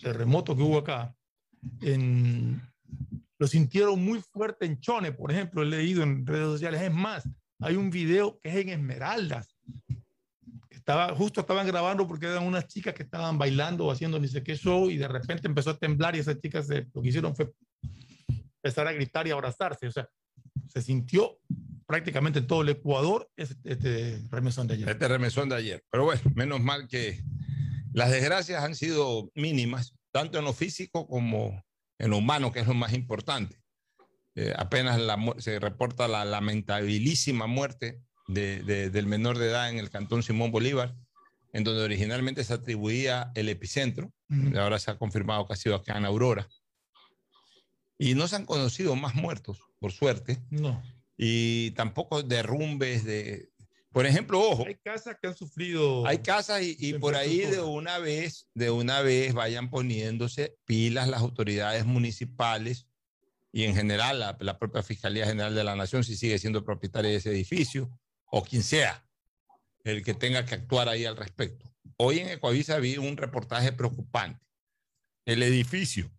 terremoto 0.00 0.56
que 0.56 0.62
hubo 0.62 0.78
acá, 0.78 1.14
en, 1.82 2.62
lo 3.38 3.46
sintieron 3.46 4.02
muy 4.02 4.20
fuerte 4.22 4.64
en 4.64 4.80
Chone, 4.80 5.12
por 5.12 5.30
ejemplo, 5.30 5.62
he 5.62 5.66
leído 5.66 6.02
en 6.02 6.26
redes 6.26 6.46
sociales. 6.46 6.80
Es 6.80 6.92
más, 6.92 7.28
hay 7.60 7.76
un 7.76 7.90
video 7.90 8.38
que 8.42 8.48
es 8.50 8.56
en 8.56 8.68
Esmeraldas. 8.70 9.54
Estaba, 10.86 11.12
justo 11.16 11.40
estaban 11.40 11.66
grabando 11.66 12.06
porque 12.06 12.26
eran 12.26 12.44
unas 12.46 12.68
chicas 12.68 12.94
que 12.94 13.02
estaban 13.02 13.36
bailando 13.38 13.86
o 13.86 13.90
haciendo 13.90 14.20
ni 14.20 14.28
sé 14.28 14.44
qué 14.44 14.54
show 14.56 14.88
y 14.88 14.96
de 14.96 15.08
repente 15.08 15.48
empezó 15.48 15.70
a 15.70 15.76
temblar 15.78 16.14
y 16.14 16.20
esas 16.20 16.40
chicas 16.40 16.68
se- 16.68 16.86
lo 16.94 17.02
que 17.02 17.08
hicieron 17.08 17.34
fue 17.34 17.52
empezar 18.62 18.86
a 18.86 18.92
gritar 18.92 19.26
y 19.26 19.32
abrazarse. 19.32 19.88
O 19.88 19.90
sea, 19.90 20.08
se 20.68 20.80
sintió 20.82 21.40
prácticamente 21.86 22.38
en 22.38 22.46
todo 22.46 22.62
el 22.62 22.68
Ecuador 22.68 23.28
este, 23.36 23.72
este 23.72 24.22
remesón 24.30 24.68
de 24.68 24.74
ayer. 24.74 24.88
este 24.88 25.08
remesón 25.08 25.48
de 25.48 25.56
ayer. 25.56 25.84
Pero 25.90 26.04
bueno, 26.04 26.22
menos 26.36 26.60
mal 26.60 26.86
que 26.86 27.20
las 27.92 28.12
desgracias 28.12 28.62
han 28.62 28.76
sido 28.76 29.28
mínimas, 29.34 29.92
tanto 30.12 30.38
en 30.38 30.44
lo 30.44 30.52
físico 30.52 31.08
como 31.08 31.64
en 31.98 32.10
lo 32.10 32.18
humano, 32.18 32.52
que 32.52 32.60
es 32.60 32.66
lo 32.68 32.74
más 32.74 32.92
importante. 32.92 33.60
Eh, 34.36 34.54
apenas 34.56 35.00
la 35.00 35.16
se 35.38 35.58
reporta 35.58 36.06
la 36.06 36.24
lamentabilísima 36.24 37.48
muerte 37.48 38.02
de- 38.28 38.62
de- 38.62 38.90
del 38.90 39.06
menor 39.06 39.38
de 39.38 39.46
edad 39.46 39.70
en 39.70 39.78
el 39.78 39.90
cantón 39.90 40.22
Simón 40.22 40.50
Bolívar, 40.50 40.94
en 41.52 41.64
donde 41.64 41.82
originalmente 41.82 42.44
se 42.44 42.52
atribuía 42.54 43.30
el 43.34 43.48
epicentro. 43.48 44.12
Ujú. 44.28 44.58
Ahora 44.58 44.78
se 44.78 44.90
ha 44.90 44.98
confirmado 44.98 45.46
que 45.46 45.52
ha 45.54 45.56
sido 45.56 45.74
acá 45.76 45.96
en 45.96 46.04
Aurora. 46.04 46.48
Y 47.98 48.14
no 48.14 48.28
se 48.28 48.36
han 48.36 48.44
conocido 48.44 48.94
más 48.96 49.14
muertos, 49.14 49.58
por 49.78 49.92
suerte, 49.92 50.38
No. 50.50 50.82
y 51.16 51.70
tampoco 51.72 52.22
derrumbes 52.22 53.04
de... 53.04 53.48
Por 53.90 54.04
ejemplo, 54.04 54.38
ojo, 54.38 54.66
Hay 54.66 54.74
casas 54.74 55.16
que 55.18 55.28
han 55.28 55.34
sufrido. 55.34 56.06
hay 56.06 56.18
casas 56.18 56.60
y, 56.62 56.92
por 56.98 57.14
ahí 57.16 57.38
de 57.38 57.62
una 57.62 57.96
vez, 57.98 58.46
de 58.52 58.70
una 58.70 59.00
vez 59.00 59.32
vayan 59.32 59.70
poniéndose 59.70 60.54
pilas 60.66 61.08
las 61.08 61.22
autoridades 61.22 61.86
municipales 61.86 62.86
y 63.52 63.62
en 63.64 63.74
general 63.74 64.20
la, 64.20 64.36
la 64.40 64.58
propia 64.58 64.82
Fiscalía 64.82 65.24
General 65.24 65.54
de 65.54 65.64
la 65.64 65.74
Nación 65.76 66.04
si 66.04 66.14
sigue 66.14 66.38
siendo 66.38 66.62
propietaria 66.62 67.10
de 67.10 67.16
ese 67.16 67.30
edificio 67.30 67.88
o 68.30 68.42
quien 68.44 68.62
sea 68.62 69.04
el 69.84 70.02
que 70.04 70.14
tenga 70.14 70.44
que 70.44 70.54
actuar 70.54 70.88
ahí 70.88 71.04
al 71.04 71.16
respecto. 71.16 71.70
Hoy 71.98 72.18
en 72.18 72.28
Ecuavisa 72.28 72.78
vi 72.78 72.96
un 72.98 73.16
reportaje 73.16 73.72
preocupante. 73.72 74.44
El 75.24 75.42
edificio 75.42 76.10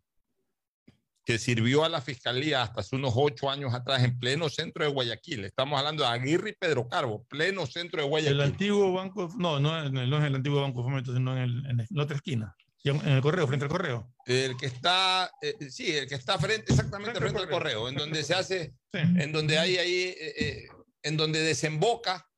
que 1.26 1.38
sirvió 1.38 1.84
a 1.84 1.90
la 1.90 2.00
Fiscalía 2.00 2.62
hasta 2.62 2.80
hace 2.80 2.96
unos 2.96 3.12
ocho 3.16 3.50
años 3.50 3.74
atrás 3.74 4.02
en 4.04 4.18
pleno 4.18 4.48
centro 4.50 4.86
de 4.86 4.92
Guayaquil. 4.92 5.44
Estamos 5.44 5.78
hablando 5.78 6.04
de 6.04 6.10
Aguirre 6.10 6.52
y 6.52 6.54
Pedro 6.54 6.88
Carbo, 6.88 7.26
pleno 7.26 7.66
centro 7.66 7.98
de 8.00 8.06
El 8.06 8.10
Guayaquil. 8.10 8.42
antiguo 8.42 8.94
banco, 8.94 9.30
no, 9.38 9.60
no, 9.60 9.84
es- 9.84 9.92
no 9.92 10.18
es 10.20 10.24
el 10.24 10.36
antiguo 10.36 10.62
banco 10.62 10.80
de 10.80 10.84
fomento, 10.90 11.14
sino 11.14 11.36
en, 11.36 11.44
el- 11.44 11.66
en 11.66 11.86
la 11.90 12.04
otra 12.04 12.16
esquina. 12.16 12.56
En 12.86 13.06
el 13.10 13.22
correo, 13.22 13.46
frente 13.46 13.66
al 13.66 13.70
correo. 13.72 14.14
El 14.26 14.56
que 14.56 14.68
está, 14.68 15.30
eh, 15.42 15.58
sí, 15.70 15.92
el 15.94 16.08
que 16.08 16.16
está 16.16 16.38
frente, 16.40 16.72
exactamente 16.72 17.20
Frente 17.20 17.36
frente, 17.36 17.54
al 17.54 17.60
correo, 17.60 17.80
correo, 17.82 17.90
en 17.90 17.96
donde 17.96 18.24
se 18.24 18.34
hace, 18.34 18.74
Sí. 18.94 19.00
en 19.00 19.34
donde 19.34 19.60
hay 19.60 19.76
ahí, 19.78 20.04
eh, 20.18 20.34
eh, 20.38 20.68
en 21.08 21.18
donde 21.18 21.42
desemboca 21.42 22.30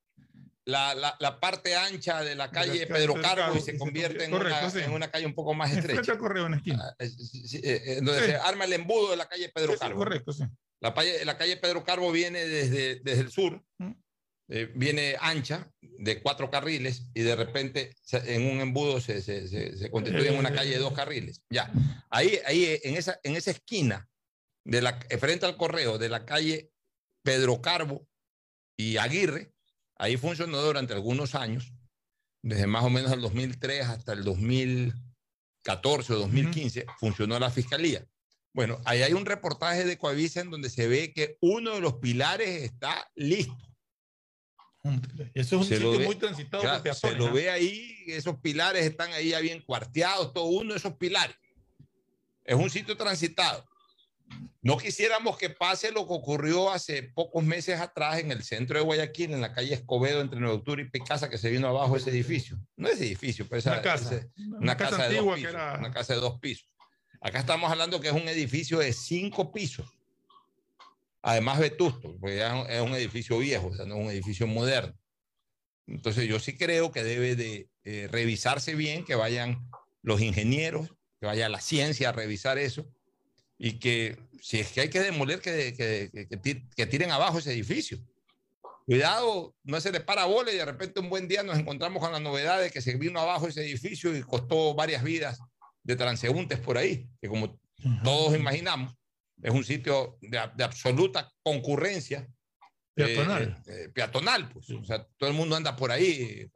la, 0.66 0.94
la, 0.94 1.16
la 1.20 1.40
parte 1.40 1.76
ancha 1.76 2.22
de 2.24 2.36
la 2.36 2.52
calle 2.52 2.86
Pedro 2.86 3.16
Carbo 3.20 3.56
y 3.58 3.62
se 3.62 3.78
convierte 3.78 4.26
en, 4.26 4.32
convierte- 4.32 4.36
una, 4.50 4.60
correcto, 4.60 4.70
sí. 4.80 4.86
en 4.86 4.92
una 4.92 5.10
calle 5.10 5.26
un 5.26 5.34
poco 5.34 5.54
más 5.56 5.72
estrecha. 5.72 6.18
correo 6.18 6.46
en 6.46 6.54
esquina. 6.56 6.84
Ah, 6.84 6.96
eh, 7.00 7.10
eh, 7.64 7.84
en 7.98 8.06
donde 8.06 8.22
Sí. 8.22 8.28
se 8.28 8.36
arma 8.36 8.66
el 8.66 8.74
embudo 8.74 9.10
de 9.12 9.18
la 9.18 9.28
calle 9.28 9.50
Pedro 9.50 9.74
Sí, 9.74 9.80
Carbo. 9.80 9.98
correcto. 9.98 10.32
La 10.82 10.94
calle, 10.94 11.26
la 11.26 11.38
calle 11.38 11.58
Pedro 11.58 11.84
Carbo 11.84 12.12
viene 12.12 12.46
desde, 12.46 13.00
desde 13.02 13.22
el 13.22 13.32
sur, 13.32 13.64
Mm. 13.80 13.92
eh, 14.50 14.72
viene 14.76 15.16
ancha, 15.20 15.72
de 15.82 16.22
cuatro 16.22 16.50
carriles, 16.52 17.10
y 17.16 17.22
de 17.22 17.36
repente 17.36 17.96
en 18.12 18.46
un 18.46 18.62
embudo 18.62 19.02
se, 19.02 19.22
se, 19.22 19.48
se, 19.48 19.76
se 19.76 19.90
constituye 19.92 20.30
en 20.30 20.38
una 20.38 20.54
calle 20.54 20.72
de 20.72 20.78
dos 20.78 20.94
carriles. 20.94 21.42
Ya, 21.50 21.72
ahí, 22.12 22.40
ahí 22.46 22.80
en, 22.84 22.96
esa, 22.96 23.20
en 23.24 23.36
esa 23.36 23.52
esquina, 23.52 24.08
de 24.66 24.82
la, 24.84 25.00
frente 25.20 25.46
al 25.48 25.58
correo, 25.58 25.98
de 25.98 26.10
la 26.10 26.26
calle 26.26 26.70
Pedro 27.24 27.60
Carbo 27.62 28.08
y 28.80 28.96
Aguirre, 28.96 29.52
ahí 29.98 30.16
funcionó 30.16 30.62
durante 30.62 30.94
algunos 30.94 31.36
años, 31.36 31.74
desde 32.42 32.66
más 32.66 32.86
o 32.86 32.90
menos 32.90 33.12
el 33.12 33.20
2003 33.20 33.86
hasta 33.88 34.14
el 34.14 34.24
2014 34.24 36.14
o 36.14 36.20
2015, 36.20 36.86
funcionó 36.98 37.38
la 37.40 37.52
fiscalía. 37.52 38.08
Bueno, 38.54 38.80
ahí 38.86 39.02
hay 39.02 39.12
un 39.12 39.26
reportaje 39.26 39.84
de 39.84 39.98
Coavisa 39.98 40.40
en 40.40 40.50
donde 40.50 40.70
se 40.70 40.88
ve 40.88 41.12
que 41.14 41.38
uno 41.42 41.72
de 41.76 41.82
los 41.82 41.96
pilares 41.96 42.64
está 42.64 43.12
listo. 43.16 43.58
Eso 45.34 45.58
es 45.58 45.62
un 45.62 45.66
Se 45.66 45.76
sitio 45.76 45.92
ve- 46.00 46.06
muy 46.06 46.16
transitado 46.16 46.64
Claro, 46.64 46.82
por 46.82 46.96
se 46.96 47.02
peatones, 47.02 47.20
lo 47.20 47.28
¿ah? 47.28 47.34
ve 47.34 47.50
ahí, 47.50 47.98
esos 48.08 48.40
pilares 48.40 48.86
están 48.86 49.12
ahí 49.12 49.32
ya 49.32 49.42
bien 49.42 49.62
cuarteados, 49.62 50.32
todo 50.32 50.46
uno 50.46 50.72
de 50.72 50.80
esos 50.80 50.94
pilares. 50.96 51.36
Es 52.46 52.56
un 52.56 52.70
sitio 52.70 52.96
transitado. 52.96 53.66
No 54.62 54.78
quisiéramos 54.78 55.38
que 55.38 55.50
pase 55.50 55.92
lo 55.92 56.06
que 56.06 56.14
ocurrió 56.14 56.70
hace 56.70 57.02
pocos 57.04 57.44
meses 57.44 57.80
atrás 57.80 58.20
en 58.20 58.32
el 58.32 58.44
centro 58.44 58.78
de 58.78 58.84
Guayaquil, 58.84 59.32
en 59.32 59.40
la 59.42 59.54
calle 59.54 59.74
Escobedo, 59.74 60.20
entre 60.22 60.40
Nueva 60.40 60.56
Octubre 60.56 60.84
y 60.84 60.90
Picasa, 60.90 61.30
que 61.30 61.38
se 61.38 61.50
vino 61.50 61.68
abajo 61.70 61.96
ese 61.96 62.10
edificio. 62.10 62.58
No 62.76 62.90
es 62.90 63.00
edificio, 63.00 63.46
pero 63.48 63.60
esa- 63.60 63.72
Una 63.74 63.82
casa. 63.82 64.16
ese- 64.16 64.30
una, 64.60 64.76
casa, 64.76 64.98
de 64.98 65.04
antigua 65.04 65.24
dos 65.32 65.36
que 65.36 65.42
pisos, 65.48 65.54
era. 65.54 65.76
una 65.80 65.92
casa 65.92 66.14
de 66.14 66.20
dos 66.20 66.40
pisos. 66.40 66.68
Acá 67.22 67.40
estamos 67.40 67.72
hablando 67.72 68.02
que 68.02 68.10
es 68.10 68.14
un 68.14 68.28
edificio 68.28 68.80
de 68.80 68.92
cinco 68.92 69.52
pisos. 69.54 69.88
Además 71.22 71.60
vetusto, 71.60 72.16
porque 72.20 72.38
ya 72.38 72.62
es 72.64 72.82
un 72.82 72.94
edificio 72.96 73.38
viejo, 73.40 73.68
o 73.68 73.76
sea, 73.76 73.86
no 73.86 73.96
es 73.96 74.02
un 74.06 74.12
edificio 74.12 74.48
moderno. 74.48 74.94
Entonces 75.88 76.28
yo 76.28 76.40
sí 76.40 76.56
creo 76.58 76.92
que 76.92 77.04
debe 77.04 77.36
de 77.36 77.70
eh, 77.84 78.08
revisarse 78.12 78.76
bien, 78.76 79.04
que 79.04 79.16
vayan 79.16 79.70
los 80.02 80.22
ingenieros, 80.22 80.90
que 81.20 81.26
vaya 81.26 81.50
la 81.50 81.60
ciencia 81.60 82.10
a 82.10 82.12
revisar 82.12 82.58
eso 82.58 82.86
y 83.62 83.74
que 83.78 84.18
si 84.42 84.60
es 84.60 84.72
que 84.72 84.82
hay 84.82 84.90
que 84.90 85.02
demoler, 85.02 85.42
que, 85.42 85.76
que, 85.76 86.10
que- 86.12 86.28
que 86.28 86.38
ti- 86.38 86.68
que 86.76 86.86
tiren 86.88 87.12
abajo 87.12 87.38
ese 87.40 87.52
edificio. 87.52 88.00
Cuidado, 88.86 89.54
no 89.64 89.80
se 89.82 89.92
le 89.92 90.00
para 90.00 90.26
bola 90.26 90.52
y 90.52 90.56
de 90.58 90.66
repente 90.66 91.00
un 91.00 91.10
buen 91.10 91.28
día 91.28 91.44
nos 91.44 91.60
encontramos 91.60 92.02
con 92.02 92.12
la 92.12 92.20
novedad 92.20 92.60
de 92.60 92.72
que 92.72 92.82
se 92.82 92.96
vino 92.96 93.20
abajo 93.20 93.48
ese 93.48 93.62
edificio 93.62 94.16
y 94.16 94.22
costó 94.24 94.74
varias 94.74 95.04
vidas 95.04 95.40
de 95.84 95.96
transeúntes 95.96 96.60
por 96.60 96.78
ahí, 96.78 97.08
que 97.22 97.28
como 97.28 97.46
Ujú. 97.46 98.04
todos 98.04 98.36
imaginamos, 98.36 98.94
es 99.44 99.52
un 99.54 99.64
sitio 99.64 100.18
de, 100.22 100.40
de 100.56 100.64
absoluta 100.64 101.32
concurrencia 101.44 102.28
Peatonal. 102.96 103.64
eh, 103.68 103.74
eh, 103.86 103.90
peatonal, 103.90 104.50
pues. 104.50 104.70
O 104.72 104.84
sea, 104.84 105.06
todo 105.18 105.30
el 105.30 105.36
mundo 105.36 105.56
anda 105.56 105.76
por 105.76 105.92
ahí 105.92 106.12
eh, 106.12 106.52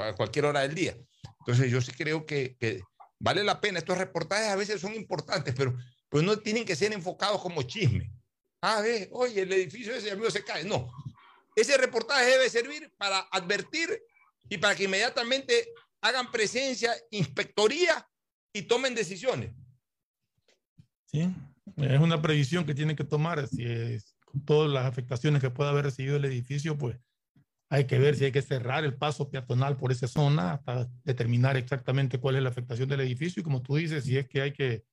a 0.00 0.12
cualquier 0.14 0.44
hora 0.44 0.60
del 0.60 0.74
día. 0.74 0.96
Entonces, 1.40 1.70
yo 1.72 1.80
sí 1.80 1.90
creo 1.92 2.24
que, 2.24 2.56
que 2.60 2.82
vale 3.18 3.42
la 3.42 3.60
pena. 3.60 3.78
Estos 3.80 3.98
reportajes 3.98 4.46
a 4.48 4.54
veces 4.56 4.80
son 4.80 4.94
importantes, 4.94 5.52
pero 5.56 5.76
pues 6.12 6.22
no 6.24 6.38
tienen 6.38 6.66
que 6.66 6.76
ser 6.76 6.92
enfocados 6.92 7.40
como 7.40 7.62
chisme. 7.62 8.12
Ah, 8.60 8.82
ve, 8.82 9.08
oye, 9.12 9.40
el 9.40 9.52
edificio 9.54 9.94
de 9.94 9.98
ese 9.98 10.10
amigo 10.10 10.30
se 10.30 10.44
cae. 10.44 10.62
No. 10.62 10.92
Ese 11.56 11.78
reportaje 11.78 12.26
debe 12.26 12.50
servir 12.50 12.92
para 12.98 13.20
advertir 13.32 13.88
y 14.50 14.58
para 14.58 14.74
que 14.74 14.84
inmediatamente 14.84 15.72
hagan 16.02 16.30
presencia, 16.30 16.92
inspectoría 17.10 18.06
y 18.52 18.60
tomen 18.60 18.94
decisiones. 18.94 19.54
Sí, 21.06 21.34
es 21.78 22.00
una 22.00 22.20
previsión 22.20 22.66
que 22.66 22.74
tienen 22.74 22.94
que 22.94 23.04
tomar. 23.04 23.48
Si 23.48 23.64
es, 23.64 24.14
con 24.26 24.44
todas 24.44 24.70
las 24.70 24.84
afectaciones 24.84 25.40
que 25.40 25.48
pueda 25.48 25.70
haber 25.70 25.86
recibido 25.86 26.16
el 26.16 26.26
edificio, 26.26 26.76
pues 26.76 26.98
hay 27.70 27.86
que 27.86 27.98
ver 27.98 28.16
si 28.16 28.26
hay 28.26 28.32
que 28.32 28.42
cerrar 28.42 28.84
el 28.84 28.98
paso 28.98 29.30
peatonal 29.30 29.78
por 29.78 29.92
esa 29.92 30.06
zona 30.06 30.52
hasta 30.52 30.90
determinar 31.04 31.56
exactamente 31.56 32.20
cuál 32.20 32.36
es 32.36 32.42
la 32.42 32.50
afectación 32.50 32.90
del 32.90 33.00
edificio. 33.00 33.40
Y 33.40 33.44
como 33.44 33.62
tú 33.62 33.76
dices, 33.76 34.04
si 34.04 34.18
es 34.18 34.28
que 34.28 34.42
hay 34.42 34.52
que 34.52 34.84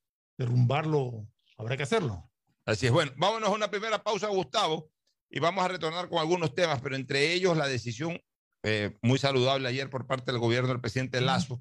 derrumbarlo, 0.44 1.26
habrá 1.56 1.76
que 1.76 1.82
hacerlo. 1.84 2.30
Así 2.64 2.86
es. 2.86 2.92
Bueno, 2.92 3.12
vámonos 3.16 3.48
a 3.48 3.52
una 3.52 3.70
primera 3.70 4.02
pausa, 4.02 4.28
Gustavo, 4.28 4.90
y 5.30 5.38
vamos 5.38 5.64
a 5.64 5.68
retornar 5.68 6.08
con 6.08 6.18
algunos 6.18 6.54
temas, 6.54 6.80
pero 6.80 6.96
entre 6.96 7.32
ellos 7.32 7.56
la 7.56 7.66
decisión 7.68 8.20
eh, 8.62 8.98
muy 9.02 9.18
saludable 9.18 9.68
ayer 9.68 9.88
por 9.88 10.06
parte 10.06 10.32
del 10.32 10.40
gobierno 10.40 10.68
del 10.68 10.80
presidente 10.80 11.20
Lazo 11.20 11.60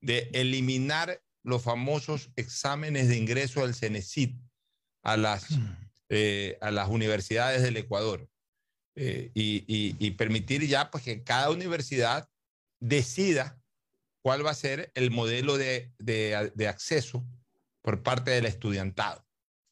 de 0.00 0.30
eliminar 0.32 1.20
los 1.44 1.62
famosos 1.62 2.30
exámenes 2.36 3.08
de 3.08 3.16
ingreso 3.16 3.62
al 3.62 3.74
CENESID 3.74 4.36
a 5.04 5.16
las, 5.16 5.46
eh, 6.08 6.58
a 6.60 6.70
las 6.70 6.88
universidades 6.88 7.62
del 7.62 7.76
Ecuador 7.76 8.28
eh, 8.94 9.30
y, 9.34 9.64
y- 9.66 9.96
y 9.98 10.10
permitir 10.12 10.66
ya 10.66 10.90
pues, 10.90 11.02
que 11.04 11.22
cada 11.24 11.50
universidad 11.50 12.28
decida 12.80 13.58
cuál 14.22 14.44
va 14.46 14.50
a 14.50 14.54
ser 14.54 14.90
el 14.94 15.10
modelo 15.10 15.56
de, 15.58 15.92
de- 15.98 16.52
de 16.54 16.68
acceso 16.68 17.24
por 17.82 18.02
parte 18.02 18.30
del 18.30 18.46
estudiantado. 18.46 19.24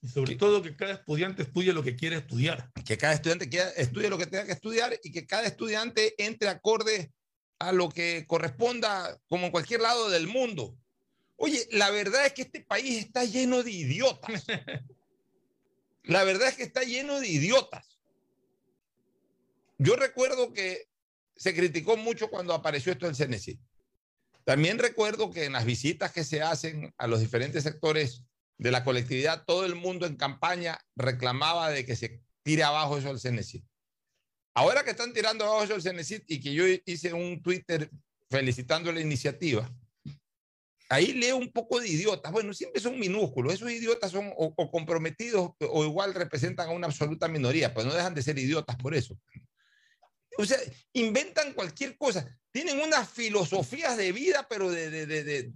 Y 0.03 0.09
sobre 0.09 0.35
todo 0.37 0.63
que 0.63 0.77
cada 0.77 0.95
estudiante 0.95 1.43
estudie 1.43 1.73
lo 1.73 1.83
que 1.83 1.95
quiere 1.97 2.17
estudiar. 2.17 2.71
Que 2.85 2.97
cada 2.99 3.13
estudiante 3.15 3.49
quiera- 3.49 3.71
estudie 3.71 4.09
lo 4.11 4.19
que 4.19 4.27
tenga 4.27 4.47
que 4.47 4.53
estudiar 4.53 4.99
y 5.03 5.13
que 5.13 5.27
cada 5.27 5.47
estudiante 5.47 6.15
entre 6.19 6.49
acorde 6.49 7.13
a 7.59 7.73
lo 7.73 7.91
que 7.91 8.25
corresponda, 8.27 9.19
como 9.29 9.47
en 9.47 9.53
cualquier 9.53 9.83
lado 9.83 10.09
del 10.09 10.27
mundo. 10.27 10.77
Oye, 11.37 11.69
la 11.73 11.91
verdad 11.91 12.27
es 12.27 12.33
que 12.33 12.43
este 12.43 12.63
país 12.63 12.99
está 12.99 13.25
lleno 13.25 13.63
de 13.63 13.71
idiotas. 13.71 14.45
La 16.03 16.25
verdad 16.25 16.49
es 16.49 16.55
que 16.57 16.63
está 16.63 16.83
lleno 16.83 17.21
de 17.21 17.29
idiotas. 17.29 18.01
Yo 19.79 19.97
recuerdo 19.97 20.53
que 20.53 20.89
se 21.37 21.55
criticó 21.55 21.97
mucho 21.99 22.29
cuando 22.31 22.55
apareció 22.55 22.91
esto 22.93 23.07
del 23.07 23.15
CNC. 23.15 23.59
También 24.51 24.80
recuerdo 24.80 25.30
que 25.30 25.44
en 25.44 25.53
las 25.53 25.64
visitas 25.64 26.11
que 26.11 26.24
se 26.24 26.42
hacen 26.42 26.92
a 26.98 27.07
los 27.07 27.20
diferentes 27.20 27.62
sectores 27.62 28.24
de 28.59 28.72
la 28.72 28.82
colectividad, 28.82 29.44
todo 29.44 29.64
el 29.64 29.76
mundo 29.76 30.07
en 30.07 30.16
campaña 30.16 30.76
reclamaba 30.96 31.70
de 31.70 31.86
que 31.86 31.94
se 31.94 32.20
tire 32.42 32.64
abajo 32.64 32.98
eso 32.98 33.14
del 33.14 33.20
CNC. 33.20 33.62
Ahora 34.57 34.82
que 34.82 34.90
están 34.90 35.12
tirando 35.12 35.44
abajo 35.44 35.62
eso 35.62 35.74
del 35.74 35.82
CNC 35.84 36.24
y 36.26 36.40
que 36.40 36.53
yo 36.53 36.64
hice 36.84 37.12
un 37.12 37.40
Twitter 37.40 37.92
felicitando 38.28 38.90
la 38.90 39.01
iniciativa, 39.01 39.72
ahí 40.88 41.12
leo 41.12 41.36
un 41.36 41.53
poco 41.53 41.78
de 41.78 41.86
idiotas. 41.86 42.32
Bueno, 42.32 42.53
siempre 42.53 42.82
son 42.82 42.98
minúsculos. 42.98 43.55
Esos 43.55 43.70
idiotas 43.70 44.11
son 44.11 44.32
o, 44.36 44.53
o 44.57 44.70
comprometidos 44.72 45.53
o 45.61 45.84
igual 45.84 46.12
representan 46.12 46.70
a 46.70 46.72
una 46.72 46.88
absoluta 46.88 47.28
minoría, 47.28 47.72
pues 47.72 47.86
no 47.86 47.94
dejan 47.94 48.16
de 48.16 48.22
ser 48.22 48.36
idiotas 48.36 48.74
por 48.74 48.96
eso. 48.96 49.16
O 50.41 50.47
sea, 50.47 50.59
inventan 50.95 51.53
cualquier 51.53 51.97
cosa. 51.99 52.26
Tienen 52.51 52.80
unas 52.80 53.09
filosofías 53.09 53.97
de 53.97 54.12
vida, 54.12 54.47
pero 54.49 54.70
de, 54.70 55.53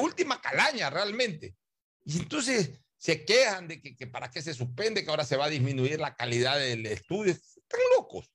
última 0.00 0.40
calaña 0.40 0.90
realmente. 0.90 1.56
Y 2.04 2.18
entonces 2.18 2.70
se 2.96 3.24
quejan 3.24 3.68
de 3.68 3.80
que, 3.80 4.06
para 4.06 4.30
qué 4.30 4.40
se 4.40 4.54
suspende, 4.54 5.04
que 5.04 5.10
ahora 5.10 5.24
se 5.24 5.36
va 5.36 5.46
a 5.46 5.50
disminuir 5.50 6.00
la 6.00 6.14
calidad 6.14 6.58
del 6.58 6.86
estudio. 6.86 7.32
Están 7.32 7.80
locos, 7.96 8.30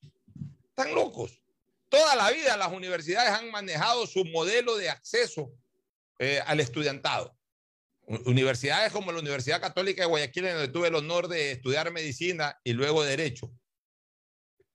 están 0.69 0.93
locos. 0.93 1.41
Toda 1.89 2.15
la 2.15 2.31
vida 2.31 2.57
las 2.57 2.71
universidades 2.71 3.31
han 3.31 3.49
manejado 3.51 4.05
su 4.07 4.25
modelo 4.25 4.77
de 4.77 4.89
acceso 4.89 5.53
eh, 6.19 6.41
al 6.45 6.59
estudiantado. 6.59 7.35
Universidades 8.25 8.91
como 8.91 9.11
la 9.11 9.19
Universidad 9.19 9.61
Católica 9.61 10.03
de 10.03 10.09
Guayaquil, 10.09 10.45
en 10.45 10.53
donde 10.55 10.73
tuve 10.73 10.89
el 10.89 10.95
honor 10.95 11.29
de 11.29 11.53
estudiar 11.53 11.91
medicina 11.91 12.59
y 12.63 12.73
luego 12.73 13.03
derecho. 13.03 13.51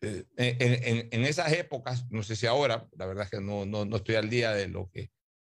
Eh, 0.00 0.24
en, 0.36 0.84
en- 0.84 1.08
en 1.10 1.24
esas 1.24 1.52
épocas, 1.52 2.06
no 2.10 2.22
sé 2.22 2.36
si 2.36 2.46
ahora, 2.46 2.88
la 2.96 3.06
verdad 3.06 3.24
es 3.24 3.30
que 3.30 3.40
no, 3.40 3.66
no, 3.66 3.84
no 3.84 3.96
estoy 3.96 4.14
al 4.14 4.30
día 4.30 4.52
de 4.52 4.68
lo 4.68 4.88
que 4.90 5.10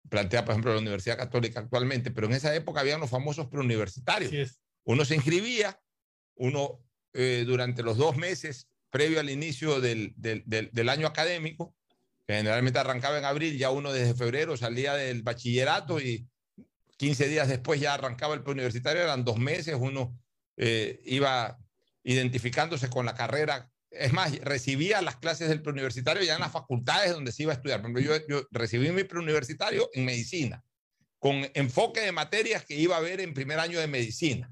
plantea, 0.10 0.46
por 0.46 0.52
ejemplo, 0.52 0.74
la 0.74 0.80
Universidad 0.82 1.18
Católica 1.18 1.60
actualmente, 1.62 2.12
pero 2.12 2.28
en 2.28 2.34
esa 2.34 2.54
época 2.56 2.82
habían 2.82 3.00
los 3.00 3.10
famosos 3.10 3.48
preuniversitarios. 3.48 4.32
Uno 4.84 5.04
se 5.04 5.16
inscribía, 5.16 5.82
uno 6.36 6.86
eh, 7.14 7.44
durante 7.48 7.82
los 7.82 7.98
dos 7.98 8.18
meses 8.18 8.70
previo 8.92 9.20
al 9.20 9.30
inicio 9.32 9.82
del, 9.82 10.14
del, 10.16 10.44
del- 10.46 10.70
del 10.72 10.90
año 10.90 11.08
académico, 11.08 11.76
que 12.28 12.36
generalmente 12.36 12.78
arrancaba 12.80 13.18
en 13.18 13.26
abril, 13.26 13.58
ya 13.58 13.72
uno 13.72 13.92
desde 13.92 14.14
febrero 14.14 14.58
salía 14.58 14.94
del 14.94 15.24
bachillerato 15.24 16.00
y 16.00 16.30
15 16.98 17.28
días 17.28 17.48
después 17.48 17.80
ya 17.82 17.96
arrancaba 17.96 18.36
el 18.36 18.44
preuniversitario, 18.44 19.02
eran 19.02 19.26
dos 19.26 19.38
meses, 19.40 19.76
uno 19.80 20.18
eh, 20.58 21.02
iba 21.06 21.58
identificándose 22.04 22.90
con 22.90 23.06
la 23.06 23.16
carrera. 23.16 23.72
Es 23.98 24.14
más, 24.14 24.38
recibía 24.40 25.02
las 25.02 25.16
clases 25.18 25.50
del 25.50 25.62
preuniversitario 25.62 26.22
ya 26.24 26.36
en 26.36 26.42
las 26.42 26.52
facultades 26.52 27.12
donde 27.14 27.32
se 27.32 27.44
iba 27.44 27.54
a 27.54 27.56
estudiar. 27.56 27.82
Por 27.82 27.92
ejemplo, 27.92 28.18
yo, 28.18 28.28
yo 28.28 28.48
recibí 28.52 28.90
mi 28.92 29.04
preuniversitario 29.04 29.90
en 29.94 30.06
medicina, 30.06 30.64
con 31.20 31.50
enfoque 31.54 32.02
de 32.02 32.12
materias 32.12 32.66
que 32.66 32.76
iba 32.76 32.98
a 32.98 33.00
ver 33.00 33.22
en 33.22 33.34
primer 33.34 33.60
año 33.60 33.80
de 33.80 33.88
medicina. 33.88 34.52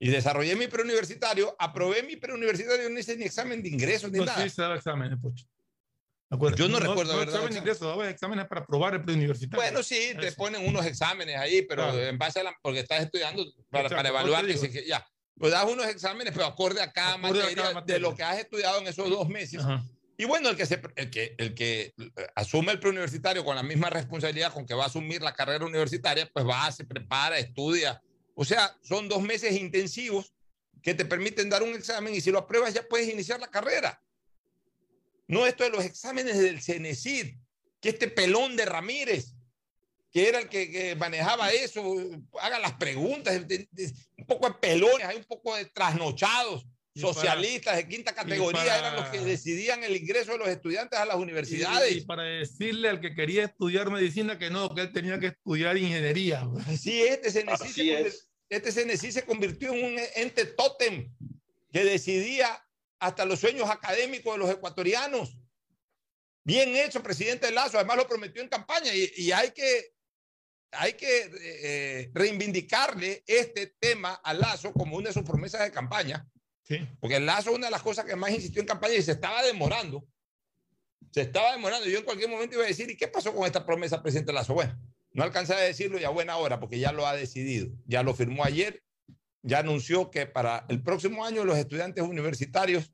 Y 0.00 0.10
desarrollé 0.10 0.54
mi 0.54 0.68
preuniversitario, 0.68 1.56
aprobé 1.58 2.02
mi 2.04 2.16
preuniversitario, 2.16 2.88
no 2.88 2.98
hice 2.98 3.16
ni 3.16 3.24
examen 3.24 3.62
de 3.62 3.68
ingreso 3.68 4.08
ni 4.08 4.18
No, 4.18 4.24
nada. 4.26 4.42
sí 4.44 4.50
se 4.50 4.62
daba 4.62 4.76
exámenes, 4.76 5.18
Pocho. 5.20 5.44
¿Me 6.30 6.36
acuerdas? 6.36 6.58
Yo 6.60 6.68
no 6.68 6.78
recuerdo 6.78 7.14
haber 7.14 7.28
dado 7.30 7.46
examen 7.46 7.54
de 7.54 7.58
examen. 7.58 7.62
ingreso, 7.62 7.88
daba 7.88 8.10
exámenes 8.10 8.46
para 8.46 8.64
probar 8.66 8.94
el 8.94 9.02
preuniversitario. 9.02 9.60
Bueno, 9.62 9.82
sí, 9.82 10.12
te 10.20 10.28
Eso. 10.28 10.36
ponen 10.36 10.66
unos 10.68 10.84
exámenes 10.84 11.36
ahí, 11.36 11.62
pero 11.62 11.84
Claro. 11.84 11.98
en 12.06 12.18
base 12.18 12.40
a 12.40 12.42
la, 12.44 12.56
porque 12.62 12.80
estás 12.80 13.02
estudiando 13.02 13.44
para, 13.70 13.88
para 13.88 14.08
evaluar, 14.10 14.44
que 14.46 14.84
ya, 14.86 15.04
pues 15.38 15.52
das 15.52 15.64
unos 15.64 15.86
exámenes, 15.86 16.32
pero 16.32 16.46
acorde 16.46 16.80
a 16.80 16.92
cada, 16.92 17.14
Acorde 17.14 17.28
a 17.28 17.32
materia, 17.32 17.56
cada 17.56 17.68
de 17.68 17.74
materia. 17.74 18.00
lo 18.00 18.14
que 18.14 18.22
has 18.22 18.38
estudiado 18.38 18.80
en 18.80 18.86
esos 18.88 19.08
dos 19.08 19.28
meses. 19.28 19.60
Ajá. 19.60 19.84
Y 20.20 20.24
bueno, 20.24 20.48
el 20.48 20.56
que, 20.56 20.66
se, 20.66 20.82
el, 20.96 21.10
que, 21.10 21.36
el 21.38 21.54
que 21.54 21.94
asume 22.34 22.72
el 22.72 22.80
preuniversitario 22.80 23.44
con 23.44 23.54
la 23.54 23.62
misma 23.62 23.88
responsabilidad 23.88 24.52
con 24.52 24.66
que 24.66 24.74
va 24.74 24.82
a 24.82 24.86
asumir 24.88 25.22
la 25.22 25.32
carrera 25.32 25.64
universitaria, 25.64 26.28
pues 26.32 26.44
va, 26.44 26.72
se 26.72 26.84
prepara, 26.84 27.38
estudia. 27.38 28.02
O 28.34 28.44
sea, 28.44 28.76
son 28.82 29.08
dos 29.08 29.22
meses 29.22 29.56
intensivos 29.56 30.34
que 30.82 30.94
te 30.94 31.04
permiten 31.04 31.48
dar 31.48 31.62
un 31.62 31.72
examen 31.72 32.12
y 32.16 32.20
si 32.20 32.32
lo 32.32 32.40
apruebas 32.40 32.74
ya 32.74 32.82
puedes 32.82 33.08
iniciar 33.08 33.38
la 33.38 33.46
carrera. 33.46 34.02
No 35.28 35.46
esto 35.46 35.62
de 35.62 35.70
los 35.70 35.84
exámenes 35.84 36.36
del 36.36 36.60
CENESID, 36.60 37.36
que 37.80 37.90
este 37.90 38.08
pelón 38.08 38.56
de 38.56 38.64
Ramírez, 38.64 39.36
que 40.10 40.28
era 40.28 40.38
el 40.40 40.48
que, 40.48 40.70
que 40.70 40.96
manejaba 40.96 41.50
eso, 41.50 41.82
haga 42.40 42.58
las 42.58 42.72
preguntas, 42.74 43.46
de- 43.46 43.68
de- 43.70 43.92
un 44.16 44.26
poco 44.26 44.48
de 44.48 44.54
pelones, 44.54 45.06
hay 45.06 45.16
un 45.16 45.24
poco 45.24 45.54
de 45.54 45.66
trasnochados, 45.66 46.64
Y 46.94 47.00
para- 47.02 47.12
socialistas 47.14 47.76
de 47.76 47.86
quinta 47.88 48.14
categoría, 48.14 48.60
para- 48.64 48.78
eran 48.78 48.96
los 48.96 49.08
que 49.10 49.20
decidían 49.20 49.84
el 49.84 49.94
ingreso 49.96 50.32
de 50.32 50.38
los 50.38 50.48
estudiantes 50.48 50.98
a 50.98 51.04
las 51.04 51.16
universidades. 51.16 51.94
y 51.96 52.00
para 52.02 52.22
decirle 52.22 52.88
al 52.88 53.00
que 53.00 53.14
quería 53.14 53.44
estudiar 53.44 53.90
medicina 53.90 54.38
que 54.38 54.48
no, 54.50 54.74
que 54.74 54.80
él 54.82 54.92
tenía 54.92 55.18
que 55.20 55.26
estudiar 55.28 55.76
ingeniería. 55.76 56.48
Sí, 56.80 57.02
este 57.02 57.30
CNC, 57.30 57.68
se, 57.68 58.00
es. 58.00 58.30
este 58.48 58.72
CNC 58.72 59.12
se 59.12 59.24
convirtió 59.26 59.72
en 59.74 59.84
un 59.84 60.00
ente 60.16 60.46
tótem 60.46 61.12
que 61.70 61.84
decidía 61.84 62.64
hasta 62.98 63.26
los 63.26 63.38
sueños 63.40 63.68
académicos 63.68 64.32
de 64.34 64.38
los 64.38 64.50
ecuatorianos. 64.50 65.36
Bien 66.44 66.74
hecho, 66.76 67.02
presidente 67.02 67.50
Lazo, 67.52 67.76
además 67.76 67.98
lo 67.98 68.08
prometió 68.08 68.40
en 68.42 68.48
campaña 68.48 68.92
y, 68.94 69.12
y 69.18 69.32
hay 69.32 69.50
que, 69.50 69.92
hay 70.72 70.92
que 70.94 71.30
eh, 71.40 72.10
reivindicarle 72.14 73.22
este 73.26 73.74
tema 73.78 74.14
a 74.22 74.34
Lazo 74.34 74.72
como 74.72 74.96
una 74.96 75.08
de 75.08 75.14
sus 75.14 75.22
promesas 75.24 75.62
de 75.62 75.70
campaña, 75.72 76.26
Sí. 76.64 76.86
porque 77.00 77.18
Lazo 77.18 77.52
una 77.52 77.68
de 77.68 77.70
las 77.70 77.82
cosas 77.82 78.04
que 78.04 78.14
más 78.14 78.30
insistió 78.30 78.60
en 78.60 78.68
campaña 78.68 78.94
y 78.94 79.02
se 79.02 79.12
estaba 79.12 79.42
demorando. 79.42 80.06
Se 81.10 81.22
estaba 81.22 81.52
demorando. 81.52 81.86
Yo 81.88 81.98
en 81.98 82.04
cualquier 82.04 82.28
momento 82.28 82.56
iba 82.56 82.64
a 82.64 82.68
decir, 82.68 82.90
¿y 82.90 82.96
qué 82.96 83.08
pasó 83.08 83.34
con 83.34 83.46
esta 83.46 83.64
promesa, 83.64 84.02
presidente 84.02 84.32
Lazo? 84.34 84.52
Bueno, 84.52 84.78
no 85.12 85.24
alcancé 85.24 85.54
a 85.54 85.58
decirlo 85.58 85.98
y 85.98 86.04
a 86.04 86.10
buena 86.10 86.36
hora, 86.36 86.60
porque 86.60 86.78
ya 86.78 86.92
lo 86.92 87.06
ha 87.06 87.16
decidido. 87.16 87.70
Ya 87.86 88.02
lo 88.02 88.14
firmó 88.14 88.44
ayer. 88.44 88.82
Ya 89.42 89.60
anunció 89.60 90.10
que 90.10 90.26
para 90.26 90.66
el 90.68 90.82
próximo 90.82 91.24
año 91.24 91.44
los 91.44 91.56
estudiantes 91.56 92.04
universitarios 92.04 92.92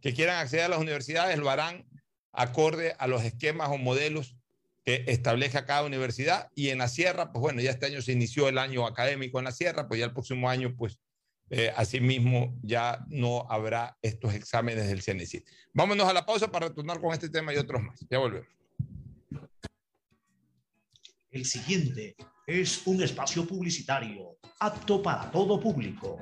que 0.00 0.12
quieran 0.12 0.38
acceder 0.38 0.64
a 0.64 0.68
las 0.68 0.80
universidades 0.80 1.38
lo 1.38 1.48
harán 1.48 1.86
acorde 2.32 2.96
a 2.98 3.06
los 3.06 3.22
esquemas 3.22 3.68
o 3.70 3.78
modelos 3.78 4.34
que 4.84 5.04
establezca 5.06 5.66
cada 5.66 5.84
universidad. 5.84 6.50
Y 6.54 6.68
en 6.68 6.78
la 6.78 6.88
sierra, 6.88 7.32
pues 7.32 7.40
bueno, 7.40 7.60
ya 7.60 7.70
este 7.70 7.86
año 7.86 8.02
se 8.02 8.12
inició 8.12 8.48
el 8.48 8.58
año 8.58 8.86
académico 8.86 9.38
en 9.38 9.44
la 9.44 9.52
sierra, 9.52 9.88
pues 9.88 10.00
ya 10.00 10.06
el 10.06 10.12
próximo 10.12 10.48
año, 10.48 10.74
pues 10.76 10.98
eh, 11.50 11.70
asimismo 11.76 12.58
ya 12.62 13.04
no 13.08 13.46
habrá 13.50 13.98
estos 14.00 14.34
exámenes 14.34 14.88
del 14.88 15.02
CNC. 15.02 15.44
Vámonos 15.74 16.08
a 16.08 16.12
la 16.12 16.24
pausa 16.24 16.50
para 16.50 16.68
retornar 16.68 17.00
con 17.00 17.12
este 17.12 17.28
tema 17.28 17.52
y 17.52 17.58
otros 17.58 17.82
más. 17.82 18.00
Ya 18.08 18.18
volvemos. 18.18 18.48
El 21.30 21.44
siguiente 21.44 22.16
es 22.46 22.86
un 22.86 23.02
espacio 23.02 23.46
publicitario 23.46 24.38
apto 24.60 25.02
para 25.02 25.30
todo 25.30 25.60
público. 25.60 26.18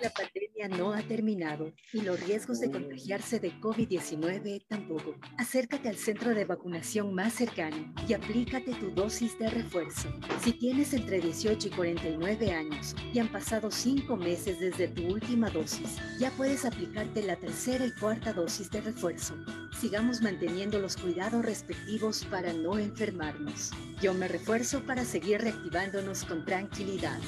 La 0.00 0.10
pandemia 0.54 0.76
no 0.76 0.92
ha 0.92 1.02
terminado 1.02 1.72
y 1.92 2.00
los 2.00 2.20
riesgos 2.20 2.60
de 2.60 2.70
contagiarse 2.70 3.40
de 3.40 3.52
COVID-19 3.60 4.64
tampoco. 4.68 5.14
Acércate 5.38 5.88
al 5.88 5.96
centro 5.96 6.34
de 6.34 6.44
vacunación 6.44 7.14
más 7.14 7.34
cercano 7.34 7.92
y 8.08 8.12
aplícate 8.12 8.74
tu 8.74 8.90
dosis 8.90 9.38
de 9.38 9.50
refuerzo. 9.50 10.08
Si 10.42 10.52
tienes 10.52 10.92
entre 10.94 11.20
18 11.20 11.68
y 11.68 11.70
49 11.70 12.52
años 12.52 12.94
y 13.12 13.18
han 13.18 13.30
pasado 13.30 13.70
5 13.70 14.16
meses 14.16 14.60
desde 14.60 14.88
tu 14.88 15.06
última 15.06 15.50
dosis, 15.50 15.96
ya 16.18 16.30
puedes 16.30 16.64
aplicarte 16.64 17.22
la 17.22 17.36
tercera 17.36 17.86
y 17.86 17.92
cuarta 17.92 18.32
dosis 18.32 18.70
de 18.70 18.80
refuerzo. 18.80 19.34
Sigamos 19.80 20.22
manteniendo 20.22 20.78
los 20.78 20.96
cuidados 20.96 21.44
respectivos 21.44 22.24
para 22.26 22.52
no 22.52 22.78
enfermarnos. 22.78 23.70
Yo 24.00 24.14
me 24.14 24.28
refuerzo 24.28 24.84
para 24.84 25.04
seguir 25.04 25.40
reactivándonos 25.40 26.24
con 26.24 26.44
tranquilidad. 26.44 27.18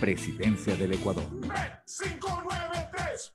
Presidencia 0.00 0.76
del 0.76 0.92
Ecuador. 0.92 1.24
593.es 1.86 3.34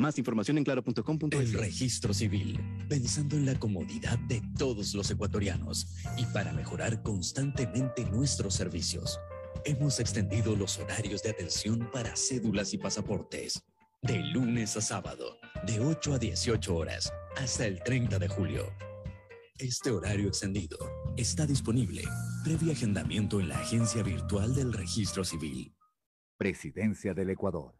Más 0.00 0.16
información 0.16 0.56
en 0.56 0.64
claro.com.es. 0.64 1.38
El 1.38 1.52
registro 1.52 2.14
civil, 2.14 2.58
pensando 2.88 3.36
en 3.36 3.44
la 3.44 3.58
comodidad 3.58 4.18
de 4.20 4.40
todos 4.56 4.94
los 4.94 5.10
ecuatorianos 5.10 5.94
y 6.16 6.24
para 6.24 6.54
mejorar 6.54 7.02
constantemente 7.02 8.06
nuestros 8.06 8.54
servicios. 8.54 9.20
Hemos 9.66 10.00
extendido 10.00 10.56
los 10.56 10.78
horarios 10.78 11.22
de 11.22 11.30
atención 11.30 11.86
para 11.92 12.16
cédulas 12.16 12.72
y 12.72 12.78
pasaportes. 12.78 13.62
De 14.00 14.18
lunes 14.24 14.74
a 14.78 14.80
sábado, 14.80 15.36
de 15.66 15.80
8 15.80 16.14
a 16.14 16.18
18 16.18 16.74
horas, 16.74 17.12
hasta 17.36 17.66
el 17.66 17.82
30 17.82 18.18
de 18.18 18.28
julio. 18.28 18.72
Este 19.58 19.90
horario 19.90 20.28
extendido 20.28 20.78
está 21.18 21.44
disponible 21.44 22.04
previo 22.42 22.72
agendamiento 22.72 23.38
en 23.38 23.50
la 23.50 23.58
agencia 23.58 24.02
virtual 24.02 24.54
del 24.54 24.72
registro 24.72 25.24
civil. 25.24 25.76
Presidencia 26.38 27.12
del 27.12 27.28
Ecuador. 27.28 27.79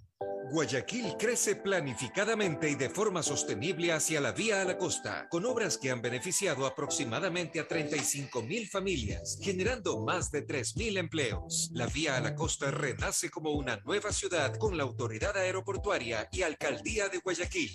Guayaquil 0.51 1.15
crece 1.17 1.55
planificadamente 1.55 2.69
y 2.69 2.75
de 2.75 2.89
forma 2.89 3.23
sostenible 3.23 3.93
hacia 3.93 4.19
la 4.19 4.33
vía 4.33 4.61
a 4.61 4.65
la 4.65 4.77
costa, 4.77 5.29
con 5.29 5.45
obras 5.45 5.77
que 5.77 5.89
han 5.89 6.01
beneficiado 6.01 6.65
aproximadamente 6.65 7.61
a 7.61 7.67
35 7.69 8.41
mil 8.41 8.67
familias, 8.67 9.39
generando 9.41 10.01
más 10.01 10.29
de 10.29 10.41
3 10.41 10.75
mil 10.75 10.97
empleos. 10.97 11.71
La 11.73 11.87
vía 11.87 12.17
a 12.17 12.19
la 12.19 12.35
costa 12.35 12.69
renace 12.69 13.29
como 13.29 13.51
una 13.51 13.77
nueva 13.85 14.11
ciudad 14.11 14.53
con 14.57 14.75
la 14.75 14.83
autoridad 14.83 15.37
aeroportuaria 15.37 16.27
y 16.33 16.41
alcaldía 16.41 17.07
de 17.07 17.19
Guayaquil. 17.19 17.71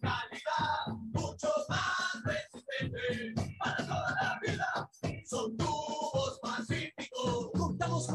Calidad, 0.00 0.86
mucho 1.12 1.48
más 1.68 2.22
resistente 2.24 3.34
para 3.58 3.76
toda 3.76 4.16
la 4.22 4.40
vida. 4.40 4.90
Son. 5.26 5.56
Contamos 5.56 5.81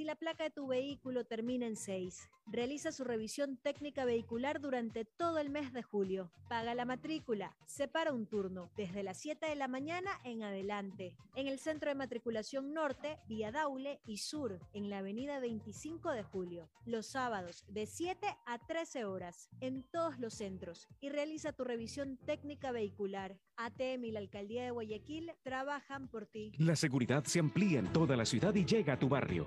Si 0.00 0.04
la 0.04 0.14
placa 0.14 0.44
de 0.44 0.50
tu 0.50 0.66
vehículo 0.66 1.26
termina 1.26 1.66
en 1.66 1.76
6, 1.76 2.30
realiza 2.46 2.90
su 2.90 3.04
revisión 3.04 3.58
técnica 3.58 4.06
vehicular 4.06 4.58
durante 4.58 5.04
todo 5.04 5.36
el 5.36 5.50
mes 5.50 5.74
de 5.74 5.82
julio. 5.82 6.32
Paga 6.48 6.74
la 6.74 6.86
matrícula. 6.86 7.54
Separa 7.66 8.14
un 8.14 8.26
turno 8.26 8.70
desde 8.78 9.02
las 9.02 9.18
7 9.18 9.44
de 9.44 9.56
la 9.56 9.68
mañana 9.68 10.10
en 10.24 10.42
adelante. 10.42 11.18
En 11.36 11.48
el 11.48 11.58
centro 11.58 11.90
de 11.90 11.96
matriculación 11.96 12.72
norte, 12.72 13.18
vía 13.28 13.52
Daule 13.52 14.00
y 14.06 14.16
sur, 14.16 14.58
en 14.72 14.88
la 14.88 14.98
avenida 14.98 15.38
25 15.38 16.12
de 16.12 16.22
julio. 16.22 16.70
Los 16.86 17.06
sábados 17.06 17.66
de 17.68 17.84
7 17.84 18.26
a 18.46 18.58
13 18.58 19.04
horas 19.04 19.50
en 19.60 19.82
todos 19.82 20.18
los 20.18 20.32
centros. 20.32 20.88
Y 21.00 21.10
realiza 21.10 21.52
tu 21.52 21.64
revisión 21.64 22.16
técnica 22.24 22.72
vehicular. 22.72 23.38
ATM 23.56 24.04
y 24.04 24.10
la 24.10 24.20
alcaldía 24.20 24.64
de 24.64 24.70
Guayaquil 24.70 25.32
trabajan 25.42 26.08
por 26.08 26.24
ti. 26.26 26.52
La 26.56 26.76
seguridad 26.76 27.24
se 27.24 27.38
amplía 27.40 27.78
en 27.78 27.92
toda 27.92 28.16
la 28.16 28.24
ciudad 28.24 28.54
y 28.54 28.64
llega 28.64 28.94
a 28.94 28.98
tu 28.98 29.10
barrio. 29.10 29.46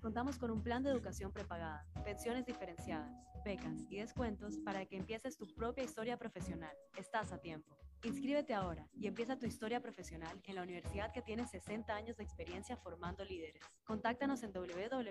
Contamos 0.00 0.38
con 0.38 0.50
un 0.50 0.62
plan 0.62 0.82
de 0.82 0.90
educación 0.90 1.30
prepagada, 1.32 1.84
pensiones 2.04 2.46
diferenciadas, 2.46 3.12
becas 3.44 3.84
y 3.90 3.98
descuentos 3.98 4.58
para 4.64 4.86
que 4.86 4.96
empieces 4.96 5.36
tu 5.36 5.46
propia 5.54 5.84
historia 5.84 6.16
profesional. 6.16 6.74
Estás 6.96 7.32
a 7.32 7.38
tiempo. 7.38 7.76
Inscríbete 8.04 8.52
ahora 8.52 8.88
y 8.98 9.06
empieza 9.06 9.38
tu 9.38 9.46
historia 9.46 9.80
profesional 9.80 10.40
en 10.44 10.56
la 10.56 10.62
universidad 10.64 11.12
que 11.12 11.22
tiene 11.22 11.46
60 11.46 11.94
años 11.94 12.16
de 12.16 12.24
experiencia 12.24 12.76
formando 12.76 13.24
líderes. 13.24 13.62
Contáctanos 13.84 14.42
en 14.42 14.52
www.ucsg.edu.es 14.52 15.08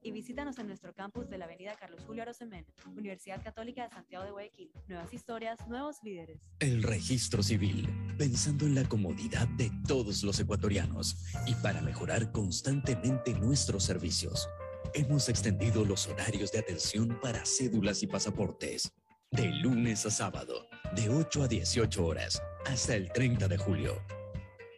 y 0.00 0.12
visítanos 0.12 0.58
en 0.58 0.66
nuestro 0.66 0.94
campus 0.94 1.28
de 1.28 1.36
la 1.36 1.44
Avenida 1.44 1.76
Carlos 1.78 2.02
Julio 2.06 2.22
Arosemena, 2.22 2.66
Universidad 2.96 3.42
Católica 3.44 3.82
de 3.84 3.90
Santiago 3.90 4.24
de 4.24 4.30
Guayaquil. 4.30 4.72
Nuevas 4.88 5.12
historias, 5.12 5.58
nuevos 5.68 6.02
líderes. 6.02 6.40
El 6.60 6.82
registro 6.82 7.42
civil, 7.42 7.86
pensando 8.16 8.64
en 8.64 8.74
la 8.74 8.88
comodidad 8.88 9.46
de 9.48 9.70
todos 9.86 10.22
los 10.24 10.40
ecuatorianos 10.40 11.22
y 11.46 11.54
para 11.56 11.82
mejorar 11.82 12.32
constantemente 12.32 13.34
nuestros 13.34 13.84
servicios. 13.84 14.48
Hemos 14.94 15.28
extendido 15.28 15.84
los 15.84 16.06
horarios 16.06 16.50
de 16.50 16.60
atención 16.60 17.18
para 17.20 17.44
cédulas 17.44 18.02
y 18.02 18.06
pasaportes 18.06 18.94
de 19.34 19.50
lunes 19.50 20.06
a 20.06 20.10
sábado, 20.10 20.68
de 20.94 21.08
8 21.08 21.42
a 21.42 21.48
18 21.48 22.06
horas, 22.06 22.40
hasta 22.66 22.94
el 22.94 23.10
30 23.10 23.48
de 23.48 23.58
julio. 23.58 24.00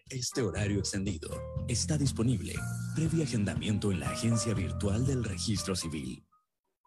Este 0.09 0.40
horario 0.40 0.78
extendido 0.78 1.28
está 1.68 1.98
disponible 1.98 2.54
previo 2.94 3.24
agendamiento 3.24 3.92
en 3.92 4.00
la 4.00 4.09
agencia 4.09 4.54
virtual 4.54 5.04
del 5.04 5.24
registro 5.24 5.76
civil. 5.76 6.26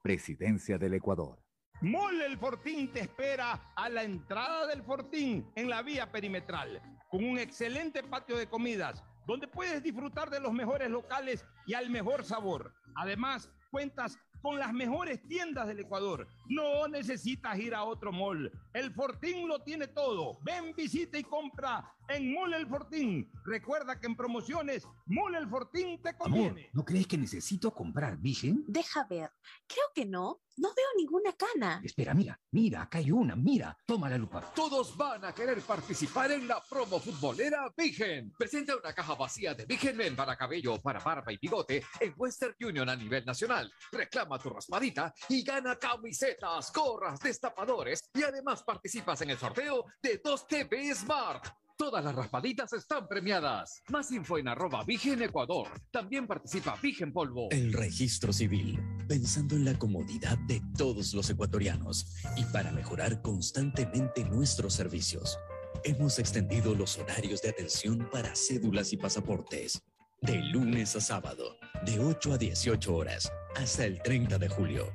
Presidencia 0.02 0.80
del 0.80 0.96
Ecuador. 0.96 1.44
Mole 1.82 2.26
El 2.26 2.40
Fortín 2.40 2.92
te 2.92 3.02
espera 3.02 3.74
a 3.76 3.88
la 3.88 4.04
entrada 4.04 4.66
del 4.66 4.82
Fortín 4.82 5.52
en 5.56 5.70
la 5.70 5.84
vía 5.84 6.12
perimetral, 6.12 6.82
con 7.08 7.24
un 7.24 7.38
excelente 7.38 8.02
patio 8.02 8.36
de 8.38 8.48
comidas, 8.48 9.04
donde 9.28 9.48
puedes 9.48 9.84
disfrutar 9.84 10.32
de 10.32 10.40
los 10.40 10.54
mejores 10.54 10.90
locales 10.90 11.46
y 11.68 11.76
al 11.76 11.92
mejor 11.92 12.26
sabor. 12.26 12.74
Además, 12.96 13.48
cuentas 13.70 14.18
con 14.42 14.58
las 14.60 14.74
mejores 14.74 15.22
tiendas 15.28 15.68
del 15.68 15.80
Ecuador. 15.80 16.28
No 16.48 16.88
necesitas 16.88 17.58
ir 17.60 17.76
a 17.76 17.84
otro 17.84 18.12
mall. 18.12 18.52
El 18.74 18.92
Fortín 18.94 19.48
lo 19.48 19.62
tiene 19.64 19.88
todo. 19.88 20.40
Ven, 20.42 20.74
visita 20.76 21.18
y 21.18 21.24
compra 21.24 21.94
en 22.10 22.34
Mall 22.34 22.54
El 22.54 22.68
Fortín. 22.68 23.32
Recuerda 23.46 24.00
que 24.00 24.08
en 24.08 24.16
promociones, 24.16 24.86
Mall 25.06 25.36
El 25.36 25.48
Fortín 25.48 26.02
te 26.02 26.16
conviene. 26.16 26.50
Amor, 26.50 26.70
¿no 26.74 26.86
crees 26.86 27.08
que 27.08 27.18
necesito 27.18 27.74
comprar 27.74 28.18
Vigen? 28.18 28.64
Deja 28.68 29.06
ver. 29.08 29.32
Creo 29.68 29.86
que 29.94 30.06
no. 30.06 30.42
No 30.58 30.74
veo 30.76 30.88
ninguna 30.98 31.32
cana. 31.34 31.80
Espera, 31.82 32.14
mira, 32.14 32.38
mira, 32.52 32.82
acá 32.82 32.98
hay 32.98 33.12
una, 33.12 33.34
mira. 33.34 33.78
Toma 33.86 34.10
la 34.10 34.18
lupa. 34.18 34.42
Todos 34.54 34.98
van 34.98 35.24
a 35.24 35.34
querer 35.34 35.62
participar 35.62 36.32
en 36.32 36.50
la 36.50 36.62
promo 36.70 37.00
futbolera 37.00 37.74
Vigen. 37.78 38.34
Presenta 38.38 38.76
una 38.76 38.94
caja 38.94 39.16
vacía 39.16 39.54
de 39.54 39.66
Vigen 39.66 39.96
Men 39.96 40.18
para 40.18 40.36
cabello, 40.36 40.82
para 40.82 41.00
barba 41.00 41.32
y 41.32 41.38
bigote 41.38 41.82
en 42.02 42.14
Western 42.18 42.56
Union 42.60 42.90
a 42.90 42.96
nivel 42.98 43.26
nacional. 43.26 43.72
Reclama 43.90 44.38
tu 44.38 44.50
raspadita 44.50 45.14
y 45.30 45.44
gana 45.44 45.78
camisetas, 45.78 46.74
gorras, 46.74 47.22
destapadores 47.22 48.02
y 48.14 48.24
además 48.24 48.62
participas 48.64 49.22
en 49.22 49.30
el 49.30 49.38
sorteo 49.38 49.86
de 50.02 50.20
2 50.22 50.48
TV 50.48 50.94
Smart. 50.94 51.48
Todas 51.80 52.04
las 52.04 52.14
raspaditas 52.14 52.74
están 52.74 53.08
premiadas. 53.08 53.82
Más 53.88 54.12
info 54.12 54.38
en 54.38 54.50
arroba 54.50 54.84
Vigen 54.84 55.22
Ecuador. 55.22 55.70
También 55.92 56.28
participa 56.28 56.78
Vigen 56.84 57.14
Polvo. 57.14 57.48
El 57.52 57.72
registro 57.72 58.34
civil, 58.34 58.78
pensando 59.08 59.56
en 59.56 59.64
la 59.64 59.80
comodidad 59.80 60.38
de 60.40 60.62
todos 60.78 61.14
los 61.14 61.30
ecuatorianos 61.30 62.18
y 62.36 62.44
para 62.52 62.74
mejorar 62.74 63.22
constantemente 63.22 64.26
nuestros 64.26 64.74
servicios. 64.74 65.40
Hemos 65.86 66.20
extendido 66.20 66.76
los 66.76 66.98
horarios 66.98 67.42
de 67.42 67.52
atención 67.52 68.10
para 68.12 68.36
cédulas 68.36 68.92
y 68.92 68.98
pasaportes. 68.98 69.82
De 70.22 70.38
lunes 70.38 70.98
a 70.98 71.00
sábado, 71.00 71.56
de 71.86 71.98
8 71.98 72.34
a 72.34 72.38
18 72.38 72.94
horas, 72.94 73.32
hasta 73.56 73.86
el 73.86 74.02
30 74.02 74.38
de 74.38 74.50
julio. 74.50 74.94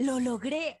Lo 0.00 0.20
logré. 0.20 0.80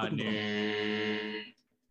www.bancodelpacifico.com. 0.09 1.60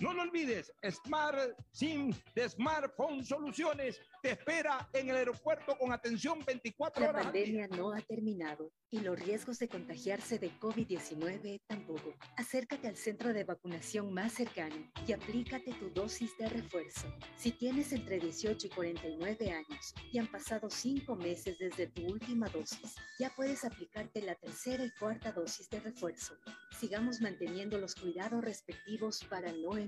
No 0.00 0.14
lo 0.14 0.22
olvides, 0.22 0.72
Smart 0.90 1.54
SIM 1.72 2.14
de 2.34 2.48
Smartphone 2.48 3.22
Soluciones 3.22 4.00
te 4.22 4.30
espera 4.30 4.88
en 4.94 5.10
el 5.10 5.16
aeropuerto 5.16 5.76
con 5.78 5.92
atención 5.92 6.42
24 6.46 7.02
La 7.02 7.10
horas. 7.10 7.32
día. 7.32 7.42
pandemia 7.42 7.68
no 7.76 7.92
ha 7.92 8.00
terminado 8.00 8.72
y 8.90 9.00
los 9.00 9.18
riesgos 9.18 9.58
de 9.58 9.68
contagiarse 9.68 10.38
de 10.38 10.50
COVID-19 10.58 11.60
tampoco. 11.66 12.14
Acércate 12.36 12.88
al 12.88 12.96
centro 12.96 13.32
de 13.32 13.44
vacunación 13.44 14.12
más 14.12 14.32
cercano 14.32 14.74
y 15.06 15.12
aplícate 15.12 15.72
tu 15.74 15.90
dosis 15.90 16.36
de 16.38 16.48
refuerzo. 16.48 17.06
Si 17.36 17.52
tienes 17.52 17.92
entre 17.92 18.18
18 18.18 18.66
y 18.66 18.70
49 18.70 19.52
años 19.52 19.94
y 20.12 20.18
han 20.18 20.26
pasado 20.26 20.70
5 20.70 21.14
meses 21.16 21.58
desde 21.58 21.86
tu 21.88 22.06
última 22.06 22.48
dosis, 22.48 22.96
ya 23.18 23.30
puedes 23.36 23.64
aplicarte 23.64 24.22
la 24.22 24.34
tercera 24.34 24.82
y 24.84 24.90
cuarta 24.98 25.30
dosis 25.30 25.68
de 25.68 25.80
refuerzo. 25.80 26.34
Sigamos 26.78 27.20
manteniendo 27.20 27.78
los 27.78 27.94
cuidados 27.94 28.42
respectivos 28.42 29.22
para 29.24 29.52
no 29.52 29.76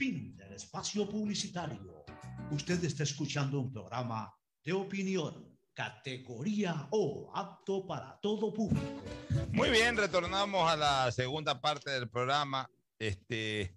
Fin 0.00 0.34
del 0.34 0.54
espacio 0.54 1.06
publicitario. 1.06 2.06
Usted 2.50 2.82
está 2.84 3.02
escuchando 3.02 3.60
un 3.60 3.70
programa 3.70 4.34
de 4.64 4.72
opinión, 4.72 5.58
categoría 5.74 6.88
O, 6.90 7.30
apto 7.34 7.86
para 7.86 8.18
todo 8.18 8.50
público. 8.50 9.04
Muy 9.52 9.68
bien, 9.68 9.98
retornamos 9.98 10.72
a 10.72 10.74
la 10.74 11.12
segunda 11.12 11.60
parte 11.60 11.90
del 11.90 12.08
programa. 12.08 12.66
Este, 12.98 13.76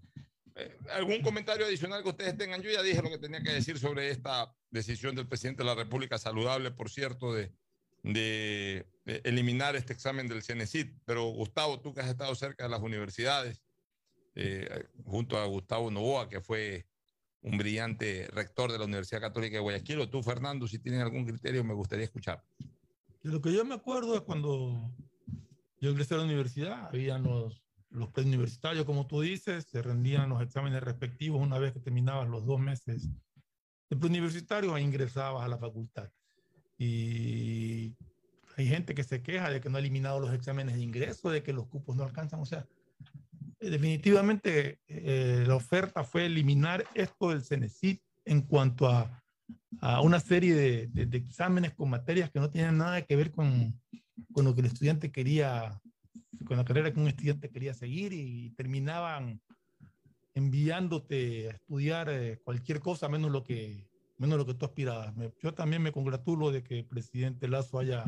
eh, 0.55 0.77
¿Algún 0.93 1.21
comentario 1.21 1.65
adicional 1.65 2.01
que 2.01 2.09
ustedes 2.11 2.37
tengan? 2.37 2.61
Yo 2.61 2.71
ya 2.71 2.81
dije 2.81 3.01
lo 3.01 3.09
que 3.09 3.17
tenía 3.17 3.43
que 3.43 3.51
decir 3.51 3.77
sobre 3.77 4.09
esta 4.09 4.55
decisión 4.71 5.17
del 5.17 5.27
presidente 5.27 5.63
de 5.63 5.67
la 5.67 5.75
República, 5.75 6.17
saludable, 6.17 6.71
por 6.71 6.89
cierto, 6.89 7.33
de, 7.33 7.51
de, 8.01 8.87
eliminar 9.25 9.75
este 9.75 9.91
examen 9.91 10.29
del 10.29 10.41
CENESID. 10.41 10.87
Pero 11.03 11.25
Gustavo, 11.31 11.81
tú 11.81 11.93
que 11.93 11.99
has 11.99 12.07
estado 12.07 12.33
cerca 12.33 12.63
de 12.63 12.69
las 12.69 12.81
universidades, 12.81 13.61
eh, 14.35 14.87
junto 15.05 15.37
a 15.37 15.45
Gustavo 15.45 15.91
Novoa, 15.91 16.29
que 16.29 16.41
fue 16.41 16.85
un 17.41 17.57
brillante 17.57 18.27
rector 18.31 18.71
de 18.71 18.79
la 18.79 18.85
Universidad 18.85 19.21
Católica 19.21 19.57
de 19.57 19.61
Guayaquil, 19.61 19.99
o 19.99 20.09
tú, 20.09 20.23
Fernando, 20.23 20.67
si 20.67 20.79
tienes 20.79 21.01
algún 21.01 21.25
criterio, 21.25 21.63
me 21.63 21.73
gustaría 21.73 22.05
escuchar. 22.05 22.43
De 23.21 23.31
lo 23.31 23.41
que 23.41 23.53
yo 23.53 23.63
me 23.65 23.75
acuerdo 23.75 24.15
es 24.15 24.21
cuando 24.21 24.91
yo 25.79 25.89
ingresé 25.89 26.13
a 26.13 26.17
la 26.17 26.23
universidad, 26.23 26.87
habían 26.87 27.23
los, 27.23 27.61
los 27.89 28.09
preuniversitarios, 28.09 28.85
como 28.85 29.07
tú 29.07 29.21
dices, 29.21 29.65
se 29.65 29.81
rendían 29.81 30.29
los 30.29 30.41
exámenes 30.41 30.81
respectivos 30.81 31.41
una 31.41 31.59
vez 31.59 31.73
que 31.73 31.79
terminabas 31.79 32.27
los 32.29 32.45
dos 32.45 32.59
meses 32.59 33.09
de 33.89 33.97
preuniversitario 33.97 34.75
e 34.75 34.81
ingresabas 34.81 35.43
a 35.43 35.47
la 35.47 35.57
facultad. 35.57 36.09
Y 36.77 37.95
hay 38.55 38.67
gente 38.67 38.95
que 38.95 39.03
se 39.03 39.21
queja 39.21 39.49
de 39.49 39.61
que 39.61 39.69
no 39.69 39.77
ha 39.77 39.79
eliminado 39.79 40.19
los 40.19 40.33
exámenes 40.33 40.75
de 40.75 40.81
ingreso, 40.81 41.29
de 41.29 41.43
que 41.43 41.53
los 41.53 41.67
cupos 41.67 41.95
no 41.95 42.03
alcanzan, 42.03 42.39
o 42.39 42.45
sea, 42.45 42.65
definitivamente 43.69 44.79
eh, 44.87 45.43
la 45.47 45.55
oferta 45.55 46.03
fue 46.03 46.25
eliminar 46.25 46.85
esto 46.93 47.29
del 47.29 47.43
CENESID 47.43 47.97
en 48.25 48.41
cuanto 48.41 48.87
a, 48.87 49.23
a 49.81 50.01
una 50.01 50.19
serie 50.19 50.55
de, 50.55 50.87
de, 50.87 51.05
de, 51.05 51.17
exámenes 51.17 51.73
con 51.73 51.89
materias 51.89 52.29
que 52.31 52.39
no 52.39 52.49
tienen 52.49 52.77
nada 52.77 53.01
que 53.01 53.15
ver 53.15 53.31
con, 53.31 53.79
con, 54.31 54.45
lo 54.45 54.53
que 54.53 54.61
el 54.61 54.67
estudiante 54.67 55.11
quería, 55.11 55.79
con 56.45 56.57
la 56.57 56.65
carrera 56.65 56.93
que 56.93 56.99
un 56.99 57.07
estudiante 57.07 57.49
quería 57.49 57.73
seguir 57.73 58.13
y 58.13 58.51
terminaban 58.51 59.41
enviándote 60.33 61.49
a 61.49 61.51
estudiar 61.51 62.09
eh, 62.09 62.39
cualquier 62.43 62.79
cosa 62.79 63.07
menos 63.07 63.31
lo 63.31 63.43
que 63.43 63.87
menos 64.17 64.37
lo 64.37 64.45
que 64.45 64.53
tú 64.53 64.65
aspirabas. 64.65 65.13
Yo 65.41 65.53
también 65.53 65.81
me 65.81 65.91
congratulo 65.91 66.51
de 66.51 66.63
que 66.63 66.79
el 66.79 66.85
presidente 66.85 67.47
Lazo 67.47 67.79
haya 67.79 68.05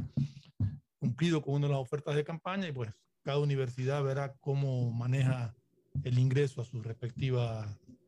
cumplido 1.00 1.42
con 1.42 1.56
una 1.56 1.68
de 1.68 1.74
las 1.74 1.82
ofertas 1.82 2.16
de 2.16 2.24
campaña 2.24 2.68
y 2.68 2.72
pues 2.72 2.90
cada 3.26 3.40
universidad 3.40 4.04
verá 4.04 4.36
cómo 4.40 4.92
maneja 4.92 5.56
el 6.04 6.20
ingreso 6.20 6.62
a 6.62 6.66
sus 6.66 6.86
respectivas 6.86 7.68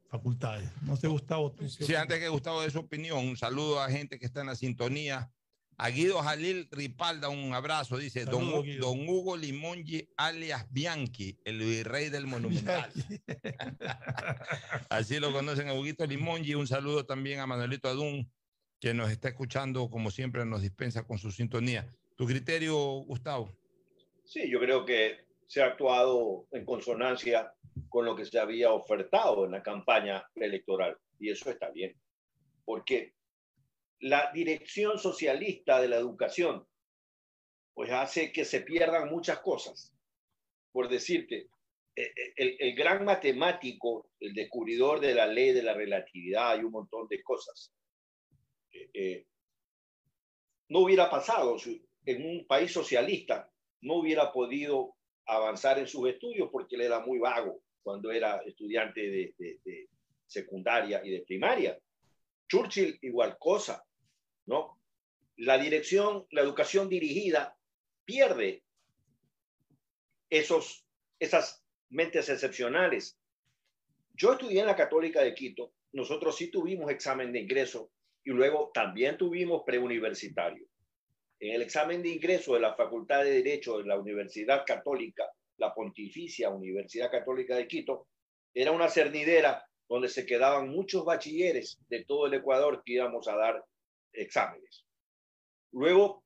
facultades. 0.10 0.70
No 0.84 0.96
sé, 0.96 1.08
Gustavo. 1.08 1.52
¿tú 1.52 1.68
sí, 1.68 1.96
antes 1.96 2.20
que 2.20 2.30
Gustavo 2.30 2.62
dé 2.62 2.70
su 2.70 2.80
opinión, 2.80 3.26
un 3.26 3.36
saludo 3.36 3.82
a 3.82 3.90
gente 3.90 4.20
que 4.20 4.28
está 4.28 4.42
en 4.42 4.48
la 4.48 4.56
sintonía. 4.56 5.32
A 5.80 5.90
Guido 5.90 6.20
Jalil 6.22 6.68
Ripalda, 6.72 7.30
un 7.30 7.54
abrazo, 7.54 7.98
dice 7.98 8.26
Saludo, 8.26 8.64
don, 8.64 8.80
don, 8.80 9.10
Hugo 9.10 9.38
Limongi, 9.38 10.08
alias 10.18 10.66
Bianchi, 10.72 11.38
el 11.46 11.60
virrey 11.60 12.10
del 12.10 12.26
Monumental. 12.26 12.92
Así 14.90 15.20
lo 15.20 15.32
conocen 15.32 15.70
a 15.70 15.74
Huguito 15.74 16.06
Limongi. 16.06 16.56
Un 16.56 16.68
saludo 16.68 17.06
también 17.06 17.40
a 17.40 17.48
Manuelito 17.48 17.90
Adún, 17.90 18.32
que 18.80 18.94
nos 18.94 19.12
está 19.12 19.30
escuchando, 19.30 19.90
como 19.90 20.10
siempre, 20.10 20.46
nos 20.46 20.62
dispensa 20.62 21.04
con 21.04 21.18
su 21.20 21.32
sintonía. 21.32 21.88
¿Tu 22.16 22.26
criterio, 22.26 22.76
Gustavo? 23.06 23.52
Sí, 24.28 24.50
yo 24.50 24.60
creo 24.60 24.86
que 24.86 25.26
se 25.48 25.62
ha 25.62 25.68
actuado 25.68 26.48
en 26.52 26.66
consonancia 26.66 27.54
con 27.88 28.06
lo 28.06 28.14
que 28.14 28.26
se 28.26 28.38
había 28.38 28.74
ofertado 28.74 29.46
en 29.46 29.52
la 29.52 29.64
campaña 29.64 30.30
electoral. 30.36 30.98
Y 31.18 31.30
eso 31.30 31.50
está 31.50 31.70
bien. 31.70 31.96
Porque 32.66 33.14
la 34.02 34.30
dirección 34.34 35.00
socialista 35.00 35.80
de 35.80 35.88
la 35.88 35.96
educación 35.96 36.68
pues 37.74 37.90
hace 37.92 38.34
que 38.34 38.44
se 38.44 38.62
pierdan 38.62 39.10
muchas 39.10 39.40
cosas. 39.40 39.94
Por 40.74 40.90
decirte, 40.90 41.48
el, 41.96 42.58
el, 42.60 42.76
gran 42.76 43.06
matemático, 43.06 44.10
el 44.20 44.34
descubridor 44.34 45.00
de 45.00 45.16
la 45.16 45.26
ley 45.26 45.54
de 45.54 45.64
la 45.64 45.74
relatividad 45.74 46.60
y 46.60 46.64
un 46.64 46.72
montón 46.72 47.08
de 47.08 47.24
cosas, 47.24 47.72
eh, 48.74 48.90
eh, 48.94 49.26
no 50.70 50.80
hubiera 50.80 51.10
pasado 51.10 51.56
en 52.06 52.26
un 52.26 52.46
país 52.46 52.72
socialista, 52.74 53.50
no 53.88 53.96
hubiera 53.96 54.32
podido 54.32 54.96
avanzar 55.26 55.80
en 55.80 55.88
sus 55.88 56.08
estudios 56.10 56.50
porque 56.52 56.76
él 56.76 56.82
era 56.82 57.00
muy 57.00 57.20
vago 57.20 57.62
cuando 57.82 58.12
era 58.12 58.38
estudiante 58.46 59.02
de, 59.02 59.34
de, 59.38 59.90
secundaria 60.26 61.02
y 61.04 61.12
de 61.12 61.22
primaria. 61.22 61.80
Churchill 62.50 63.00
igual 63.02 63.38
cosa, 63.40 63.84
¿no? 64.46 64.78
La 65.38 65.58
dirección, 65.58 66.26
la 66.32 66.42
educación 66.42 66.90
dirigida 66.90 67.58
pierde 68.04 68.64
esos, 70.30 70.86
esas 71.20 71.64
mentes 71.90 72.28
excepcionales. 72.28 73.18
Yo 74.16 74.34
estudié 74.34 74.62
en 74.62 74.68
la 74.68 74.76
Católica 74.76 75.22
de 75.22 75.34
Quito, 75.34 75.72
nosotros 75.94 76.36
sí 76.36 76.52
tuvimos 76.52 76.92
examen 76.92 77.32
de 77.32 77.40
ingreso 77.40 77.92
y 78.24 78.32
luego 78.32 78.72
también 78.74 79.18
tuvimos 79.18 79.64
preuniversitario. 79.66 80.68
En 81.40 81.54
el 81.54 81.62
examen 81.62 82.02
de 82.02 82.10
ingreso 82.10 82.56
de 82.56 82.62
la 82.62 82.76
Facultad 82.76 83.24
de 83.24 83.42
Derecho 83.44 83.78
de 83.78 83.86
la 83.86 83.98
Universidad 83.98 84.64
Católica, 84.66 85.26
la 85.58 85.74
Pontificia 85.74 86.50
Universidad 86.50 87.12
Católica 87.12 87.56
de 87.56 87.68
Quito, 87.68 88.08
era 88.54 88.72
una 88.72 88.90
cernidera 88.90 89.64
donde 89.88 90.10
se 90.10 90.26
quedaban 90.26 90.70
muchos 90.70 91.06
bachilleres 91.06 91.78
de 91.90 92.04
todo 92.06 92.28
el 92.28 92.34
Ecuador 92.34 92.82
que 92.84 92.94
íbamos 92.94 93.28
a 93.28 93.36
dar 93.36 93.64
exámenes. 94.12 94.86
Luego 95.72 96.24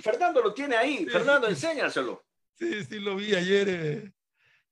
Fernando 0.01 0.43
lo 0.43 0.55
tiene 0.55 0.77
ahí. 0.77 1.07
Fernando, 1.07 1.49
enséñaselo. 1.49 2.25
Sí, 2.55 2.85
sí, 2.85 3.01
lo 3.01 3.17
vi 3.17 3.35
ayer. 3.35 3.69
Eh, 3.69 4.13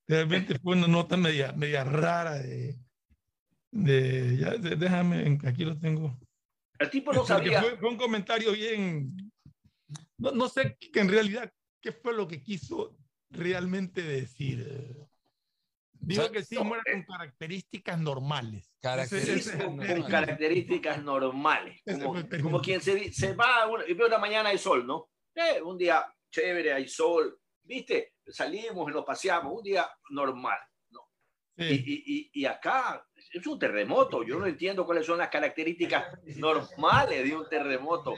realmente 0.07 0.59
fue 0.59 0.77
una 0.77 0.87
nota 0.87 1.17
media, 1.17 1.53
media 1.53 1.83
rara 1.83 2.35
de, 2.39 2.77
de, 3.71 4.37
ya, 4.37 4.51
de- 4.51 4.77
déjame, 4.77 5.39
aquí 5.45 5.65
lo 5.65 5.79
tengo. 5.79 6.17
El 6.79 6.91
tipo 6.91 7.13
no 7.13 7.27
sabía. 7.27 7.61
Fue, 7.61 7.77
fue 7.79 7.89
un 7.89 7.97
comentario 7.97 8.53
bien, 8.53 9.17
no, 10.19 10.31
no 10.33 10.49
sé 10.49 10.77
que 10.77 11.01
en 11.01 11.09
realidad 11.09 11.53
qué 11.81 11.93
fue 11.93 12.13
lo 12.13 12.29
que 12.29 12.43
quiso 12.43 12.97
realmente 13.31 14.03
decir. 14.03 14.67
Digo 16.07 16.31
que 16.31 16.45
sí, 16.45 16.59
muere 16.59 16.83
con 16.93 17.03
características 17.05 17.99
normales. 17.99 18.71
El 18.83 19.63
con, 19.65 19.89
término. 19.89 20.09
características 20.09 21.03
normales, 21.03 21.83
como, 22.43 22.61
quien 22.61 22.81
se, 22.81 23.13
se 23.13 23.35
va, 23.35 23.67
una, 23.67 23.85
y 23.87 23.95
ve 23.95 24.05
una 24.07 24.19
mañana 24.19 24.51
hay 24.51 24.59
sol, 24.59 24.87
¿no? 24.87 25.11
Eh, 25.35 25.61
un 25.63 25.77
día 25.79 26.05
chévere, 26.31 26.73
hay 26.73 26.89
sol, 26.89 27.39
¿viste? 27.63 28.15
Salimos 28.27 28.91
y 28.91 28.95
nos 28.95 29.05
paseamos, 29.05 29.53
un 29.57 29.63
día 29.63 29.89
normal, 30.11 30.59
¿no? 30.91 31.09
Y, 31.57 31.65
y- 31.75 32.03
y- 32.07 32.31
y 32.33 32.45
acá 32.47 33.07
es 33.33 33.47
un 33.47 33.59
terremoto, 33.59 34.23
yo 34.23 34.39
no 34.39 34.47
entiendo 34.47 34.85
cuáles 34.85 35.07
son 35.07 35.19
las 35.19 35.29
características 35.31 36.07
normales 36.37 37.25
de 37.25 37.35
un 37.37 37.49
terremoto. 37.49 38.15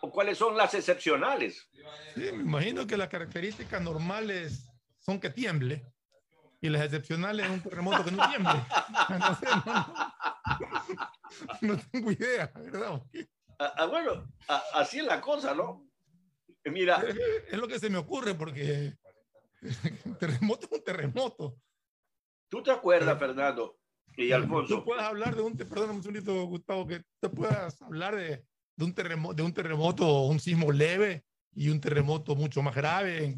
O 0.00 0.10
cuáles 0.10 0.38
son 0.38 0.56
las 0.56 0.72
excepcionales. 0.74 1.68
Sí, 2.14 2.20
me 2.20 2.42
imagino 2.42 2.86
que 2.86 2.96
las 2.96 3.08
características 3.08 3.82
normales 3.82 4.64
son 5.08 5.18
que 5.18 5.30
tiemble 5.30 5.90
y 6.60 6.68
las 6.68 6.82
excepcionales 6.82 7.46
es 7.46 7.52
un 7.52 7.62
terremoto 7.62 8.04
que 8.04 8.10
no 8.10 8.28
tiemble. 8.28 8.52
No, 9.18 9.34
sé, 9.36 9.46
no, 9.64 9.74
no- 11.62 11.74
no 11.76 11.80
tengo 11.90 12.12
idea, 12.12 12.52
¿verdad? 12.54 13.02
Ah, 13.58 13.72
ah, 13.78 13.86
bueno, 13.86 14.30
ah, 14.48 14.62
así 14.74 14.98
es 14.98 15.06
la 15.06 15.18
cosa, 15.22 15.54
¿no? 15.54 15.88
Mira. 16.66 17.02
Es 17.50 17.56
lo 17.58 17.66
que 17.66 17.78
se 17.78 17.88
me 17.88 17.96
ocurre 17.96 18.34
porque 18.34 18.92
un 20.04 20.18
terremoto 20.18 20.66
es 20.70 20.78
un 20.78 20.84
terremoto. 20.84 21.56
¿Tú 22.50 22.62
te 22.62 22.70
acuerdas, 22.70 23.18
Fernando 23.18 23.78
y 24.14 24.30
Alfonso? 24.32 24.76
Tú 24.80 24.84
puedes 24.84 25.02
hablar 25.04 25.34
de 25.34 25.40
un, 25.40 25.56
perdóname 25.56 25.94
un 25.94 26.02
segundito, 26.02 26.44
Gustavo, 26.44 26.86
que 26.86 27.02
te 27.18 27.30
puedas 27.30 27.80
hablar 27.80 28.14
de, 28.14 28.44
de 28.76 28.84
un 28.84 28.94
terremoto, 28.94 29.34
de 29.34 29.42
un 29.42 29.54
terremoto, 29.54 30.22
un 30.24 30.38
sismo 30.38 30.70
leve 30.70 31.24
y 31.54 31.68
un 31.70 31.80
terremoto 31.80 32.36
mucho 32.36 32.62
más 32.62 32.74
grave, 32.74 33.34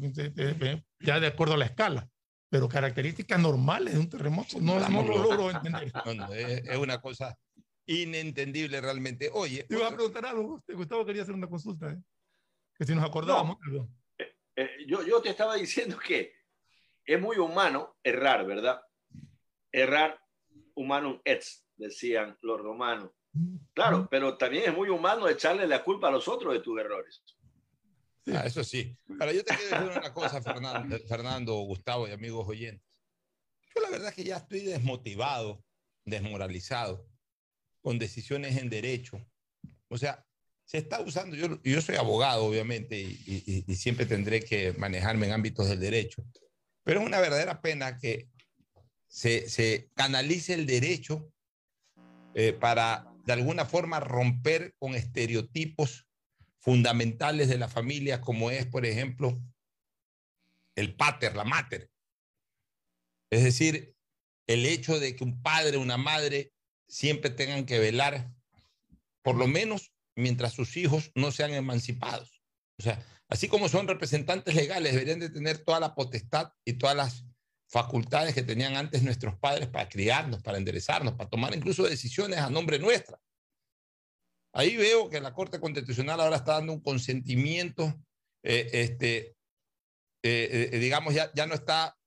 ya 0.99 1.19
de 1.19 1.27
acuerdo 1.27 1.55
a 1.55 1.57
la 1.57 1.65
escala. 1.65 2.07
Pero 2.49 2.67
características 2.67 3.39
normales 3.39 3.93
de 3.93 3.99
un 3.99 4.09
terremoto 4.09 4.59
no, 4.59 4.77
no 4.89 5.03
lo 5.03 5.17
logro 5.17 5.51
entender. 5.51 5.91
No, 6.05 6.13
no, 6.13 6.33
es, 6.33 6.67
es 6.67 6.77
una 6.77 6.99
cosa 6.99 7.37
inentendible 7.85 8.81
realmente. 8.81 9.29
Oye, 9.33 9.63
Te 9.63 9.75
iba 9.75 9.87
a 9.87 9.91
preguntar 9.91 10.25
algo, 10.25 10.61
Gustavo 10.67 11.05
quería 11.05 11.23
hacer 11.23 11.33
una 11.33 11.47
consulta, 11.47 11.91
¿eh? 11.91 11.97
que 12.77 12.85
si 12.85 12.95
nos 12.95 13.05
acordábamos. 13.05 13.57
algo. 13.65 13.87
Eh, 14.55 14.85
yo, 14.87 15.03
yo 15.03 15.21
te 15.21 15.29
estaba 15.29 15.55
diciendo 15.55 15.97
que 15.97 16.33
es 17.05 17.21
muy 17.21 17.37
humano 17.37 17.97
errar, 18.03 18.45
¿verdad? 18.45 18.81
Errar 19.71 20.19
humanum 20.75 21.19
et, 21.23 21.43
decían 21.75 22.37
los 22.41 22.59
romanos. 22.59 23.11
Claro, 23.73 24.07
pero 24.11 24.37
también 24.37 24.65
es 24.65 24.75
muy 24.75 24.89
humano 24.89 25.27
echarle 25.27 25.65
la 25.65 25.83
culpa 25.83 26.09
a 26.09 26.11
los 26.11 26.27
otros 26.27 26.53
de 26.53 26.59
tus 26.59 26.77
errores. 26.79 27.23
Ah, 28.27 28.43
eso 28.45 28.63
sí. 28.63 28.95
Ahora, 29.19 29.33
yo 29.33 29.43
te 29.43 29.55
quiero 29.55 29.77
decir 29.79 29.97
una 29.99 30.13
cosa, 30.13 30.41
Fernando, 30.41 30.99
Fernando, 31.07 31.53
Gustavo 31.61 32.07
y 32.07 32.11
amigos 32.11 32.47
oyentes. 32.47 32.87
Yo 33.75 33.81
la 33.81 33.89
verdad 33.89 34.09
es 34.09 34.15
que 34.15 34.23
ya 34.23 34.37
estoy 34.37 34.61
desmotivado, 34.61 35.63
desmoralizado, 36.05 37.07
con 37.81 37.97
decisiones 37.97 38.57
en 38.57 38.69
derecho. 38.69 39.25
O 39.87 39.97
sea, 39.97 40.25
se 40.65 40.77
está 40.77 41.01
usando, 41.01 41.35
yo, 41.35 41.61
yo 41.63 41.81
soy 41.81 41.95
abogado, 41.95 42.45
obviamente, 42.45 42.99
y, 42.99 43.17
y- 43.25 43.63
y 43.67 43.75
siempre 43.75 44.05
tendré 44.05 44.41
que 44.41 44.73
manejarme 44.73 45.27
en 45.27 45.33
ámbitos 45.33 45.67
del 45.67 45.79
derecho, 45.79 46.23
pero 46.83 46.99
es 47.01 47.05
una 47.05 47.19
verdadera 47.19 47.61
pena 47.61 47.97
que 47.97 48.29
se, 49.07 49.49
se 49.49 49.89
canalice 49.95 50.53
el 50.53 50.65
derecho 50.65 51.33
eh, 52.33 52.53
para, 52.53 53.13
de 53.25 53.33
alguna 53.33 53.65
forma, 53.65 53.99
romper 53.99 54.73
con 54.79 54.95
estereotipos 54.95 56.07
fundamentales 56.61 57.49
de 57.49 57.57
la 57.57 57.67
familia, 57.67 58.21
como 58.21 58.51
es, 58.51 58.65
por 58.65 58.85
ejemplo, 58.85 59.37
el 60.75 60.95
pater, 60.95 61.35
la 61.35 61.43
mater. 61.43 61.89
Es 63.31 63.43
decir, 63.43 63.95
el 64.47 64.65
hecho 64.65 64.99
de 64.99 65.15
que 65.15 65.23
un 65.23 65.41
padre, 65.41 65.77
una 65.77 65.97
madre, 65.97 66.53
siempre 66.87 67.29
tengan 67.29 67.65
que 67.65 67.79
velar, 67.79 68.31
por 69.23 69.35
lo 69.35 69.47
menos 69.47 69.93
mientras 70.15 70.53
sus 70.53 70.77
hijos 70.77 71.11
no 71.15 71.31
sean 71.31 71.53
emancipados. 71.53 72.41
O 72.77 72.83
sea, 72.83 73.03
así 73.27 73.47
como 73.47 73.67
son 73.67 73.87
representantes 73.87 74.53
legales, 74.53 74.93
deberían 74.93 75.19
de 75.19 75.29
tener 75.29 75.59
toda 75.59 75.79
la 75.79 75.95
potestad 75.95 76.53
y 76.63 76.73
todas 76.73 76.95
las 76.95 77.25
facultades 77.67 78.35
que 78.35 78.43
tenían 78.43 78.75
antes 78.75 79.01
nuestros 79.01 79.35
padres 79.37 79.67
para 79.67 79.87
criarnos, 79.89 80.43
para 80.43 80.57
enderezarnos, 80.57 81.15
para 81.15 81.29
tomar 81.29 81.55
incluso 81.55 81.83
decisiones 81.83 82.39
a 82.39 82.49
nombre 82.49 82.77
nuestra. 82.77 83.19
Ahí 84.53 84.75
veo 84.75 85.09
que 85.09 85.21
la 85.21 85.33
Corte 85.33 85.59
Constitucional 85.59 86.19
ahora 86.19 86.37
está 86.37 86.53
dando 86.53 86.73
un 86.73 86.81
consentimiento, 86.81 88.01
eh, 88.43 88.69
este, 88.73 89.35
eh, 90.23 90.69
eh, 90.73 90.79
digamos, 90.79 91.13
ya, 91.13 91.31
ya 91.33 91.45
no 91.45 91.53
está, 91.53 91.97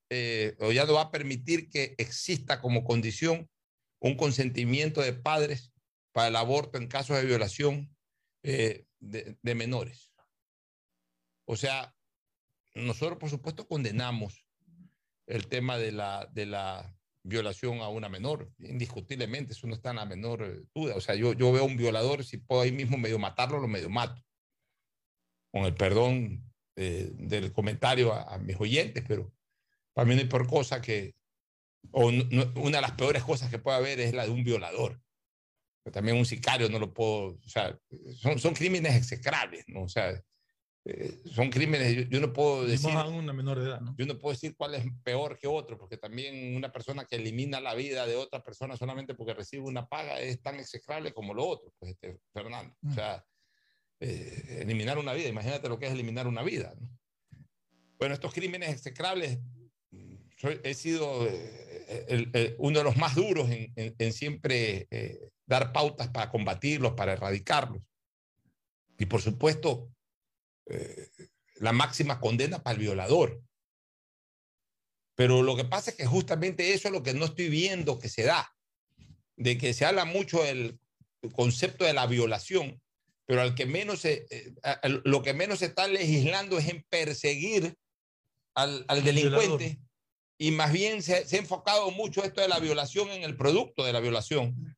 o 0.61 0.71
ya 0.71 0.85
no 0.85 0.93
va 0.93 1.03
a 1.03 1.11
permitir 1.11 1.69
que 1.69 1.97
exista 1.99 2.61
como 2.61 2.85
condición 2.85 3.51
un 3.99 4.17
consentimiento 4.17 5.01
de 5.01 5.13
padres 5.13 5.73
para 6.13 6.29
el 6.29 6.37
aborto 6.37 6.79
en 6.79 6.87
casos 6.87 7.17
de 7.17 7.25
violación 7.25 7.93
de, 8.43 8.87
de 9.01 9.55
menores. 9.57 10.13
O 11.47 11.57
sea, 11.57 11.97
nosotros 12.75 13.19
por 13.19 13.29
supuesto 13.29 13.67
condenamos 13.67 14.47
el 15.27 15.49
tema 15.49 15.79
de 15.79 15.91
la, 15.91 16.29
de 16.33 16.47
la 16.47 16.97
violación 17.25 17.81
a 17.81 17.89
una 17.89 18.09
menor, 18.09 18.53
indiscutiblemente, 18.59 19.53
eso 19.53 19.67
no 19.67 19.75
está 19.75 19.91
en 19.91 19.97
la 19.97 20.05
menor 20.05 20.43
eh, 20.43 20.63
duda. 20.75 20.95
O 20.95 21.01
sea, 21.01 21.15
yo, 21.15 21.33
yo 21.33 21.51
veo 21.53 21.63
a 21.63 21.67
un 21.67 21.77
violador, 21.77 22.25
si 22.25 22.37
puedo 22.37 22.61
ahí 22.61 22.71
mismo 22.71 22.97
medio 22.97 23.19
matarlo, 23.19 23.59
lo 23.59 23.67
medio 23.67 23.91
mato. 23.91 24.23
Con 25.51 25.65
el 25.65 25.75
perdón 25.75 26.53
eh, 26.77 27.11
del 27.15 27.53
comentario 27.53 28.13
a, 28.13 28.35
a 28.35 28.39
mis 28.39 28.61
oyentes, 28.61 29.03
pero 29.09 29.33
para 29.95 30.07
mí 30.07 30.15
no 30.15 30.21
hay 30.21 30.29
peor 30.29 30.47
cosa 30.47 30.81
que, 30.81 31.15
o 31.93 32.09
una 32.09 32.79
de 32.79 32.83
las 32.83 32.93
peores 32.93 33.23
cosas 33.23 33.51
que 33.51 33.59
puede 33.59 33.77
haber 33.79 34.01
es 34.01 34.13
la 34.15 34.25
de 34.25 34.31
un 34.31 34.45
violador. 34.45 35.01
También 35.93 36.17
un 36.17 36.25
sicario 36.25 36.69
no 36.71 36.79
lo 36.79 36.95
puedo, 36.95 37.39
o 37.45 37.49
sea, 37.49 37.79
son, 38.17 38.39
son 38.39 38.55
crímenes 38.55 38.97
execrables, 38.97 39.65
¿no? 39.69 39.83
O 39.83 39.89
sea, 39.89 40.19
eh, 40.87 41.23
son 41.35 41.51
crímenes, 41.51 41.95
yo, 41.97 42.03
yo 42.03 42.21
no 42.21 42.33
puedo 42.33 42.67
decir... 42.67 42.91
una 43.19 43.33
menor 43.33 43.59
de 43.59 43.69
edad, 43.71 43.81
¿no? 43.81 43.95
Yo 43.97 44.05
no 44.07 44.19
puedo 44.19 44.35
decir 44.35 44.55
cuál 44.57 44.75
es 44.75 44.85
peor 45.03 45.39
que 45.39 45.47
otro, 45.47 45.79
porque 45.79 45.97
también 45.97 46.55
una 46.57 46.71
persona 46.73 47.05
que 47.07 47.17
elimina 47.17 47.61
la 47.61 47.75
vida 47.75 48.07
de 48.07 48.17
otra 48.17 48.43
persona 48.43 48.77
solamente 48.77 49.15
porque 49.15 49.33
recibe 49.35 49.63
una 49.63 49.89
paga 49.89 50.21
es 50.21 50.43
tan 50.43 50.61
execrable 50.61 51.13
como 51.15 51.33
lo 51.33 51.47
otro, 51.47 51.73
pues, 51.79 51.93
este, 51.93 52.19
Fernando. 52.33 52.77
O 52.87 52.93
sea, 52.93 53.25
eh, 54.01 54.59
eliminar 54.61 54.99
una 54.99 55.15
vida, 55.15 55.29
imagínate 55.29 55.69
lo 55.69 55.79
que 55.79 55.87
es 55.87 55.93
eliminar 55.93 56.27
una 56.27 56.43
vida. 56.43 56.75
¿no? 56.79 56.89
Bueno, 57.99 58.13
estos 58.15 58.35
crímenes 58.35 58.69
execrables, 58.71 59.39
mm, 59.91 60.15
soy- 60.37 60.61
he 60.65 60.75
sido 60.75 61.27
eh, 61.27 62.05
el- 62.09 62.31
el- 62.35 62.55
uno 62.59 62.79
de 62.79 62.85
los 62.85 62.97
más 62.99 63.15
duros 63.15 63.49
en, 63.51 63.73
en- 63.77 63.95
en 63.99 64.13
siempre 64.13 64.87
eh, 64.91 65.31
dar 65.47 65.73
pautas 65.73 66.09
para 66.09 66.29
combatirlos, 66.31 66.93
para 66.93 67.13
erradicarlos. 67.15 67.81
Y 68.99 69.07
por 69.07 69.23
supuesto, 69.23 69.91
eh, 70.67 71.09
la 71.57 71.73
máxima 71.73 72.21
condena 72.21 72.63
para 72.63 72.75
el 72.75 72.81
violador. 72.81 73.41
Pero 75.17 75.43
lo 75.43 75.57
que 75.57 75.65
pasa 75.65 75.91
es 75.91 75.97
que 75.97 76.07
justamente 76.07 76.73
eso 76.75 76.89
es 76.89 76.93
lo 76.93 77.03
que 77.03 77.15
no 77.15 77.25
estoy 77.27 77.49
viendo 77.49 77.99
que 77.99 78.09
se 78.09 78.25
da, 78.25 78.53
de 79.37 79.57
que 79.59 79.73
se 79.73 79.85
habla 79.85 80.05
mucho 80.05 80.43
del 80.43 80.79
concepto 81.33 81.85
de 81.85 81.93
la 81.93 82.07
violación, 82.07 82.81
pero 83.25 83.41
al 83.41 83.55
que 83.55 83.65
menos 83.67 84.01
se, 84.01 84.27
eh, 84.31 84.53
a- 84.65 84.81
lo 85.05 85.23
que 85.23 85.33
menos 85.33 85.61
se 85.61 85.67
está 85.67 85.87
legislando 85.87 86.59
es 86.59 86.69
en 86.69 86.85
perseguir 86.91 87.77
al, 88.55 88.85
al 88.89 89.03
delincuente 89.05 89.79
y 90.37 90.51
más 90.51 90.73
bien 90.73 91.03
se, 91.03 91.27
se 91.27 91.37
ha 91.37 91.39
enfocado 91.39 91.91
mucho 91.93 92.25
esto 92.25 92.41
de 92.41 92.49
la 92.49 92.59
violación 92.59 93.09
en 93.11 93.23
el 93.23 93.37
producto 93.37 93.85
de 93.85 93.93
la 93.93 94.01
violación, 94.01 94.77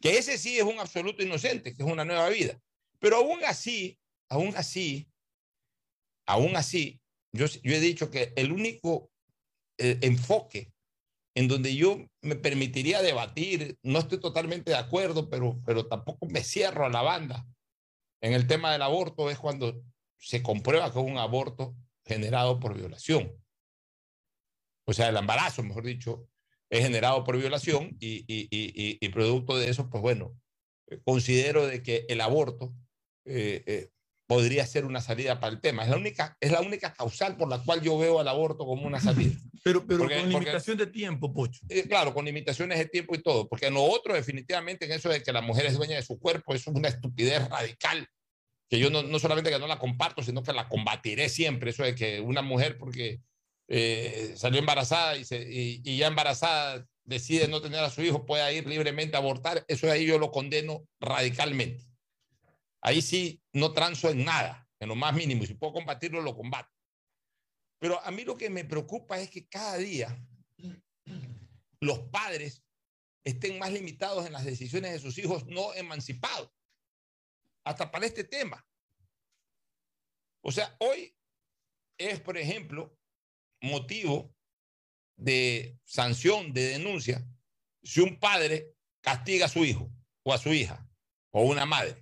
que 0.00 0.16
ese 0.16 0.38
sí 0.38 0.56
es 0.58 0.64
un 0.64 0.78
absoluto 0.78 1.22
inocente, 1.22 1.74
que 1.74 1.82
es 1.82 1.88
una 1.88 2.04
nueva 2.04 2.28
vida. 2.28 2.58
Pero 3.00 3.16
aún 3.16 3.40
así, 3.44 3.98
aún 4.28 4.54
así, 4.56 5.08
aún 6.26 6.56
así, 6.56 7.00
yo, 7.32 7.46
he 7.62 7.80
dicho 7.80 8.10
que 8.10 8.32
el 8.36 8.52
único 8.52 9.10
eh, 9.78 9.98
enfoque 10.02 10.72
en 11.34 11.48
donde 11.48 11.74
yo 11.74 11.98
me 12.20 12.36
permitiría 12.36 13.00
debatir, 13.00 13.78
no 13.82 14.00
estoy 14.00 14.20
totalmente 14.20 14.70
de 14.70 14.76
acuerdo, 14.76 15.30
pero, 15.30 15.60
pero 15.64 15.86
tampoco 15.86 16.26
me 16.26 16.44
cierro 16.44 16.84
a 16.84 16.90
la 16.90 17.02
banda 17.02 17.46
en 18.20 18.34
el 18.34 18.46
tema 18.46 18.70
del 18.70 18.82
aborto, 18.82 19.30
es 19.30 19.38
cuando 19.38 19.82
se 20.18 20.42
comprueba 20.42 20.92
que 20.92 20.98
es 21.00 21.04
un 21.04 21.18
aborto 21.18 21.74
generado 22.04 22.60
por 22.60 22.76
violación. 22.76 23.32
O 24.86 24.92
sea, 24.92 25.08
el 25.08 25.16
embarazo, 25.16 25.62
mejor 25.62 25.84
dicho, 25.84 26.28
es 26.70 26.82
generado 26.82 27.24
por 27.24 27.36
violación 27.36 27.96
y, 28.00 28.24
y, 28.26 28.48
y, 28.50 29.08
producto 29.10 29.56
de 29.56 29.68
eso, 29.68 29.90
pues 29.90 30.00
bueno, 30.00 30.38
considero 31.04 31.66
de 31.66 31.82
que 31.82 32.06
el 32.08 32.20
aborto 32.20 32.74
eh, 33.24 33.62
eh, 33.66 33.90
podría 34.34 34.66
ser 34.66 34.84
una 34.86 35.00
salida 35.02 35.38
para 35.40 35.52
el 35.52 35.60
tema. 35.60 35.82
Es 35.84 35.90
la 35.90 35.96
única, 35.96 36.36
es 36.40 36.50
la 36.50 36.60
única 36.62 36.92
causal 36.94 37.36
por 37.36 37.48
la 37.48 37.58
cual 37.58 37.82
yo 37.82 37.98
veo 37.98 38.18
al 38.18 38.28
aborto 38.28 38.64
como 38.64 38.86
una 38.86 39.00
salida. 39.00 39.34
Pero, 39.64 39.86
pero 39.86 40.00
Porque- 40.00 40.14
con 40.16 40.32
porque- 40.32 40.46
limitación 40.46 40.76
de 40.78 40.86
tiempo, 40.88 41.32
Pocho. 41.32 41.60
Eh, 41.68 41.84
claro, 41.88 42.12
con 42.12 42.24
limitaciones 42.24 42.78
de 42.78 42.86
tiempo 42.86 43.14
y 43.14 43.22
todo, 43.22 43.48
porque 43.48 43.66
en 43.66 43.74
lo 43.74 43.84
otro, 43.84 44.12
definitivamente, 44.14 44.86
en 44.86 44.92
eso 44.92 45.08
de 45.08 45.22
que 45.22 45.32
la 45.32 45.40
mujer 45.40 45.66
es 45.66 45.74
dueña 45.76 45.94
de 45.94 46.02
su 46.02 46.18
cuerpo, 46.18 46.52
eso 46.52 46.70
es 46.72 46.76
una 46.76 46.88
estupidez 46.88 47.48
radical, 47.48 48.08
que 48.68 48.80
yo 48.80 48.90
no, 48.90 49.04
no 49.04 49.18
solamente 49.20 49.50
que 49.50 49.58
no 49.60 49.68
la 49.68 49.78
comparto, 49.78 50.20
sino 50.22 50.42
que 50.42 50.52
la 50.52 50.68
combatiré 50.68 51.28
siempre, 51.28 51.70
eso 51.70 51.84
de 51.84 51.94
que 51.94 52.20
una 52.20 52.42
mujer, 52.42 52.76
porque 52.76 53.20
eh, 53.68 54.32
salió 54.36 54.58
embarazada 54.58 55.16
y, 55.16 55.24
se- 55.24 55.48
y- 55.48 55.80
y 55.84 55.96
ya 55.98 56.08
embarazada 56.08 56.84
decide 57.04 57.46
no 57.46 57.60
tener 57.62 57.78
a 57.80 57.90
su 57.90 58.02
hijo, 58.02 58.26
pueda 58.26 58.50
ir 58.52 58.66
libremente 58.66 59.14
a 59.14 59.20
abortar, 59.20 59.64
eso 59.68 59.88
ahí 59.92 60.06
yo 60.06 60.18
lo 60.18 60.32
condeno 60.32 60.82
radicalmente. 61.00 61.84
Ahí 62.82 63.00
sí 63.00 63.40
no 63.52 63.72
transo 63.72 64.10
en 64.10 64.24
nada, 64.24 64.68
en 64.80 64.88
lo 64.88 64.96
más 64.96 65.14
mínimo, 65.14 65.46
si 65.46 65.54
puedo 65.54 65.72
combatirlo, 65.72 66.20
lo 66.20 66.36
combato. 66.36 66.70
Pero 67.78 68.00
a 68.04 68.10
mí 68.10 68.24
lo 68.24 68.36
que 68.36 68.50
me 68.50 68.64
preocupa 68.64 69.18
es 69.18 69.30
que 69.30 69.48
cada 69.48 69.76
día 69.78 70.16
los 71.80 72.00
padres 72.10 72.62
estén 73.24 73.58
más 73.58 73.72
limitados 73.72 74.26
en 74.26 74.32
las 74.32 74.44
decisiones 74.44 74.92
de 74.92 74.98
sus 74.98 75.16
hijos 75.18 75.46
no 75.46 75.72
emancipados. 75.74 76.50
Hasta 77.64 77.90
para 77.90 78.06
este 78.06 78.24
tema. 78.24 78.66
O 80.44 80.50
sea, 80.50 80.76
hoy 80.80 81.16
es, 81.96 82.20
por 82.20 82.36
ejemplo, 82.36 82.98
motivo 83.60 84.34
de 85.16 85.78
sanción, 85.84 86.52
de 86.52 86.70
denuncia, 86.70 87.24
si 87.82 88.00
un 88.00 88.18
padre 88.18 88.74
castiga 89.00 89.46
a 89.46 89.48
su 89.48 89.64
hijo 89.64 89.88
o 90.24 90.32
a 90.32 90.38
su 90.38 90.52
hija 90.52 90.88
o 91.30 91.42
una 91.42 91.64
madre. 91.64 92.01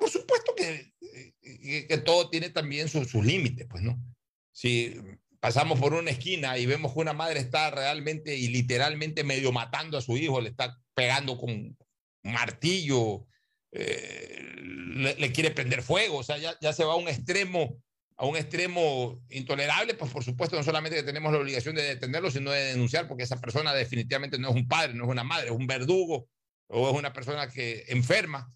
Por 0.00 0.10
supuesto 0.10 0.54
que, 0.56 0.94
que, 1.42 1.86
que 1.86 1.98
todo 1.98 2.30
tiene 2.30 2.48
también 2.48 2.88
sus, 2.88 3.08
sus 3.08 3.24
límites, 3.24 3.66
pues, 3.68 3.82
¿no? 3.82 4.02
Si 4.50 4.96
pasamos 5.40 5.78
por 5.78 5.92
una 5.92 6.10
esquina 6.10 6.56
y 6.56 6.64
vemos 6.64 6.92
que 6.94 7.00
una 7.00 7.12
madre 7.12 7.40
está 7.40 7.70
realmente 7.70 8.34
y 8.34 8.48
literalmente 8.48 9.24
medio 9.24 9.52
matando 9.52 9.98
a 9.98 10.02
su 10.02 10.16
hijo, 10.16 10.40
le 10.40 10.48
está 10.48 10.78
pegando 10.94 11.36
con 11.38 11.76
martillo, 12.22 13.26
eh, 13.72 14.54
le, 14.56 15.14
le 15.16 15.32
quiere 15.32 15.50
prender 15.50 15.82
fuego, 15.82 16.18
o 16.18 16.22
sea, 16.22 16.38
ya, 16.38 16.56
ya 16.60 16.72
se 16.72 16.84
va 16.84 16.94
a 16.94 16.96
un 16.96 17.08
extremo, 17.08 17.78
a 18.16 18.26
un 18.26 18.36
extremo 18.36 19.22
intolerable, 19.28 19.94
pues 19.94 20.10
por 20.10 20.24
supuesto 20.24 20.56
no 20.56 20.62
solamente 20.62 20.96
que 20.96 21.02
tenemos 21.02 21.30
la 21.30 21.38
obligación 21.38 21.74
de 21.74 21.82
detenerlo, 21.82 22.30
sino 22.30 22.50
de 22.50 22.64
denunciar, 22.72 23.06
porque 23.06 23.24
esa 23.24 23.40
persona 23.40 23.74
definitivamente 23.74 24.38
no 24.38 24.48
es 24.48 24.54
un 24.54 24.66
padre, 24.66 24.94
no 24.94 25.04
es 25.04 25.10
una 25.10 25.24
madre, 25.24 25.46
es 25.46 25.52
un 25.52 25.66
verdugo 25.66 26.26
o 26.68 26.90
es 26.90 26.96
una 26.96 27.12
persona 27.12 27.48
que 27.48 27.84
enferma. 27.88 28.52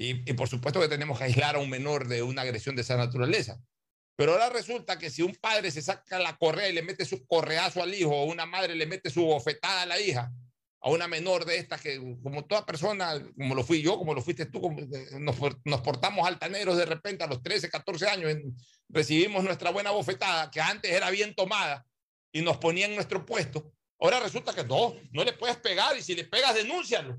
Y, 0.00 0.30
y 0.30 0.34
por 0.34 0.48
supuesto 0.48 0.80
que 0.80 0.86
tenemos 0.88 1.18
que 1.18 1.24
aislar 1.24 1.56
a 1.56 1.58
un 1.58 1.68
menor 1.68 2.06
de 2.06 2.22
una 2.22 2.42
agresión 2.42 2.76
de 2.76 2.82
esa 2.82 2.96
naturaleza. 2.96 3.60
Pero 4.16 4.32
ahora 4.32 4.48
resulta 4.48 4.96
que 4.96 5.10
si 5.10 5.22
un 5.22 5.34
padre 5.34 5.72
se 5.72 5.82
saca 5.82 6.20
la 6.20 6.36
correa 6.36 6.68
y 6.68 6.72
le 6.72 6.82
mete 6.82 7.04
su 7.04 7.26
correazo 7.26 7.82
al 7.82 7.92
hijo, 7.94 8.10
o 8.10 8.24
una 8.26 8.46
madre 8.46 8.76
le 8.76 8.86
mete 8.86 9.10
su 9.10 9.24
bofetada 9.24 9.82
a 9.82 9.86
la 9.86 10.00
hija, 10.00 10.30
a 10.80 10.90
una 10.90 11.08
menor 11.08 11.44
de 11.44 11.56
estas 11.56 11.80
que, 11.80 11.96
como 12.22 12.44
toda 12.44 12.64
persona, 12.64 13.20
como 13.36 13.56
lo 13.56 13.64
fui 13.64 13.82
yo, 13.82 13.98
como 13.98 14.14
lo 14.14 14.22
fuiste 14.22 14.46
tú, 14.46 14.60
como, 14.60 14.78
eh, 14.78 15.08
nos, 15.18 15.36
nos 15.64 15.80
portamos 15.80 16.26
altaneros 16.26 16.76
de 16.76 16.86
repente 16.86 17.24
a 17.24 17.26
los 17.26 17.42
13, 17.42 17.68
14 17.68 18.06
años, 18.08 18.30
en- 18.30 18.56
recibimos 18.88 19.42
nuestra 19.42 19.70
buena 19.72 19.90
bofetada, 19.90 20.48
que 20.50 20.60
antes 20.60 20.92
era 20.92 21.10
bien 21.10 21.34
tomada, 21.34 21.84
y 22.32 22.42
nos 22.42 22.58
ponía 22.58 22.86
en 22.86 22.94
nuestro 22.94 23.26
puesto. 23.26 23.72
Ahora 24.00 24.20
resulta 24.20 24.54
que 24.54 24.62
no, 24.62 24.94
no 25.10 25.24
le 25.24 25.32
puedes 25.32 25.56
pegar, 25.56 25.96
y 25.96 26.02
si 26.02 26.14
le 26.14 26.22
pegas, 26.24 26.54
denúncialo. 26.54 27.18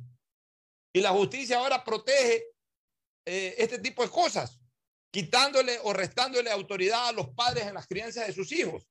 Y 0.93 1.01
la 1.01 1.09
justicia 1.11 1.57
ahora 1.59 1.83
protege 1.83 2.45
eh, 3.29 3.55
este 3.57 3.79
tipo 3.79 4.03
de 4.03 4.09
cosas, 4.09 4.59
quitándole 5.11 5.77
o 5.83 5.93
restándole 5.93 6.51
autoridad 6.51 7.09
a 7.09 7.11
los 7.13 7.29
padres 7.29 7.65
en 7.67 7.73
las 7.73 7.87
crianzas 7.87 8.27
de 8.27 8.33
sus 8.33 8.51
hijos. 8.51 8.87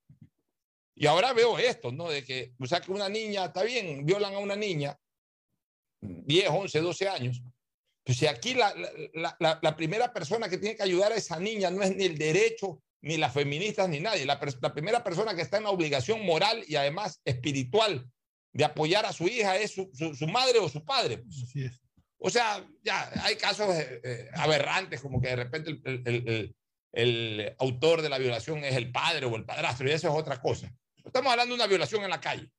Y 0.95 1.07
ahora 1.07 1.32
veo 1.32 1.59
esto, 1.59 1.93
¿no? 1.93 2.09
De 2.09 2.24
que, 2.24 2.55
o 2.59 2.66
sea, 2.66 2.80
que 2.80 2.91
una 2.91 3.09
niña, 3.09 3.45
está 3.47 3.62
bien, 3.62 4.05
violan 4.05 4.34
a 4.34 4.39
una 4.39 4.57
niña, 4.57 4.99
10, 6.01 6.49
11, 6.51 6.81
12 6.81 7.09
años. 7.09 7.43
Pues 8.05 8.19
si 8.19 8.27
aquí 8.27 8.55
la, 8.55 8.74
la, 9.15 9.59
la, 9.62 9.77
primera 9.77 10.12
persona 10.12 10.48
que 10.48 10.59
tiene 10.59 10.77
que 10.77 10.82
ayudar 10.82 11.12
a 11.12 11.16
esa 11.16 11.39
niña 11.39 11.70
no 11.70 11.82
es 11.82 11.94
ni 11.94 12.05
el 12.05 12.16
derecho, 12.16 12.82
ni 13.02 13.16
las 13.16 13.32
feministas, 13.35 13.89
ni 13.89 14.01
nadie. 14.01 14.24
La, 14.24 14.40
la 14.60 14.73
primera 14.74 15.05
persona 15.05 15.35
que 15.35 15.43
está 15.43 15.59
en 15.59 15.65
la 15.65 15.70
obligación 15.70 16.24
moral 16.24 16.65
y 16.66 16.77
además 16.77 17.20
espiritual 17.24 18.10
de 18.52 18.65
apoyar 18.65 19.05
a 19.06 19.12
su 19.12 19.28
hija 19.28 19.56
es 19.56 19.73
su, 19.73 19.90
su- 19.93 20.15
su 20.15 20.27
madre 20.27 20.59
o 20.59 20.69
su 20.69 20.85
padre. 20.85 21.19
pues. 21.19 21.43
Así 21.44 21.65
es. 21.65 21.81
O 22.19 22.31
sea, 22.31 22.66
ya 22.82 23.11
hay 23.23 23.36
casos 23.36 23.73
eh, 23.74 24.01
eh, 24.03 24.31
aberrantes, 24.35 25.01
como 25.01 25.20
que 25.20 25.28
de 25.28 25.36
repente 25.36 25.70
el, 25.70 25.81
el- 25.85 26.03
el- 26.28 26.57
el- 26.93 27.55
autor 27.59 28.03
de 28.03 28.09
la 28.09 28.19
violación 28.19 28.65
es 28.65 28.74
el 28.74 28.90
padre 28.90 29.27
o 29.27 29.36
el 29.36 29.45
padrastro, 29.45 29.89
y 29.89 29.93
eso 29.93 30.09
es 30.09 30.15
otra 30.15 30.40
cosa. 30.40 30.73
Estamos 31.05 31.31
hablando 31.31 31.55
de 31.55 31.61
una 31.61 31.66
violación 31.69 32.03
en 32.03 32.11
la 32.11 32.20
calle. 32.20 32.51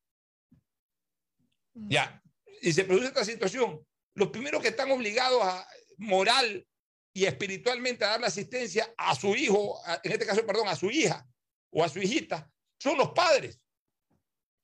Ya, 1.74 2.22
y 2.62 2.74
se 2.74 2.84
produce 2.86 3.08
esta 3.08 3.26
situación. 3.26 3.86
Los 4.16 4.30
primeros 4.30 4.62
que 4.62 4.70
están 4.70 4.92
obligados 4.92 5.42
a 5.44 5.68
moral 5.98 6.66
y 7.14 7.26
espiritualmente 7.26 8.06
a 8.06 8.10
darle 8.10 8.28
asistencia 8.28 8.94
a 8.98 9.16
su 9.16 9.36
hijo, 9.36 9.80
a- 9.86 10.00
en 10.04 10.12
este 10.12 10.26
caso, 10.26 10.46
perdón, 10.46 10.68
a 10.68 10.76
su 10.76 10.90
hija 10.90 11.28
o 11.72 11.84
a 11.84 11.90
su 11.90 12.00
hijita, 12.00 12.50
son 12.80 12.98
los 12.98 13.10
padres. 13.12 13.60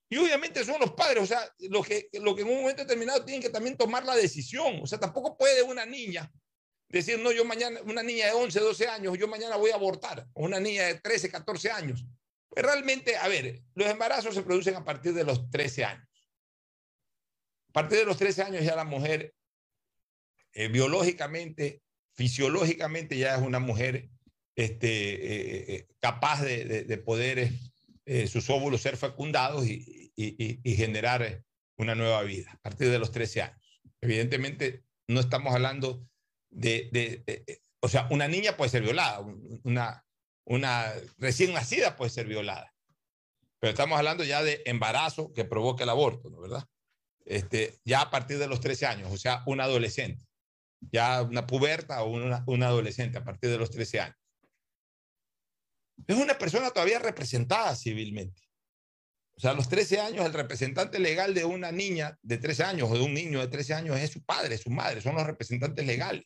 Y 0.09 0.17
obviamente 0.17 0.63
son 0.63 0.79
los 0.79 0.91
padres, 0.93 1.23
o 1.23 1.25
sea, 1.25 1.41
los 1.69 1.85
que, 1.85 2.09
los 2.13 2.35
que 2.35 2.41
en 2.43 2.47
un 2.49 2.61
momento 2.61 2.83
determinado 2.83 3.25
tienen 3.25 3.41
que 3.41 3.49
también 3.49 3.75
tomar 3.75 4.05
la 4.05 4.15
decisión. 4.15 4.79
O 4.83 4.87
sea, 4.87 4.99
tampoco 4.99 5.35
puede 5.37 5.63
una 5.63 5.85
niña 5.85 6.31
decir, 6.89 7.19
no, 7.19 7.31
yo 7.31 7.43
mañana, 7.43 7.79
una 7.83 8.03
niña 8.03 8.27
de 8.27 8.33
11, 8.33 8.59
12 8.59 8.87
años, 8.87 9.17
yo 9.17 9.27
mañana 9.27 9.55
voy 9.57 9.71
a 9.71 9.75
abortar, 9.75 10.27
o 10.33 10.43
una 10.45 10.59
niña 10.59 10.83
de 10.85 10.95
13, 10.99 11.29
14 11.31 11.71
años. 11.71 12.05
Pues 12.49 12.63
realmente, 12.63 13.17
a 13.17 13.27
ver, 13.27 13.63
los 13.73 13.87
embarazos 13.89 14.35
se 14.35 14.43
producen 14.43 14.75
a 14.75 14.85
partir 14.85 15.13
de 15.13 15.23
los 15.23 15.49
13 15.49 15.83
años. 15.85 16.07
A 17.69 17.73
partir 17.73 17.97
de 17.97 18.05
los 18.05 18.17
13 18.17 18.43
años 18.43 18.63
ya 18.63 18.75
la 18.75 18.85
mujer 18.85 19.33
eh, 20.53 20.67
biológicamente, 20.69 21.81
fisiológicamente 22.13 23.17
ya 23.17 23.35
es 23.35 23.41
una 23.41 23.59
mujer 23.59 24.09
este, 24.55 24.87
eh, 24.87 25.65
eh, 25.75 25.87
capaz 25.99 26.41
de, 26.43 26.63
de- 26.63 26.83
de 26.85 26.97
poder 26.97 27.49
eh, 28.05 28.27
sus 28.27 28.49
óvulos 28.49 28.81
ser 28.81 28.97
fecundados 28.97 29.65
y, 29.65 30.11
y- 30.15 30.59
y- 30.63 30.75
generar 30.75 31.21
eh, 31.23 31.43
una 31.77 31.95
nueva 31.95 32.21
vida 32.23 32.51
a 32.53 32.57
partir 32.57 32.89
de 32.89 32.99
los 32.99 33.11
13 33.11 33.41
años. 33.41 33.81
Evidentemente, 34.01 34.83
no 35.07 35.19
estamos 35.19 35.53
hablando 35.53 36.07
de, 36.49 36.89
de- 36.91 37.23
de- 37.25 37.61
o 37.81 37.87
sea, 37.89 38.07
una 38.11 38.27
niña 38.27 38.55
puede 38.57 38.69
ser 38.71 38.83
violada, 38.83 39.19
un- 39.19 39.59
una, 39.63 40.05
una 40.45 40.93
recién 41.17 41.53
nacida 41.53 41.95
puede 41.95 42.11
ser 42.11 42.27
violada. 42.27 42.73
Pero 43.59 43.71
estamos 43.71 43.97
hablando 43.97 44.23
ya 44.23 44.43
de 44.43 44.61
embarazo 44.65 45.33
que 45.33 45.45
provoca 45.45 45.83
el 45.83 45.89
aborto, 45.89 46.29
¿no 46.29 46.39
verdad? 46.39 46.65
Este, 47.25 47.79
ya 47.83 48.01
a 48.01 48.09
partir 48.11 48.37
de 48.37 48.47
los 48.47 48.59
13 48.59 48.85
años, 48.85 49.11
o 49.11 49.17
sea, 49.17 49.41
un 49.47 49.59
adolescente, 49.59 50.25
ya 50.79 51.23
una 51.23 51.47
puberta 51.47 52.03
o 52.03 52.09
una, 52.11 52.43
una 52.45 52.67
adolescente 52.67 53.17
a 53.17 53.23
partir 53.23 53.49
de 53.49 53.57
los 53.57 53.71
13 53.71 53.99
años. 54.01 54.17
Es 56.07 56.15
una 56.15 56.37
persona 56.37 56.71
todavía 56.71 56.99
representada 56.99 57.75
civilmente. 57.75 58.41
O 59.37 59.39
sea, 59.39 59.51
a 59.51 59.53
los 59.53 59.67
13 59.67 59.99
años, 59.99 60.25
el 60.25 60.33
representante 60.33 60.97
legal 60.99 61.33
de 61.33 61.43
una 61.43 61.71
niña 61.71 62.17
de 62.21 62.37
13 62.37 62.63
años 62.63 62.89
o 62.89 62.93
de 62.95 63.01
un 63.01 63.13
niño 63.13 63.41
de 63.41 63.47
13 63.47 63.73
años 63.73 63.99
es 63.99 64.11
su 64.11 64.23
padre, 64.23 64.57
su 64.57 64.69
madre, 64.69 65.01
son 65.01 65.15
los 65.15 65.25
representantes 65.25 65.85
legales. 65.85 66.23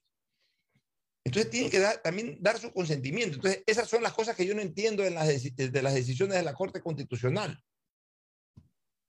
Entonces 1.23 1.51
tienen 1.51 1.71
que 1.71 1.79
también 2.03 2.37
dar 2.39 2.59
su 2.59 2.71
consentimiento. 2.71 3.35
Entonces, 3.35 3.63
esas 3.65 3.89
son 3.89 4.03
las 4.03 4.13
cosas 4.13 4.35
que 4.35 4.45
yo 4.45 4.55
no 4.55 4.61
entiendo 4.61 5.03
en 5.03 5.15
las 5.15 5.27
de 5.27 5.81
las 5.81 5.93
decisiones 5.93 6.37
de 6.37 6.43
la 6.43 6.53
Corte 6.53 6.81
Constitucional. 6.81 7.61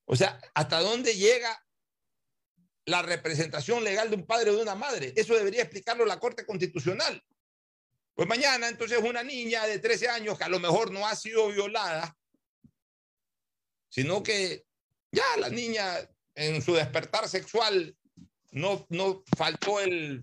O 0.06 0.16
sea, 0.16 0.40
¿hasta 0.54 0.80
dónde 0.80 1.14
llega 1.14 1.64
la 2.86 3.02
representación 3.02 3.84
legal 3.84 4.10
de 4.10 4.16
un 4.16 4.26
padre 4.26 4.50
o 4.50 4.56
de 4.56 4.62
una 4.62 4.74
madre? 4.74 5.12
Eso 5.14 5.34
debería 5.34 5.62
explicarlo 5.62 6.04
la 6.04 6.18
Corte 6.18 6.44
Constitucional. 6.44 7.22
Pues 8.20 8.28
mañana, 8.28 8.68
entonces, 8.68 8.98
una 9.02 9.22
niña 9.22 9.64
de 9.66 9.78
13 9.78 10.06
años 10.10 10.36
que 10.36 10.44
a 10.44 10.48
lo 10.50 10.60
mejor 10.60 10.90
no 10.90 11.06
ha 11.06 11.16
sido 11.16 11.48
violada, 11.48 12.14
sino 13.88 14.22
que 14.22 14.66
ya 15.10 15.24
la 15.38 15.48
niña 15.48 16.06
en 16.34 16.60
su 16.60 16.74
despertar 16.74 17.26
sexual 17.30 17.96
no, 18.50 18.84
no 18.90 19.24
faltó 19.38 19.80
el 19.80 20.22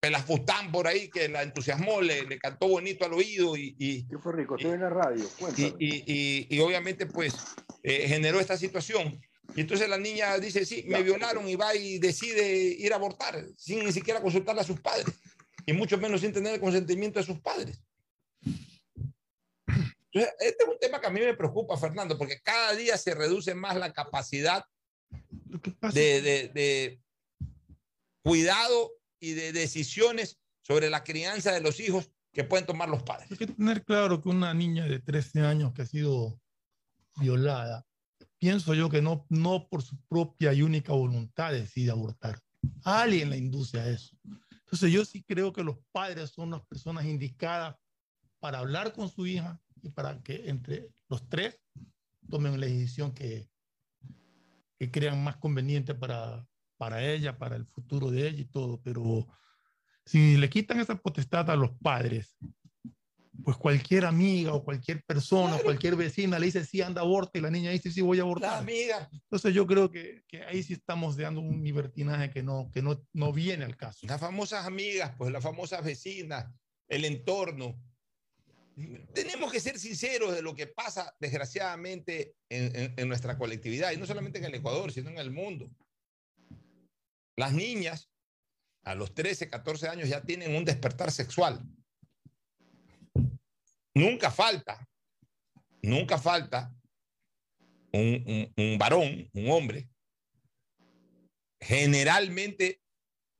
pelafustán 0.00 0.72
por 0.72 0.86
ahí 0.86 1.10
que 1.10 1.28
la 1.28 1.42
entusiasmó, 1.42 2.00
le, 2.00 2.24
le 2.24 2.38
cantó 2.38 2.66
bonito 2.66 3.04
al 3.04 3.12
oído 3.12 3.54
y, 3.54 3.76
y, 3.78 4.08
¿Qué 4.08 4.16
fue 4.16 4.32
rico? 4.32 4.56
Estoy 4.56 4.70
en 4.72 4.80
la 4.80 4.88
radio. 4.88 5.28
y- 5.54 5.74
y- 5.78 6.46
y 6.48 6.60
obviamente 6.60 7.04
pues 7.04 7.36
eh, 7.82 8.08
generó 8.08 8.40
esta 8.40 8.56
situación. 8.56 9.20
Y 9.54 9.60
entonces 9.60 9.86
la 9.86 9.98
niña 9.98 10.38
dice, 10.38 10.64
sí, 10.64 10.82
me 10.86 11.02
violaron 11.02 11.46
y 11.46 11.56
va 11.56 11.74
y 11.74 11.98
decide 11.98 12.50
ir 12.54 12.94
a 12.94 12.96
abortar 12.96 13.44
sin 13.58 13.84
ni 13.84 13.92
siquiera 13.92 14.22
consultarle 14.22 14.62
a 14.62 14.64
sus 14.64 14.80
padres 14.80 15.12
y 15.66 15.72
mucho 15.72 15.98
menos 15.98 16.20
sin 16.20 16.32
tener 16.32 16.54
el 16.54 16.60
consentimiento 16.60 17.18
de 17.18 17.26
sus 17.26 17.40
padres. 17.40 17.82
Entonces, 19.66 20.32
este 20.40 20.64
es 20.64 20.68
un 20.68 20.78
tema 20.80 21.00
que 21.00 21.06
a 21.06 21.10
mí 21.10 21.20
me 21.20 21.34
preocupa, 21.34 21.76
Fernando, 21.76 22.16
porque 22.16 22.40
cada 22.42 22.74
día 22.74 22.96
se 22.96 23.14
reduce 23.14 23.54
más 23.54 23.76
la 23.76 23.92
capacidad 23.92 24.64
de, 25.92 26.22
de- 26.22 26.48
de 26.48 27.00
cuidado 28.22 28.90
y 29.20 29.32
de 29.32 29.52
decisiones 29.52 30.38
sobre 30.62 30.90
la 30.90 31.04
crianza 31.04 31.52
de 31.52 31.60
los 31.60 31.80
hijos 31.80 32.10
que 32.32 32.44
pueden 32.44 32.66
tomar 32.66 32.88
los 32.88 33.02
padres. 33.02 33.30
Hay 33.30 33.36
que 33.38 33.46
tener 33.46 33.84
claro 33.84 34.22
que 34.22 34.28
una 34.28 34.52
niña 34.54 34.86
de 34.86 34.98
13 34.98 35.40
años 35.40 35.72
que 35.74 35.82
ha 35.82 35.86
sido 35.86 36.40
violada, 37.16 37.86
pienso 38.38 38.74
yo 38.74 38.88
que 38.88 39.02
no, 39.02 39.26
no 39.28 39.68
por 39.68 39.82
su 39.82 39.96
propia 40.08 40.52
y 40.52 40.62
única 40.62 40.92
voluntad 40.92 41.52
decide 41.52 41.90
abortar. 41.90 42.38
Alguien 42.84 43.30
la 43.30 43.36
induce 43.36 43.78
a 43.80 43.88
eso. 43.88 44.16
Entonces 44.68 44.92
yo 44.92 45.02
sí 45.06 45.22
creo 45.22 45.50
que 45.50 45.64
los 45.64 45.78
padres 45.92 46.28
son 46.28 46.50
las 46.50 46.60
personas 46.66 47.06
indicadas 47.06 47.74
para 48.38 48.58
hablar 48.58 48.92
con 48.92 49.08
su 49.08 49.26
hija 49.26 49.58
y 49.82 49.88
para 49.88 50.22
que 50.22 50.50
entre 50.50 50.90
los 51.08 51.26
tres 51.26 51.58
tomen 52.28 52.60
la 52.60 52.66
decisión 52.66 53.14
que, 53.14 53.48
que 54.78 54.90
crean 54.90 55.24
más 55.24 55.38
conveniente 55.38 55.94
para, 55.94 56.46
para 56.76 57.02
ella, 57.02 57.38
para 57.38 57.56
el 57.56 57.64
futuro 57.64 58.10
de 58.10 58.28
ella 58.28 58.40
y 58.40 58.44
todo. 58.44 58.78
Pero 58.82 59.26
si 60.04 60.36
le 60.36 60.50
quitan 60.50 60.80
esa 60.80 60.96
potestad 60.96 61.48
a 61.48 61.56
los 61.56 61.70
padres, 61.78 62.36
pues 63.44 63.56
cualquier 63.56 64.04
amiga 64.04 64.52
o 64.52 64.64
cualquier 64.64 65.02
persona, 65.04 65.58
cualquier 65.62 65.94
vecina 65.96 66.38
le 66.38 66.46
dice 66.46 66.64
sí, 66.64 66.82
anda 66.82 67.02
aborta 67.02 67.38
y 67.38 67.40
la 67.42 67.50
niña 67.50 67.70
dice 67.70 67.90
sí, 67.90 68.00
voy 68.00 68.18
a 68.18 68.22
abortar. 68.22 68.58
amiga. 68.58 69.08
Entonces 69.12 69.54
yo 69.54 69.66
creo 69.66 69.90
que, 69.90 70.24
que 70.26 70.42
ahí 70.44 70.62
sí 70.62 70.72
estamos 70.72 71.16
dando 71.16 71.40
un 71.40 71.62
libertinaje 71.62 72.30
que 72.30 72.42
no, 72.42 72.70
que 72.72 72.82
no, 72.82 73.06
no 73.12 73.32
viene 73.32 73.64
al 73.64 73.76
caso. 73.76 74.06
Las 74.06 74.20
famosas 74.20 74.66
amigas, 74.66 75.12
pues 75.16 75.30
las 75.32 75.42
famosas 75.42 75.84
vecinas, 75.84 76.46
el 76.88 77.04
entorno. 77.04 77.80
Tenemos 79.12 79.50
que 79.52 79.58
ser 79.60 79.78
sinceros 79.78 80.32
de 80.34 80.40
lo 80.42 80.54
que 80.54 80.66
pasa, 80.68 81.12
desgraciadamente, 81.18 82.34
en, 82.48 82.74
en- 82.76 82.94
en 82.96 83.08
nuestra 83.08 83.36
colectividad, 83.36 83.90
y 83.92 83.96
no 83.96 84.06
solamente 84.06 84.38
en 84.38 84.44
el 84.44 84.54
Ecuador, 84.54 84.92
sino 84.92 85.10
en 85.10 85.18
el 85.18 85.30
mundo. 85.32 85.68
Las 87.36 87.52
niñas, 87.52 88.10
a 88.84 88.94
los 88.94 89.14
13, 89.14 89.48
14 89.48 89.88
años, 89.88 90.08
ya 90.08 90.22
tienen 90.22 90.54
un 90.56 90.64
despertar 90.64 91.10
sexual. 91.10 91.60
Nunca 93.98 94.30
falta, 94.30 94.88
nunca 95.82 96.18
falta 96.18 96.72
un, 97.92 98.52
un- 98.56 98.78
varón, 98.78 99.28
un 99.32 99.50
hombre, 99.50 99.88
generalmente 101.60 102.80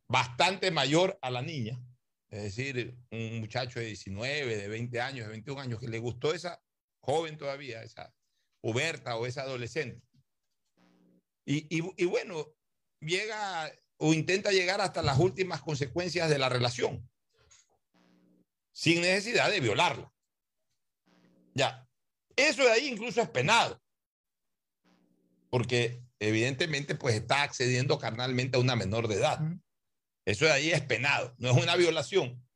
bastante 0.08 0.72
mayor 0.72 1.16
a 1.22 1.30
la 1.30 1.42
niña, 1.42 1.80
es 2.28 2.42
decir, 2.42 2.96
un 3.12 3.38
muchacho 3.38 3.78
de 3.78 3.86
19, 3.86 4.56
de 4.56 4.66
20 4.66 5.00
años, 5.00 5.26
de 5.26 5.30
21 5.30 5.60
años, 5.60 5.78
que 5.78 5.86
le 5.86 6.00
gustó 6.00 6.34
esa 6.34 6.60
joven 7.04 7.38
todavía, 7.38 7.84
esa 7.84 8.12
puberta 8.60 9.14
o 9.16 9.26
esa 9.26 9.42
adolescente. 9.42 10.04
Y- 11.46 11.68
y 11.70 12.04
bueno, 12.06 12.48
llega 13.00 13.72
o 13.98 14.12
intenta 14.12 14.50
llegar 14.50 14.80
hasta 14.80 15.02
las 15.02 15.20
últimas 15.20 15.62
consecuencias 15.62 16.28
de 16.28 16.38
la 16.40 16.48
relación, 16.48 17.08
sin 18.72 19.02
necesidad 19.02 19.52
de 19.52 19.60
violarla. 19.60 20.12
Ya, 21.58 21.88
eso 22.36 22.62
de 22.62 22.70
ahí 22.70 22.86
incluso 22.86 23.20
es 23.20 23.28
penado, 23.30 23.82
porque 25.50 26.02
evidentemente 26.20 26.94
pues 26.94 27.16
está 27.16 27.42
accediendo 27.42 27.98
carnalmente 27.98 28.56
a 28.56 28.60
una 28.60 28.76
menor 28.76 29.08
de 29.08 29.16
edad. 29.16 29.40
Eso 30.24 30.44
de 30.44 30.52
ahí 30.52 30.70
es 30.70 30.82
penado, 30.82 31.34
no 31.38 31.50
es 31.50 31.56
una 31.60 31.74
violación, 31.74 32.46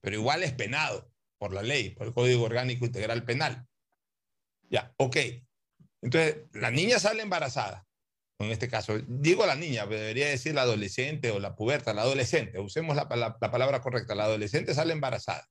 pero 0.00 0.14
igual 0.16 0.42
es 0.44 0.52
penado 0.52 1.10
por 1.38 1.52
la 1.52 1.62
ley, 1.62 1.90
por 1.90 2.06
el 2.06 2.12
Código 2.12 2.44
Orgánico 2.44 2.84
Integral 2.86 3.24
Penal. 3.24 3.66
Ya, 4.70 4.94
ok. 4.96 5.16
Entonces, 6.02 6.36
la 6.52 6.70
niña 6.70 7.00
sale 7.00 7.22
embarazada, 7.22 7.84
en 8.38 8.50
este 8.52 8.68
caso, 8.68 8.96
digo 9.08 9.44
la 9.44 9.56
niña, 9.56 9.86
debería 9.86 10.28
decir 10.28 10.54
la 10.54 10.62
adolescente 10.62 11.30
o 11.32 11.40
la 11.40 11.56
puberta, 11.56 11.94
la 11.94 12.02
adolescente, 12.02 12.60
usemos 12.60 12.94
la, 12.94 13.04
la- 13.16 13.36
la 13.40 13.50
palabra 13.50 13.80
correcta, 13.80 14.14
la 14.14 14.24
adolescente 14.24 14.72
sale 14.74 14.92
embarazada. 14.92 15.48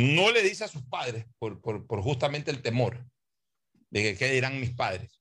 No 0.00 0.30
le 0.30 0.42
dice 0.42 0.64
a 0.64 0.68
sus 0.68 0.82
padres 0.82 1.26
por, 1.38 1.60
por- 1.60 1.86
por 1.86 2.02
justamente 2.02 2.50
el 2.50 2.62
temor 2.62 3.04
de 3.90 4.02
que 4.02 4.16
qué 4.16 4.30
dirán 4.32 4.58
mis 4.60 4.70
padres. 4.70 5.20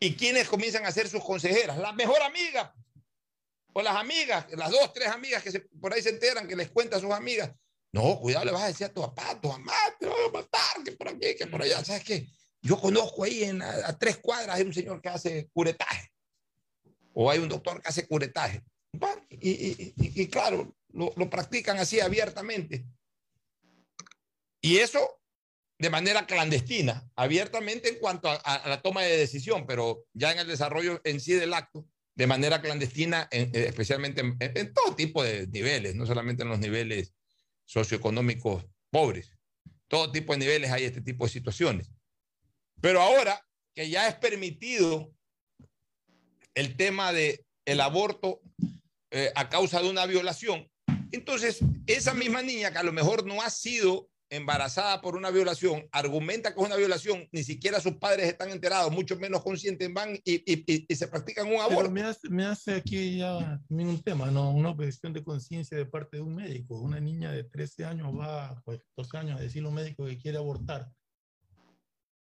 ¿Y 0.00 0.14
quiénes 0.14 0.48
comienzan 0.48 0.84
a 0.86 0.92
ser 0.92 1.08
sus 1.08 1.22
consejeras? 1.22 1.78
La 1.78 1.92
mejor 1.92 2.22
amiga 2.22 2.74
o 3.74 3.82
las 3.82 3.96
amigas, 3.96 4.46
las 4.52 4.70
dos, 4.70 4.92
tres 4.92 5.08
amigas 5.08 5.42
que 5.42 5.50
se- 5.52 5.60
por 5.60 5.92
ahí 5.92 6.02
se 6.02 6.10
enteran, 6.10 6.48
que 6.48 6.56
les 6.56 6.70
cuenta 6.70 6.96
a 6.96 7.00
sus 7.00 7.10
amigas. 7.12 7.52
No, 7.92 8.18
cuidado, 8.18 8.46
le 8.46 8.52
vas 8.52 8.62
a 8.62 8.66
decir 8.68 8.86
a 8.86 8.92
tu 8.92 9.02
papá, 9.02 9.38
tu 9.40 9.48
mamá, 9.48 9.74
te 10.00 10.06
voy 10.06 10.16
a 10.28 10.32
matar, 10.32 10.82
que 10.84 10.92
por 10.92 11.08
aquí, 11.08 11.34
que 11.36 11.46
por 11.46 11.62
allá. 11.62 11.84
¿Sabes 11.84 12.04
qué? 12.04 12.26
Yo 12.62 12.80
conozco 12.80 13.24
ahí 13.24 13.44
en, 13.44 13.60
a, 13.60 13.88
a 13.88 13.98
tres 13.98 14.16
cuadras, 14.18 14.56
hay 14.56 14.62
un 14.62 14.72
señor 14.72 15.00
que 15.02 15.08
hace 15.10 15.48
curetaje. 15.52 16.10
O 17.14 17.30
hay 17.30 17.38
un 17.40 17.48
doctor 17.48 17.82
que 17.82 17.88
hace 17.88 18.06
curetaje. 18.06 18.62
Y, 19.28 19.50
y- 19.50 19.94
y- 19.96 20.22
y 20.22 20.28
claro, 20.28 20.74
lo, 20.92 21.12
lo 21.16 21.28
practican 21.28 21.78
así 21.78 22.00
abiertamente. 22.00 22.84
Y 24.62 24.78
eso 24.78 25.20
de 25.78 25.90
manera 25.90 26.26
clandestina, 26.26 27.10
abiertamente 27.16 27.88
en 27.88 27.98
cuanto 27.98 28.28
a, 28.30 28.62
la 28.68 28.80
toma 28.80 29.02
de 29.02 29.16
decisión, 29.16 29.66
pero 29.66 30.06
ya 30.14 30.30
en 30.30 30.38
el 30.38 30.46
desarrollo 30.46 31.00
en 31.02 31.20
sí 31.20 31.32
del 31.32 31.52
acto, 31.52 31.84
de 32.14 32.26
manera 32.28 32.62
clandestina, 32.62 33.26
eh, 33.32 33.50
especialmente 33.52 34.20
en, 34.20 34.36
en- 34.38 34.72
todo 34.72 34.94
tipo 34.94 35.24
de 35.24 35.48
niveles, 35.48 35.96
no 35.96 36.06
solamente 36.06 36.44
en 36.44 36.50
los 36.50 36.60
niveles 36.60 37.12
socioeconómicos 37.64 38.64
pobres. 38.90 39.32
Todo 39.88 40.12
tipo 40.12 40.32
de 40.32 40.38
niveles 40.38 40.70
hay 40.70 40.84
este 40.84 41.00
tipo 41.00 41.24
de 41.24 41.32
situaciones. 41.32 41.90
Pero 42.80 43.00
ahora 43.00 43.44
que 43.74 43.90
ya 43.90 44.06
es 44.06 44.14
permitido 44.14 45.12
el 46.54 46.76
tema 46.76 47.12
de 47.12 47.44
aborto 47.80 48.40
eh, 49.10 49.32
a 49.34 49.48
causa 49.48 49.82
de 49.82 49.90
una 49.90 50.06
violación, 50.06 50.70
entonces 51.10 51.58
esa 51.86 52.14
misma 52.14 52.42
niña 52.42 52.70
que 52.70 52.78
a 52.78 52.82
lo 52.84 52.92
mejor 52.92 53.26
no 53.26 53.42
ha 53.42 53.50
sido 53.50 54.11
embarazada 54.32 55.00
por 55.02 55.14
una 55.14 55.30
violación, 55.30 55.86
argumenta 55.92 56.54
que 56.54 56.60
es 56.60 56.66
una 56.66 56.76
violación, 56.76 57.28
ni 57.32 57.44
siquiera 57.44 57.80
sus 57.80 57.96
padres 57.98 58.26
están 58.28 58.48
enterados, 58.50 58.90
mucho 58.90 59.16
menos 59.16 59.42
conscientes, 59.42 59.92
van 59.92 60.14
y, 60.24 60.36
y- 60.50 60.64
y- 60.66 60.86
y 60.88 60.96
se 60.96 61.06
practican 61.06 61.44
un 61.46 61.52
Pero 61.52 61.62
aborto. 61.64 61.90
me 61.90 62.02
hace, 62.02 62.30
me 62.30 62.46
hace 62.46 62.74
aquí 62.76 63.18
ya 63.18 63.60
también 63.68 63.90
un 63.90 64.02
tema, 64.02 64.30
¿no? 64.30 64.50
Una 64.50 64.70
objeción 64.70 65.12
de 65.12 65.22
conciencia 65.22 65.76
de 65.76 65.84
parte 65.84 66.16
de 66.16 66.22
un 66.22 66.34
médico. 66.34 66.78
Una 66.80 66.98
niña 66.98 67.30
de 67.30 67.44
13 67.44 67.84
años 67.84 68.08
va, 68.18 68.58
pues 68.64 68.80
14 68.96 69.18
años, 69.18 69.38
a 69.38 69.42
decirle 69.42 69.66
a 69.66 69.68
un 69.68 69.74
médico 69.74 70.06
que 70.06 70.18
quiere 70.18 70.38
abortar. 70.38 70.90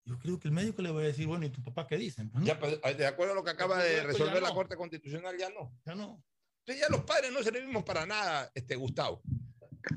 Yo 0.03 0.17
creo 0.17 0.39
que 0.39 0.47
el 0.47 0.53
médico 0.55 0.81
le 0.81 0.89
va 0.91 1.01
a 1.01 1.03
decir, 1.03 1.27
bueno, 1.27 1.45
¿y 1.45 1.49
tu 1.51 1.61
papá 1.61 1.85
qué 1.85 1.97
dicen? 1.97 2.31
¿no? 2.33 2.43
Ya, 2.43 2.59
pues, 2.59 2.79
de 2.97 3.05
acuerdo 3.05 3.33
a 3.33 3.35
lo 3.35 3.43
que 3.43 3.51
acaba 3.51 3.77
Pero 3.77 3.89
de 3.95 4.03
resolver 4.03 4.41
la 4.41 4.49
no. 4.49 4.55
Corte 4.55 4.75
Constitucional, 4.75 5.37
ya 5.37 5.49
no. 5.51 5.71
Ya 5.85 5.93
no. 5.93 6.23
Entonces 6.65 6.81
ya 6.83 6.89
los 6.89 7.05
padres 7.05 7.31
no 7.31 7.43
servimos 7.43 7.83
para 7.83 8.07
nada, 8.07 8.51
este 8.55 8.75
Gustavo. 8.75 9.21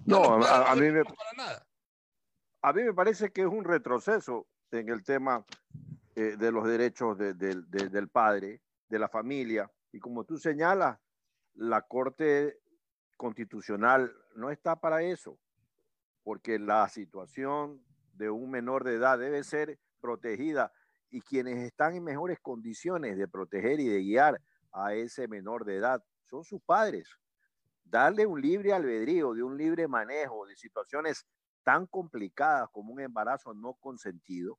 No, 0.05 0.23
padres 0.23 0.47
a, 0.49 0.73
a 0.73 0.75
no 0.75 0.81
mí 0.83 0.87
me, 0.89 0.93
servimos 0.93 1.15
para 1.17 1.33
nada. 1.47 1.67
A 2.67 2.73
mí 2.73 2.83
me 2.83 2.95
parece 2.95 3.31
que 3.31 3.43
es 3.43 3.47
un 3.47 3.63
retroceso 3.63 4.47
en 4.71 4.89
el 4.89 5.05
tema 5.05 5.45
eh, 6.17 6.37
de 6.39 6.51
los 6.51 6.67
derechos 6.67 7.19
de- 7.19 7.35
de- 7.35 7.61
de- 7.67 7.89
del 7.91 8.09
padre, 8.09 8.63
de 8.89 8.99
la 8.99 9.09
familia. 9.09 9.71
Y 9.93 9.99
como 10.01 10.25
tú 10.25 10.39
señalas, 10.39 10.99
la 11.55 11.83
Corte 11.83 12.61
Constitucional 13.19 14.11
no 14.35 14.51
está 14.51 14.77
para 14.81 15.03
eso, 15.03 15.39
porque 16.23 16.59
la 16.59 16.89
situación 16.89 17.85
de 18.15 18.31
un 18.31 18.51
menor 18.51 18.83
de 18.85 18.95
edad 18.95 19.19
debe 19.19 19.45
ser 19.45 19.79
protegida 20.01 20.73
y 21.11 21.21
quienes 21.21 21.59
están 21.59 21.95
en 21.97 22.05
mejores 22.05 22.39
condiciones 22.41 23.19
de 23.19 23.29
proteger 23.29 23.79
y 23.81 23.89
de 23.89 23.99
guiar 24.01 24.41
a 24.73 24.95
ese 24.95 25.29
menor 25.29 25.65
de 25.67 25.77
edad 25.77 26.03
son 26.31 26.45
sus 26.45 26.63
padres. 26.63 27.09
Darle 27.85 28.25
un 28.25 28.41
libre 28.41 28.73
albedrío, 28.73 29.35
de 29.35 29.43
un 29.43 29.59
libre 29.59 29.87
manejo 29.87 30.47
de 30.47 30.57
situaciones 30.57 31.27
tan 31.65 31.87
complicadas 31.87 32.69
como 32.71 32.93
un 32.93 33.01
embarazo 33.01 33.55
no 33.55 33.75
consentido 33.75 34.59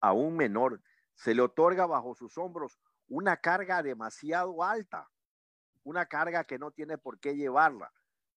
a 0.00 0.12
un 0.12 0.36
menor, 0.36 0.80
se 1.14 1.34
le 1.34 1.42
otorga 1.42 1.86
bajo 1.86 2.14
sus 2.14 2.38
hombros 2.38 2.78
una 3.08 3.36
carga 3.36 3.82
demasiado 3.82 4.62
alta, 4.62 5.08
una 5.82 6.06
carga 6.06 6.44
que 6.44 6.58
no 6.58 6.70
tiene 6.70 6.96
por 6.96 7.20
qué 7.20 7.36
llevarla. 7.36 7.92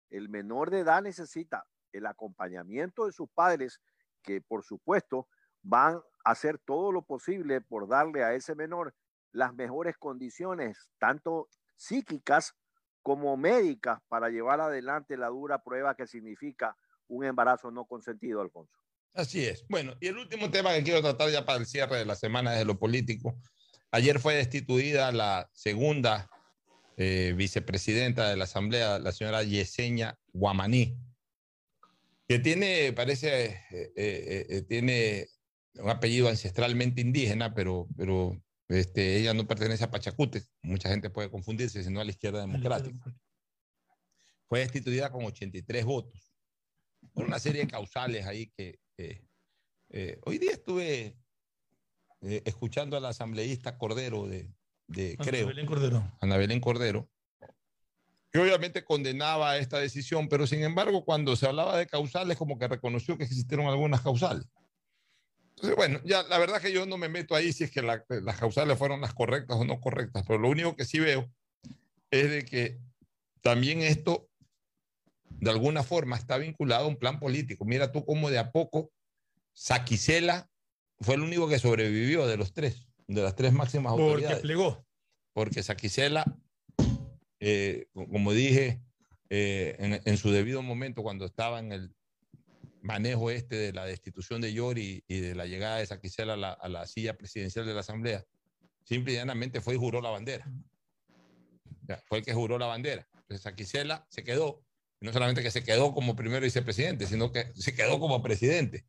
El 0.10 0.30
menor 0.30 0.70
de 0.70 0.80
edad 0.80 1.02
necesita 1.02 1.66
el 1.94 2.06
acompañamiento 2.06 3.06
de 3.06 3.12
sus 3.12 3.30
padres, 3.30 3.82
que 4.22 4.42
por 4.42 4.64
supuesto 4.64 5.28
van 5.62 6.02
a 6.26 6.32
hacer 6.32 6.58
todo 6.60 6.92
lo 6.92 7.04
posible 7.04 7.62
por 7.62 7.88
darle 7.88 8.24
a 8.24 8.34
ese 8.34 8.56
menor 8.56 8.94
las 9.32 9.54
mejores 9.54 9.98
condiciones, 9.98 10.90
tanto 10.98 11.48
psíquicas 11.76 12.56
como 13.02 13.38
médicas, 13.38 14.02
para 14.10 14.30
llevar 14.30 14.60
adelante 14.60 15.16
la 15.16 15.28
dura 15.28 15.64
prueba 15.64 15.96
que 15.96 16.08
significa 16.08 16.76
un 17.08 17.26
embarazo 17.26 17.72
no 17.72 17.86
consentido, 17.86 18.42
Alfonso. 18.42 18.74
Así 19.14 19.46
es. 19.46 19.66
Bueno, 19.68 19.96
y 20.00 20.08
el 20.08 20.18
último 20.18 20.52
tema 20.52 20.74
que 20.74 20.84
quiero 20.84 21.02
tratar 21.02 21.30
ya 21.30 21.46
para 21.46 21.60
el 21.60 21.66
cierre 21.66 21.98
de 21.98 22.06
la 22.06 22.16
semana 22.16 22.54
es 22.54 22.60
de 22.60 22.66
lo 22.66 22.78
político. 22.78 23.36
Ayer 23.92 24.20
fue 24.20 24.36
destituida 24.36 25.12
la 25.12 25.50
segunda 25.54 26.30
eh, 26.98 27.34
vicepresidenta 27.36 28.30
de 28.30 28.38
la 28.38 28.44
Asamblea, 28.44 29.00
la 29.00 29.12
señora 29.12 29.44
Yesenia 29.44 30.18
Guamaní, 30.34 30.98
que 32.28 32.40
tiene, 32.40 32.92
parece, 32.94 33.46
eh, 33.72 33.94
eh, 33.96 34.46
eh, 34.50 34.62
tiene 34.64 35.28
un 35.76 35.90
apellido 35.90 36.28
ancestralmente 36.28 37.02
indígena, 37.02 37.54
pero, 37.54 37.88
pero 37.96 38.42
este, 38.68 39.18
ella 39.18 39.34
no 39.34 39.48
pertenece 39.48 39.86
a 39.86 39.92
Pachacutes. 39.92 40.52
Mucha 40.62 40.90
gente 40.90 41.10
puede 41.10 41.32
confundirse, 41.32 41.84
sino 41.84 42.02
a 42.02 42.04
la 42.04 42.12
izquierda 42.12 42.42
democrática. 42.42 43.16
Fue 44.50 44.60
destituida 44.60 45.12
con 45.12 45.26
83 45.26 45.86
votos. 45.86 46.27
Por 47.18 47.26
una 47.26 47.40
serie 47.40 47.62
de 47.62 47.68
causales 47.68 48.28
ahí 48.28 48.52
que... 48.56 48.78
eh, 49.90 50.20
hoy 50.24 50.38
día 50.38 50.52
estuve 50.52 51.18
eh, 52.22 52.42
escuchando 52.46 52.96
a 52.96 53.00
la 53.00 53.10
asambleísta 53.10 53.76
Cordero 53.76 54.28
de, 54.28 54.52
de 54.86 55.16
Ana 55.18 55.28
creo, 55.32 55.48
Belén 55.48 55.66
Cordero. 55.66 56.12
Ana 56.22 56.38
Belén 56.38 56.60
Cordero, 56.60 57.10
que 58.32 58.38
obviamente 58.38 58.86
condenaba 58.86 59.58
esta 59.58 59.80
decisión, 59.80 60.30
pero 60.30 60.46
sin 60.46 60.62
embargo 60.62 61.04
cuando 61.06 61.36
se 61.36 61.48
hablaba 61.48 61.76
de 61.76 61.88
causales 61.88 62.38
como 62.38 62.60
que 62.60 62.68
reconoció 62.68 63.18
que 63.18 63.24
existieron 63.24 63.66
algunas 63.66 64.02
causales. 64.02 64.46
Entonces, 65.56 65.76
bueno, 65.76 66.00
ya 66.06 66.22
la 66.22 66.38
verdad 66.38 66.62
que 66.62 66.72
yo 66.72 66.86
no 66.86 67.00
me 67.00 67.10
meto 67.10 67.34
ahí 67.34 67.52
si 67.52 67.64
es 67.64 67.72
que 67.72 67.82
la- 67.82 68.06
las 68.10 68.38
causales 68.38 68.78
fueron 68.78 69.02
las 69.02 69.16
correctas 69.16 69.58
o 69.58 69.66
no 69.66 69.82
correctas, 69.82 70.24
pero 70.28 70.38
lo 70.38 70.50
único 70.50 70.76
que 70.76 70.86
sí 70.86 71.00
veo 71.00 71.34
es 72.12 72.30
de 72.30 72.46
que 72.46 72.80
también 73.42 73.82
esto 73.82 74.30
de 75.40 75.52
alguna 75.52 75.84
forma 75.84 76.16
está 76.16 76.38
vinculado 76.38 76.86
a 76.86 76.88
un 76.88 76.98
plan 76.98 77.20
político. 77.20 77.66
Mira 77.66 77.92
tú 77.92 78.06
cómo 78.06 78.30
de 78.30 78.40
a 78.40 78.52
poco 78.52 78.92
Saquicela 79.54 80.50
fue 81.00 81.16
el 81.16 81.22
único 81.22 81.48
que 81.48 81.60
sobrevivió 81.60 82.28
de 82.28 82.38
los 82.38 82.54
tres, 82.54 82.88
de 83.08 83.22
las 83.22 83.36
tres 83.36 83.54
máximas 83.54 83.92
Porque 83.94 84.04
autoridades. 84.06 84.40
plegó. 84.40 84.86
Porque 85.34 85.62
Saquicela, 85.64 86.26
eh, 87.40 87.88
como 87.94 88.34
dije, 88.34 88.82
eh, 89.30 89.76
en, 89.80 90.02
en 90.04 90.18
su 90.18 90.32
debido 90.32 90.62
momento, 90.62 91.04
cuando 91.04 91.26
estaba 91.26 91.60
en 91.60 91.72
el 91.72 91.96
manejo 92.82 93.30
este 93.30 93.56
de 93.56 93.74
la 93.74 93.86
destitución 93.86 94.42
de 94.42 94.54
Yori 94.54 95.04
y 95.08 95.20
de 95.20 95.36
la 95.36 95.46
llegada 95.46 95.78
de 95.78 95.86
Saquicela 95.86 96.34
a 96.34 96.38
la, 96.38 96.52
a 96.54 96.70
la 96.70 96.88
silla 96.88 97.16
presidencial 97.16 97.66
de 97.66 97.74
la 97.74 97.82
Asamblea, 97.82 98.26
simple 98.84 99.14
y 99.14 99.16
llanamente 99.16 99.62
fue 99.62 99.76
y 99.76 99.78
juró 99.78 100.02
la 100.02 100.10
bandera. 100.10 100.50
Fue 102.06 102.20
el 102.20 102.26
que 102.26 102.34
juró 102.34 102.58
la 102.58 102.66
bandera. 102.66 103.08
Entonces 103.14 103.42
Saquicela 103.42 104.06
se 104.10 104.24
quedó, 104.24 104.64
no 105.02 105.14
solamente 105.14 105.44
que 105.44 105.52
se 105.52 105.64
quedó 105.64 105.94
como 105.94 106.16
primer 106.16 106.42
vicepresidente, 106.42 107.06
sino 107.06 107.32
que 107.32 107.52
se 107.56 107.76
quedó 107.76 108.00
como 108.00 108.22
presidente. 108.22 108.86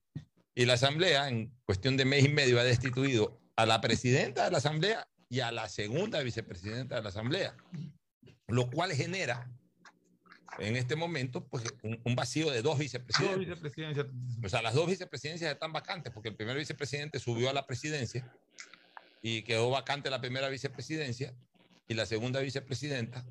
Y 0.54 0.64
la 0.64 0.74
Asamblea, 0.74 1.28
en 1.28 1.52
cuestión 1.64 1.96
de 1.96 2.04
mes 2.04 2.24
y 2.24 2.28
medio, 2.28 2.58
ha 2.58 2.64
destituido 2.64 3.38
a 3.56 3.66
la 3.66 3.80
presidenta 3.80 4.44
de 4.44 4.50
la 4.50 4.58
Asamblea 4.58 5.08
y 5.28 5.40
a 5.40 5.52
la 5.52 5.68
segunda 5.68 6.20
vicepresidenta 6.22 6.96
de 6.96 7.02
la 7.02 7.10
Asamblea, 7.10 7.54
lo 8.46 8.70
cual 8.70 8.92
genera 8.92 9.50
en 10.58 10.76
este 10.76 10.96
momento 10.96 11.46
pues, 11.46 11.64
un, 11.82 12.00
un 12.04 12.16
vacío 12.16 12.50
de 12.50 12.62
dos 12.62 12.72
Dos 12.72 12.78
vicepresidentes. 12.78 13.38
vicepresidencias. 13.38 14.06
O 14.42 14.48
sea, 14.48 14.62
las 14.62 14.74
dos 14.74 14.88
vicepresidencias 14.88 15.52
están 15.52 15.72
vacantes 15.72 16.12
porque 16.12 16.30
el 16.30 16.36
primer 16.36 16.56
vicepresidente 16.56 17.20
subió 17.20 17.50
a 17.50 17.52
la 17.52 17.66
presidencia 17.66 18.28
y 19.22 19.42
quedó 19.42 19.70
vacante 19.70 20.10
la 20.10 20.20
primera 20.20 20.48
vicepresidencia 20.48 21.34
y 21.86 21.94
la 21.94 22.06
segunda 22.06 22.40
vicepresidenta, 22.40 23.24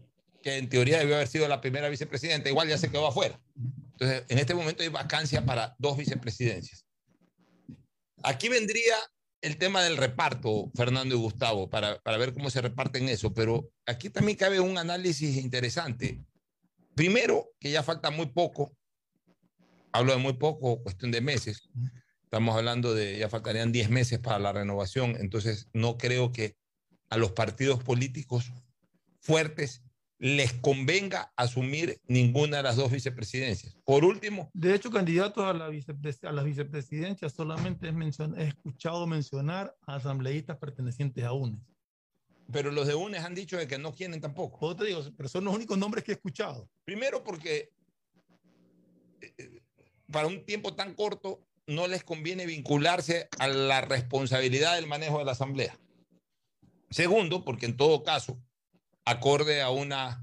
que 0.48 0.56
en 0.56 0.70
teoría 0.70 1.00
debió 1.00 1.16
haber 1.16 1.28
sido 1.28 1.46
la 1.50 1.60
primera 1.60 1.90
vicepresidenta, 1.90 2.48
igual 2.48 2.70
ya 2.70 2.78
se 2.78 2.90
quedó 2.90 3.06
afuera. 3.06 3.38
Entonces, 3.92 4.24
en 4.30 4.38
este 4.38 4.54
momento 4.54 4.82
hay 4.82 4.88
vacancia 4.88 5.46
para 5.46 5.76
dos 5.78 5.98
vicepresidencias. 5.98 6.86
Aquí 8.24 8.48
vendría 8.48 8.96
el 9.42 9.58
tema 9.58 9.84
del 9.84 9.98
reparto, 9.98 10.72
Fernando 10.74 11.16
y 11.16 11.18
Gustavo, 11.18 11.70
para, 11.70 12.00
para 12.00 12.16
ver 12.16 12.34
cómo 12.34 12.50
se 12.50 12.62
reparten 12.62 13.10
eso, 13.10 13.34
pero 13.34 13.70
aquí 13.86 14.10
también 14.10 14.38
cabe 14.38 14.62
un 14.62 14.78
análisis 14.78 15.36
interesante. 15.36 16.24
Primero, 16.96 17.50
que 17.60 17.70
ya 17.70 17.84
falta 17.84 18.10
muy 18.10 18.28
poco, 18.28 18.72
hablo 19.92 20.14
de 20.14 20.20
muy 20.20 20.34
poco, 20.34 20.82
cuestión 20.82 21.12
de 21.12 21.20
meses, 21.20 21.68
estamos 22.24 22.56
hablando 22.56 22.94
de, 22.94 23.18
ya 23.18 23.28
faltarían 23.28 23.74
10 23.74 23.90
meses 23.90 24.20
para 24.20 24.40
la 24.40 24.54
renovación, 24.54 25.18
entonces 25.20 25.68
no 25.74 25.98
creo 25.98 26.32
que 26.32 26.56
a 27.10 27.18
los 27.18 27.34
partidos 27.34 27.84
políticos 27.84 28.54
fuertes 29.20 29.82
les 30.20 30.52
convenga 30.54 31.32
asumir 31.36 32.02
ninguna 32.08 32.58
de 32.58 32.64
las 32.64 32.76
dos 32.76 32.92
vicepresidencias. 32.92 33.76
Por 33.86 34.04
último, 34.04 34.50
De 34.54 34.74
hecho, 34.74 34.90
candidatos 34.90 35.44
a 35.46 35.54
la, 35.54 35.70
vicepres- 35.70 36.28
a 36.28 36.32
la 36.32 36.42
vicepresidencia 36.44 37.30
solamente 37.30 37.88
he, 37.88 38.42
he 38.44 38.48
escuchado 38.48 39.06
mencionar 39.06 39.76
a 39.86 39.96
asambleístas 39.96 40.58
pertenecientes 40.58 41.24
a 41.24 41.34
UNES. 41.34 41.60
pero 42.52 42.72
los 42.72 42.88
de 42.88 42.96
UNES 42.96 43.24
han 43.24 43.36
dicho 43.36 43.58
de 43.58 43.68
que 43.68 43.78
no 43.78 43.94
quieren 43.94 44.20
tampoco. 44.20 44.58
Eso 44.72 44.76
te 44.78 44.86
digo, 44.86 45.02
pero 45.16 45.30
son 45.30 45.44
los 45.46 45.54
únicos 45.54 45.78
nombres 45.78 46.04
que 46.04 46.14
he 46.14 46.16
escuchado. 46.16 46.68
Primero 46.84 47.24
porque 47.24 47.70
eh, 49.22 49.62
para 50.12 50.28
un 50.28 50.46
tiempo 50.46 50.74
tan 50.74 50.94
corto 50.96 51.44
no 51.68 51.86
les 51.88 52.04
conviene 52.04 52.46
vincularse 52.46 53.28
a 53.40 53.48
la 53.50 53.82
responsabilidad 53.82 54.76
del 54.76 54.88
manejo 54.88 55.20
de 55.20 55.26
la 55.26 55.34
asamblea. 55.34 55.78
Segundo, 56.90 57.44
porque 57.44 57.66
en 57.66 57.76
todo 57.76 58.04
caso, 58.04 58.40
acorde 59.08 59.62
a 59.62 59.70
una 59.70 60.22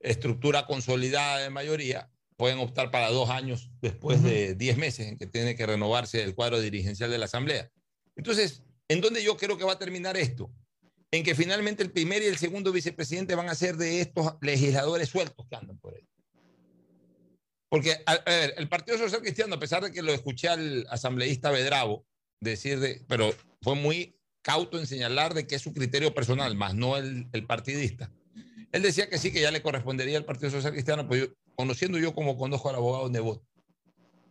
estructura 0.00 0.66
consolidada 0.66 1.38
de 1.38 1.50
mayoría, 1.50 2.10
pueden 2.36 2.58
optar 2.58 2.90
para 2.90 3.10
dos 3.10 3.30
años 3.30 3.70
después 3.80 4.24
de 4.24 4.56
diez 4.56 4.76
meses 4.76 5.06
en 5.06 5.16
que 5.16 5.26
tiene 5.26 5.54
que 5.54 5.64
renovarse 5.64 6.20
el 6.20 6.34
cuadro 6.34 6.60
dirigencial 6.60 7.10
de 7.12 7.18
la 7.18 7.26
asamblea. 7.26 7.70
Entonces, 8.16 8.64
¿en 8.88 9.00
dónde 9.00 9.22
yo 9.22 9.36
creo 9.36 9.56
que 9.56 9.64
va 9.64 9.74
a 9.74 9.78
terminar 9.78 10.16
esto? 10.16 10.50
En 11.12 11.22
que 11.22 11.36
finalmente 11.36 11.84
el 11.84 11.92
primer 11.92 12.22
y 12.22 12.26
el 12.26 12.36
segundo 12.36 12.72
vicepresidente 12.72 13.36
van 13.36 13.48
a 13.48 13.54
ser 13.54 13.76
de 13.76 14.00
estos 14.00 14.34
legisladores 14.40 15.08
sueltos 15.08 15.46
que 15.48 15.54
andan 15.54 15.78
por 15.78 15.94
ahí. 15.94 16.08
Porque, 17.68 18.02
a, 18.04 18.12
a 18.14 18.24
ver, 18.24 18.54
el 18.56 18.68
Partido 18.68 18.98
Social 18.98 19.22
Cristiano, 19.22 19.54
a 19.54 19.60
pesar 19.60 19.84
de 19.84 19.92
que 19.92 20.02
lo 20.02 20.12
escuché 20.12 20.48
al 20.48 20.86
asambleísta 20.90 21.52
Bedravo 21.52 22.04
decir 22.40 22.80
de, 22.80 23.04
pero 23.06 23.32
fue 23.62 23.76
muy 23.76 24.18
cauto 24.42 24.78
en 24.78 24.88
señalar 24.88 25.34
de 25.34 25.46
que 25.46 25.54
es 25.54 25.62
su 25.62 25.72
criterio 25.72 26.14
personal, 26.14 26.56
más 26.56 26.74
no 26.74 26.96
el, 26.96 27.28
el 27.32 27.46
partidista. 27.46 28.12
Él 28.74 28.82
decía 28.82 29.08
que 29.08 29.18
sí, 29.18 29.30
que 29.30 29.40
ya 29.40 29.52
le 29.52 29.62
correspondería 29.62 30.18
al 30.18 30.24
Partido 30.24 30.50
Social 30.50 30.72
Cristiano, 30.72 31.06
pero 31.08 31.26
yo- 31.26 31.32
conociendo 31.54 31.96
yo 31.96 32.12
como 32.12 32.36
conozco 32.36 32.68
al 32.68 32.74
abogado 32.74 33.08
Nebot, 33.08 33.40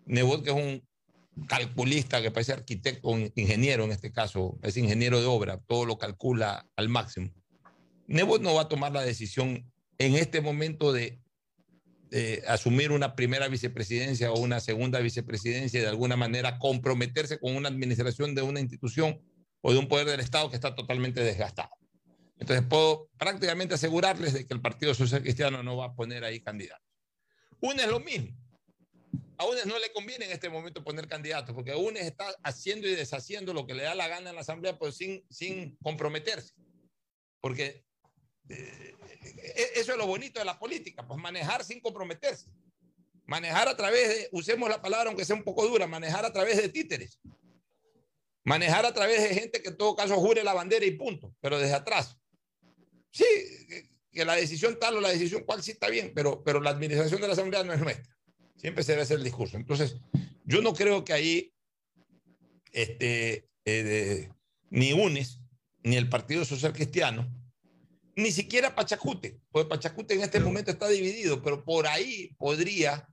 Nebot 0.06 0.44
que 0.44 0.50
es 0.50 0.56
un 0.56 1.48
calculista, 1.48 2.22
que 2.22 2.30
parece 2.30 2.52
arquitecto, 2.52 3.08
un 3.08 3.32
ingeniero 3.36 3.86
en 3.86 3.92
este 3.92 4.12
caso, 4.12 4.60
es 4.62 4.76
ingeniero 4.76 5.22
de 5.22 5.28
obra, 5.28 5.62
todo 5.66 5.86
lo 5.86 5.98
calcula 5.98 6.68
al 6.76 6.90
máximo. 6.90 7.32
Nebot 8.08 8.42
no 8.42 8.54
va 8.54 8.64
a 8.64 8.68
tomar 8.68 8.92
la 8.92 9.02
decisión 9.02 9.72
en 9.98 10.16
este 10.16 10.42
momento 10.42 10.92
de, 10.92 11.22
de 12.10 12.44
asumir 12.46 12.92
una 12.92 13.16
primera 13.16 13.48
vicepresidencia 13.48 14.30
o 14.34 14.40
una 14.40 14.60
segunda 14.60 15.00
vicepresidencia 15.00 15.80
y 15.80 15.84
de 15.84 15.90
alguna 15.90 16.18
manera 16.18 16.60
comprometerse 16.60 17.40
con 17.40 17.56
una 17.56 17.70
administración 17.70 18.36
de 18.36 18.42
una 18.42 18.60
institución 18.60 19.22
o 19.62 19.72
de 19.72 19.80
un 19.80 19.88
poder 19.88 20.06
del 20.08 20.20
Estado 20.20 20.50
que 20.50 20.58
está 20.58 20.76
totalmente 20.76 21.24
desgastado. 21.24 21.70
Entonces 22.44 22.66
puedo 22.68 23.10
prácticamente 23.18 23.76
asegurarles 23.76 24.34
de 24.34 24.46
que 24.46 24.54
el 24.54 24.60
Partido 24.60 24.94
Social 24.94 25.22
Cristiano 25.22 25.64
no 25.64 25.78
va 25.78 25.86
a 25.86 25.96
poner 25.96 26.26
ahí 26.26 26.42
candidatos. 26.42 26.86
UNES 27.62 27.88
lo 27.88 28.02
mismo. 28.02 28.36
A 29.38 29.46
UNES 29.46 29.66
no 29.66 29.80
le 29.80 29.94
conviene 29.94 30.26
en 30.26 30.34
este 30.34 30.50
momento 30.50 30.84
poner 30.84 31.08
candidatos, 31.08 31.56
porque 31.56 31.74
UNES 31.74 32.04
está 32.04 32.36
haciendo 32.44 32.86
y 32.86 32.96
deshaciendo 32.96 33.54
lo 33.54 33.66
que 33.66 33.74
le 33.74 33.84
da 33.84 33.96
la 33.96 34.10
gana 34.10 34.32
en 34.32 34.36
la 34.36 34.42
Asamblea, 34.42 34.78
pero 34.78 34.92
sin, 34.92 35.26
sin 35.30 35.78
comprometerse. 35.78 36.54
Porque 37.40 37.86
eh, 38.50 38.94
e- 39.22 39.80
eso 39.80 39.94
es 39.94 39.98
lo 39.98 40.06
bonito 40.06 40.38
de 40.42 40.46
la 40.46 40.60
política, 40.60 41.08
pues 41.08 41.18
manejar 41.22 41.64
sin 41.64 41.80
comprometerse. 41.80 42.52
Manejar 43.26 43.70
a 43.70 43.78
través 43.78 44.10
de, 44.10 44.30
usemos 44.34 44.68
la 44.68 44.82
palabra 44.82 45.08
aunque 45.08 45.24
sea 45.24 45.38
un 45.38 45.46
poco 45.46 45.66
dura, 45.66 45.88
manejar 45.88 46.26
a 46.26 46.34
través 46.34 46.58
de 46.58 46.68
títeres. 46.68 47.22
Manejar 48.44 48.86
a 48.86 48.94
través 48.94 49.22
de 49.22 49.34
gente 49.34 49.62
que 49.62 49.70
en 49.70 49.78
todo 49.78 49.96
caso 49.96 50.18
jure 50.18 50.44
la 50.44 50.54
bandera 50.54 50.86
y 50.86 50.92
punto, 50.92 51.34
pero 51.40 51.58
desde 51.58 51.76
atrás. 51.76 52.18
Sí, 53.14 53.26
que, 54.12 54.26
la 54.26 54.36
decisión 54.36 54.78
tal 54.80 54.98
o 54.98 55.02
la 55.02 55.10
decisión 55.10 55.44
cual 55.44 55.62
sí 55.64 55.72
está 55.72 55.90
bien, 55.90 56.12
pero, 56.14 56.44
pero 56.44 56.60
la 56.60 56.72
administración 56.72 57.22
de 57.22 57.28
la 57.28 57.34
Asamblea 57.34 57.64
no 57.64 57.74
es 57.74 57.80
nuestra. 57.80 58.16
Siempre 58.58 58.84
se 58.84 58.94
debe 58.94 59.04
hacer 59.04 59.18
el 59.18 59.24
discurso. 59.24 59.58
Entonces, 59.58 59.98
yo 60.46 60.62
no 60.62 60.74
creo 60.74 61.04
que 61.04 61.14
ahí 61.14 61.54
este, 62.72 63.50
eh, 63.66 63.84
de- 63.84 64.34
ni 64.70 64.94
UNES, 64.94 65.40
ni 65.84 65.96
el 65.96 66.10
Partido 66.10 66.44
Social 66.44 66.74
Cristiano, 66.74 67.32
ni 68.16 68.32
siquiera 68.32 68.76
Pachacute, 68.76 69.40
porque 69.52 69.70
Pachacute 69.70 70.16
en 70.16 70.22
este 70.22 70.40
momento 70.40 70.72
está 70.72 70.88
dividido, 70.88 71.42
pero 71.42 71.64
por 71.64 71.88
ahí 71.88 72.34
podría, 72.38 73.08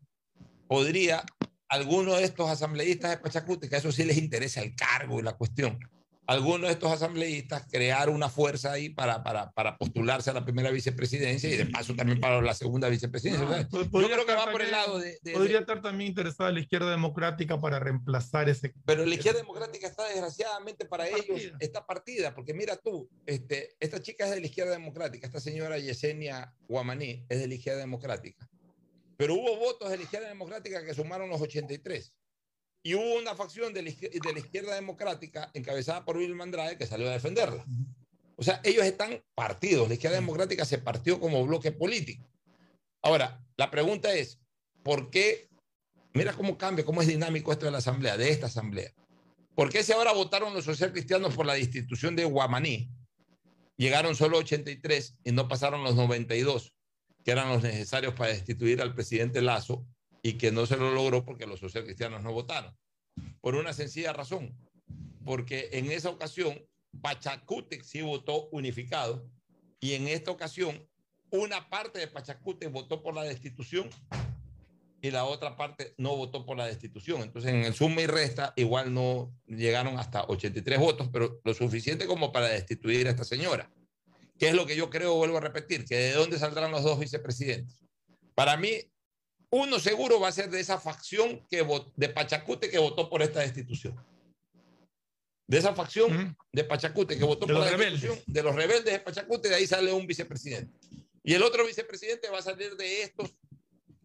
podría 0.66 1.24
alguno 1.68 2.16
de 2.16 2.24
estos 2.24 2.48
asambleístas 2.48 3.10
de 3.10 3.18
Pachacute, 3.18 3.68
que 3.68 3.76
a 3.76 3.78
eso 3.78 3.92
sí 3.92 4.04
les 4.04 4.18
interesa 4.18 4.62
el 4.62 4.74
cargo 4.74 5.20
y 5.20 5.22
la 5.22 5.36
cuestión, 5.36 5.78
alguno 6.30 6.66
de 6.68 6.72
estos 6.72 6.92
asambleístas 6.92 7.66
crear 7.70 8.08
una 8.08 8.28
fuerza 8.28 8.72
ahí 8.72 8.88
para, 8.88 9.22
para, 9.24 9.50
para 9.50 9.76
postularse 9.76 10.30
a 10.30 10.32
la 10.32 10.44
primera 10.44 10.70
vicepresidencia 10.70 11.50
y 11.50 11.56
de 11.56 11.66
paso 11.66 11.94
también 11.94 12.20
para 12.20 12.40
la 12.40 12.54
segunda 12.54 12.88
vicepresidencia. 12.88 13.44
O 13.46 13.50
sea, 13.52 13.68
yo 13.70 13.90
creo 14.08 14.24
que 14.26 14.34
va 14.34 14.50
por 14.52 14.62
el 14.62 14.70
lado 14.70 14.98
de... 14.98 15.18
de- 15.22 15.32
podría 15.32 15.54
de- 15.56 15.60
estar 15.60 15.82
también 15.82 16.10
interesada 16.10 16.52
la 16.52 16.60
izquierda 16.60 16.90
democrática 16.90 17.60
para 17.60 17.80
reemplazar 17.80 18.48
ese. 18.48 18.72
pero 18.84 19.04
la 19.04 19.14
izquierda 19.14 19.40
democrática 19.40 19.88
está 19.88 20.06
desgraciadamente 20.08 20.84
para 20.86 21.08
ellos, 21.08 21.26
partida. 21.26 21.56
está 21.60 21.86
partida, 21.86 22.34
porque 22.34 22.54
mira 22.54 22.76
tú, 22.76 23.08
este, 23.26 23.74
esta 23.80 24.00
chica 24.00 24.24
es 24.26 24.30
de 24.30 24.40
la 24.40 24.46
izquierda 24.46 24.72
democrática, 24.72 25.26
esta 25.26 25.40
señora 25.40 25.78
Yesenia 25.78 26.54
Guamaní 26.68 27.24
es 27.28 27.40
de 27.40 27.48
la 27.48 27.54
izquierda 27.54 27.80
democrática, 27.80 28.48
pero 29.16 29.34
hubo 29.34 29.56
votos 29.58 29.90
de 29.90 29.96
la 29.96 30.02
izquierda 30.04 30.28
democrática 30.28 30.84
que 30.84 30.94
sumaron 30.94 31.28
los 31.28 31.40
83. 31.40 32.12
Y 32.82 32.94
hubo 32.94 33.18
una 33.18 33.34
facción 33.34 33.74
de 33.74 33.82
la, 33.82 33.90
izquierda 33.90 34.74
democrática 34.74 35.50
encabezada 35.52 36.04
por 36.04 36.16
Wilma 36.16 36.44
Andrade 36.44 36.78
que 36.78 36.86
salió 36.86 37.08
a 37.08 37.12
defenderla. 37.12 37.64
O 38.36 38.42
sea, 38.42 38.60
ellos 38.64 38.84
están 38.84 39.22
partidos, 39.34 39.86
la 39.88 39.94
izquierda 39.94 40.16
democrática 40.16 40.64
se 40.64 40.78
partió 40.78 41.20
como 41.20 41.44
bloque 41.46 41.72
político. 41.72 42.30
Ahora, 43.02 43.44
la 43.56 43.70
pregunta 43.70 44.14
es, 44.14 44.40
¿por 44.82 45.10
qué? 45.10 45.50
Mira 46.14 46.32
cómo 46.32 46.56
cambia, 46.56 46.84
cómo 46.84 47.02
es 47.02 47.08
dinámico 47.08 47.52
esto 47.52 47.66
de 47.66 47.72
la 47.72 47.78
asamblea, 47.78 48.16
de 48.16 48.30
esta 48.30 48.46
asamblea. 48.46 48.90
¿Por 49.54 49.70
qué 49.70 49.82
si 49.82 49.92
ahora 49.92 50.12
votaron 50.12 50.54
los 50.54 50.64
socialcristianos 50.64 51.34
por 51.34 51.44
la 51.44 51.54
destitución 51.54 52.16
de 52.16 52.24
Guamaní? 52.24 52.90
Llegaron 53.76 54.16
solo 54.16 54.38
83 54.38 55.18
y 55.24 55.32
no 55.32 55.48
pasaron 55.48 55.84
los 55.84 55.96
92, 55.96 56.72
que 57.24 57.30
eran 57.30 57.50
los 57.50 57.62
necesarios 57.62 58.14
para 58.14 58.32
destituir 58.32 58.80
al 58.80 58.94
presidente 58.94 59.42
Lazo 59.42 59.86
y 60.22 60.34
que 60.34 60.52
no 60.52 60.66
se 60.66 60.76
lo 60.76 60.92
logró 60.92 61.24
porque 61.24 61.46
los 61.46 61.60
socialcristianos 61.60 62.22
no 62.22 62.32
votaron. 62.32 62.76
Por 63.40 63.54
una 63.54 63.72
sencilla 63.72 64.12
razón, 64.12 64.56
porque 65.24 65.70
en 65.72 65.90
esa 65.90 66.10
ocasión 66.10 66.64
Pachacútec 67.00 67.82
sí 67.82 68.02
votó 68.02 68.48
unificado 68.50 69.28
y 69.80 69.94
en 69.94 70.08
esta 70.08 70.30
ocasión 70.30 70.86
una 71.30 71.68
parte 71.68 71.98
de 71.98 72.08
Pachacútec 72.08 72.70
votó 72.70 73.02
por 73.02 73.14
la 73.14 73.22
destitución 73.22 73.88
y 75.02 75.10
la 75.10 75.24
otra 75.24 75.56
parte 75.56 75.94
no 75.96 76.16
votó 76.16 76.44
por 76.44 76.56
la 76.56 76.66
destitución. 76.66 77.22
Entonces, 77.22 77.52
en 77.52 77.64
el 77.64 77.74
suma 77.74 78.02
y 78.02 78.06
resta, 78.06 78.52
igual 78.56 78.92
no 78.92 79.34
llegaron 79.46 79.98
hasta 79.98 80.24
83 80.24 80.78
votos, 80.78 81.08
pero 81.12 81.40
lo 81.42 81.54
suficiente 81.54 82.06
como 82.06 82.32
para 82.32 82.48
destituir 82.48 83.06
a 83.06 83.10
esta 83.10 83.24
señora. 83.24 83.70
¿Qué 84.38 84.48
es 84.48 84.54
lo 84.54 84.66
que 84.66 84.76
yo 84.76 84.90
creo, 84.90 85.14
vuelvo 85.14 85.38
a 85.38 85.40
repetir? 85.40 85.84
Que 85.84 85.96
de 85.96 86.12
dónde 86.12 86.38
saldrán 86.38 86.70
los 86.70 86.82
dos 86.82 86.98
vicepresidentes. 86.98 87.84
Para 88.34 88.56
mí, 88.56 88.70
uno 89.52 89.78
seguro 89.80 90.20
va 90.20 90.28
a 90.28 90.32
ser 90.32 90.48
de 90.50 90.60
esa 90.60 90.78
facción 90.78 91.46
que 91.50 91.66
de 91.96 92.08
Pachacute 92.08 92.70
que 92.70 92.78
votó 92.78 93.08
por 93.10 93.22
esta 93.22 93.40
destitución. 93.40 93.96
De 95.46 95.58
esa 95.58 95.74
facción 95.74 96.36
de 96.52 96.64
Pachacute 96.64 97.18
que 97.18 97.24
votó 97.24 97.46
De 97.46 97.54
por 97.54 97.62
la 97.64 97.70
rebeldes. 97.70 98.00
destitución, 98.02 98.24
de 98.34 98.42
los 98.42 98.54
rebeldes 98.54 98.92
de 98.92 99.00
Pachacute, 99.00 99.48
de 99.48 99.56
ahí 99.56 99.66
sale 99.66 99.92
un 99.92 100.06
vicepresidente. 100.06 100.78
Y 101.24 101.34
el 101.34 101.42
otro 101.42 101.66
vicepresidente 101.66 102.30
va 102.30 102.38
a 102.38 102.42
salir 102.42 102.76
de 102.76 103.02
estos 103.02 103.34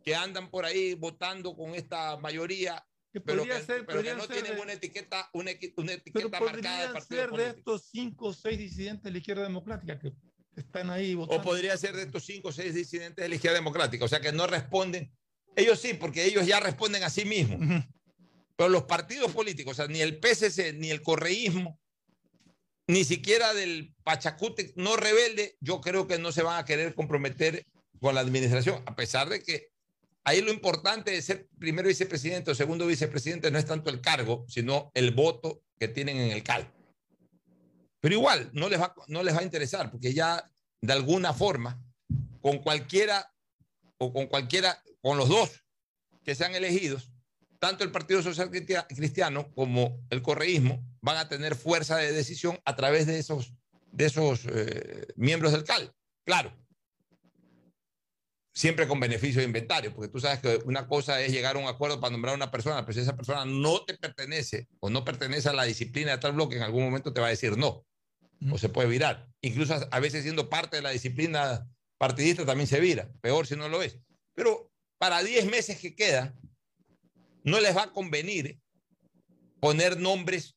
que 0.03 0.15
andan 0.15 0.49
por 0.49 0.65
ahí 0.65 0.95
votando 0.95 1.55
con 1.55 1.75
esta 1.75 2.17
mayoría, 2.17 2.83
pero 3.23 3.37
podría 3.43 3.59
que, 3.59 3.65
ser- 3.65 3.85
pero 3.85 4.01
que 4.03 4.13
no 4.15 4.27
tienen 4.27 4.55
de- 4.55 4.61
una 4.61 4.73
etiqueta, 4.73 5.29
una, 5.33 5.51
una 5.51 5.87
Pero 5.87 5.91
etiqueta 5.99 6.39
marcada 6.39 6.87
de 6.87 6.93
partido 6.93 7.21
ser 7.21 7.31
de 7.31 7.47
estos 7.49 7.89
cinco 7.91 8.27
o 8.27 8.33
seis 8.33 8.57
disidentes 8.57 9.03
de 9.03 9.11
la 9.11 9.17
izquierda 9.19 9.43
democrática 9.43 9.99
que 9.99 10.13
están 10.55 10.89
ahí 10.89 11.13
O 11.13 11.19
votando. 11.19 11.43
podría 11.43 11.77
ser 11.77 11.95
de 11.95 12.03
estos 12.03 12.25
cinco 12.25 12.49
o 12.49 12.51
seis 12.51 12.73
disidentes 12.73 13.23
de 13.23 13.29
la 13.29 13.35
izquierda 13.35 13.57
democrática, 13.57 14.03
o 14.05 14.07
sea 14.07 14.19
que 14.19 14.31
no 14.31 14.47
responden. 14.47 15.11
Ellos 15.55 15.79
sí, 15.79 15.93
porque 15.93 16.25
ellos 16.25 16.45
ya 16.45 16.59
responden 16.59 17.03
a 17.03 17.09
sí 17.09 17.25
mismos. 17.25 17.83
Pero 18.55 18.69
los 18.69 18.83
partidos 18.83 19.31
políticos, 19.31 19.73
o 19.73 19.75
sea, 19.75 19.87
ni 19.87 20.01
el 20.01 20.19
PSC, 20.19 20.73
ni 20.73 20.89
el 20.89 21.01
correísmo, 21.01 21.79
ni 22.87 23.03
siquiera 23.03 23.53
del 23.53 23.93
Pachacute 24.03 24.73
no 24.75 24.95
rebelde, 24.95 25.57
yo 25.59 25.81
creo 25.81 26.07
que 26.07 26.19
no 26.19 26.31
se 26.31 26.43
van 26.43 26.59
a 26.59 26.65
querer 26.65 26.93
comprometer 26.93 27.65
con 27.99 28.15
la 28.15 28.21
administración, 28.21 28.83
a 28.85 28.95
pesar 28.95 29.29
de 29.29 29.41
que 29.41 29.69
ahí 30.23 30.41
lo 30.41 30.51
importante 30.51 31.11
de 31.11 31.21
ser 31.21 31.47
primero 31.57 31.87
vicepresidente 31.87 32.51
o 32.51 32.55
segundo 32.55 32.85
vicepresidente 32.85 33.49
no 33.49 33.57
es 33.57 33.65
tanto 33.65 33.89
el 33.89 34.01
cargo, 34.01 34.45
sino 34.47 34.91
el 34.93 35.11
voto 35.11 35.63
que 35.79 35.87
tienen 35.87 36.17
en 36.17 36.31
el 36.31 36.43
CAL. 36.43 36.71
Pero 37.99 38.15
igual, 38.15 38.49
no 38.53 38.69
les 38.69 38.79
va, 38.79 38.93
no 39.07 39.23
les 39.23 39.35
va 39.35 39.39
a 39.39 39.43
interesar, 39.43 39.89
porque 39.89 40.13
ya 40.13 40.51
de 40.81 40.93
alguna 40.93 41.33
forma, 41.33 41.81
con 42.41 42.59
cualquiera 42.59 43.33
o 43.97 44.13
con 44.13 44.27
cualquiera, 44.27 44.81
con 45.01 45.17
los 45.17 45.29
dos 45.29 45.63
que 46.23 46.35
sean 46.35 46.55
elegidos, 46.55 47.11
tanto 47.59 47.83
el 47.83 47.91
Partido 47.91 48.21
Social 48.21 48.49
Cristia- 48.49 48.87
Cristiano 48.87 49.51
como 49.53 50.05
el 50.09 50.21
correísmo 50.21 50.83
van 51.01 51.17
a 51.17 51.29
tener 51.29 51.55
fuerza 51.55 51.97
de 51.97 52.11
decisión 52.11 52.59
a 52.65 52.75
través 52.75 53.05
de 53.05 53.19
esos, 53.19 53.53
de 53.91 54.05
esos 54.05 54.45
eh, 54.45 55.07
miembros 55.15 55.51
del 55.51 55.63
CAL. 55.63 55.93
Claro, 56.25 56.51
siempre 58.53 58.87
con 58.87 58.99
beneficio 58.99 59.41
de 59.41 59.47
inventario, 59.47 59.93
porque 59.93 60.11
tú 60.11 60.19
sabes 60.19 60.39
que 60.39 60.59
una 60.65 60.87
cosa 60.87 61.21
es 61.21 61.31
llegar 61.31 61.55
a 61.55 61.59
un 61.59 61.67
acuerdo 61.67 61.99
para 61.99 62.11
nombrar 62.11 62.33
a 62.33 62.37
una 62.37 62.51
persona, 62.51 62.85
pero 62.85 62.93
si 62.93 63.01
esa 63.01 63.15
persona 63.15 63.45
no 63.45 63.83
te 63.83 63.95
pertenece 63.95 64.67
o 64.79 64.89
no 64.89 65.03
pertenece 65.03 65.49
a 65.49 65.53
la 65.53 65.65
disciplina 65.65 66.11
de 66.11 66.17
tal 66.17 66.31
bloque, 66.33 66.55
en 66.55 66.63
algún 66.63 66.83
momento 66.83 67.13
te 67.13 67.21
va 67.21 67.27
a 67.27 67.31
decir 67.31 67.57
no, 67.57 67.85
o 68.51 68.57
se 68.57 68.69
puede 68.69 68.87
virar. 68.87 69.27
Incluso 69.41 69.87
a 69.91 69.99
veces 69.99 70.23
siendo 70.23 70.49
parte 70.49 70.77
de 70.77 70.83
la 70.83 70.91
disciplina 70.91 71.67
partidista 71.97 72.45
también 72.45 72.67
se 72.67 72.79
vira, 72.79 73.09
peor 73.21 73.47
si 73.47 73.55
no 73.55 73.69
lo 73.69 73.81
es. 73.81 73.99
Pero 74.33 74.71
para 74.97 75.23
10 75.23 75.49
meses 75.49 75.79
que 75.79 75.95
quedan, 75.95 76.35
no 77.43 77.59
les 77.59 77.75
va 77.75 77.83
a 77.83 77.91
convenir 77.91 78.59
poner 79.59 79.99
nombres 79.99 80.55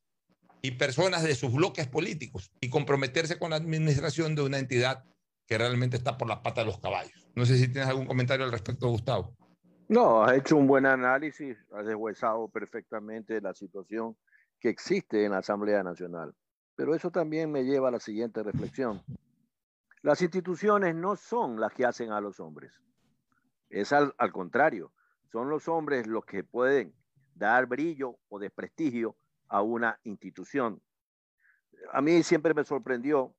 y 0.62 0.72
personas 0.72 1.22
de 1.22 1.34
sus 1.34 1.52
bloques 1.52 1.86
políticos 1.86 2.50
y 2.60 2.68
comprometerse 2.68 3.38
con 3.38 3.50
la 3.50 3.56
administración 3.56 4.34
de 4.34 4.42
una 4.42 4.58
entidad 4.58 5.04
que 5.46 5.56
realmente 5.56 5.96
está 5.96 6.18
por 6.18 6.28
la 6.28 6.42
pata 6.42 6.62
de 6.62 6.66
los 6.66 6.78
caballos. 6.78 7.28
No 7.34 7.46
sé 7.46 7.56
si 7.56 7.68
tienes 7.68 7.88
algún 7.88 8.06
comentario 8.06 8.44
al 8.44 8.52
respecto, 8.52 8.88
Gustavo. 8.88 9.34
No, 9.88 10.22
has 10.22 10.36
hecho 10.36 10.56
un 10.56 10.66
buen 10.66 10.84
análisis, 10.84 11.56
has 11.72 11.86
deshuesado 11.86 12.48
perfectamente 12.48 13.40
la 13.40 13.54
situación 13.54 14.16
que 14.60 14.68
existe 14.68 15.24
en 15.24 15.32
la 15.32 15.38
Asamblea 15.38 15.82
Nacional. 15.82 16.34
Pero 16.76 16.94
eso 16.94 17.10
también 17.10 17.50
me 17.50 17.64
lleva 17.64 17.88
a 17.88 17.92
la 17.92 18.00
siguiente 18.00 18.42
reflexión. 18.42 19.02
Las 20.02 20.22
instituciones 20.22 20.94
no 20.94 21.16
son 21.16 21.60
las 21.60 21.72
que 21.72 21.84
hacen 21.84 22.12
a 22.12 22.20
los 22.20 22.40
hombres. 22.40 22.80
Es 23.68 23.92
al, 23.92 24.14
contrario, 24.32 24.92
son 25.26 25.50
los 25.50 25.68
hombres 25.68 26.06
los 26.06 26.24
que 26.24 26.44
pueden 26.44 26.94
dar 27.34 27.66
brillo 27.66 28.18
o 28.28 28.38
desprestigio 28.38 29.16
a 29.48 29.62
una 29.62 29.98
institución. 30.04 30.82
A 31.92 32.00
mí 32.00 32.22
siempre 32.22 32.54
me 32.54 32.64
sorprendió 32.64 33.34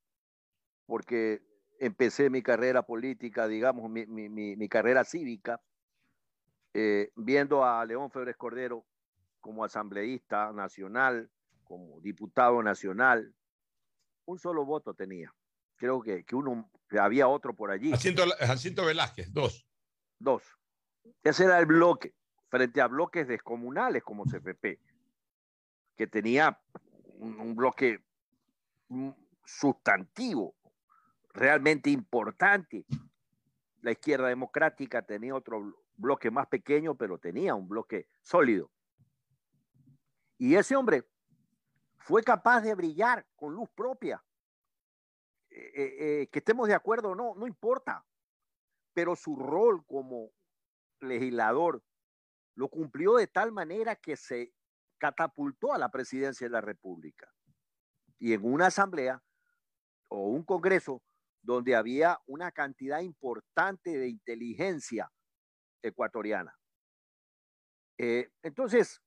porque 0.86 1.42
empecé 1.80 2.30
mi 2.30 2.42
carrera 2.42 2.84
política, 2.84 3.48
digamos, 3.48 3.90
mi, 3.90 4.06
mi- 4.06 4.30
mi- 4.30 4.56
mi 4.56 4.70
carrera 4.70 5.04
cívica, 5.04 5.62
eh, 6.74 7.12
viendo 7.16 7.64
a 7.64 7.84
León 7.86 8.12
Febres 8.12 8.38
Cordero 8.38 8.86
como 9.40 9.64
asambleísta 9.64 10.52
nacional, 10.52 11.32
como 11.64 12.00
diputado 12.02 12.62
nacional. 12.62 13.34
Un 14.26 14.38
solo 14.38 14.66
voto 14.66 14.94
tenía. 14.94 15.34
Creo 15.80 16.02
que, 16.02 16.26
que 16.26 16.36
uno, 16.36 16.70
que 16.90 17.00
había 17.00 17.28
otro 17.28 17.56
por 17.56 17.72
allí. 17.72 17.92
Jacinto, 17.92 18.24
Jacinto 18.40 18.86
Velázquez, 18.86 19.34
dos. 19.34 19.66
Dos. 20.20 20.44
Ese 21.24 21.46
era 21.46 21.58
el 21.58 21.66
bloque, 21.66 22.14
frente 22.50 22.82
a 22.82 22.88
bloques 22.88 23.28
descomunales 23.28 24.04
como 24.04 24.26
CFP, 24.26 24.78
que 25.96 26.08
tenía 26.08 26.62
un, 27.18 27.40
un 27.40 27.56
bloque 27.56 28.04
mm, 28.90 29.10
sustantivo 29.46 30.54
realmente 31.34 31.90
importante. 31.90 32.86
La 33.82 33.92
izquierda 33.92 34.28
democrática 34.28 35.02
tenía 35.02 35.34
otro 35.34 35.82
bloque 35.96 36.30
más 36.30 36.48
pequeño, 36.48 36.96
pero 36.96 37.20
tenía 37.20 37.56
un 37.56 37.70
bloque 37.70 38.10
sólido. 38.22 38.70
Y 40.38 40.56
ese 40.56 40.76
hombre 40.76 41.08
fue 42.00 42.22
capaz 42.22 42.62
de 42.62 42.76
brillar 42.76 43.26
con 43.38 43.54
luz 43.54 43.70
propia. 43.74 44.22
Eh, 45.60 46.22
eh, 46.22 46.28
que 46.28 46.40
estemos 46.40 46.68
de 46.68 46.74
acuerdo 46.74 47.10
o 47.10 47.16
no, 47.16 47.36
no 47.36 47.46
importa. 47.46 48.06
Pero 48.94 49.16
su 49.16 49.36
rol 49.36 49.86
como 49.86 50.32
legislador 51.02 51.84
lo 52.56 52.70
cumplió 52.70 53.16
de 53.16 53.28
tal 53.28 53.52
manera 53.52 53.96
que 53.96 54.16
se 54.16 54.54
catapultó 54.98 55.74
a 55.74 55.78
la 55.78 55.90
presidencia 55.90 56.48
de 56.48 56.52
la 56.52 56.62
República. 56.62 57.32
Y 58.18 58.34
en 58.34 58.46
una 58.46 58.68
asamblea 58.68 59.22
o 60.10 60.28
un 60.28 60.44
congreso 60.44 61.02
donde 61.42 61.76
había 61.76 62.20
una 62.26 62.52
cantidad 62.52 63.00
importante 63.00 63.98
de 63.98 64.10
inteligencia 64.10 65.12
ecuatoriana. 65.82 66.58
Eh, 67.98 68.30
entonces, 68.44 69.02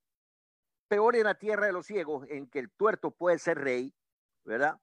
peor 0.88 1.16
en 1.16 1.24
la 1.24 1.34
tierra 1.34 1.66
de 1.66 1.72
los 1.72 1.86
ciegos, 1.86 2.26
en 2.28 2.48
que 2.48 2.58
el 2.58 2.70
tuerto 2.72 3.10
puede 3.10 3.38
ser 3.38 3.58
rey, 3.58 3.94
¿verdad? 4.44 4.80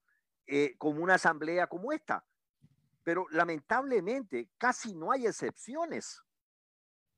Eh, 0.52 0.74
como 0.80 1.04
una 1.04 1.14
asamblea 1.14 1.68
como 1.68 1.92
esta. 1.92 2.26
Pero 3.04 3.28
lamentablemente 3.30 4.50
casi 4.58 4.96
no 4.96 5.12
hay 5.12 5.28
excepciones. 5.28 6.24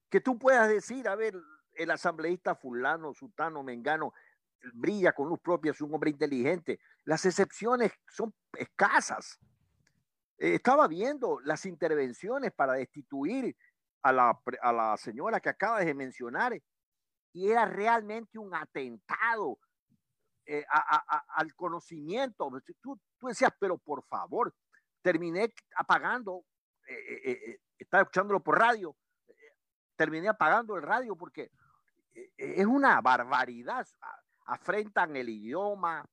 Que 0.10 0.20
tú 0.20 0.38
puedas 0.38 0.68
decir, 0.68 1.08
a 1.08 1.16
ver, 1.16 1.36
el 1.76 1.92
asambleísta 1.92 2.56
fulano, 2.56 3.14
sutano, 3.14 3.64
mengano, 3.64 4.14
brilla 4.74 5.14
con 5.14 5.30
luz 5.30 5.40
propia, 5.40 5.72
es 5.72 5.80
un 5.80 5.94
hombre 5.94 6.10
inteligente. 6.10 6.82
Las 7.06 7.26
excepciones 7.26 7.94
son 8.10 8.36
escasas. 8.58 9.40
Eh, 10.38 10.56
estaba 10.56 10.90
viendo 10.90 11.40
las 11.40 11.66
intervenciones 11.66 12.52
para 12.52 12.74
destituir 12.74 13.56
a 14.02 14.12
la, 14.12 14.42
a 14.62 14.74
la 14.74 14.98
señora 14.98 15.40
que 15.40 15.48
acabas 15.48 15.86
de 15.86 15.94
mencionar 15.94 16.62
y 17.32 17.50
era 17.50 17.66
realmente 17.66 18.38
un 18.38 18.54
atentado 18.54 19.58
eh, 20.54 20.66
a, 20.70 21.16
a, 21.16 21.26
al 21.36 21.56
conocimiento. 21.56 22.52
Tú, 22.82 23.00
tú, 23.18 23.28
decías, 23.28 23.54
pero 23.58 23.78
por 23.78 24.04
favor, 24.04 24.54
terminé 25.02 25.54
apagando, 25.78 26.44
eh, 26.88 27.22
eh, 27.24 27.60
estaba 27.78 28.04
escuchándolo 28.04 28.42
por 28.42 28.60
radio, 28.60 28.94
terminé 29.96 30.28
apagando 30.28 30.76
el 30.76 30.82
radio 30.82 31.16
porque 31.16 31.52
es 32.36 32.66
una 32.66 33.00
barbaridad. 33.00 33.88
Afrentan 34.46 35.16
el 35.16 35.30
idioma, 35.30 36.06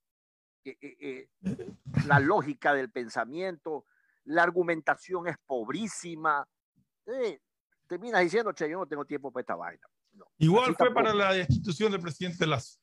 la 2.06 2.20
lógica 2.20 2.74
del 2.74 2.92
pensamiento, 2.92 3.86
la 4.26 4.44
argumentación 4.44 5.26
es 5.26 5.36
pobrísima. 5.46 6.46
Eh, 7.06 7.40
terminas 7.88 8.22
diciendo, 8.22 8.52
che, 8.52 8.70
yo 8.70 8.78
no 8.78 8.86
tengo 8.86 9.04
tiempo 9.04 9.32
para 9.32 9.40
esta 9.40 9.56
vaina. 9.56 9.82
No, 10.12 10.26
Igual 10.36 10.76
fue 10.76 10.94
para 10.94 11.12
la 11.12 11.32
destitución 11.32 11.90
del 11.90 12.00
presidente 12.00 12.46
Lazo. 12.46 12.78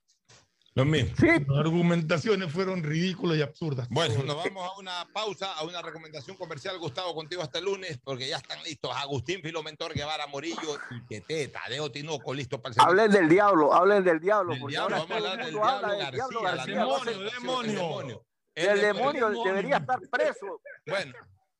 Lo 0.78 0.84
mismo. 0.84 1.16
Sí. 1.18 1.28
Las 1.48 1.58
argumentaciones 1.60 2.52
fueron 2.52 2.84
ridículas 2.84 3.38
y 3.38 3.42
absurdas. 3.42 3.88
Bueno, 3.90 4.22
nos 4.24 4.36
vamos 4.36 4.70
a 4.70 4.78
una 4.78 5.08
pausa, 5.14 5.54
a 5.54 5.64
una 5.64 5.82
recomendación 5.82 6.36
comercial, 6.36 6.78
Gustavo, 6.80 7.16
contigo 7.16 7.42
hasta 7.42 7.60
el 7.60 7.66
lunes, 7.66 7.98
porque 8.04 8.28
ya 8.28 8.36
están 8.38 8.62
listos 8.64 8.92
Agustín 8.94 9.42
Filomentor 9.42 9.94
Guevara 9.94 10.28
Morillo 10.28 10.78
y 10.92 11.06
Quete, 11.06 11.48
Tadeo 11.48 11.90
Tinoco, 11.92 12.34
listo 12.34 12.62
para 12.62 12.76
el 12.76 12.82
Hablen 12.82 13.10
del 13.10 13.30
diablo, 13.30 13.74
hablen 13.74 14.04
del 14.04 14.20
diablo. 14.20 14.54
Del 14.54 14.68
diablo, 14.68 14.98
ahora 14.98 14.98
vamos 14.98 15.12
a 15.12 15.16
hablar 15.16 15.40
el 15.40 15.46
del 15.46 15.54
diablo 15.56 15.88
del 15.98 16.12
diablo 16.12 16.42
García, 16.42 16.76
García. 16.76 16.82
No 16.82 17.30
sé- 17.30 17.36
demonio. 17.36 18.26
El 18.54 18.82
demonio 18.82 19.30
debería 19.46 19.78
estar 19.78 20.00
preso. 20.12 20.60
Bueno, 20.88 21.14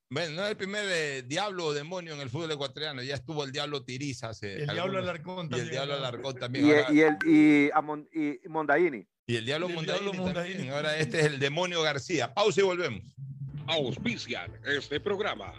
bueno, 0.10 0.36
no 0.36 0.44
es 0.44 0.52
el 0.52 0.58
primer 0.58 0.86
eh, 0.88 1.24
diablo 1.24 1.66
o 1.66 1.74
demonio 1.74 2.14
en 2.14 2.22
el 2.22 2.30
fútbol 2.30 2.52
ecuatoriano, 2.52 3.02
ya 3.02 3.16
estuvo 3.16 3.44
el 3.44 3.52
diablo 3.52 3.84
Tiriza. 3.84 4.30
hace 4.30 4.64
El 4.64 4.70
diablo 4.70 5.00
Alarcón 5.00 5.38
Y 5.38 5.42
el 5.42 5.50
también. 5.50 5.70
diablo 5.72 5.94
Alarcón 5.96 6.36
también. 6.40 6.66
Y, 6.66 6.72
ahora- 6.72 6.92
y 6.94 7.02
el, 7.02 7.18
y, 7.26 8.46
y 8.46 8.50
Mondaini. 8.50 9.08
Y 9.28 9.36
el 9.38 9.46
diablo 9.46 9.68
Y 9.68 9.70
el 9.72 9.76
Mondaini 9.78 10.02
diablo 10.12 10.24
también. 10.34 10.46
Mondaini. 10.58 10.70
Ahora 10.70 10.98
este 10.98 11.20
es 11.20 11.26
el 11.26 11.40
demonio 11.40 11.82
García. 11.82 12.34
Pausa 12.34 12.62
y 12.62 12.64
volvemos. 12.64 13.02
Auspician 13.68 14.54
este 14.66 15.00
programa. 15.00 15.52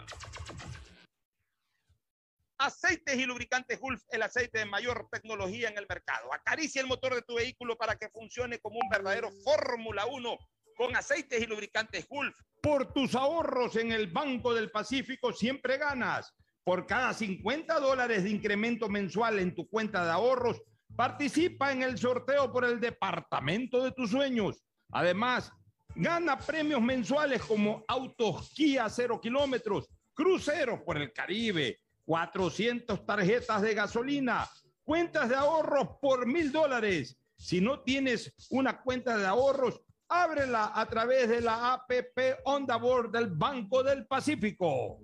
Aceites 2.59 3.15
y 3.17 3.25
lubricantes 3.25 3.79
Gulf, 3.79 4.01
el 4.09 4.23
aceite 4.23 4.59
de 4.59 4.65
mayor 4.65 5.07
tecnología 5.11 5.69
en 5.69 5.77
el 5.77 5.85
mercado. 5.87 6.33
Acaricia 6.33 6.81
el 6.81 6.87
motor 6.87 7.13
de 7.13 7.21
tu 7.21 7.35
vehículo 7.35 7.77
para 7.77 7.97
que 7.97 8.09
funcione 8.09 8.57
como 8.59 8.79
un 8.79 8.89
verdadero 8.89 9.29
Fórmula 9.43 10.07
1 10.07 10.37
con 10.77 10.95
aceites 10.95 11.41
y 11.41 11.47
lubricantes 11.47 12.07
Gulf. 12.07 12.37
Por 12.61 12.93
tus 12.93 13.15
ahorros 13.15 13.75
en 13.75 13.91
el 13.91 14.07
Banco 14.07 14.53
del 14.53 14.71
Pacífico 14.71 15.33
siempre 15.33 15.77
ganas. 15.77 16.33
Por 16.63 16.85
cada 16.85 17.13
50 17.13 17.79
dólares 17.79 18.23
de 18.23 18.29
incremento 18.29 18.87
mensual 18.89 19.39
en 19.39 19.55
tu 19.55 19.67
cuenta 19.67 20.05
de 20.05 20.11
ahorros, 20.11 20.61
participa 20.95 21.71
en 21.71 21.83
el 21.83 21.97
sorteo 21.97 22.51
por 22.51 22.65
el 22.65 22.79
departamento 22.79 23.83
de 23.83 23.91
tus 23.91 24.11
sueños. 24.11 24.63
Además, 24.91 25.51
gana 25.95 26.37
premios 26.37 26.81
mensuales 26.81 27.41
como 27.41 27.83
autos 27.87 28.51
Kia 28.53 28.89
0 28.89 29.19
kilómetros, 29.21 29.89
cruceros 30.13 30.81
por 30.81 30.97
el 30.97 31.11
Caribe, 31.13 31.79
400 32.05 33.05
tarjetas 33.05 33.61
de 33.61 33.73
gasolina, 33.73 34.49
cuentas 34.83 35.29
de 35.29 35.35
ahorros 35.35 35.97
por 36.01 36.25
mil 36.25 36.51
dólares. 36.51 37.17
Si 37.37 37.61
no 37.61 37.81
tienes 37.81 38.33
una 38.49 38.81
cuenta 38.81 39.17
de 39.17 39.25
ahorros, 39.25 39.81
ábrela 40.09 40.71
a 40.73 40.85
través 40.85 41.29
de 41.29 41.41
la 41.41 41.73
APP 41.73 42.39
Onda 42.45 42.77
Board 42.77 43.11
del 43.11 43.27
Banco 43.27 43.83
del 43.83 44.07
Pacífico. 44.07 45.01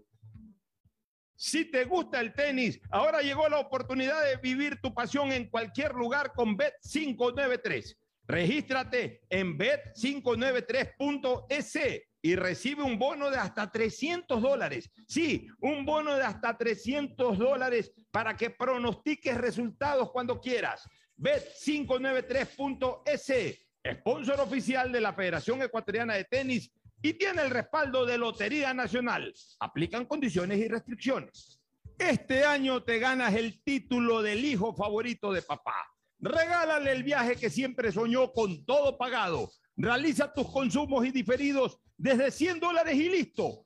Si 1.35 1.65
te 1.65 1.83
gusta 1.85 2.19
el 2.21 2.33
tenis, 2.33 2.79
ahora 2.89 3.21
llegó 3.21 3.47
la 3.49 3.59
oportunidad 3.59 4.23
de 4.23 4.37
vivir 4.37 4.81
tu 4.81 4.91
pasión 4.93 5.31
en 5.31 5.49
cualquier 5.49 5.93
lugar 5.93 6.33
con 6.33 6.57
Bet593. 6.57 7.97
Regístrate 8.25 9.21
en 9.29 9.57
bet593.es 9.57 11.77
y 12.21 12.37
recibe 12.37 12.83
un 12.83 12.97
bono 12.97 13.29
de 13.29 13.35
hasta 13.37 13.69
300 13.69 14.41
dólares. 14.41 14.89
Sí, 15.07 15.49
un 15.59 15.83
bono 15.85 16.15
de 16.15 16.23
hasta 16.23 16.57
300 16.57 17.37
dólares 17.37 17.91
para 18.11 18.37
que 18.37 18.49
pronostiques 18.49 19.37
resultados 19.37 20.09
cuando 20.11 20.39
quieras. 20.39 20.87
Bet593.es, 21.17 23.63
sponsor 23.91 24.39
oficial 24.39 24.91
de 24.91 25.01
la 25.01 25.13
Federación 25.13 25.61
Ecuatoriana 25.61 26.15
de 26.15 26.23
Tenis 26.25 26.71
y 27.01 27.13
tiene 27.13 27.41
el 27.41 27.49
respaldo 27.49 28.05
de 28.05 28.17
Lotería 28.17 28.73
Nacional. 28.73 29.33
Aplican 29.59 30.05
condiciones 30.05 30.59
y 30.59 30.67
restricciones. 30.67 31.59
Este 31.97 32.45
año 32.45 32.83
te 32.83 32.97
ganas 32.99 33.33
el 33.35 33.61
título 33.63 34.21
del 34.21 34.43
hijo 34.45 34.73
favorito 34.73 35.33
de 35.33 35.41
papá. 35.41 35.75
Regálale 36.19 36.91
el 36.91 37.03
viaje 37.03 37.35
que 37.35 37.49
siempre 37.49 37.91
soñó 37.91 38.31
con 38.31 38.65
todo 38.65 38.97
pagado. 38.97 39.51
Realiza 39.75 40.33
tus 40.33 40.49
consumos 40.49 41.05
y 41.05 41.11
diferidos 41.11 41.77
desde 41.97 42.31
100 42.31 42.59
dólares 42.61 42.95
y 42.95 43.09
listo. 43.09 43.65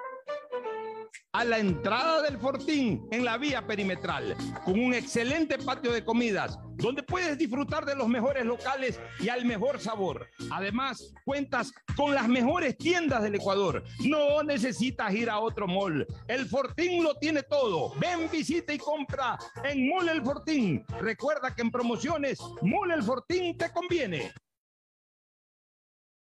A 1.33 1.45
la 1.45 1.59
entrada 1.59 2.21
del 2.21 2.37
Fortín 2.37 3.07
en 3.11 3.23
la 3.23 3.37
vía 3.37 3.65
perimetral, 3.65 4.35
con 4.65 4.77
un 4.79 4.93
excelente 4.93 5.57
patio 5.57 5.93
de 5.93 6.03
comidas, 6.03 6.59
donde 6.75 7.03
puedes 7.03 7.37
disfrutar 7.37 7.85
de 7.85 7.95
los 7.95 8.07
mejores 8.09 8.45
locales 8.45 8.99
y 9.19 9.29
al 9.29 9.45
mejor 9.45 9.79
sabor. 9.79 10.27
Además, 10.51 11.13
cuentas 11.23 11.71
con 11.95 12.13
las 12.13 12.27
mejores 12.27 12.77
tiendas 12.77 13.23
del 13.23 13.35
Ecuador. 13.35 13.83
No 13.99 14.43
necesitas 14.43 15.13
ir 15.13 15.29
a 15.29 15.39
otro 15.39 15.67
mall. 15.67 16.05
El 16.27 16.47
Fortín 16.47 17.03
lo 17.03 17.15
tiene 17.15 17.43
todo. 17.43 17.93
Ven, 17.97 18.29
visita 18.29 18.73
y 18.73 18.77
compra 18.77 19.37
en 19.63 19.89
Mall 19.89 20.09
El 20.09 20.23
Fortín. 20.23 20.83
Recuerda 20.99 21.55
que 21.55 21.61
en 21.61 21.71
promociones, 21.71 22.39
Mall 22.61 22.91
El 22.91 23.03
Fortín 23.03 23.57
te 23.57 23.71
conviene. 23.71 24.33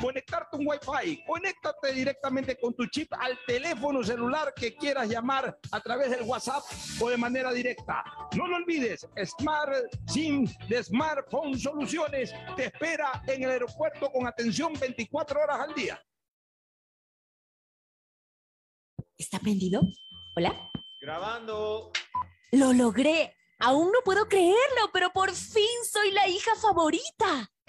conectarte 0.00 0.56
un 0.56 0.66
Wi-Fi. 0.66 1.24
Conéctate 1.26 1.92
directamente 1.92 2.56
con 2.58 2.74
tu 2.74 2.86
chip 2.86 3.12
al 3.18 3.38
teléfono 3.46 4.02
celular 4.02 4.52
que 4.54 4.74
quieras 4.74 5.08
llamar 5.08 5.58
a 5.70 5.80
través 5.80 6.10
del 6.10 6.22
WhatsApp 6.22 6.62
o 7.00 7.10
de 7.10 7.16
manera 7.16 7.52
directa. 7.52 8.02
No 8.36 8.46
lo 8.46 8.56
olvides, 8.56 9.06
Smart 9.24 9.72
SIM 10.06 10.46
de 10.68 10.82
Smartphone 10.82 11.58
Soluciones 11.58 12.32
te 12.56 12.66
espera 12.66 13.22
en 13.26 13.44
el 13.44 13.50
aeropuerto 13.50 14.10
con 14.10 14.26
atención 14.26 14.72
24 14.78 15.40
horas 15.40 15.60
al 15.60 15.74
día. 15.74 16.02
¿Está 19.18 19.38
prendido? 19.38 19.82
¿Hola? 20.34 20.70
Grabando. 21.00 21.92
Lo 22.52 22.72
logré. 22.72 23.36
Aún 23.58 23.92
no 23.92 24.00
puedo 24.02 24.26
creerlo, 24.26 24.90
pero 24.92 25.10
por 25.10 25.32
fin 25.32 25.84
soy 25.84 26.10
la 26.12 26.26
hija 26.28 26.52
favorita. 26.56 27.52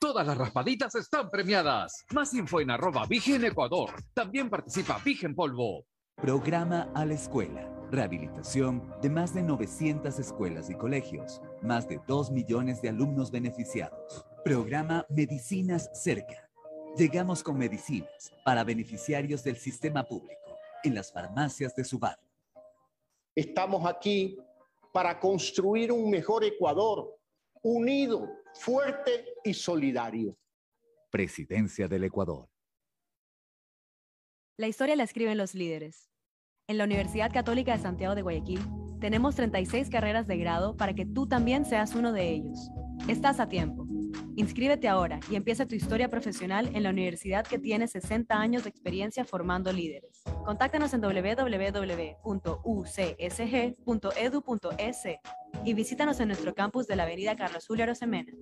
Todas 0.00 0.24
las 0.24 0.38
raspaditas 0.38 0.94
están 0.94 1.28
premiadas. 1.28 2.04
Más 2.12 2.32
info 2.32 2.60
en 2.60 2.70
arroba 2.70 3.04
Vigen 3.06 3.44
Ecuador. 3.44 3.90
También 4.14 4.48
participa 4.48 5.00
Vigen 5.04 5.34
Polvo. 5.34 5.86
Programa 6.14 6.92
a 6.94 7.04
la 7.04 7.14
escuela. 7.14 7.68
Rehabilitación 7.90 8.94
de 9.02 9.10
más 9.10 9.34
de 9.34 9.42
900 9.42 10.16
escuelas 10.20 10.70
y 10.70 10.76
colegios. 10.76 11.42
Más 11.62 11.88
de 11.88 12.00
2 12.06 12.30
millones 12.30 12.80
de 12.80 12.90
alumnos 12.90 13.32
beneficiados. 13.32 14.24
Programa 14.44 15.04
Medicinas 15.08 15.90
Cerca. 15.92 16.48
Llegamos 16.96 17.42
con 17.42 17.58
medicinas 17.58 18.32
para 18.44 18.62
beneficiarios 18.62 19.42
del 19.42 19.56
sistema 19.56 20.04
público 20.04 20.58
en 20.84 20.94
las 20.94 21.12
farmacias 21.12 21.74
de 21.74 21.82
su 21.82 21.98
barrio. 21.98 22.30
Estamos 23.34 23.84
aquí 23.84 24.38
para 24.92 25.18
construir 25.18 25.90
un 25.90 26.08
mejor 26.08 26.44
Ecuador, 26.44 27.18
unido, 27.62 28.37
fuerte 28.54 29.34
y 29.44 29.54
solidario. 29.54 30.36
Presidencia 31.10 31.88
del 31.88 32.04
Ecuador. 32.04 32.48
La 34.58 34.68
historia 34.68 34.96
la 34.96 35.04
escriben 35.04 35.38
los 35.38 35.54
líderes. 35.54 36.10
En 36.66 36.78
la 36.78 36.84
Universidad 36.84 37.32
Católica 37.32 37.76
de 37.76 37.82
Santiago 37.82 38.14
de 38.14 38.22
Guayaquil 38.22 38.60
tenemos 39.00 39.36
36 39.36 39.88
carreras 39.88 40.26
de 40.26 40.36
grado 40.36 40.76
para 40.76 40.94
que 40.94 41.06
tú 41.06 41.26
también 41.26 41.64
seas 41.64 41.94
uno 41.94 42.12
de 42.12 42.28
ellos. 42.28 42.68
Estás 43.06 43.40
a 43.40 43.48
tiempo. 43.48 43.86
Inscríbete 44.36 44.88
ahora 44.88 45.20
y 45.30 45.36
empieza 45.36 45.66
tu 45.66 45.74
historia 45.74 46.08
profesional 46.08 46.70
en 46.74 46.82
la 46.82 46.90
universidad 46.90 47.46
que 47.46 47.58
tiene 47.58 47.88
60 47.88 48.34
años 48.34 48.64
de 48.64 48.70
experiencia 48.70 49.24
formando 49.24 49.72
líderes. 49.72 50.22
Contáctanos 50.44 50.92
en 50.94 51.00
www.ucsg.edu.es 51.00 52.18
y 55.64 55.74
visítanos 55.74 56.20
en 56.20 56.28
nuestro 56.28 56.54
campus 56.54 56.86
de 56.86 56.96
la 56.96 57.04
Avenida 57.04 57.36
Carlos 57.36 57.66
Julio 57.66 57.84
Arosemena. 57.84 58.32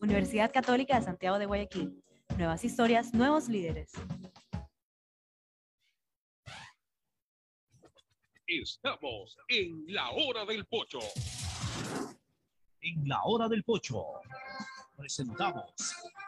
Universidad 0.00 0.52
Católica 0.52 0.98
de 0.98 1.04
Santiago 1.04 1.38
de 1.38 1.46
Guayaquil. 1.46 2.02
Nuevas 2.36 2.64
historias, 2.64 3.12
nuevos 3.14 3.48
líderes. 3.48 3.92
Estamos 8.46 9.36
en 9.48 9.84
la 9.88 10.10
hora 10.10 10.44
del 10.44 10.66
pocho. 10.66 10.98
En 12.80 13.08
la 13.08 13.22
hora 13.24 13.48
del 13.48 13.62
pocho 13.64 14.04
presentamos 14.96 15.72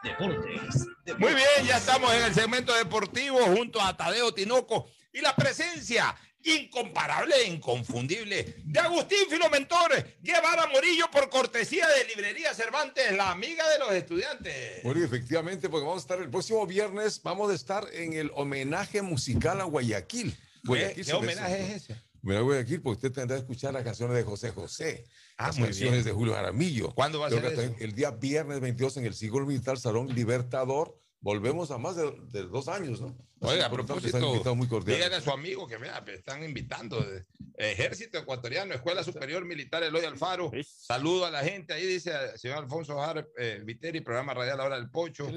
Deportes. 0.03 0.85
Muy 1.17 1.33
bien, 1.33 1.65
ya 1.65 1.77
estamos 1.77 2.13
en 2.13 2.23
el 2.23 2.33
segmento 2.33 2.73
deportivo 2.73 3.39
junto 3.55 3.81
a 3.81 3.95
Tadeo 3.95 4.33
Tinoco 4.33 4.89
y 5.13 5.21
la 5.21 5.35
presencia 5.35 6.15
incomparable 6.45 7.35
e 7.43 7.47
inconfundible 7.47 8.55
de 8.63 8.79
Agustín 8.79 9.27
Filomentor 9.29 9.91
Guevara 10.21 10.67
Morillo 10.67 11.09
por 11.11 11.29
cortesía 11.29 11.87
de 11.87 12.05
Librería 12.05 12.53
Cervantes, 12.53 13.11
la 13.15 13.31
amiga 13.31 13.67
de 13.69 13.79
los 13.79 13.91
estudiantes. 13.93 14.83
Bueno, 14.83 15.03
efectivamente, 15.03 15.69
porque 15.69 15.85
vamos 15.85 16.01
a 16.01 16.05
estar 16.05 16.19
el 16.21 16.29
próximo 16.29 16.65
viernes, 16.67 17.21
vamos 17.23 17.51
a 17.51 17.55
estar 17.55 17.87
en 17.93 18.13
el 18.13 18.31
homenaje 18.35 19.01
musical 19.01 19.59
a 19.61 19.65
Guayaquil. 19.65 20.37
Guayaquil 20.63 21.05
¿Qué 21.05 21.13
homenaje 21.13 21.61
es 21.75 21.83
ese? 21.83 21.93
Homenaje 22.23 22.39
a 22.39 22.43
Guayaquil, 22.43 22.81
porque 22.81 23.07
usted 23.07 23.11
tendrá 23.11 23.37
que 23.37 23.41
escuchar 23.41 23.73
las 23.73 23.83
canciones 23.83 24.15
de 24.15 24.23
José 24.23 24.49
José, 24.51 25.05
Ah, 25.37 25.47
las 25.47 25.57
canciones 25.57 25.91
bien. 25.91 26.03
de 26.05 26.11
Julio 26.11 26.33
Jaramillo. 26.33 26.91
¿Cuándo 26.95 27.19
va 27.19 27.27
a 27.27 27.29
Creo 27.29 27.41
ser 27.49 27.59
eso? 27.59 27.75
El 27.79 27.93
día 27.93 28.11
viernes 28.11 28.59
22 28.61 28.97
en 28.97 29.05
el 29.05 29.13
siglo 29.13 29.45
militar 29.45 29.77
Salón 29.77 30.07
Libertador. 30.15 30.97
Volvemos 31.25 31.71
a 31.71 31.79
más 31.79 31.95
de, 31.95 32.11
de 32.31 32.43
dos 32.43 32.67
años, 32.67 33.01
¿no? 33.01 33.17
Oiga, 33.39 33.65
a 33.65 33.71
propósito, 33.71 34.19
muy 34.55 34.67
a 35.11 35.21
su 35.21 35.31
amigo 35.31 35.65
que 35.67 35.75
pues, 35.79 36.19
están 36.19 36.43
invitando 36.43 37.01
de- 37.01 37.25
Ejército 37.57 38.19
Ecuatoriano, 38.19 38.75
Escuela 38.75 39.03
Superior 39.03 39.43
Militar 39.43 39.81
Eloy 39.81 40.05
Alfaro. 40.05 40.51
Saludo 40.63 41.25
a 41.25 41.31
la 41.31 41.43
gente. 41.43 41.73
Ahí 41.73 41.83
dice 41.87 42.11
el 42.33 42.37
señor 42.37 42.59
Alfonso 42.59 42.95
Jar 42.99 43.27
eh, 43.39 43.59
Viteri, 43.63 44.01
programa 44.01 44.35
radial 44.35 44.59
Hora 44.59 44.75
del 44.75 44.91
Pocho. 44.91 45.27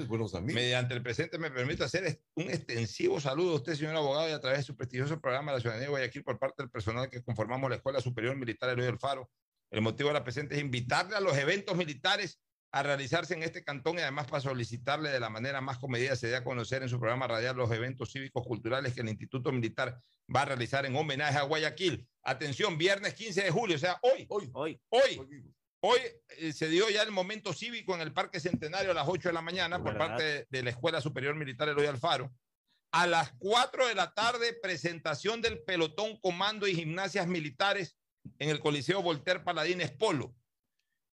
Mediante 0.42 0.92
el 0.92 1.02
presente 1.02 1.38
me 1.38 1.50
permite 1.50 1.84
hacer 1.84 2.20
un 2.34 2.50
extensivo 2.50 3.18
saludo 3.18 3.52
a 3.52 3.54
usted, 3.54 3.74
señor 3.74 3.96
abogado, 3.96 4.28
y 4.28 4.32
a 4.32 4.40
través 4.40 4.58
de 4.58 4.64
su 4.64 4.76
prestigioso 4.76 5.18
programa 5.18 5.52
La 5.52 5.60
Ciudadanía 5.60 5.86
de 5.86 5.90
Guayaquil 5.90 6.22
por 6.22 6.38
parte 6.38 6.62
del 6.62 6.70
personal 6.70 7.08
que 7.08 7.22
conformamos 7.22 7.70
la 7.70 7.76
Escuela 7.76 8.02
Superior 8.02 8.36
Militar 8.36 8.68
Eloy 8.68 8.88
Alfaro. 8.88 9.30
El 9.70 9.80
motivo 9.80 10.10
de 10.10 10.14
la 10.14 10.24
presente 10.24 10.54
es 10.54 10.60
invitarle 10.60 11.16
a 11.16 11.20
los 11.20 11.34
eventos 11.38 11.74
militares 11.78 12.38
a 12.70 12.82
realizarse 12.82 13.34
en 13.34 13.42
este 13.42 13.64
cantón 13.64 13.98
y 13.98 14.02
además 14.02 14.26
para 14.26 14.42
solicitarle 14.42 15.10
de 15.10 15.20
la 15.20 15.30
manera 15.30 15.60
más 15.60 15.78
comedida 15.78 16.16
se 16.16 16.28
dé 16.28 16.36
a 16.36 16.44
conocer 16.44 16.82
en 16.82 16.88
su 16.88 16.98
programa 16.98 17.26
radial 17.26 17.56
los 17.56 17.70
eventos 17.70 18.12
cívicos 18.12 18.46
culturales 18.46 18.92
que 18.92 19.00
el 19.00 19.08
Instituto 19.08 19.52
Militar 19.52 19.98
va 20.34 20.42
a 20.42 20.46
realizar 20.46 20.84
en 20.84 20.94
homenaje 20.94 21.38
a 21.38 21.42
Guayaquil. 21.42 22.06
Atención, 22.22 22.76
viernes 22.76 23.14
15 23.14 23.44
de 23.44 23.50
julio, 23.50 23.76
o 23.76 23.78
sea, 23.78 23.98
hoy, 24.02 24.26
hoy, 24.28 24.50
hoy, 24.52 24.80
hoy, 24.90 25.20
hoy 25.80 25.98
eh, 26.36 26.52
se 26.52 26.68
dio 26.68 26.90
ya 26.90 27.02
el 27.02 27.10
momento 27.10 27.54
cívico 27.54 27.94
en 27.94 28.02
el 28.02 28.12
Parque 28.12 28.38
Centenario 28.38 28.90
a 28.90 28.94
las 28.94 29.08
8 29.08 29.30
de 29.30 29.32
la 29.32 29.42
mañana 29.42 29.78
por 29.78 29.94
¿Verdad? 29.94 30.08
parte 30.08 30.24
de, 30.24 30.46
de 30.50 30.62
la 30.62 30.70
Escuela 30.70 31.00
Superior 31.00 31.34
Militar 31.34 31.68
Eloy 31.68 31.86
Alfaro. 31.86 32.30
A 32.92 33.06
las 33.06 33.32
4 33.38 33.86
de 33.86 33.94
la 33.94 34.12
tarde, 34.12 34.54
presentación 34.62 35.40
del 35.40 35.62
pelotón 35.62 36.18
comando 36.20 36.66
y 36.66 36.74
gimnasias 36.74 37.26
militares 37.26 37.96
en 38.38 38.50
el 38.50 38.60
Coliseo 38.60 39.02
Voltaire 39.02 39.40
Paladines 39.40 39.90
Polo. 39.90 40.34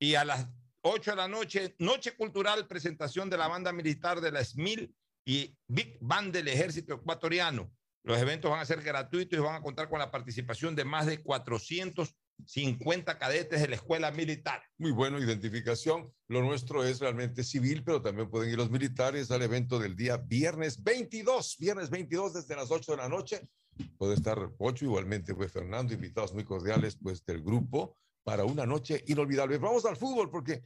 Y 0.01 0.17
a 0.17 0.25
las 0.25 0.49
8 0.87 1.13
de 1.13 1.17
la 1.17 1.29
noche, 1.29 1.75
noche 1.79 2.15
cultural, 2.15 2.67
presentación 2.67 3.31
de 3.31 3.39
la 3.39 3.49
banda 3.49 3.73
militar 3.73 4.21
de 4.21 4.31
la 4.31 4.45
SMIL 4.45 4.95
y 5.25 5.57
Big 5.67 5.97
Band 5.99 6.35
del 6.35 6.49
Ejército 6.49 6.97
Ecuatoriano. 6.97 7.73
Los 8.03 8.19
eventos 8.19 8.51
van 8.51 8.61
a 8.61 8.67
ser 8.67 8.83
gratuitos 8.83 9.39
y 9.39 9.43
van 9.43 9.55
a 9.55 9.63
contar 9.63 9.89
con 9.89 9.99
la 9.99 10.11
participación 10.11 10.77
de 10.77 10.85
más 10.85 11.07
de 11.07 11.23
450 11.23 13.19
cadetes 13.19 13.63
de 13.63 13.69
la 13.69 13.77
escuela 13.77 14.11
militar. 14.11 14.63
Muy 14.77 14.91
bueno, 14.91 15.19
identificación. 15.19 16.13
Lo 16.29 16.43
nuestro 16.43 16.85
es 16.85 17.01
realmente 17.01 17.45
civil, 17.45 17.83
pero 17.83 18.03
también 18.03 18.29
pueden 18.29 18.51
ir 18.51 18.59
los 18.59 18.71
militares 18.71 19.31
al 19.31 19.41
evento 19.41 19.79
del 19.79 19.97
día 19.97 20.19
viernes 20.19 20.83
22, 20.83 21.57
viernes 21.59 21.89
22 21.89 22.35
desde 22.35 22.57
las 22.57 22.71
8 22.71 22.93
de 22.93 22.99
la 22.99 23.09
noche. 23.09 23.49
Puede 23.97 24.13
estar 24.13 24.51
Pocho, 24.59 24.85
igualmente 24.85 25.35
pues 25.35 25.51
Fernando, 25.51 25.95
invitados 25.95 26.35
muy 26.35 26.45
cordiales 26.45 26.99
pues 27.03 27.25
del 27.25 27.43
grupo 27.43 27.97
para 28.25 28.45
una 28.45 28.67
noche 28.67 29.05
inolvidable. 29.07 29.59
Vamos 29.59 29.85
al 29.85 29.97
fútbol 29.97 30.31
porque 30.31 30.65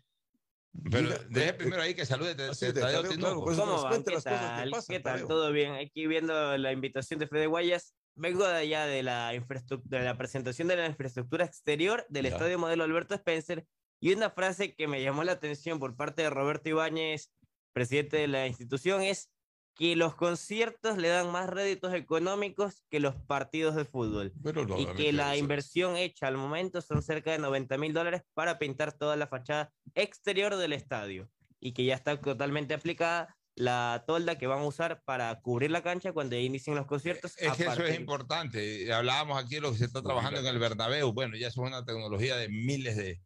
Pero 0.90 1.02
Mira, 1.02 1.18
deje 1.28 1.48
eh, 1.48 1.54
primero 1.54 1.82
ahí 1.82 1.94
que 1.94 2.06
salude 2.06 2.34
Tadeo 2.34 2.54
Tadeo, 2.54 3.02
Tinoco. 3.02 3.16
claro, 3.16 3.44
pues, 3.44 3.58
¿Cómo 3.58 3.82
van? 3.82 4.04
¿Qué 4.04 4.10
las 4.12 4.24
cosas 4.24 4.40
que 4.40 4.56
tal? 4.56 4.70
pasan, 4.70 4.96
¿Qué 4.96 5.00
tal? 5.00 5.12
Tadeo. 5.14 5.28
¿Todo 5.28 5.52
bien? 5.52 5.72
Aquí 5.74 6.06
viendo 6.06 6.56
la 6.56 6.72
invitación 6.72 7.20
de 7.20 7.26
Fede 7.26 7.46
Guayas. 7.46 7.94
Vengo 8.14 8.46
de 8.46 8.56
allá 8.56 8.86
de 8.86 9.02
la, 9.02 9.34
infraestructura, 9.34 9.98
de 9.98 10.04
la 10.04 10.16
presentación 10.16 10.66
de 10.68 10.76
la 10.76 10.86
infraestructura 10.86 11.44
exterior 11.44 12.04
del 12.08 12.24
Ya. 12.24 12.30
Estadio 12.30 12.58
Modelo 12.58 12.84
Alberto 12.84 13.14
Spencer 13.14 13.64
y 14.00 14.12
una 14.12 14.30
frase 14.30 14.74
que 14.74 14.88
me 14.88 15.02
llamó 15.02 15.24
la 15.24 15.32
atención 15.32 15.78
por 15.78 15.96
parte 15.96 16.22
de 16.22 16.30
Roberto 16.30 16.68
Ibáñez, 16.68 17.30
presidente 17.72 18.16
de 18.16 18.28
la 18.28 18.46
institución, 18.46 19.02
es 19.02 19.30
que 19.78 19.94
los 19.94 20.16
conciertos 20.16 20.98
le 20.98 21.08
dan 21.08 21.30
más 21.30 21.48
réditos 21.48 21.94
económicos 21.94 22.82
que 22.90 22.98
los 22.98 23.14
partidos 23.14 23.76
de 23.76 23.84
fútbol 23.84 24.32
Pero 24.42 24.62
y 24.62 24.66
normalmente 24.66 25.02
que 25.02 25.12
la 25.12 25.36
inversión 25.36 25.96
hecha 25.96 26.26
al 26.26 26.36
momento 26.36 26.82
son 26.82 27.00
cerca 27.00 27.30
de 27.30 27.38
90 27.38 27.78
mil 27.78 27.94
dólares 27.94 28.22
para 28.34 28.58
pintar 28.58 28.92
toda 28.92 29.14
la 29.14 29.28
fachada 29.28 29.72
exterior 29.94 30.56
del 30.56 30.72
estadio 30.72 31.30
y 31.60 31.72
que 31.72 31.84
ya 31.84 31.94
está 31.94 32.20
totalmente 32.20 32.74
aplicada 32.74 33.36
la 33.54 34.04
tolda 34.06 34.36
que 34.36 34.48
van 34.48 34.60
a 34.60 34.66
usar 34.66 35.02
para 35.04 35.40
cubrir 35.40 35.70
la 35.70 35.82
cancha 35.82 36.12
cuando 36.12 36.36
inicien 36.36 36.76
los 36.76 36.86
conciertos. 36.86 37.34
Es 37.38 37.52
que 37.52 37.64
eso 37.64 37.84
es 37.84 37.98
importante. 37.98 38.92
Hablábamos 38.92 39.42
aquí 39.42 39.56
de 39.56 39.60
lo 39.60 39.72
que 39.72 39.78
se 39.78 39.84
está 39.84 40.00
trabajando 40.02 40.40
en 40.40 40.46
el 40.46 40.58
Bernabéu. 40.58 41.12
Bueno, 41.12 41.36
ya 41.36 41.48
eso 41.48 41.62
es 41.64 41.68
una 41.68 41.84
tecnología 41.84 42.36
de 42.36 42.48
miles 42.48 42.96
de, 42.96 43.20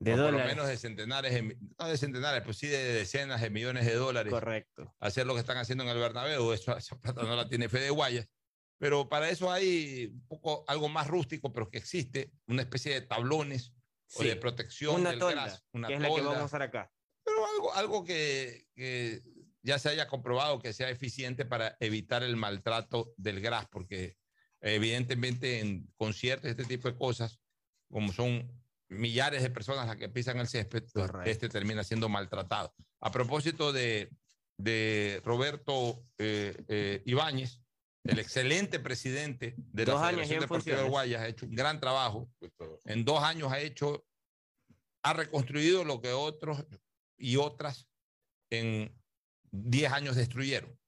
De 0.00 0.14
o 0.14 0.16
por 0.16 0.32
lo 0.32 0.32
dólares. 0.32 0.54
menos 0.54 0.68
de 0.68 0.76
centenares, 0.76 1.32
de 1.34 1.56
no 1.78 1.88
de 1.88 1.96
centenares, 1.98 2.42
pues 2.42 2.56
sí 2.56 2.68
de 2.68 2.78
decenas 2.92 3.40
de 3.40 3.50
millones 3.50 3.84
de 3.84 3.94
dólares. 3.94 4.32
Correcto. 4.32 4.94
Hacer 5.00 5.26
lo 5.26 5.34
que 5.34 5.40
están 5.40 5.56
haciendo 5.56 5.84
en 5.84 5.90
el 5.90 5.98
Bernabéu. 5.98 6.52
Eso, 6.52 6.76
esa 6.76 6.98
plata 7.00 7.22
no 7.24 7.34
la 7.34 7.48
tiene 7.48 7.68
Fede 7.68 7.90
Guayas. 7.90 8.28
Pero 8.80 9.08
para 9.08 9.28
eso 9.28 9.50
hay 9.50 10.06
un 10.12 10.26
poco 10.28 10.64
algo 10.68 10.88
más 10.88 11.08
rústico, 11.08 11.52
pero 11.52 11.68
que 11.68 11.78
existe, 11.78 12.30
una 12.46 12.62
especie 12.62 12.94
de 12.94 13.00
tablones 13.00 13.72
o 14.14 14.22
Sí, 14.22 14.28
de 14.28 14.36
protección 14.36 15.00
una 15.00 15.10
del 15.10 15.18
tolda, 15.18 15.42
gras, 15.46 15.64
una 15.72 15.88
que 15.88 15.94
es 15.94 16.00
la 16.00 16.06
que 16.08 16.14
tolda. 16.14 16.28
vamos 16.28 16.42
a 16.42 16.46
usar 16.46 16.62
acá. 16.62 16.92
Pero 17.24 17.44
algo, 17.44 17.74
algo 17.74 18.04
que, 18.04 18.68
que 18.76 19.20
ya 19.62 19.80
se 19.80 19.88
haya 19.88 20.06
comprobado 20.06 20.60
que 20.60 20.72
sea 20.72 20.90
eficiente 20.90 21.44
para 21.44 21.76
evitar 21.80 22.22
el 22.22 22.36
maltrato 22.36 23.12
del 23.16 23.40
gras, 23.40 23.66
porque 23.68 24.16
evidentemente 24.60 25.58
en 25.58 25.92
conciertos, 25.96 26.48
este 26.48 26.64
tipo 26.64 26.88
de 26.88 26.96
cosas, 26.96 27.40
como 27.90 28.12
son 28.12 28.48
millares 28.88 29.42
de 29.42 29.50
personas 29.50 29.86
las 29.86 29.96
que 29.96 30.08
pisan 30.08 30.38
el 30.38 30.48
césped, 30.48 30.84
pues, 30.92 31.10
este 31.26 31.48
termina 31.48 31.84
siendo 31.84 32.08
maltratado. 32.08 32.74
A 33.00 33.10
propósito 33.10 33.72
de, 33.72 34.10
de 34.56 35.20
Roberto 35.24 36.02
eh, 36.18 36.56
eh, 36.68 37.02
Ibáñez, 37.04 37.60
el 38.04 38.18
excelente 38.18 38.80
presidente 38.80 39.54
de 39.56 39.84
Dos 39.84 40.00
la 40.00 40.08
Federación 40.08 40.40
Deportiva 40.40 40.82
de. 40.82 40.88
Guayas, 40.88 41.20
ha 41.22 41.28
hecho 41.28 41.46
un 41.46 41.54
gran 41.54 41.80
trabajo. 41.80 42.30
En 42.84 43.04
dos 43.04 43.22
años 43.22 43.52
ha 43.52 43.60
hecho, 43.60 44.06
ha 45.02 45.12
reconstruido 45.12 45.84
lo 45.84 46.00
que 46.00 46.12
otros 46.12 46.64
y 47.16 47.36
otras 47.36 47.88
en 48.50 48.94
10 49.50 49.92
años 49.92 50.16
destruyeron. 50.16 50.78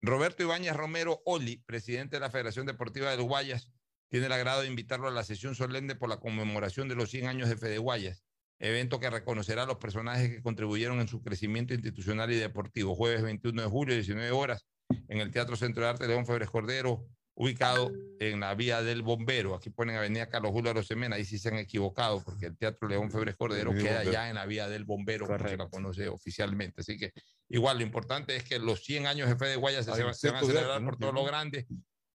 Roberto 0.00 0.42
Ibáñez 0.42 0.74
Romero 0.74 1.22
Oli, 1.24 1.58
presidente 1.58 2.16
de 2.16 2.20
la 2.20 2.30
Federación 2.30 2.66
Deportiva 2.66 3.10
del 3.10 3.22
Guayas, 3.22 3.70
tiene 4.12 4.26
el 4.26 4.32
agrado 4.32 4.60
de 4.60 4.66
invitarlo 4.68 5.08
a 5.08 5.10
la 5.10 5.24
sesión 5.24 5.54
solemne 5.54 5.94
por 5.94 6.10
la 6.10 6.18
conmemoración 6.18 6.86
de 6.86 6.94
los 6.94 7.08
100 7.10 7.28
años 7.28 7.48
de 7.48 7.56
Fede 7.56 7.78
Guayas, 7.78 8.22
evento 8.58 9.00
que 9.00 9.08
reconocerá 9.08 9.62
a 9.62 9.66
los 9.66 9.78
personajes 9.78 10.28
que 10.28 10.42
contribuyeron 10.42 11.00
en 11.00 11.08
su 11.08 11.22
crecimiento 11.22 11.72
institucional 11.72 12.30
y 12.30 12.36
deportivo. 12.36 12.94
Jueves 12.94 13.22
21 13.22 13.62
de 13.62 13.68
julio, 13.68 13.94
19 13.94 14.30
horas, 14.30 14.66
en 15.08 15.18
el 15.18 15.30
Teatro 15.30 15.56
Centro 15.56 15.82
de 15.82 15.88
Arte 15.88 16.06
León 16.06 16.26
Febres 16.26 16.50
Cordero, 16.50 17.06
ubicado 17.34 17.90
en 18.20 18.40
la 18.40 18.54
vía 18.54 18.82
del 18.82 19.00
Bombero. 19.00 19.54
Aquí 19.54 19.70
ponen 19.70 19.96
Avenida 19.96 20.28
Carlos 20.28 20.52
Julio 20.52 20.70
Arosemena, 20.72 21.16
ahí 21.16 21.24
sí 21.24 21.38
se 21.38 21.48
han 21.48 21.56
equivocado, 21.56 22.22
porque 22.22 22.44
el 22.44 22.58
Teatro 22.58 22.88
León 22.88 23.10
Febres 23.10 23.34
Cordero 23.36 23.70
queda 23.82 24.00
ya 24.12 24.28
en 24.28 24.34
la 24.34 24.44
vía 24.44 24.68
del 24.68 24.84
Bombero, 24.84 25.24
como 25.26 25.38
se 25.38 25.56
la 25.56 25.68
conoce 25.70 26.08
oficialmente. 26.10 26.82
Así 26.82 26.98
que 26.98 27.12
igual 27.48 27.78
lo 27.78 27.82
importante 27.82 28.36
es 28.36 28.44
que 28.44 28.58
los 28.58 28.84
100 28.84 29.06
años 29.06 29.30
de 29.30 29.36
Fede 29.36 29.56
Guayas 29.56 29.86
se, 29.86 29.92
se 29.94 30.02
van- 30.04 30.12
a 30.36 30.40
celebrar 30.52 30.84
por 30.84 30.98
todo 30.98 31.12
lo 31.12 31.24
grande. 31.24 31.66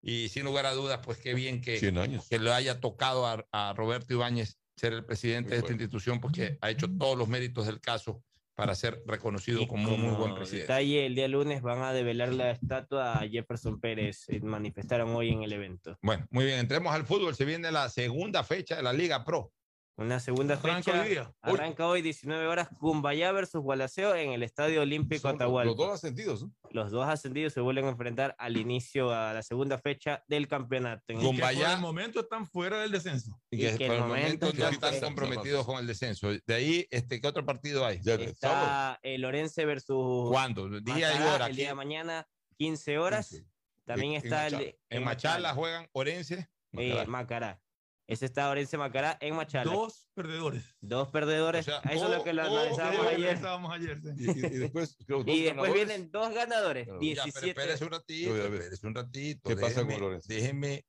Y 0.07 0.29
sin 0.29 0.45
lugar 0.45 0.65
a 0.65 0.73
dudas, 0.73 1.01
pues 1.03 1.17
qué 1.17 1.34
bien 1.34 1.59
que, 1.59 1.79
100 1.79 1.97
años. 1.97 2.29
que 2.29 2.39
le 2.39 2.53
haya 2.53 2.79
tocado 2.79 3.27
a, 3.27 3.45
a 3.51 3.73
Roberto 3.73 4.13
Ibáñez 4.13 4.57
ser 4.77 4.93
el 4.93 5.03
presidente 5.03 5.49
de 5.49 5.57
esta 5.57 5.71
institución, 5.71 6.21
porque 6.21 6.57
ha 6.61 6.69
hecho 6.69 6.88
todos 6.97 7.17
los 7.17 7.27
méritos 7.27 7.65
del 7.65 7.81
caso 7.81 8.23
para 8.57 8.73
ser 8.73 9.03
reconocido 9.05 9.67
como 9.67 9.93
un 9.93 10.01
muy 10.01 10.15
buen 10.15 10.34
presidente. 10.34 10.71
detalle, 10.73 11.05
el 11.05 11.13
día 11.13 11.27
lunes 11.27 11.61
van 11.61 11.84
a 11.84 11.93
develar 11.93 12.34
la 12.34 12.51
estatua 12.51 13.19
a 13.19 13.27
Jefferson 13.27 13.79
Pérez, 13.79 14.23
eh, 14.29 14.39
manifestaron 14.41 15.09
hoy 15.09 15.29
en 15.29 15.43
el 15.43 15.53
evento. 15.53 15.97
Bueno, 16.01 16.25
muy 16.31 16.45
bien, 16.45 16.59
entremos 16.59 16.91
al 16.95 17.05
fútbol. 17.05 17.35
Se 17.35 17.45
viene 17.45 17.71
la 17.71 17.89
segunda 17.89 18.43
fecha 18.43 18.77
de 18.77 18.84
la 18.84 18.93
Liga 18.93 19.23
Pro. 19.25 19.51
Una 19.99 20.19
segunda 20.19 20.53
Arranca 20.53 20.91
fecha. 20.91 21.02
hoy 21.02 21.10
día. 21.10 21.34
Hoy. 21.41 21.53
Arranca 21.56 21.88
hoy 21.88 22.02
19 22.03 22.45
horas 22.45 22.69
Cumbayá 22.80 23.32
versus 23.32 23.64
Gualaceo 23.64 24.14
en 24.14 24.30
el 24.32 24.44
Estadio 24.44 24.84
Olímpico 24.84 25.28
Atahualpa. 25.28 25.65
Los 25.72 25.76
dos 25.78 25.91
ascendidos, 25.91 26.44
¿no? 26.44 26.53
Los 26.69 26.91
dos 26.91 27.07
ascendidos 27.07 27.53
se 27.53 27.61
vuelven 27.61 27.86
a 27.86 27.90
enfrentar 27.90 28.36
al 28.38 28.57
inicio 28.57 29.11
a 29.11 29.34
la 29.34 29.41
segunda 29.41 29.80
fecha 29.80 30.24
del 30.28 30.48
campeonato. 30.48 31.03
En 31.07 31.19
Y 31.19 31.36
que 31.36 31.41
por 31.41 31.52
el 31.52 31.80
momento 31.80 32.19
están 32.19 32.45
fuera 32.45 32.82
del 32.82 32.91
descenso. 32.91 33.41
Y 33.49 33.57
que, 33.57 33.74
Y 33.74 33.78
que 33.78 33.88
por 33.88 33.95
el 33.95 34.02
el 34.03 34.07
momento 34.07 34.45
momento 34.45 34.61
ya 34.61 34.69
están 34.69 34.99
comprometidos 34.99 35.65
con 35.65 35.80
el 35.80 35.88
descenso. 35.88 36.30
De 36.45 36.53
ahí, 36.53 36.88
este, 36.91 37.19
¿qué 37.19 37.28
otro 37.28 37.44
partido 37.44 37.84
hay? 37.84 37.99
Está 38.06 38.99
el 39.02 39.26
Orense 39.26 39.65
versus. 39.65 40.30
¿Cuándo? 40.30 40.69
Día 40.80 40.82
y 40.95 41.02
Macará, 41.15 41.34
hora. 41.34 41.48
El 41.48 41.56
día 41.56 41.69
de 41.69 41.74
mañana, 41.76 42.28
15 42.60 42.99
horas. 42.99 43.36
También 43.86 44.11
En- 44.14 44.18
está 44.18 44.48
en 44.48 44.53
el. 44.53 44.60
Machala. 44.60 44.76
En 44.91 45.03
Machala 45.03 45.53
juegan 45.56 45.88
Orense. 45.94 46.48
Eh, 46.74 47.03
Macará. 47.07 47.60
Ese 48.07 48.25
está 48.25 48.49
Orense 48.49 48.77
Macará 48.77 49.17
en 49.19 49.35
Machala. 49.35 49.69
Dos 49.71 50.07
perdedores. 50.13 50.63
Dos 50.79 51.09
perdedores. 51.09 51.67
Eso 51.67 51.81
es 51.84 52.01
lo 52.17 52.23
que 52.23 52.31
lo 52.31 52.43
analizábamos 52.43 53.05
ayer. 53.07 53.27
analizábamos 53.29 53.73
ayer, 53.73 54.01
sí. 54.01 54.09
Y, 54.17 54.23
y- 54.25 54.45
y 54.45 54.57
después, 54.59 54.95
creo, 55.05 55.23
dos 55.23 55.35
Y 55.35 55.41
después 55.43 55.71
ganadores. 55.71 55.73
vienen 55.88 56.11
dos 56.11 56.34
ganadores. 56.34 56.85
Claro. 56.85 56.99
Ya, 57.01 57.13
pero 57.15 57.23
17. 57.25 57.49
espérese 57.49 57.84
un 57.84 57.91
ratito, 57.91 58.38
espérese 58.38 58.88
un 58.88 58.95
ratito. 58.95 59.49
¿Qué 59.49 59.55
pasa 59.57 59.81
con 59.81 59.89
déjeme- 59.89 59.99
Lorenzo? 59.99 60.27
Déjeme 60.29 60.85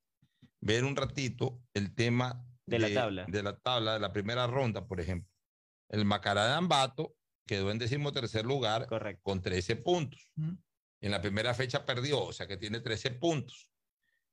ver 0.60 0.84
un 0.84 0.94
ratito 0.96 1.60
el 1.74 1.94
tema 1.94 2.44
De 2.66 2.78
la 2.78 2.92
tabla. 2.94 3.24
De 3.28 3.42
la 3.42 3.56
tabla, 3.58 3.94
de 3.94 4.00
la 4.00 4.12
primera 4.12 4.46
ronda, 4.46 4.86
por 4.86 5.00
ejemplo. 5.00 5.28
El 5.90 6.04
Macará 6.04 6.46
de 6.46 6.52
Ambato 6.54 7.14
quedó 7.46 7.70
en 7.72 7.78
decimotercer 7.78 8.44
lugar 8.44 8.86
con 9.22 9.40
13 9.42 9.74
puntos. 9.76 10.30
En 11.00 11.10
la 11.10 11.20
primera 11.20 11.54
fecha 11.54 11.84
perdió, 11.86 12.22
o 12.22 12.32
sea 12.32 12.46
que 12.46 12.56
tiene 12.58 12.80
13 12.80 13.10
puntos. 13.12 13.67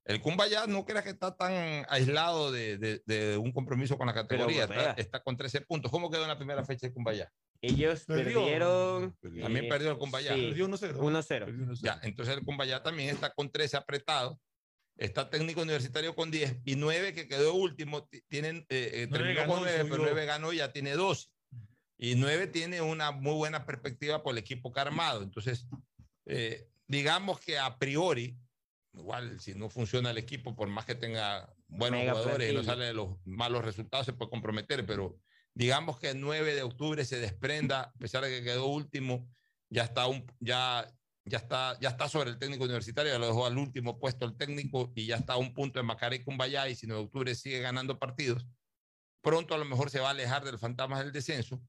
El 0.05 0.21
Cumbayá 0.21 0.67
no 0.67 0.85
creas 0.85 1.03
que 1.03 1.09
está 1.09 1.35
tan 1.35 1.85
aislado 1.89 2.51
de, 2.51 2.77
de- 2.77 3.01
de 3.05 3.37
un 3.37 3.51
compromiso 3.51 3.97
con 3.97 4.05
la 4.05 4.13
categoría. 4.13 4.63
Está, 4.65 4.91
está 4.91 5.23
con 5.23 5.35
13 5.35 5.61
puntos. 5.61 5.91
¿Cómo 5.91 6.11
quedó 6.11 6.21
en 6.21 6.27
la 6.27 6.37
primera 6.37 6.63
fecha 6.63 6.85
el 6.87 6.93
Cumbayá? 6.93 7.31
Ellos 7.61 8.05
Perdió. 8.05 8.41
perdieron. 8.41 9.17
También 9.21 9.65
eh, 9.65 9.69
perdió 9.69 9.89
el 9.91 9.97
Cumbayá. 9.97 10.35
sí, 10.35 10.47
Perdió 10.49 10.67
1-0. 10.67 10.97
1-0. 10.97 11.79
Ya, 11.81 11.99
entonces 12.03 12.37
el 12.37 12.43
Cumbayá 12.43 12.83
también 12.83 13.09
está 13.09 13.31
con 13.33 13.51
13 13.51 13.77
apretado. 13.77 14.39
Está 14.97 15.29
técnico 15.29 15.61
universitario 15.63 16.15
con 16.15 16.29
10 16.31 16.57
y 16.65 16.75
9 16.75 17.13
que 17.13 17.27
quedó 17.27 17.55
último. 17.55 18.05
ti- 18.07 18.21
Tienen, 18.27 18.57
eh, 18.69 18.91
eh, 18.93 19.07
Nueve 19.09 19.25
terminó 19.33 19.41
ganó 19.41 19.53
con 19.53 19.59
y 19.61 19.63
9, 19.63 19.77
pero 19.85 19.95
subió. 19.95 20.11
9 20.11 20.25
ganó 20.25 20.53
y 20.53 20.57
ya 20.57 20.71
tiene 20.71 20.91
12. 20.93 21.27
Y 21.97 22.13
9 22.15 22.45
tiene 22.47 22.81
una 22.81 23.09
muy 23.11 23.33
buena 23.33 23.65
perspectiva 23.65 24.21
por 24.21 24.33
el 24.33 24.37
equipo 24.37 24.71
que 24.71 24.79
ha 24.79 24.83
armado. 24.83 25.23
Entonces, 25.23 25.67
eh, 26.27 26.67
digamos 26.87 27.39
que 27.39 27.57
a 27.57 27.77
priori, 27.79 28.37
igual 28.97 29.39
si 29.39 29.53
no 29.55 29.69
funciona 29.69 30.11
el 30.11 30.17
equipo, 30.17 30.55
por 30.55 30.67
más 30.67 30.85
que 30.85 30.95
tenga 30.95 31.53
buenos 31.67 31.99
Mega 31.99 32.13
jugadores 32.13 32.49
y 32.49 32.53
no 32.53 32.61
plantilla. 32.61 32.73
sale 32.73 32.85
de 32.85 32.93
los 32.93 33.17
malos 33.25 33.63
resultados, 33.63 34.05
se 34.05 34.13
puede 34.13 34.29
comprometer, 34.29 34.85
pero 34.85 35.19
digamos 35.53 35.99
que 35.99 36.09
el 36.11 36.21
9 36.21 36.55
de 36.55 36.63
octubre 36.63 37.03
se 37.05 37.19
desprenda, 37.19 37.81
a 37.81 37.93
pesar 37.93 38.23
de 38.23 38.29
que 38.29 38.43
quedó 38.43 38.67
último, 38.67 39.29
ya 39.69 39.83
está, 39.83 40.07
un, 40.07 40.25
ya, 40.39 40.87
ya 41.25 41.37
está, 41.37 41.77
ya 41.79 41.89
está 41.89 42.07
sobre 42.09 42.29
el 42.29 42.37
técnico 42.37 42.63
universitario, 42.65 43.11
ya 43.11 43.19
lo 43.19 43.27
dejó 43.27 43.45
al 43.45 43.57
último 43.57 43.99
puesto 43.99 44.25
el 44.25 44.37
técnico 44.37 44.91
y 44.95 45.07
ya 45.07 45.15
está 45.17 45.33
a 45.33 45.37
un 45.37 45.53
punto 45.53 45.79
de 45.79 45.83
Macaré 45.83 46.23
Cumbayá 46.23 46.69
y 46.69 46.75
si 46.75 46.87
9 46.87 47.01
de 47.01 47.05
octubre 47.05 47.35
sigue 47.35 47.59
ganando 47.59 47.97
partidos, 47.97 48.45
pronto 49.21 49.55
a 49.55 49.57
lo 49.57 49.65
mejor 49.65 49.89
se 49.89 49.99
va 49.99 50.09
a 50.09 50.11
alejar 50.11 50.43
del 50.43 50.59
fantasma 50.59 51.01
del 51.01 51.11
descenso. 51.11 51.61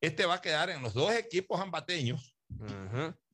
Este 0.00 0.24
va 0.26 0.34
a 0.34 0.40
quedar 0.40 0.70
en 0.70 0.82
los 0.82 0.94
dos 0.94 1.12
equipos 1.12 1.60
ambateños, 1.60 2.34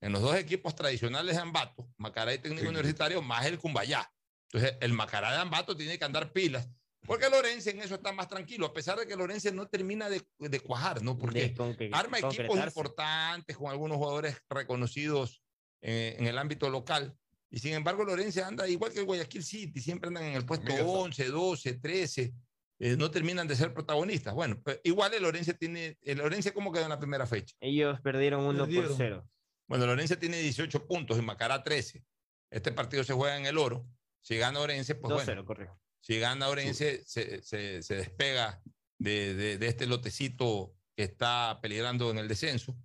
en 0.01 0.13
los 0.13 0.23
dos 0.23 0.37
equipos 0.37 0.75
tradicionales 0.75 1.35
de 1.37 1.43
Ambato, 1.43 1.89
Macará 1.97 2.35
y 2.35 2.39
Técnico 2.39 2.69
Universitario, 2.69 3.23
más 3.23 3.47
el 3.47 3.59
Cumbayá. 3.59 4.11
Entonces, 4.53 4.77
el 4.81 4.93
Macará 4.93 5.33
de 5.33 5.39
Ambato 5.39 5.77
tiene 5.77 5.99
que 5.99 6.05
andar 6.05 6.33
pilas, 6.33 6.69
porque 7.07 7.29
Lorense 7.31 7.71
en 7.71 7.81
eso 7.81 7.97
está 7.97 8.13
más 8.13 8.29
tranquilo, 8.29 8.67
a 8.67 8.73
pesar 8.73 8.99
de 8.99 9.07
que 9.07 9.17
Lorense 9.17 9.53
no 9.53 9.67
termina 9.69 10.09
de, 10.09 10.23
de 10.39 10.61
cuajar, 10.61 11.03
¿no? 11.03 11.19
Porque 11.19 11.55
concre- 11.55 11.91
arma 11.93 12.19
equipos 12.19 12.57
importantes 12.69 13.57
con 13.57 13.71
algunos 13.71 13.97
jugadores 13.99 14.37
reconocidos 14.49 15.43
eh, 15.83 16.17
en 16.19 16.27
el 16.27 16.39
ámbito 16.39 16.69
local. 16.71 17.17
Y 17.51 17.59
sin 17.61 17.75
embargo, 17.75 18.05
Lorenzo 18.05 18.45
anda 18.45 18.69
igual 18.69 18.93
que 18.93 18.99
el 19.01 19.05
Guayaquil 19.05 19.43
City, 19.45 19.81
siempre 19.81 20.09
andan 20.09 20.25
en 20.25 20.35
el 20.35 20.45
puesto 20.45 20.67
Mira, 20.73 20.85
11, 20.85 21.27
12, 21.29 21.75
13, 21.75 22.33
eh, 22.79 22.97
no 22.97 23.11
terminan 23.11 23.49
de 23.49 23.57
ser 23.57 23.73
protagonistas. 23.73 24.35
Bueno, 24.35 24.61
pues, 24.63 24.81
igual 24.85 25.15
el 25.15 25.23
Lorenzo 25.23 25.55
tiene, 25.55 25.99
el 26.03 26.19
Lorenzo 26.19 26.53
cómo 26.55 26.73
quedó 26.73 26.85
en 26.85 26.91
la 26.91 26.99
primera 26.99 27.27
fecha. 27.27 27.55
Ellos 27.61 28.01
perdieron 28.01 28.45
1 28.45 28.59
por 28.59 28.67
Perdieron. 28.69 28.95
0. 28.97 29.31
Bueno, 29.69 29.87
Lorenzo 29.87 30.17
tiene 30.19 30.39
18 30.39 30.87
puntos 30.87 31.19
y 31.19 31.23
Macará 31.23 31.63
13. 31.63 32.05
Este 32.51 32.73
partido 32.73 33.03
se 33.05 33.13
juega 33.15 33.37
en 33.37 33.47
el 33.47 33.59
oro. 33.59 33.87
Si 34.21 34.37
gana 34.37 34.61
Orense, 34.61 34.95
pues 34.95 35.13
2-0, 35.15 35.25
bueno. 35.25 35.45
correcto. 35.45 35.81
Si 36.01 36.19
gana 36.21 36.49
Orense, 36.49 37.03
se, 37.05 37.43
se- 37.43 37.83
se 37.83 37.95
despega 37.97 38.63
de, 38.99 39.35
de- 39.35 39.59
de 39.59 39.67
este 39.67 39.87
lotecito 39.87 40.75
que 40.97 41.03
está 41.05 41.59
peligrando 41.61 42.11
en 42.11 42.19
el 42.19 42.29
descenso. 42.29 42.77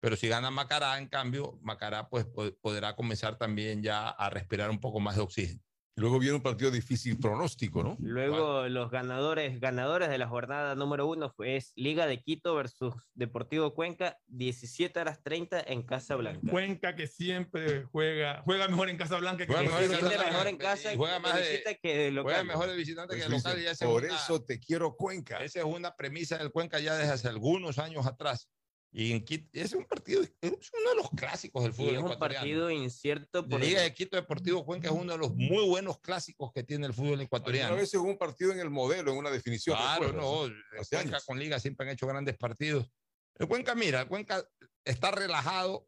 Pero 0.00 0.16
si 0.16 0.28
gana 0.28 0.50
Macará, 0.50 0.96
en 0.98 1.08
cambio, 1.08 1.58
Macará 1.60 2.08
pues 2.08 2.24
po- 2.24 2.54
podrá 2.62 2.96
comenzar 2.96 3.36
también 3.36 3.82
ya 3.82 4.08
a 4.08 4.30
respirar 4.30 4.70
un 4.70 4.80
poco 4.80 4.98
más 4.98 5.16
de 5.16 5.22
oxígeno. 5.22 5.60
Luego 6.00 6.18
viene 6.18 6.36
un 6.36 6.40
partido 6.42 6.70
difícil 6.70 7.18
pronóstico, 7.18 7.82
¿no? 7.82 7.94
Luego 8.00 8.66
los 8.68 8.90
ganadores, 8.90 9.60
ganadores 9.60 10.08
de 10.08 10.16
la 10.16 10.26
jornada 10.28 10.74
número 10.74 11.06
uno 11.06 11.34
es 11.44 11.74
Liga 11.76 12.06
de 12.06 12.22
Quito 12.22 12.54
versus 12.54 12.94
Deportivo 13.12 13.74
Cuenca, 13.74 14.16
17 14.28 14.98
horas 14.98 15.20
30 15.22 15.60
en 15.60 15.82
Casa 15.82 16.16
Blanca. 16.16 16.50
Cuenca 16.50 16.96
que 16.96 17.06
siempre 17.06 17.84
juega, 17.84 18.40
juega 18.46 18.66
mejor 18.68 18.88
en 18.88 18.96
Casablanca 18.96 19.44
que 19.46 19.52
Juega 19.52 19.60
en 19.84 19.90
mejor 19.90 20.12
en 20.12 20.18
mejor 20.30 20.46
en 20.46 20.56
casa 20.56 20.94
y 20.94 20.96
juega 20.96 21.18
más 21.18 21.34
de- 21.36 21.50
visita 21.50 21.74
que 21.74 21.94
de 21.98 22.10
local. 22.12 22.32
Juega 22.32 22.44
mejor 22.44 22.70
de 22.70 22.76
visitante 22.76 23.14
que 23.16 23.20
Pues 23.22 23.30
de 23.30 23.36
local. 23.36 23.56
dice, 23.60 23.84
y 23.84 23.86
por 23.88 24.04
una- 24.04 24.14
eso 24.16 24.42
te 24.42 24.58
quiero 24.58 24.96
Cuenca. 24.96 25.44
Esa 25.44 25.58
es 25.58 25.64
una 25.66 25.94
premisa 25.96 26.38
del 26.38 26.50
Cuenca 26.50 26.78
ya 26.80 26.94
desde 26.96 27.12
hace 27.12 27.28
algunos 27.28 27.78
años 27.78 28.06
atrás. 28.06 28.48
Y 28.92 29.12
en 29.12 29.24
Quito, 29.24 29.48
ese 29.52 29.66
es 29.66 29.72
un 29.74 29.84
partido, 29.84 30.20
es 30.22 30.32
uno 30.42 30.90
de 30.90 30.96
los 30.96 31.10
clásicos 31.10 31.62
del 31.62 31.70
Y 31.72 31.74
fútbol 31.74 31.94
es 31.94 32.02
un 32.02 32.18
partido 32.18 32.70
incierto 32.70 33.42
La 33.42 33.48
por 33.48 33.60
Liga 33.60 33.82
de 33.82 33.94
Quito 33.94 34.16
Deportivo 34.16 34.64
Cuenca 34.64 34.88
es 34.88 34.94
uno 34.94 35.12
de 35.12 35.18
los 35.18 35.32
muy 35.32 35.64
buenos 35.68 36.00
clásicos 36.00 36.50
que 36.52 36.64
tiene 36.64 36.86
el 36.88 36.92
fútbol 36.92 37.20
ecuatoriano. 37.20 37.76
vez 37.76 37.94
hubo 37.94 38.08
un 38.08 38.18
partido 38.18 38.50
en 38.52 38.58
el 38.58 38.68
modelo, 38.68 39.12
en 39.12 39.18
una 39.18 39.30
definición. 39.30 39.76
Claro, 39.76 40.08
¿recuerdas? 40.08 40.24
no, 40.24 40.54
Cuenca 40.88 40.98
años. 40.98 41.24
con 41.24 41.38
Liga 41.38 41.60
siempre 41.60 41.86
han 41.86 41.92
hecho 41.92 42.06
grandes 42.08 42.36
partidos. 42.36 42.90
El 43.36 43.46
Cuenca, 43.46 43.76
mira, 43.76 44.00
el 44.00 44.08
Cuenca 44.08 44.44
está 44.84 45.12
relajado 45.12 45.86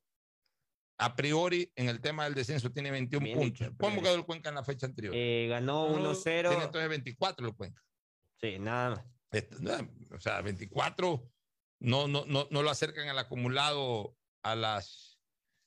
a 0.99 1.17
priori 1.17 1.73
en 1.75 1.89
el 1.89 2.01
tema 2.01 2.25
del 2.25 2.35
descenso, 2.35 2.71
tiene 2.71 2.93
21 2.93 3.25
Bien 3.25 3.37
puntos. 3.37 3.59
dicho, 3.59 3.73
a 3.73 3.77
¿Cómo 3.79 4.01
quedó 4.01 4.15
el 4.15 4.25
Cuenca 4.25 4.51
en 4.51 4.55
la 4.55 4.63
fecha 4.65 4.87
anterior? 4.87 5.13
Eh, 5.17 5.49
ganó 5.51 5.89
Tiene 5.89 6.09
1-0. 6.09 6.65
entonces 6.65 6.89
24 6.89 7.49
el 7.49 7.55
Cuenca. 7.57 7.83
Sí, 8.41 8.61
nada 8.61 8.91
más. 8.91 9.05
Esto, 9.33 9.57
no, 9.61 9.73
O 10.15 10.21
sea, 10.21 10.41
24 10.43 11.29
no, 11.83 12.09
no, 12.09 12.25
no, 12.27 12.49
no 12.51 12.63
lo 12.63 12.71
acercan 12.71 13.09
al 13.09 13.19
acumulado 13.19 14.17
a 14.45 14.55
las 14.57 15.19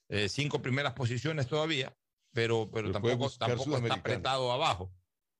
eh, 0.09 0.29
cinco 0.29 0.61
primeras 0.61 0.93
posiciones 0.93 1.47
todavía, 1.47 1.95
pero, 2.33 2.69
pero 2.71 2.91
tampoco, 2.91 3.29
tampoco 3.37 3.77
está 3.77 3.93
apretado 3.95 4.51
abajo. 4.51 4.91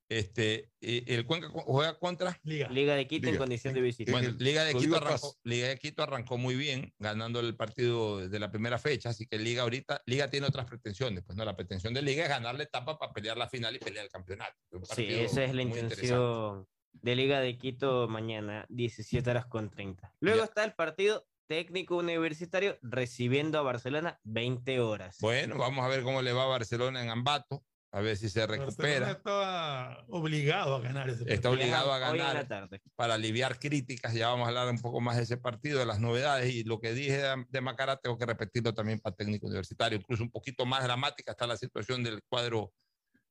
Este, 0.08 0.70
y 0.80 1.12
el 1.12 1.26
Cuenca 1.26 1.50
cu- 1.50 1.62
juega 1.62 1.98
contra 1.98 2.38
Liga. 2.44 2.68
Liga 2.68 2.94
de 2.94 3.08
Quito 3.08 3.26
en 3.26 3.32
Liga. 3.32 3.42
condición 3.42 3.74
de 3.74 3.80
visita. 3.80 4.12
bueno, 4.12 4.30
Liga 4.38 4.62
de, 4.64 4.74
Quito 4.74 4.96
arrancó, 4.98 5.34
Liga 5.42 5.66
de 5.66 5.78
Quito 5.78 6.02
arrancó 6.04 6.38
muy 6.38 6.54
bien, 6.54 6.94
ganando 7.00 7.40
el 7.40 7.56
partido 7.56 8.28
de 8.28 8.38
la 8.38 8.50
primera 8.52 8.78
fecha, 8.78 9.08
así 9.08 9.26
que 9.26 9.36
Liga 9.36 9.62
ahorita, 9.62 10.02
Liga 10.06 10.30
tiene 10.30 10.46
otras 10.46 10.66
pretensiones, 10.66 11.24
pues 11.24 11.36
no, 11.36 11.44
la 11.44 11.56
pretensión 11.56 11.92
de 11.92 12.02
Liga 12.02 12.22
es 12.22 12.28
ganar 12.28 12.54
la 12.54 12.62
etapa 12.62 12.96
para 12.98 13.12
pelear 13.12 13.36
la 13.36 13.48
final 13.48 13.74
y 13.74 13.80
pelear 13.80 14.04
el 14.04 14.10
campeonato. 14.12 14.54
Sí, 14.94 15.06
esa 15.08 15.42
es 15.42 15.52
la 15.54 15.62
intención 15.62 16.68
de 17.02 17.16
Liga 17.16 17.40
de 17.40 17.58
Quito 17.58 18.08
mañana, 18.08 18.66
17 18.68 19.28
horas 19.30 19.46
con 19.46 19.70
30. 19.70 20.14
Luego 20.20 20.38
Ya. 20.38 20.44
está 20.44 20.64
el 20.64 20.74
partido 20.74 21.26
técnico 21.46 21.96
universitario 21.96 22.78
recibiendo 22.82 23.58
a 23.58 23.62
Barcelona 23.62 24.18
20 24.24 24.80
horas. 24.80 25.18
Bueno, 25.20 25.56
vamos 25.58 25.84
a 25.84 25.88
ver 25.88 26.02
cómo 26.02 26.22
le 26.22 26.32
va 26.32 26.44
a 26.44 26.46
Barcelona 26.48 27.02
en 27.02 27.10
Ambato, 27.10 27.64
a 27.92 28.00
ver 28.00 28.16
si 28.16 28.28
se 28.28 28.40
Barcelona 28.40 28.66
recupera. 28.66 29.10
estaba 29.12 30.04
obligado 30.08 30.74
a 30.76 30.80
ganar 30.80 31.08
ese 31.08 31.22
Está 31.22 31.48
partido. 31.48 31.52
obligado 31.52 31.92
a 31.92 32.10
Hoy 32.10 32.18
en 32.18 32.18
la 32.18 32.24
ganar 32.32 32.48
tarde. 32.48 32.82
para 32.96 33.14
aliviar 33.14 33.58
críticas. 33.60 34.12
Ya 34.14 34.28
vamos 34.28 34.46
a 34.46 34.48
hablar 34.48 34.68
un 34.68 34.80
poco 34.80 35.00
más 35.00 35.16
de 35.16 35.22
ese 35.22 35.36
partido, 35.36 35.78
de 35.78 35.86
las 35.86 36.00
novedades. 36.00 36.52
Y 36.52 36.64
lo 36.64 36.80
que 36.80 36.92
dije 36.92 37.18
de, 37.18 37.44
de 37.48 37.60
Macará, 37.60 37.96
tengo 37.96 38.18
que 38.18 38.26
repetirlo 38.26 38.74
también 38.74 38.98
para 38.98 39.14
técnico 39.14 39.46
universitario. 39.46 39.98
Incluso 39.98 40.24
un 40.24 40.30
poquito 40.32 40.66
más 40.66 40.82
dramática 40.82 41.30
está 41.30 41.46
la 41.46 41.56
situación 41.56 42.02
del 42.02 42.20
cuadro 42.28 42.72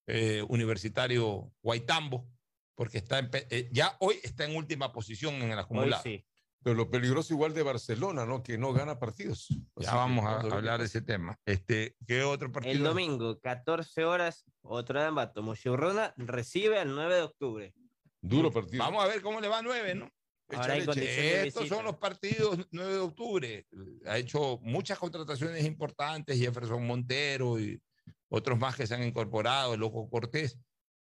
eh, 0.08 0.42
universitario 0.48 1.52
Guaitambo, 1.62 2.28
porque 2.76 3.00
está 3.00 3.20
en 3.20 3.30
eh, 3.34 3.70
ya 3.72 3.96
hoy 4.00 4.20
está 4.24 4.46
en 4.46 4.56
última 4.56 4.92
posición 4.92 5.36
en 5.36 5.52
el 5.52 5.58
Hoy 5.58 5.64
acumulado. 5.64 6.04
sí. 6.04 6.24
Pero 6.66 6.78
lo 6.78 6.90
peligroso 6.90 7.32
igual 7.32 7.54
de 7.54 7.62
Barcelona, 7.62 8.26
¿no? 8.26 8.42
Que 8.42 8.58
no 8.58 8.74
gana 8.74 8.98
partidos. 8.98 9.50
Ya 9.50 9.56
Así 9.76 9.88
que 9.88 9.96
vamos 9.96 10.26
a, 10.26 10.40
hablar 10.40 10.80
de 10.80 10.88
ese 10.88 11.00
tema. 11.04 11.40
Este, 11.46 11.96
¿Qué 12.08 12.24
otro 12.24 12.52
partido? 12.52 12.74
El 12.74 12.82
domingo, 12.82 13.40
14 13.40 14.04
horas, 14.04 14.46
otro 14.64 15.00
de 15.00 15.06
Ambato. 15.06 15.44
Mochurruna 15.44 16.16
recibe 16.18 16.80
al 16.80 16.96
9 16.96 17.16
de 17.18 17.22
octubre. 17.22 17.74
Duro 18.20 18.52
partido. 18.52 18.84
Vamos 18.84 19.04
a 19.04 19.08
ver 19.08 19.22
cómo 19.22 19.42
le 19.42 19.48
va 19.48 19.60
a 19.60 19.62
9, 19.62 19.94
¿no? 19.94 20.10
Ahora 20.50 20.76
Estos 20.76 20.96
visita. 20.96 21.68
son 21.68 21.86
los 21.86 21.98
partidos 21.98 22.58
9 22.72 22.94
de 22.94 23.00
octubre. 23.00 23.68
Ha 24.08 24.18
hecho 24.18 24.58
muchas 24.64 24.98
contrataciones 24.98 25.64
importantes, 25.66 26.40
Jefferson 26.40 26.86
Montero 26.88 27.60
y 27.60 27.80
otros 28.28 28.58
más 28.58 28.76
que 28.76 28.88
se 28.88 28.96
han 28.96 29.04
incorporado, 29.04 29.76
el 29.76 29.82
Loco 29.82 30.10
Cortés. 30.10 30.58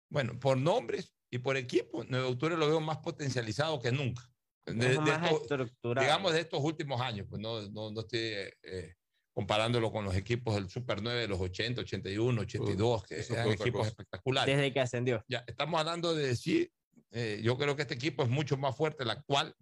Bueno, 0.10 0.40
por 0.40 0.58
nombres 0.58 1.14
y 1.32 1.38
por 1.40 1.58
equipo, 1.58 2.04
9 2.08 2.26
de 2.26 2.32
octubre 2.32 2.58
lo 2.58 2.68
veo 2.68 2.80
más 2.82 2.98
potencializado 2.98 3.80
que 3.80 3.92
nunca. 3.92 4.30
De- 4.66 4.72
Es 4.92 4.92
de 4.94 5.00
más 5.00 5.24
estos- 5.24 5.42
estructurado. 5.42 6.06
digamos 6.06 6.34
de 6.34 6.42
estos 6.42 6.60
últimos 6.64 7.02
años, 7.02 7.26
pues 7.30 7.42
no, 7.42 7.62
no, 7.70 7.92
no 7.92 8.02
estoy 8.02 8.20
eh, 8.64 8.96
comparándolo 9.34 9.92
con 9.92 10.06
los 10.06 10.16
equipos 10.16 10.56
del 10.56 10.70
Super 10.70 11.02
9 11.02 11.22
de 11.22 11.28
los 11.28 11.40
80, 11.40 11.82
81, 11.82 12.42
82, 12.42 13.04
que 13.04 13.20
eran 13.20 13.48
equipos 13.52 13.72
cosa. 13.80 13.90
espectaculares. 13.90 14.56
Desde 14.58 14.74
que 14.74 14.80
ascendió. 14.80 15.24
Ya, 15.28 15.44
estamos 15.48 15.80
hablando 15.80 16.14
de 16.14 16.28
decir, 16.28 16.72
eh, 17.12 17.40
yo 17.44 17.58
creo 17.58 17.76
que 17.76 17.84
este 17.84 17.94
equipo 17.96 18.22
es 18.24 18.30
mucho 18.30 18.58
más 18.58 18.76
fuerte, 18.76 19.04
el 19.04 19.10
actual, 19.10 19.56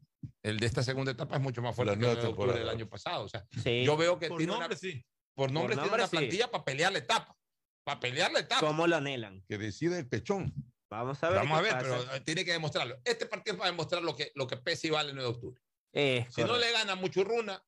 el 0.44 0.60
de 0.60 0.66
esta 0.66 0.84
segunda 0.84 1.12
etapa 1.12 1.36
es 1.36 1.42
mucho 1.42 1.62
más 1.62 1.76
fuerte 1.76 1.96
La 1.96 2.02
que 2.02 2.12
el 2.12 2.22
de 2.22 2.28
octubre 2.28 2.58
del 2.60 2.68
año 2.70 2.90
pasado. 2.90 3.24
O 3.26 3.30
sea, 3.30 3.46
Sí. 3.64 3.84
yo 3.86 3.96
veo 3.96 4.18
que 4.20 4.28
Por 4.30 4.38
tiene 4.40 4.52
nombre, 4.52 4.68
una, 4.70 4.76
sí. 4.76 5.06
por 5.36 5.52
nombre 5.52 5.76
tiene 5.76 5.82
nombre, 5.88 6.02
una 6.02 6.08
sí. 6.10 6.18
plantilla 6.18 6.52
para 6.52 6.66
pelear 6.66 6.92
la 6.92 6.98
etapa. 7.00 7.38
Para 7.86 8.00
pelear 8.02 8.32
la 8.34 8.40
etapa. 8.40 8.66
¿Cómo 8.68 8.88
lo 8.88 8.98
anhelan? 8.98 9.44
Que 9.48 9.58
decide 9.58 10.00
el 10.00 10.08
pechón. 10.10 10.54
Vamos 10.90 11.22
a 11.24 11.30
ver. 11.30 11.40
Vamos 11.40 11.60
a 11.60 11.62
ver, 11.62 11.72
pasa. 11.74 11.84
pero 12.00 12.16
eh, 12.16 12.22
tiene 12.22 12.46
que 12.46 12.52
demostrarlo. 12.54 13.00
Este 13.04 13.26
partido 13.26 13.56
es 13.56 13.60
para 13.60 13.72
demostrar 13.72 14.02
lo 14.04 14.16
que, 14.16 14.32
lo 14.36 14.48
que 14.48 14.58
pesa 14.58 14.88
y 14.88 14.90
vale 14.92 15.10
el 15.10 15.16
9 15.16 15.30
de 15.30 15.36
octubre. 15.36 15.62
Eh, 15.94 16.28
Si 16.30 16.44
no 16.44 16.58
le 16.58 16.72
gana 16.72 16.96
mucho 16.96 17.24
runa, 17.24 17.62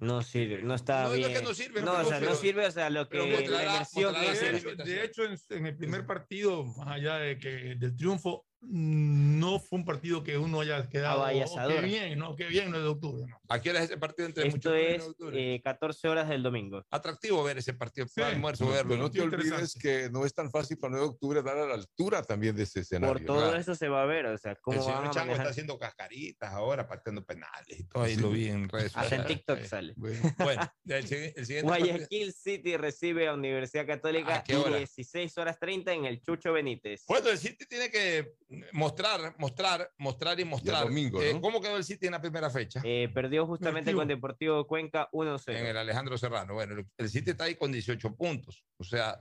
No 0.00 0.22
sirve, 0.22 0.62
no 0.62 0.74
está 0.74 1.04
No, 1.04 1.08
no 1.08 1.14
es 1.14 1.18
bien. 1.20 1.32
que 1.34 1.42
no 1.42 1.54
sirve, 1.54 1.80
No, 1.80 1.92
pero- 1.92 2.06
o 2.06 2.10
sea, 2.10 2.20
no 2.20 2.34
sirve, 2.34 2.66
o 2.66 2.70
sea, 2.70 2.90
lo 2.90 3.08
que 3.08 3.18
la 3.18 3.64
inversión 3.64 4.14
que 4.14 4.20
De 4.20 4.56
hecho, 4.56 4.76
de 4.84 5.04
hecho, 5.04 5.24
en, 5.24 5.38
en 5.50 5.66
el 5.66 5.76
primer 5.76 6.06
partido, 6.06 6.64
más 6.64 6.88
allá 6.88 7.16
de 7.16 7.38
que 7.38 7.48
del 7.76 7.96
triunfo, 7.96 8.46
no 8.68 9.58
fue 9.60 9.78
un 9.78 9.84
partido 9.84 10.22
que 10.24 10.36
uno 10.38 10.60
haya 10.60 10.88
quedado. 10.88 11.22
"Oh, 11.22 11.68
qué 11.68 11.80
bien, 11.80 12.18
¿no? 12.18 12.34
Qué 12.36 12.46
bien, 12.46 12.70
9 12.70 12.84
de 12.84 12.90
octubre. 12.90 13.24
¿no? 13.28 13.40
¿a 13.48 13.60
qué 13.60 13.70
hora 13.70 13.78
es 13.80 13.84
ese 13.86 13.96
partido 13.96 14.26
entre 14.26 14.48
Esto 14.48 14.56
mucho 14.56 14.68
runa 14.70 14.80
y 14.80 14.84
9 14.84 14.96
es 14.96 15.02
de 15.04 15.08
octubre? 15.10 15.54
eh, 15.54 15.62
14 15.62 16.08
horas 16.08 16.28
del 16.28 16.42
domingo. 16.42 16.82
Atractivo 16.90 17.42
ver 17.44 17.58
ese 17.58 17.74
partido. 17.74 18.06
Sí. 18.08 18.20
Para 18.20 18.28
almuerzo, 18.32 18.64
Pero, 18.64 18.74
verlo. 18.74 18.88
pero 18.90 19.02
no 19.02 19.10
te 19.10 19.20
olvides 19.22 19.74
que 19.80 20.10
no 20.10 20.24
es 20.26 20.34
tan 20.34 20.50
fácil 20.50 20.78
para 20.78 20.92
9 20.92 21.06
de 21.06 21.10
octubre 21.12 21.42
dar 21.42 21.58
a 21.58 21.66
la 21.66 21.74
altura 21.74 22.22
también 22.22 22.56
de 22.56 22.64
ese 22.64 22.80
escenario. 22.80 23.14
Por 23.14 23.24
todo 23.24 23.36
¿verdad? 23.44 23.60
eso 23.60 23.74
se 23.74 23.88
va 23.88 24.02
a 24.02 24.06
ver, 24.06 24.26
o 24.26 24.38
sea, 24.38 24.52
El 24.52 24.58
cómo 24.60 24.82
señor 24.82 24.98
van 24.98 25.06
a 25.06 25.10
Chango 25.10 25.32
está 25.34 25.48
haciendo 25.48 25.78
cascaritas 25.78 26.52
ahora, 26.52 26.88
pateando 26.88 27.24
penales 27.24 27.78
y 27.80 27.84
todo. 27.84 28.02
Ahí 28.02 28.16
Sí. 28.16 28.20
lo 28.20 28.30
vi 28.30 28.48
en 28.48 28.68
redes 28.68 28.86
Hasta 28.96 29.00
en 29.16 29.22
sociales. 29.22 29.26
TikTok 29.28 29.62
sale. 29.64 29.92
Bueno, 29.96 30.34
Bueno, 30.38 30.72
el, 30.86 31.06
sigui- 31.08 31.32
el 31.36 31.46
siguiente 31.46 31.68
partido- 31.70 31.88
Guayaquil 31.92 32.32
City 32.32 32.76
recibe 32.76 33.28
a 33.28 33.34
Universidad 33.34 33.86
Católica 33.86 34.36
¿A 34.36 34.44
qué 34.44 34.56
hora? 34.56 34.76
16 34.78 35.36
horas 35.38 35.58
30 35.58 35.92
en 35.92 36.04
el 36.04 36.20
Chucho 36.20 36.52
Benítez. 36.52 37.04
Bueno, 37.06 37.28
el 37.30 37.38
City 37.38 37.64
tiene 37.68 37.90
que 37.90 38.34
mostrar, 38.72 39.34
mostrar, 39.38 39.92
mostrar 39.98 40.38
y 40.40 40.44
mostrar. 40.44 40.84
domingo, 40.84 41.22
Eh, 41.22 41.34
¿no? 41.34 41.40
¿Cómo 41.40 41.60
quedó 41.60 41.76
el 41.76 41.84
City 41.84 42.06
en 42.06 42.12
la 42.12 42.20
primera 42.20 42.50
fecha? 42.50 42.80
Eh, 42.84 43.08
perdió 43.12 43.46
justamente 43.46 43.92
con 43.94 44.08
Deportivo 44.08 44.66
Cuenca 44.66 45.08
1-0. 45.12 45.56
en 45.58 45.66
el 45.66 45.76
Alejandro 45.76 46.16
Serrano. 46.18 46.54
Bueno, 46.54 46.84
el- 46.96 47.08
City 47.08 47.30
está 47.30 47.44
ahí 47.44 47.54
con 47.54 47.72
18 47.72 48.14
puntos. 48.14 48.64
O 48.78 48.84
sea, 48.84 49.20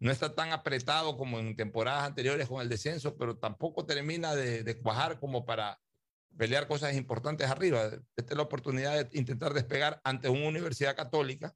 no 0.00 0.10
está 0.10 0.34
tan 0.34 0.52
apretado 0.52 1.16
como 1.16 1.38
en 1.38 1.56
temporadas 1.56 2.04
anteriores 2.04 2.48
con 2.48 2.60
el 2.60 2.68
descenso, 2.68 3.16
pero 3.16 3.36
tampoco 3.38 3.86
termina 3.86 4.34
de, 4.34 4.62
de 4.64 4.78
cuajar 4.78 5.18
como 5.18 5.44
para 5.44 5.80
pelear 6.36 6.66
cosas 6.66 6.94
importantes 6.96 7.48
arriba. 7.48 7.84
Esta 8.16 8.32
es 8.34 8.36
la 8.36 8.42
oportunidad 8.42 9.04
de 9.04 9.18
intentar 9.18 9.54
despegar 9.54 10.00
ante 10.04 10.28
una 10.28 10.48
universidad 10.48 10.96
católica 10.96 11.54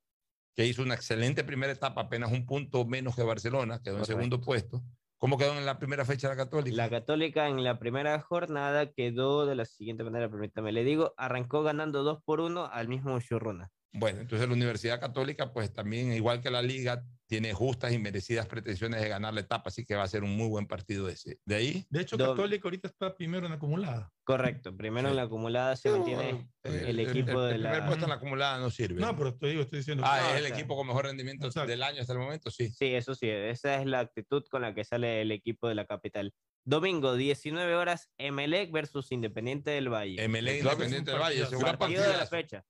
que 0.55 0.67
hizo 0.67 0.83
una 0.83 0.95
excelente 0.95 1.45
primera 1.45 1.73
etapa, 1.73 2.01
apenas 2.03 2.33
un 2.33 2.47
punto 2.47 2.85
menos 2.85 3.15
que 3.15 3.23
Barcelona, 3.23 3.81
quedó 3.83 3.95
en 3.97 4.01
Correcto. 4.01 4.07
segundo 4.07 4.41
puesto. 4.41 4.83
¿Cómo 5.19 5.37
quedó 5.37 5.59
en 5.59 5.67
la 5.67 5.79
primera 5.79 6.05
fecha 6.05 6.29
la 6.29 6.37
católica? 6.37 6.77
La 6.77 6.89
Católica 6.89 7.49
en 7.49 7.65
la 7.65 7.81
primera 7.81 8.21
jornada 8.21 8.93
quedó 8.93 9.47
de 9.47 9.57
la 9.57 9.65
siguiente 9.65 10.05
manera, 10.05 10.31
permítame, 10.31 10.71
le 10.71 10.85
digo, 10.85 11.13
arrancó 11.17 11.65
ganando 11.65 12.05
2 12.05 12.23
por 12.25 12.41
1 12.41 12.67
al 12.73 12.87
mismo 12.87 13.19
Churruna. 13.21 13.69
Bueno, 13.93 14.21
entonces 14.21 14.47
la 14.47 14.55
Universidad 14.55 15.01
Católica, 15.01 15.53
pues 15.53 15.73
también, 15.73 16.13
igual 16.13 16.41
que 16.41 16.51
la 16.51 16.63
Liga, 16.63 17.05
tiene 17.29 17.53
justas 17.53 17.93
y 17.93 17.99
merecidas 17.99 18.47
pretensiones 18.47 19.03
de 19.03 19.09
ganar 19.09 19.35
la 19.35 19.41
etapa, 19.41 19.69
así 19.69 19.85
que 19.85 19.95
va 19.95 20.03
a 20.03 20.09
ser 20.09 20.25
un 20.25 20.35
muy 20.35 20.49
buen 20.49 20.67
partido 20.67 21.09
ese. 21.11 21.39
De 21.45 21.57
ahí. 21.57 21.87
De 21.91 22.01
hecho, 22.01 22.17
Dom- 22.17 22.31
Católica 22.31 22.63
ahorita 22.67 22.89
está 22.89 23.15
primero 23.15 23.47
en 23.47 23.53
acumulada. 23.53 24.11
Correcto, 24.25 24.75
primero 24.75 25.09
en 25.11 25.17
la 25.17 25.23
acumulada 25.23 25.77
se 25.77 25.91
mantiene 25.91 26.51
el, 26.65 26.99
equipo 27.01 27.43
de 27.43 27.55
el 27.57 27.61
primer 27.61 27.79
la... 27.81 27.87
puesto 27.87 28.05
en 28.07 28.09
la 28.11 28.15
acumulada 28.17 28.59
no 28.59 28.71
sirve. 28.71 29.01
No, 29.01 29.15
pero 29.17 29.35
te 29.37 29.47
digo, 29.49 29.63
estoy 29.63 29.81
diciendo. 29.81 30.05
Ah, 30.07 30.33
es 30.33 30.39
el 30.39 30.45
o 30.45 30.49
sea, 30.49 30.57
equipo 30.57 30.75
con 30.77 30.87
mejor 30.87 31.05
rendimiento 31.05 31.49
del 31.51 31.83
año 31.83 32.01
hasta 32.01 32.15
el 32.15 32.19
momento, 32.19 32.51
sí. 32.51 32.69
Sí, 32.71 32.87
eso 32.95 33.15
sí, 33.15 33.29
esa 33.29 33.79
es 33.81 33.87
la 33.87 34.01
actitud 34.01 34.43
con 34.51 34.63
la 34.63 34.75
que 34.75 34.85
sale 34.85 35.21
el 35.21 35.31
equipo 35.31 35.69
de 35.69 35.75
la 35.75 35.85
capital. 35.87 36.33
Domingo, 36.65 37.15
19 37.15 37.75
horas, 37.75 38.11
Emelec 38.19 38.71
versus 38.73 39.13
Independiente 39.13 39.71
del 39.71 39.93
Valle. 39.93 40.23
Emelec 40.23 40.63
Independiente 40.63 41.11
del 41.11 41.21
Valle, 41.21 41.43
ese 41.43 41.45
es 41.45 41.53
un 41.53 41.61
partido 41.61 41.79
partido 41.79 42.03
de 42.03 42.09
de 42.09 42.15
la 42.15 42.21
la- 42.21 42.27
fecha. 42.27 42.65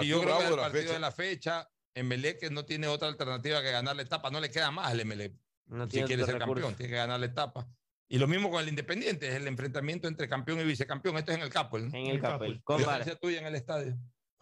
Sí, 0.00 0.06
yo 0.06 0.20
creo 0.22 0.38
que 0.38 0.44
el 0.44 0.50
de 0.50 0.56
la 0.56 0.62
partido 0.62 0.82
fecha. 0.82 0.92
de 0.94 1.00
la 1.00 1.12
fecha, 1.12 1.68
Emelec 1.94 2.38
que 2.40 2.50
no 2.50 2.64
tiene 2.64 2.86
otra 2.86 3.08
alternativa 3.08 3.62
que 3.62 3.70
ganar 3.72 3.96
la 3.96 4.02
etapa, 4.02 4.30
no 4.30 4.40
le 4.40 4.50
queda 4.50 4.70
más 4.70 4.88
al 4.90 5.00
Emelec. 5.00 5.34
No 5.66 5.88
si 5.88 6.02
quiere 6.02 6.24
ser 6.24 6.38
recurso. 6.38 6.54
campeón, 6.62 6.74
tiene 6.76 6.90
que 6.90 6.96
ganar 6.96 7.20
la 7.20 7.26
etapa. 7.26 7.66
Y 8.08 8.18
lo 8.18 8.26
mismo 8.26 8.50
con 8.50 8.62
el 8.62 8.68
Independiente, 8.68 9.28
es 9.28 9.34
el 9.34 9.46
enfrentamiento 9.46 10.08
entre 10.08 10.28
campeón 10.28 10.60
y 10.60 10.64
vicecampeón. 10.64 11.18
Esto 11.18 11.32
es 11.32 11.36
en 11.38 11.44
el 11.44 11.50
Capel. 11.50 11.88
¿no? 11.90 11.96
En 11.98 12.06
el 12.06 12.20
Capel, 12.20 12.62
con 12.64 12.76
VAR. 12.82 12.98
Diferencia 13.00 13.16
tuya 13.16 13.40
en 13.40 13.46
el 13.46 13.54
estadio. 13.54 13.98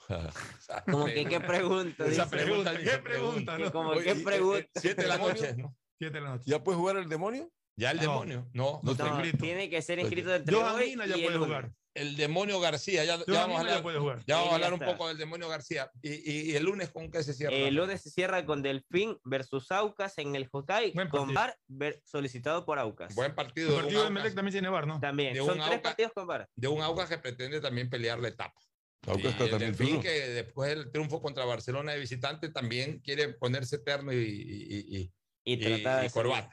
Como 0.90 1.06
que 1.06 1.24
qué 1.26 1.40
pregunta, 1.40 2.06
Esa 2.06 2.24
dice. 2.26 2.36
pregunta, 2.36 2.76
¿Qué 2.78 2.98
pregunta, 2.98 3.58
no? 3.58 3.72
Como 3.72 3.90
Oye, 3.90 4.04
qué 4.04 4.20
y- 4.20 4.24
pregunta. 4.24 4.68
Siete 4.80 5.02
de 5.02 5.08
la 5.08 5.14
¿demonio? 5.16 5.34
noche, 5.42 5.54
¿no? 5.56 5.76
Siete 5.98 6.14
de 6.14 6.20
la 6.20 6.30
noche. 6.30 6.44
¿Ya 6.46 6.62
puede 6.62 6.78
jugar 6.78 6.96
el 6.98 7.08
demonio? 7.08 7.50
Ya 7.76 7.90
el 7.90 7.98
No. 7.98 8.02
demonio. 8.02 8.48
No, 8.54 8.80
No 8.82 8.92
está 8.92 9.04
No, 9.04 9.14
inscrito. 9.16 9.38
tiene 9.38 9.68
que 9.70 9.82
ser 9.82 9.98
inscrito 9.98 10.34
entre 10.34 10.54
Johan 10.54 10.74
hoy 10.76 10.96
ya 10.96 11.04
y 11.16 11.22
puede 11.22 11.26
el 11.36 11.38
jugar. 11.38 11.72
El 11.92 12.14
demonio 12.16 12.60
García, 12.60 13.04
ya, 13.04 13.16
ya 13.16 13.24
vamos 13.26 13.58
a 13.60 13.64
ya 13.66 13.76
hablar, 13.78 13.98
jugar. 14.00 14.22
ya 14.26 14.36
vamos 14.36 14.50
a 14.52 14.54
hablar 14.56 14.70
ya 14.70 14.74
un 14.74 14.92
poco 14.92 15.08
del 15.08 15.16
demonio 15.16 15.48
García. 15.48 15.90
Y, 16.02 16.10
y- 16.12 16.50
y 16.52 16.56
el 16.56 16.64
lunes 16.64 16.90
con 16.90 17.10
qué 17.10 17.22
se 17.22 17.32
cierra. 17.32 17.54
El 17.56 17.74
lunes 17.74 18.02
se 18.02 18.10
cierra 18.10 18.44
con 18.44 18.62
Delfín 18.62 19.16
versus 19.24 19.70
Aucas 19.72 20.18
en 20.18 20.36
el 20.36 20.46
Hokkaido, 20.50 20.92
Buen 20.94 21.08
con 21.08 21.32
partido. 21.32 21.56
VAR 21.68 22.00
solicitado 22.04 22.66
por 22.66 22.78
Aucas. 22.78 23.14
Buen 23.14 23.34
partido. 23.34 23.68
El 23.68 23.74
de 23.76 23.80
partido 23.82 24.00
de 24.02 24.06
Aucas- 24.08 24.12
Melec 24.22 24.34
también 24.34 24.52
tiene 24.52 24.68
bar, 24.68 24.86
¿no? 24.86 25.00
También, 25.00 25.32
de 25.32 25.40
son 25.40 25.48
un 25.50 25.54
tres 25.56 25.66
Aucas- 25.68 25.80
partidos 25.82 26.12
con 26.12 26.26
VAR. 26.26 26.48
de 26.54 26.68
un 26.68 26.82
Aucas 26.82 27.08
que 27.08 27.16
pretende 27.18 27.60
también 27.62 27.88
pelear 27.88 28.18
la 28.18 28.28
etapa. 28.28 28.60
Aucas 29.06 29.24
Y 29.24 29.28
está 29.28 29.44
el 29.44 29.50
también 29.50 29.72
Delfín 29.74 30.00
que 30.02 30.10
después 30.10 30.68
del 30.70 30.90
triunfo 30.90 31.22
contra 31.22 31.44
Barcelona 31.46 31.92
de 31.92 31.98
visitante 32.00 32.50
también 32.50 33.00
quiere 33.00 33.28
ponerse 33.34 33.78
terno 33.78 34.12
y, 34.12 34.16
y, 34.16 34.22
y- 34.22 34.96
y- 34.98 35.12
Y 35.52 35.56
de 35.56 36.10
corbata. 36.12 36.50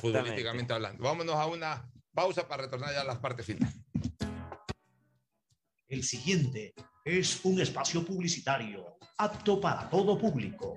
Futbolísticamente 0.00 0.72
hablando. 0.72 1.02
Vámonos 1.02 1.36
a 1.36 1.46
una 1.46 1.90
pausa 2.12 2.46
para 2.46 2.64
retornar 2.64 2.92
ya 2.92 3.02
a 3.02 3.04
las 3.04 3.18
partes 3.18 3.46
finales. 3.46 3.76
El 5.88 6.02
siguiente 6.02 6.74
es 7.04 7.44
un 7.44 7.60
espacio 7.60 8.04
publicitario 8.04 8.96
apto 9.18 9.60
para 9.60 9.88
todo 9.88 10.18
público. 10.18 10.76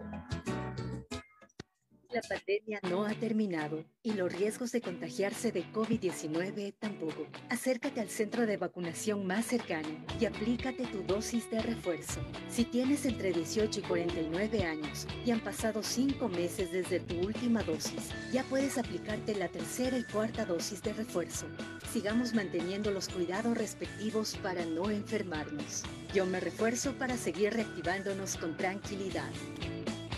La 2.18 2.24
pandemia 2.24 2.80
no 2.90 3.06
ha 3.06 3.14
terminado 3.14 3.86
y 4.02 4.14
los 4.14 4.34
riesgos 4.34 4.72
de 4.72 4.82
contagiarse 4.82 5.52
de 5.52 5.64
COVID-19 5.72 6.74
tampoco. 6.80 7.28
Acércate 7.50 8.02
al 8.02 8.10
centro 8.10 8.48
de 8.48 8.58
vacunación 8.58 9.28
más 9.28 9.46
cercano 9.46 9.88
y 10.20 10.26
aplícate 10.26 10.88
tu 10.88 11.04
dosis 11.04 11.48
de 11.52 11.62
refuerzo. 11.62 12.20
Si 12.50 12.66
tienes 12.66 13.06
entre 13.06 13.34
18 13.34 13.82
y 13.82 13.84
49 13.84 14.64
años 14.64 15.06
y 15.28 15.30
han 15.30 15.42
pasado 15.42 15.84
5 15.84 16.28
meses 16.28 16.72
desde 16.72 17.02
tu 17.02 17.20
última 17.20 17.62
dosis, 17.62 18.10
ya 18.34 18.44
puedes 18.46 18.80
aplicarte 18.80 19.36
la 19.36 19.50
tercera 19.50 19.96
y 20.00 20.04
cuarta 20.04 20.44
dosis 20.44 20.82
de 20.82 20.94
refuerzo. 20.94 21.46
Sigamos 21.94 22.34
manteniendo 22.34 22.90
los 22.90 23.10
cuidados 23.10 23.56
respectivos 23.56 24.36
para 24.38 24.66
no 24.66 24.90
enfermarnos. 24.90 25.84
Yo 26.16 26.26
me 26.26 26.40
refuerzo 26.40 26.94
para 26.94 27.16
seguir 27.16 27.54
reactivándonos 27.54 28.38
con 28.38 28.58
tranquilidad. 28.58 29.30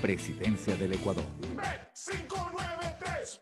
Presidencia 0.02 0.76
del 0.76 0.94
Ecuador. 0.94 1.26
Bet593.es. 1.56 3.42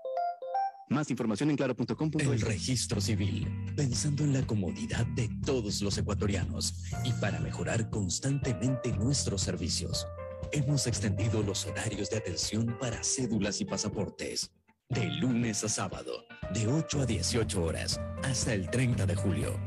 Más 0.91 1.09
información 1.09 1.49
en 1.49 1.55
claro.com.es. 1.55 2.27
El 2.27 2.41
registro 2.41 2.99
civil, 2.99 3.47
pensando 3.77 4.25
en 4.25 4.33
la 4.33 4.45
comodidad 4.45 5.05
de 5.05 5.29
todos 5.45 5.81
los 5.81 5.97
ecuatorianos 5.97 6.83
y 7.05 7.13
para 7.13 7.39
mejorar 7.39 7.89
constantemente 7.89 8.91
nuestros 8.91 9.41
servicios. 9.41 10.05
Hemos 10.51 10.87
extendido 10.87 11.43
los 11.43 11.65
horarios 11.65 12.09
de 12.09 12.17
atención 12.17 12.77
para 12.77 13.01
cédulas 13.05 13.61
y 13.61 13.65
pasaportes. 13.65 14.51
De 14.89 15.05
lunes 15.05 15.63
a 15.63 15.69
sábado, 15.69 16.25
de 16.53 16.67
8 16.67 17.01
a 17.03 17.05
18 17.05 17.63
horas, 17.63 17.97
hasta 18.23 18.53
el 18.53 18.69
30 18.69 19.05
de 19.05 19.15
julio. 19.15 19.57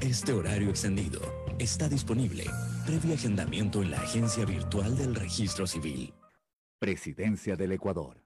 Este 0.00 0.32
horario 0.32 0.70
extendido 0.70 1.20
está 1.58 1.88
disponible 1.88 2.44
previo 2.86 3.14
agendamiento 3.14 3.82
en 3.82 3.90
la 3.90 3.98
agencia 3.98 4.44
virtual 4.44 4.96
del 4.96 5.16
registro 5.16 5.66
civil. 5.66 6.14
Presidencia 6.78 7.56
del 7.56 7.72
Ecuador. 7.72 8.25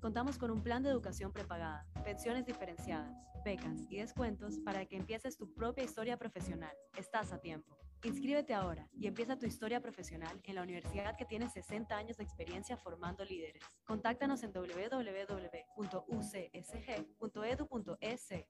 contamos 0.00 0.38
con 0.38 0.50
un 0.50 0.62
plan 0.62 0.82
de 0.82 0.90
educación 0.90 1.32
prepagada, 1.32 1.86
pensiones 2.04 2.46
diferenciadas, 2.46 3.16
becas 3.44 3.86
y 3.90 3.98
descuentos 3.98 4.58
para 4.64 4.86
que 4.86 4.96
empieces 4.96 5.36
tu 5.36 5.52
propia 5.54 5.84
historia 5.84 6.16
profesional. 6.16 6.74
Estás 6.96 7.32
a 7.32 7.38
tiempo. 7.38 7.76
Inscríbete 8.04 8.52
ahora 8.52 8.88
y 8.98 9.06
empieza 9.06 9.38
tu 9.38 9.46
historia 9.46 9.80
profesional 9.80 10.40
en 10.42 10.56
la 10.56 10.62
universidad 10.62 11.16
que 11.16 11.24
tiene 11.24 11.48
60 11.48 11.96
años 11.96 12.16
de 12.16 12.24
experiencia 12.24 12.76
formando 12.76 13.24
líderes. 13.24 13.62
Contáctanos 13.84 14.42
en 14.42 14.52
www.ucsg.edu.es 14.52 15.08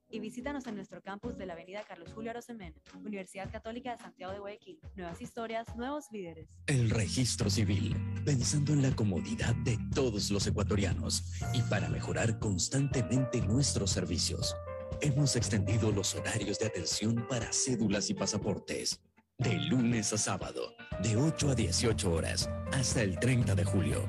y 0.08 0.20
visítanos 0.20 0.66
en 0.66 0.76
nuestro 0.76 1.02
campus 1.02 1.36
de 1.36 1.44
la 1.44 1.52
Avenida 1.52 1.84
Carlos 1.86 2.14
Julio 2.14 2.30
Arosemena, 2.30 2.80
Universidad 3.04 3.52
Católica 3.52 3.92
de 3.92 3.98
Santiago 3.98 4.32
de 4.32 4.38
Guayaquil. 4.38 4.80
Nuevas 4.96 5.20
historias, 5.20 5.76
nuevos 5.76 6.06
líderes. 6.10 6.48
El 6.66 6.88
registro 6.88 7.50
civil, 7.50 7.94
pensando 8.24 8.72
en 8.72 8.80
la 8.80 8.96
comodidad 8.96 9.54
de 9.56 9.78
todos 9.94 10.30
los 10.30 10.46
ecuatorianos 10.46 11.42
y 11.52 11.60
para 11.62 11.90
mejorar 11.90 12.38
constantemente 12.38 13.42
nuestros 13.42 13.90
servicios. 13.90 14.56
Hemos 15.02 15.36
extendido 15.36 15.92
los 15.92 16.14
horarios 16.14 16.58
de 16.58 16.66
atención 16.66 17.26
para 17.28 17.52
cédulas 17.52 18.08
y 18.08 18.14
pasaportes. 18.14 19.00
De 19.38 19.58
lunes 19.58 20.12
a 20.12 20.18
sábado, 20.18 20.76
de 21.02 21.16
8 21.16 21.50
a 21.50 21.54
18 21.54 22.12
horas, 22.12 22.48
hasta 22.72 23.02
el 23.02 23.18
30 23.18 23.54
de 23.54 23.64
julio. 23.64 24.08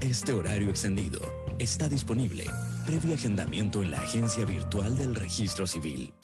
Este 0.00 0.32
horario 0.32 0.70
extendido 0.70 1.20
está 1.58 1.88
disponible 1.88 2.44
previo 2.86 3.14
agendamiento 3.14 3.82
en 3.82 3.90
la 3.90 3.98
agencia 3.98 4.46
virtual 4.46 4.96
del 4.96 5.14
registro 5.14 5.66
civil. 5.66 6.14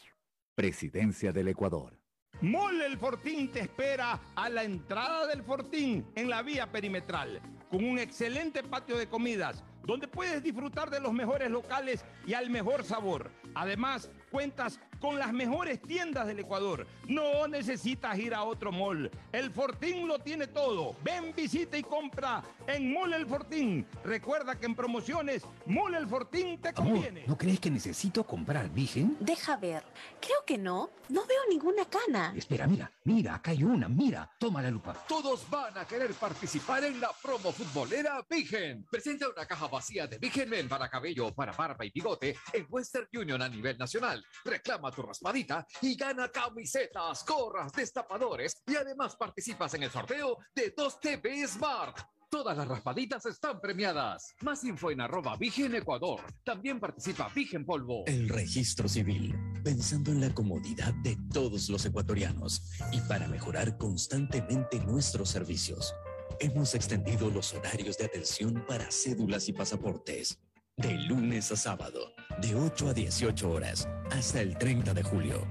Presidencia 0.55 1.33
del 1.33 1.49
Ecuador. 1.49 1.99
Mole 2.41 2.87
el 2.87 2.99
Fortín 2.99 3.51
te 3.51 3.61
espera 3.61 4.21
a 4.35 4.49
la 4.49 4.65
entrada 4.65 5.27
del 5.27 5.43
Fortín 5.43 6.07
en 6.15 6.31
la 6.31 6.43
vía 6.43 6.71
perimetral, 6.73 7.43
con 7.71 7.85
un 7.85 7.99
excelente 7.99 8.63
patio 8.63 8.97
de 8.97 9.09
comidas, 9.09 9.63
donde 9.85 10.09
puedes 10.09 10.43
disfrutar 10.43 10.89
de 10.91 11.01
los 11.01 11.13
mejores 11.13 11.51
locales 11.51 12.05
y 12.27 12.33
al 12.35 12.49
mejor 12.49 12.85
sabor. 12.85 13.31
Además, 13.55 14.11
cuentas 14.31 14.81
con 15.05 15.19
las 15.19 15.35
mejores 15.35 15.83
tiendas 15.83 16.27
del 16.27 16.39
Ecuador. 16.39 16.87
No 17.09 17.47
necesitas 17.47 18.19
ir 18.19 18.33
a 18.33 18.43
otro 18.43 18.73
mall. 18.73 19.11
El 19.33 19.51
Fortín 19.51 20.09
lo 20.09 20.19
tiene 20.19 20.47
todo. 20.47 20.97
Ven, 21.05 21.35
visita 21.37 21.77
y 21.77 21.83
compra 21.83 22.43
en 22.67 22.91
Mole 22.91 23.17
el 23.17 23.27
Fortín. 23.27 23.87
Recuerda 24.03 24.59
que 24.59 24.65
en 24.65 24.75
promociones, 24.75 25.43
Mole 25.67 25.99
el 25.99 26.09
Fortín 26.09 26.59
te 26.59 26.71
Amor, 26.71 26.95
conviene. 26.95 27.25
¿no 27.27 27.37
crees 27.37 27.61
que 27.61 27.71
necesito 27.71 28.25
comprar 28.25 28.71
Vigen? 28.71 29.19
Deja 29.21 29.59
ver. 29.59 29.85
Creo 30.23 30.39
que 30.47 30.57
no. 30.57 30.89
No 31.11 31.27
veo 31.27 31.41
ninguna 31.51 31.85
cana. 31.85 32.33
Espera, 32.35 32.67
mira, 32.67 32.91
mira, 33.05 33.35
acá 33.35 33.51
hay 33.51 33.63
una, 33.63 33.91
mira, 33.91 34.31
toma 34.39 34.63
la 34.63 34.71
lupa. 34.71 34.95
Todos 35.07 35.45
van 35.51 35.77
a 35.77 35.85
querer 35.85 36.15
participar 36.15 36.83
en 36.83 36.99
la 36.99 37.11
promo 37.23 37.53
futbolera 37.53 38.25
Vigen. 38.31 38.87
Presenta 38.91 39.29
una 39.29 39.45
caja 39.45 39.67
vacía 39.67 40.07
de 40.07 40.17
Vigen 40.17 40.49
Men 40.49 40.67
para 40.67 40.89
cabello, 40.89 41.31
para 41.35 41.53
barba 41.53 41.85
y 41.85 41.91
bigote 41.91 42.35
en 42.55 42.67
Western 42.71 43.07
Union 43.13 43.43
a 43.43 43.51
nivel 43.51 43.77
nacional. 43.77 44.25
Reclama 44.47 44.94
tu 44.95 45.03
raspadita 45.03 45.67
y 45.83 45.97
gana 45.97 46.29
camisetas, 46.29 47.25
gorras, 47.27 47.73
destapadores 47.73 48.63
y 48.67 48.77
además 48.77 49.17
participas 49.17 49.75
en 49.75 49.83
el 49.83 49.91
sorteo 49.91 50.39
de 50.55 50.73
2 50.77 51.01
TV 51.01 51.47
Smart. 51.47 51.99
Todas 52.31 52.57
las 52.57 52.67
raspaditas 52.67 53.25
están 53.27 53.61
premiadas. 53.61 54.35
Más 54.41 54.65
info 54.65 54.91
en 54.91 55.01
arroba 55.01 55.37
Vigen 55.37 55.75
Ecuador. 55.77 56.21
También 56.43 56.81
participa 56.81 57.31
Vigen 57.33 57.65
Polvo. 57.65 58.03
El 58.07 58.29
registro 58.29 58.89
civil, 58.89 59.37
pensando 59.63 60.11
en 60.11 60.21
la 60.21 60.35
comodidad 60.35 60.93
de 60.95 61.17
todos 61.33 61.69
los 61.69 61.87
ecuatorianos 61.87 62.73
y 62.91 63.01
para 63.03 63.29
mejorar 63.29 63.79
constantemente 63.79 64.81
nuestros 64.81 65.29
servicios. 65.29 65.95
Hemos 66.41 66.75
extendido 66.75 67.31
los 67.31 67.55
horarios 67.55 67.97
de 67.99 68.07
atención 68.07 68.65
para 68.67 68.91
cédulas 68.91 69.49
y 69.49 69.53
pasaportes. 69.53 70.41
De 70.77 70.93
lunes 71.07 71.53
a 71.53 71.57
sábado, 71.57 72.13
de 72.41 72.57
8 72.57 72.89
a 72.89 72.93
18 72.93 73.49
horas, 73.49 73.89
hasta 74.11 74.41
el 74.41 74.59
30 74.59 74.93
de 74.93 75.05
julio. 75.05 75.47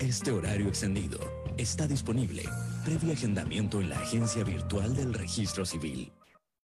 Este 0.00 0.30
horario 0.30 0.68
extendido 0.68 1.18
está 1.58 1.86
disponible 1.86 2.44
previo 2.82 3.12
agendamiento 3.12 3.82
en 3.82 3.90
la 3.90 3.98
agencia 3.98 4.42
virtual 4.42 4.96
del 4.96 5.12
registro 5.12 5.66
civil. 5.66 6.10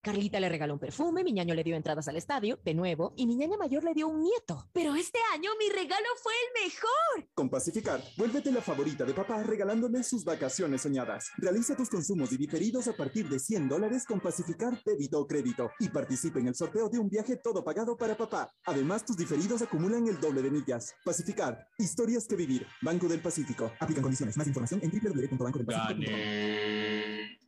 Carlita 0.00 0.38
le 0.38 0.48
regaló 0.48 0.74
un 0.74 0.78
perfume, 0.78 1.24
mi 1.24 1.32
ñaño 1.32 1.54
le 1.54 1.64
dio 1.64 1.76
entradas 1.76 2.08
al 2.08 2.16
estadio, 2.16 2.58
de 2.64 2.72
nuevo, 2.72 3.12
y 3.16 3.26
mi 3.26 3.34
ñaña 3.34 3.56
mayor 3.56 3.82
le 3.82 3.94
dio 3.94 4.08
un 4.08 4.22
nieto. 4.22 4.68
Pero 4.72 4.94
este 4.94 5.18
año 5.34 5.50
mi 5.58 5.68
regalo 5.68 6.06
fue 6.22 6.32
el 6.32 6.64
mejor. 6.64 7.28
Con 7.34 7.50
Pacificar, 7.50 8.02
vuélvete 8.16 8.52
la 8.52 8.62
favorita 8.62 9.04
de 9.04 9.12
papá 9.12 9.42
regalándole 9.42 10.02
sus 10.04 10.24
vacaciones 10.24 10.82
soñadas. 10.82 11.30
Realiza 11.36 11.76
tus 11.76 11.88
consumos 11.88 12.32
y 12.32 12.36
diferidos 12.36 12.86
a 12.88 12.96
partir 12.96 13.28
de 13.28 13.38
100 13.38 13.68
dólares 13.68 14.04
con 14.06 14.20
Pacificar 14.20 14.80
débito 14.84 15.20
o 15.20 15.26
crédito 15.26 15.70
y 15.80 15.88
participa 15.88 16.38
en 16.38 16.48
el 16.48 16.54
sorteo 16.54 16.88
de 16.88 16.98
un 16.98 17.08
viaje 17.08 17.36
todo 17.36 17.64
pagado 17.64 17.96
para 17.96 18.16
papá. 18.16 18.52
Además, 18.64 19.04
tus 19.04 19.16
diferidos 19.16 19.62
acumulan 19.62 20.06
el 20.06 20.20
doble 20.20 20.42
de 20.42 20.50
millas. 20.50 20.94
Pacificar, 21.04 21.66
historias 21.76 22.26
que 22.26 22.36
vivir. 22.36 22.66
Banco 22.82 23.08
del 23.08 23.20
Pacífico. 23.20 23.72
Aplican 23.80 24.02
condiciones. 24.02 24.36
Más 24.36 24.46
información 24.46 24.80
en 24.82 24.90
www.bancodelpacifico.com. 24.90 27.47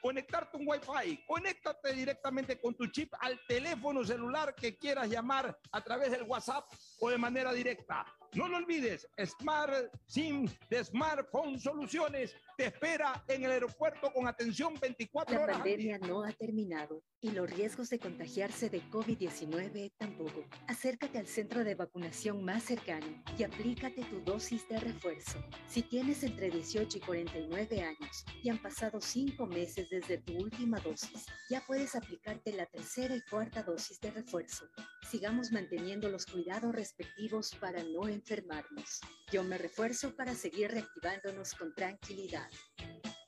conectarte 0.00 0.56
un 0.56 0.66
Wi-Fi. 0.66 1.24
Conéctate 1.26 1.92
directamente 1.92 2.60
con 2.60 2.74
tu 2.74 2.86
chip 2.86 3.12
al 3.20 3.38
teléfono 3.46 4.04
celular 4.04 4.54
que 4.54 4.76
quieras 4.76 5.08
llamar 5.08 5.58
a 5.72 5.80
través 5.82 6.10
del 6.10 6.22
WhatsApp 6.22 6.64
o 7.00 7.10
de 7.10 7.18
manera 7.18 7.52
directa. 7.52 8.04
No 8.34 8.48
lo 8.48 8.58
olvides, 8.58 9.08
Smart 9.24 9.90
SIM 10.06 10.46
de 10.68 10.84
Smartphone 10.84 11.58
Soluciones 11.58 12.34
te 12.58 12.66
espera 12.66 13.24
en 13.28 13.44
el 13.44 13.50
aeropuerto 13.50 14.12
con 14.12 14.26
atención 14.26 14.74
24 14.80 15.34
La 15.34 15.42
horas. 15.42 15.64
día. 15.64 15.74
pandemia 15.74 15.98
no 15.98 16.22
ha 16.24 16.32
terminado 16.32 17.02
y 17.20 17.30
los 17.30 17.50
riesgos 17.50 17.88
de 17.90 17.98
contagiarse 17.98 18.68
de 18.70 18.82
COVID-19 18.90 19.92
tampoco. 19.96 20.44
Acércate 20.68 21.18
al 21.18 21.26
centro 21.26 21.64
de 21.64 21.74
vacunación 21.74 22.44
más 22.44 22.62
cercano 22.64 23.22
y 23.38 23.42
aplícate 23.42 24.04
tu 24.04 24.20
dosis 24.20 24.68
de 24.68 24.80
refuerzo. 24.80 25.42
Si 25.66 25.82
tienes 25.82 26.22
entre 26.22 26.50
18 26.50 26.98
y 26.98 27.00
49 27.00 27.82
años 27.82 28.24
y 28.42 28.50
han 28.50 28.58
pasado 28.60 29.00
5 29.00 29.46
meses 29.46 29.88
desde 29.90 30.18
tu 30.18 30.34
última 30.36 30.78
dosis, 30.80 31.26
ya 31.50 31.62
puedes 31.66 31.94
aplicarte 31.94 32.52
la 32.52 32.66
tercera 32.66 33.16
y 33.16 33.22
cuarta 33.30 33.62
dosis 33.62 33.98
de 34.00 34.10
refuerzo. 34.10 34.66
Sigamos 35.10 35.52
manteniendo 35.52 36.08
los 36.10 36.26
cuidados 36.26 36.74
respectivos 36.74 37.54
para 37.60 37.82
no 37.82 38.08
enfermarnos. 38.16 39.00
Yo 39.30 39.42
me 39.44 39.58
refuerzo 39.58 40.14
para 40.14 40.34
seguir 40.34 40.70
reactivándonos 40.70 41.54
con 41.54 41.74
tranquilidad. 41.74 42.48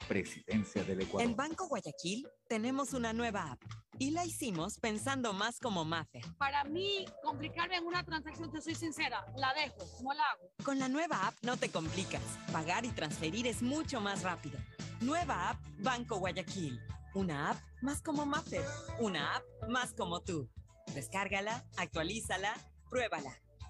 Presidencia 0.09 0.83
del 0.85 1.03
Ecuador. 1.03 1.29
En 1.29 1.37
Banco 1.37 1.69
Guayaquil 1.69 2.27
tenemos 2.49 2.95
una 2.95 3.13
nueva 3.13 3.53
app 3.53 3.63
y 3.99 4.11
la 4.11 4.25
hicimos 4.25 4.79
pensando 4.79 5.33
más 5.33 5.59
como 5.61 5.85
Maffer. 5.85 6.23
Para 6.39 6.65
mí, 6.65 7.05
complicarme 7.23 7.77
en 7.77 7.87
una 7.87 8.05
transacción, 8.05 8.51
te 8.51 8.61
soy 8.61 8.75
sincera, 8.75 9.27
la 9.37 9.53
dejo, 9.55 9.85
no 10.03 10.15
la 10.15 10.25
hago. 10.25 10.51
Con 10.65 10.79
la 10.79 10.89
nueva 10.89 11.27
app 11.27 11.35
no 11.43 11.57
te 11.57 11.69
complicas. 11.69 12.23
Pagar 12.53 12.85
y 12.85 12.91
transferir 12.91 13.47
es 13.47 13.61
mucho 13.61 14.01
más 14.01 14.23
rápido. 14.23 14.59
Nueva 15.01 15.51
app 15.51 15.59
Banco 15.79 16.19
Guayaquil. 16.19 16.81
Una 17.15 17.51
app 17.51 17.59
más 17.83 18.01
como 18.01 18.25
Maffer. 18.25 18.65
Una 19.01 19.37
app 19.37 19.45
más 19.69 19.93
como 19.93 20.21
tú. 20.23 20.49
Descárgala, 20.95 21.67
actualízala, 21.77 22.55
pruébala. 22.89 23.37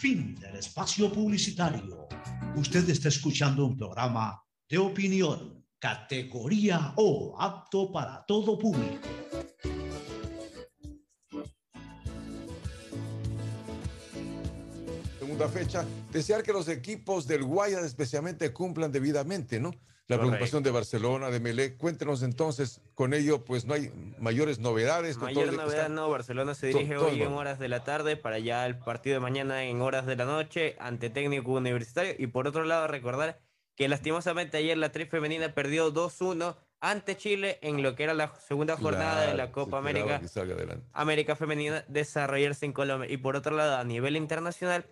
Fin 0.00 0.36
del 0.36 0.54
espacio 0.54 1.12
publicitario. 1.12 2.06
Usted 2.54 2.88
está 2.88 3.08
escuchando 3.08 3.66
un 3.66 3.76
programa 3.76 4.40
de 4.68 4.78
opinión, 4.78 5.66
categoría 5.76 6.92
O, 6.94 7.34
apto 7.36 7.90
para 7.90 8.24
todo 8.24 8.56
público. 8.56 9.08
Segunda 15.18 15.48
fecha, 15.48 15.84
desear 16.12 16.44
que 16.44 16.52
los 16.52 16.68
equipos 16.68 17.26
del 17.26 17.42
Guayas 17.42 17.84
especialmente 17.84 18.52
cumplan 18.52 18.92
debidamente, 18.92 19.58
¿no? 19.58 19.72
La 20.08 20.16
Correcto. 20.16 20.30
preocupación 20.38 20.62
de 20.62 20.70
Barcelona, 20.70 21.28
de 21.30 21.38
Melec. 21.38 21.76
Cuéntenos 21.76 22.22
entonces, 22.22 22.80
con 22.94 23.12
ello, 23.12 23.44
pues 23.44 23.66
no 23.66 23.74
hay 23.74 23.92
mayores 24.18 24.58
novedades. 24.58 25.18
con 25.18 25.32
todo 25.34 25.44
Mayor 25.44 25.54
novedad 25.54 25.80
está- 25.82 25.88
no, 25.90 26.08
Barcelona 26.08 26.54
se 26.54 26.68
dirige 26.68 26.94
todo 26.94 27.08
hoy 27.08 27.20
en 27.20 27.32
horas 27.32 27.58
de 27.58 27.68
la 27.68 27.84
tarde 27.84 28.16
para 28.16 28.38
ya 28.38 28.64
el 28.64 28.78
partido 28.78 29.14
de 29.14 29.20
mañana 29.20 29.64
en 29.64 29.82
horas 29.82 30.06
de 30.06 30.16
la 30.16 30.24
noche 30.24 30.76
ante 30.80 31.10
técnico 31.10 31.52
universitario. 31.52 32.14
Y 32.18 32.26
por 32.28 32.48
otro 32.48 32.64
lado, 32.64 32.86
recordar 32.86 33.38
que 33.76 33.86
lastimosamente 33.86 34.56
ayer 34.56 34.78
la 34.78 34.90
tri 34.92 35.04
femenina 35.04 35.52
perdió 35.52 35.90
2-1 35.92 36.56
ante 36.80 37.14
Chile 37.18 37.58
en 37.60 37.82
lo 37.82 37.94
que 37.94 38.04
era 38.04 38.14
la 38.14 38.34
segunda 38.36 38.78
jornada 38.78 39.20
de 39.20 39.32
Claro, 39.32 39.36
la 39.36 39.46
se 39.46 39.52
Copa 39.52 39.76
América. 39.78 40.22
América 40.94 41.36
Femenina 41.36 41.84
desarrollarse 41.86 42.64
en 42.64 42.72
Colombia. 42.72 43.10
Y 43.12 43.18
por 43.18 43.36
otro 43.36 43.54
lado, 43.54 43.76
a 43.76 43.84
nivel 43.84 44.16
internacional, 44.16 44.86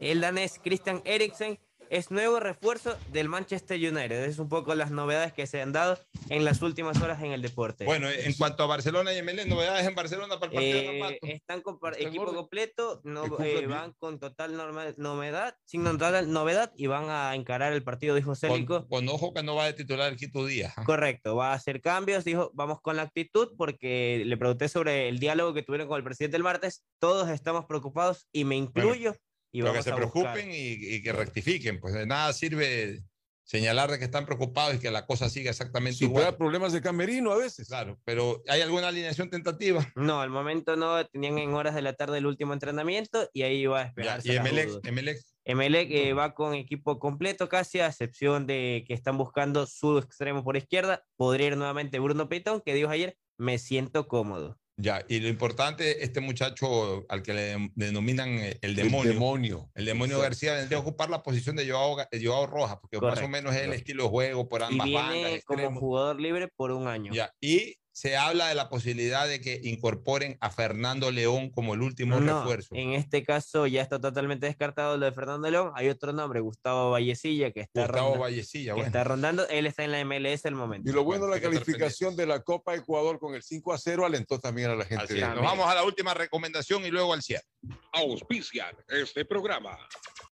el 0.00 0.20
danés 0.20 0.60
Christian 0.62 1.00
Eriksen 1.06 1.58
es 1.90 2.10
nuevo 2.10 2.40
refuerzo 2.40 2.96
del 3.12 3.28
Manchester 3.28 3.76
United. 3.78 4.24
Es 4.24 4.38
un 4.38 4.48
poco 4.48 4.74
las 4.74 4.90
novedades 4.90 5.32
que 5.32 5.46
se 5.46 5.60
han 5.60 5.72
dado 5.72 5.98
en 6.28 6.44
las 6.44 6.62
últimas 6.62 7.00
horas 7.02 7.22
en 7.22 7.32
el 7.32 7.42
deporte. 7.42 7.84
Bueno, 7.84 8.08
en 8.10 8.32
cuanto 8.34 8.62
a 8.62 8.66
Barcelona 8.66 9.12
y 9.14 9.22
ML, 9.22 9.46
novedades 9.48 9.86
en 9.86 9.94
Barcelona 9.94 10.38
para 10.40 10.52
el 10.52 10.54
partido 10.54 10.92
de 10.92 10.98
Eh, 10.98 11.18
están 11.34 11.60
con 11.62 11.78
Está 11.82 12.08
equipo 12.08 12.22
orden. 12.24 12.36
completo, 12.36 13.00
no, 13.04 13.24
eh, 13.40 13.66
van 13.66 13.92
con 13.98 14.18
total 14.18 14.56
norma- 14.56 14.94
novedad, 14.96 15.56
sin 15.64 15.84
total 15.84 16.32
novedad 16.32 16.72
y 16.76 16.86
van 16.86 17.08
a 17.08 17.34
encarar 17.34 17.72
el 17.72 17.82
partido, 17.82 18.14
dijo 18.14 18.34
Célico. 18.34 18.86
Con, 18.88 19.06
con 19.06 19.08
ojo 19.08 19.32
que 19.32 19.42
no 19.42 19.54
va 19.54 19.66
a 19.66 19.72
titular 19.74 20.12
el 20.12 20.18
Quito 20.18 20.44
Díaz. 20.46 20.74
¿ah? 20.76 20.84
Correcto, 20.84 21.36
va 21.36 21.52
a 21.52 21.54
hacer 21.54 21.80
cambios, 21.80 22.24
dijo, 22.24 22.50
vamos 22.54 22.80
con 22.80 22.96
la 22.96 23.02
actitud, 23.02 23.52
porque 23.56 24.22
le 24.26 24.36
pregunté 24.36 24.68
sobre 24.68 25.08
el 25.08 25.18
diálogo 25.18 25.54
que 25.54 25.62
tuvieron 25.62 25.88
con 25.88 25.96
el 25.98 26.04
presidente 26.04 26.36
el 26.36 26.42
martes, 26.42 26.84
todos 26.98 27.28
estamos 27.30 27.64
preocupados 27.66 28.26
y 28.32 28.44
me 28.44 28.56
incluyo. 28.56 29.14
Y 29.52 29.62
Pero 29.62 29.72
que 29.72 29.82
se 29.82 29.92
preocupen 29.92 30.50
y, 30.50 30.72
y 30.94 31.02
que 31.02 31.12
rectifiquen. 31.12 31.80
Pues 31.80 31.94
de 31.94 32.06
nada 32.06 32.32
sirve 32.32 33.02
señalar 33.48 33.90
de 33.90 33.98
que 33.98 34.04
están 34.04 34.26
preocupados 34.26 34.74
y 34.74 34.78
que 34.78 34.90
la 34.90 35.06
cosa 35.06 35.30
siga 35.30 35.50
exactamente 35.50 35.96
Si 35.96 36.04
igual. 36.04 36.22
hubiera 36.22 36.36
problemas 36.36 36.74
de 36.74 36.82
camerino 36.82 37.32
a 37.32 37.38
veces. 37.38 37.68
Claro, 37.68 37.98
pero 38.04 38.42
¿hay 38.46 38.60
alguna 38.60 38.88
alineación 38.88 39.30
tentativa? 39.30 39.86
No, 39.96 40.20
al 40.20 40.28
momento 40.28 40.76
no, 40.76 41.02
tenían 41.06 41.38
en 41.38 41.54
horas 41.54 41.74
de 41.74 41.80
la 41.80 41.94
tarde 41.94 42.18
el 42.18 42.26
último 42.26 42.52
entrenamiento 42.52 43.28
y 43.32 43.42
ahí 43.42 43.64
va 43.64 43.80
a 43.80 43.84
esperar. 43.84 44.20
y 44.22 44.32
Emelec, 44.36 44.86
Emelec, 44.86 45.18
Emelec 45.44 45.90
eh, 45.90 46.12
va 46.12 46.34
con 46.34 46.52
equipo 46.54 46.98
completo 46.98 47.48
casi, 47.48 47.80
a 47.80 47.86
excepción 47.86 48.46
de 48.46 48.84
que 48.86 48.92
están 48.92 49.16
buscando 49.16 49.66
su 49.66 49.96
extremo 49.96 50.44
por 50.44 50.58
izquierda. 50.58 51.02
Podría 51.16 51.46
ir 51.46 51.56
nuevamente 51.56 51.98
Bruno 52.00 52.28
Pitón, 52.28 52.60
que 52.60 52.74
dijo 52.74 52.90
ayer, 52.90 53.16
me 53.38 53.58
siento 53.58 54.08
cómodo. 54.08 54.58
Ya, 54.80 55.04
y 55.08 55.18
lo 55.18 55.26
importante, 55.26 56.04
este 56.04 56.20
muchacho 56.20 57.04
al 57.08 57.22
que 57.24 57.34
le 57.34 57.70
denominan 57.74 58.28
eh, 58.38 58.58
el 58.62 58.76
demonio. 58.76 59.10
El 59.10 59.14
demonio. 59.14 59.70
El 59.74 59.84
demonio 59.86 60.20
García 60.20 60.54
vendría 60.54 60.78
a 60.78 60.80
ocupar 60.82 61.10
la 61.10 61.20
posición 61.24 61.56
de 61.56 61.68
Joao, 61.68 61.96
Joao 62.22 62.46
Rojas, 62.46 62.78
porque 62.80 63.00
más 63.00 63.20
o 63.20 63.26
menos 63.26 63.56
es 63.56 63.62
el 63.62 63.72
estilo 63.72 64.04
de 64.04 64.08
juego 64.10 64.48
por 64.48 64.60
Y 64.60 64.64
ambas 64.64 64.92
bandas. 64.92 65.12
viene 65.12 65.24
como 65.24 65.34
extremos. 65.34 65.80
jugador 65.80 66.20
libre 66.20 66.46
por 66.46 66.70
un 66.70 66.86
año. 66.86 67.12
Ya, 67.12 67.34
y 67.40 67.76
se 67.98 68.16
habla 68.16 68.46
de 68.46 68.54
la 68.54 68.68
posibilidad 68.68 69.26
de 69.26 69.40
que 69.40 69.60
incorporen 69.64 70.38
a 70.40 70.50
Fernando 70.50 71.10
León 71.10 71.50
como 71.50 71.74
el 71.74 71.82
último 71.82 72.20
No, 72.20 72.38
refuerzo. 72.42 72.76
en 72.76 72.92
este 72.92 73.24
caso 73.24 73.66
ya 73.66 73.82
está 73.82 74.00
totalmente 74.00 74.46
descartado 74.46 74.96
lo 74.96 75.04
de 75.06 75.10
Fernando 75.10 75.50
León. 75.50 75.72
Hay 75.74 75.88
otro 75.88 76.12
nombre, 76.12 76.38
Gustavo 76.38 76.92
Vallecilla, 76.92 77.50
que 77.50 77.62
está, 77.62 77.82
Gustavo 77.82 78.10
ronda- 78.10 78.20
Vallecilla, 78.20 78.70
que 78.70 78.74
bueno. 78.74 78.86
está 78.86 79.02
rondando. 79.02 79.48
Él 79.48 79.66
está 79.66 79.82
en 79.82 79.90
la 79.90 79.98
MLS 80.04 80.46
al 80.46 80.54
momento. 80.54 80.88
Y 80.88 80.92
lo 80.92 81.02
bueno, 81.02 81.26
la 81.26 81.40
que 81.40 81.46
estar 81.48 81.52
calificación 81.54 82.14
de 82.14 82.26
la 82.26 82.40
Copa 82.44 82.76
Ecuador 82.76 83.18
con 83.18 83.34
el 83.34 83.42
5 83.42 83.72
a 83.72 83.78
0 83.78 84.06
alentó 84.06 84.38
también 84.38 84.70
a 84.70 84.76
la 84.76 84.84
gente. 84.84 85.02
Así. 85.02 85.18
Nos 85.20 85.42
vamos 85.42 85.66
a 85.68 85.74
la 85.74 85.82
última 85.82 86.14
recomendación 86.14 86.86
y 86.86 86.90
luego 86.90 87.12
al 87.14 87.22
cierre. 87.22 87.46
Auspician 87.92 88.76
este 88.86 89.24
programa. 89.24 89.76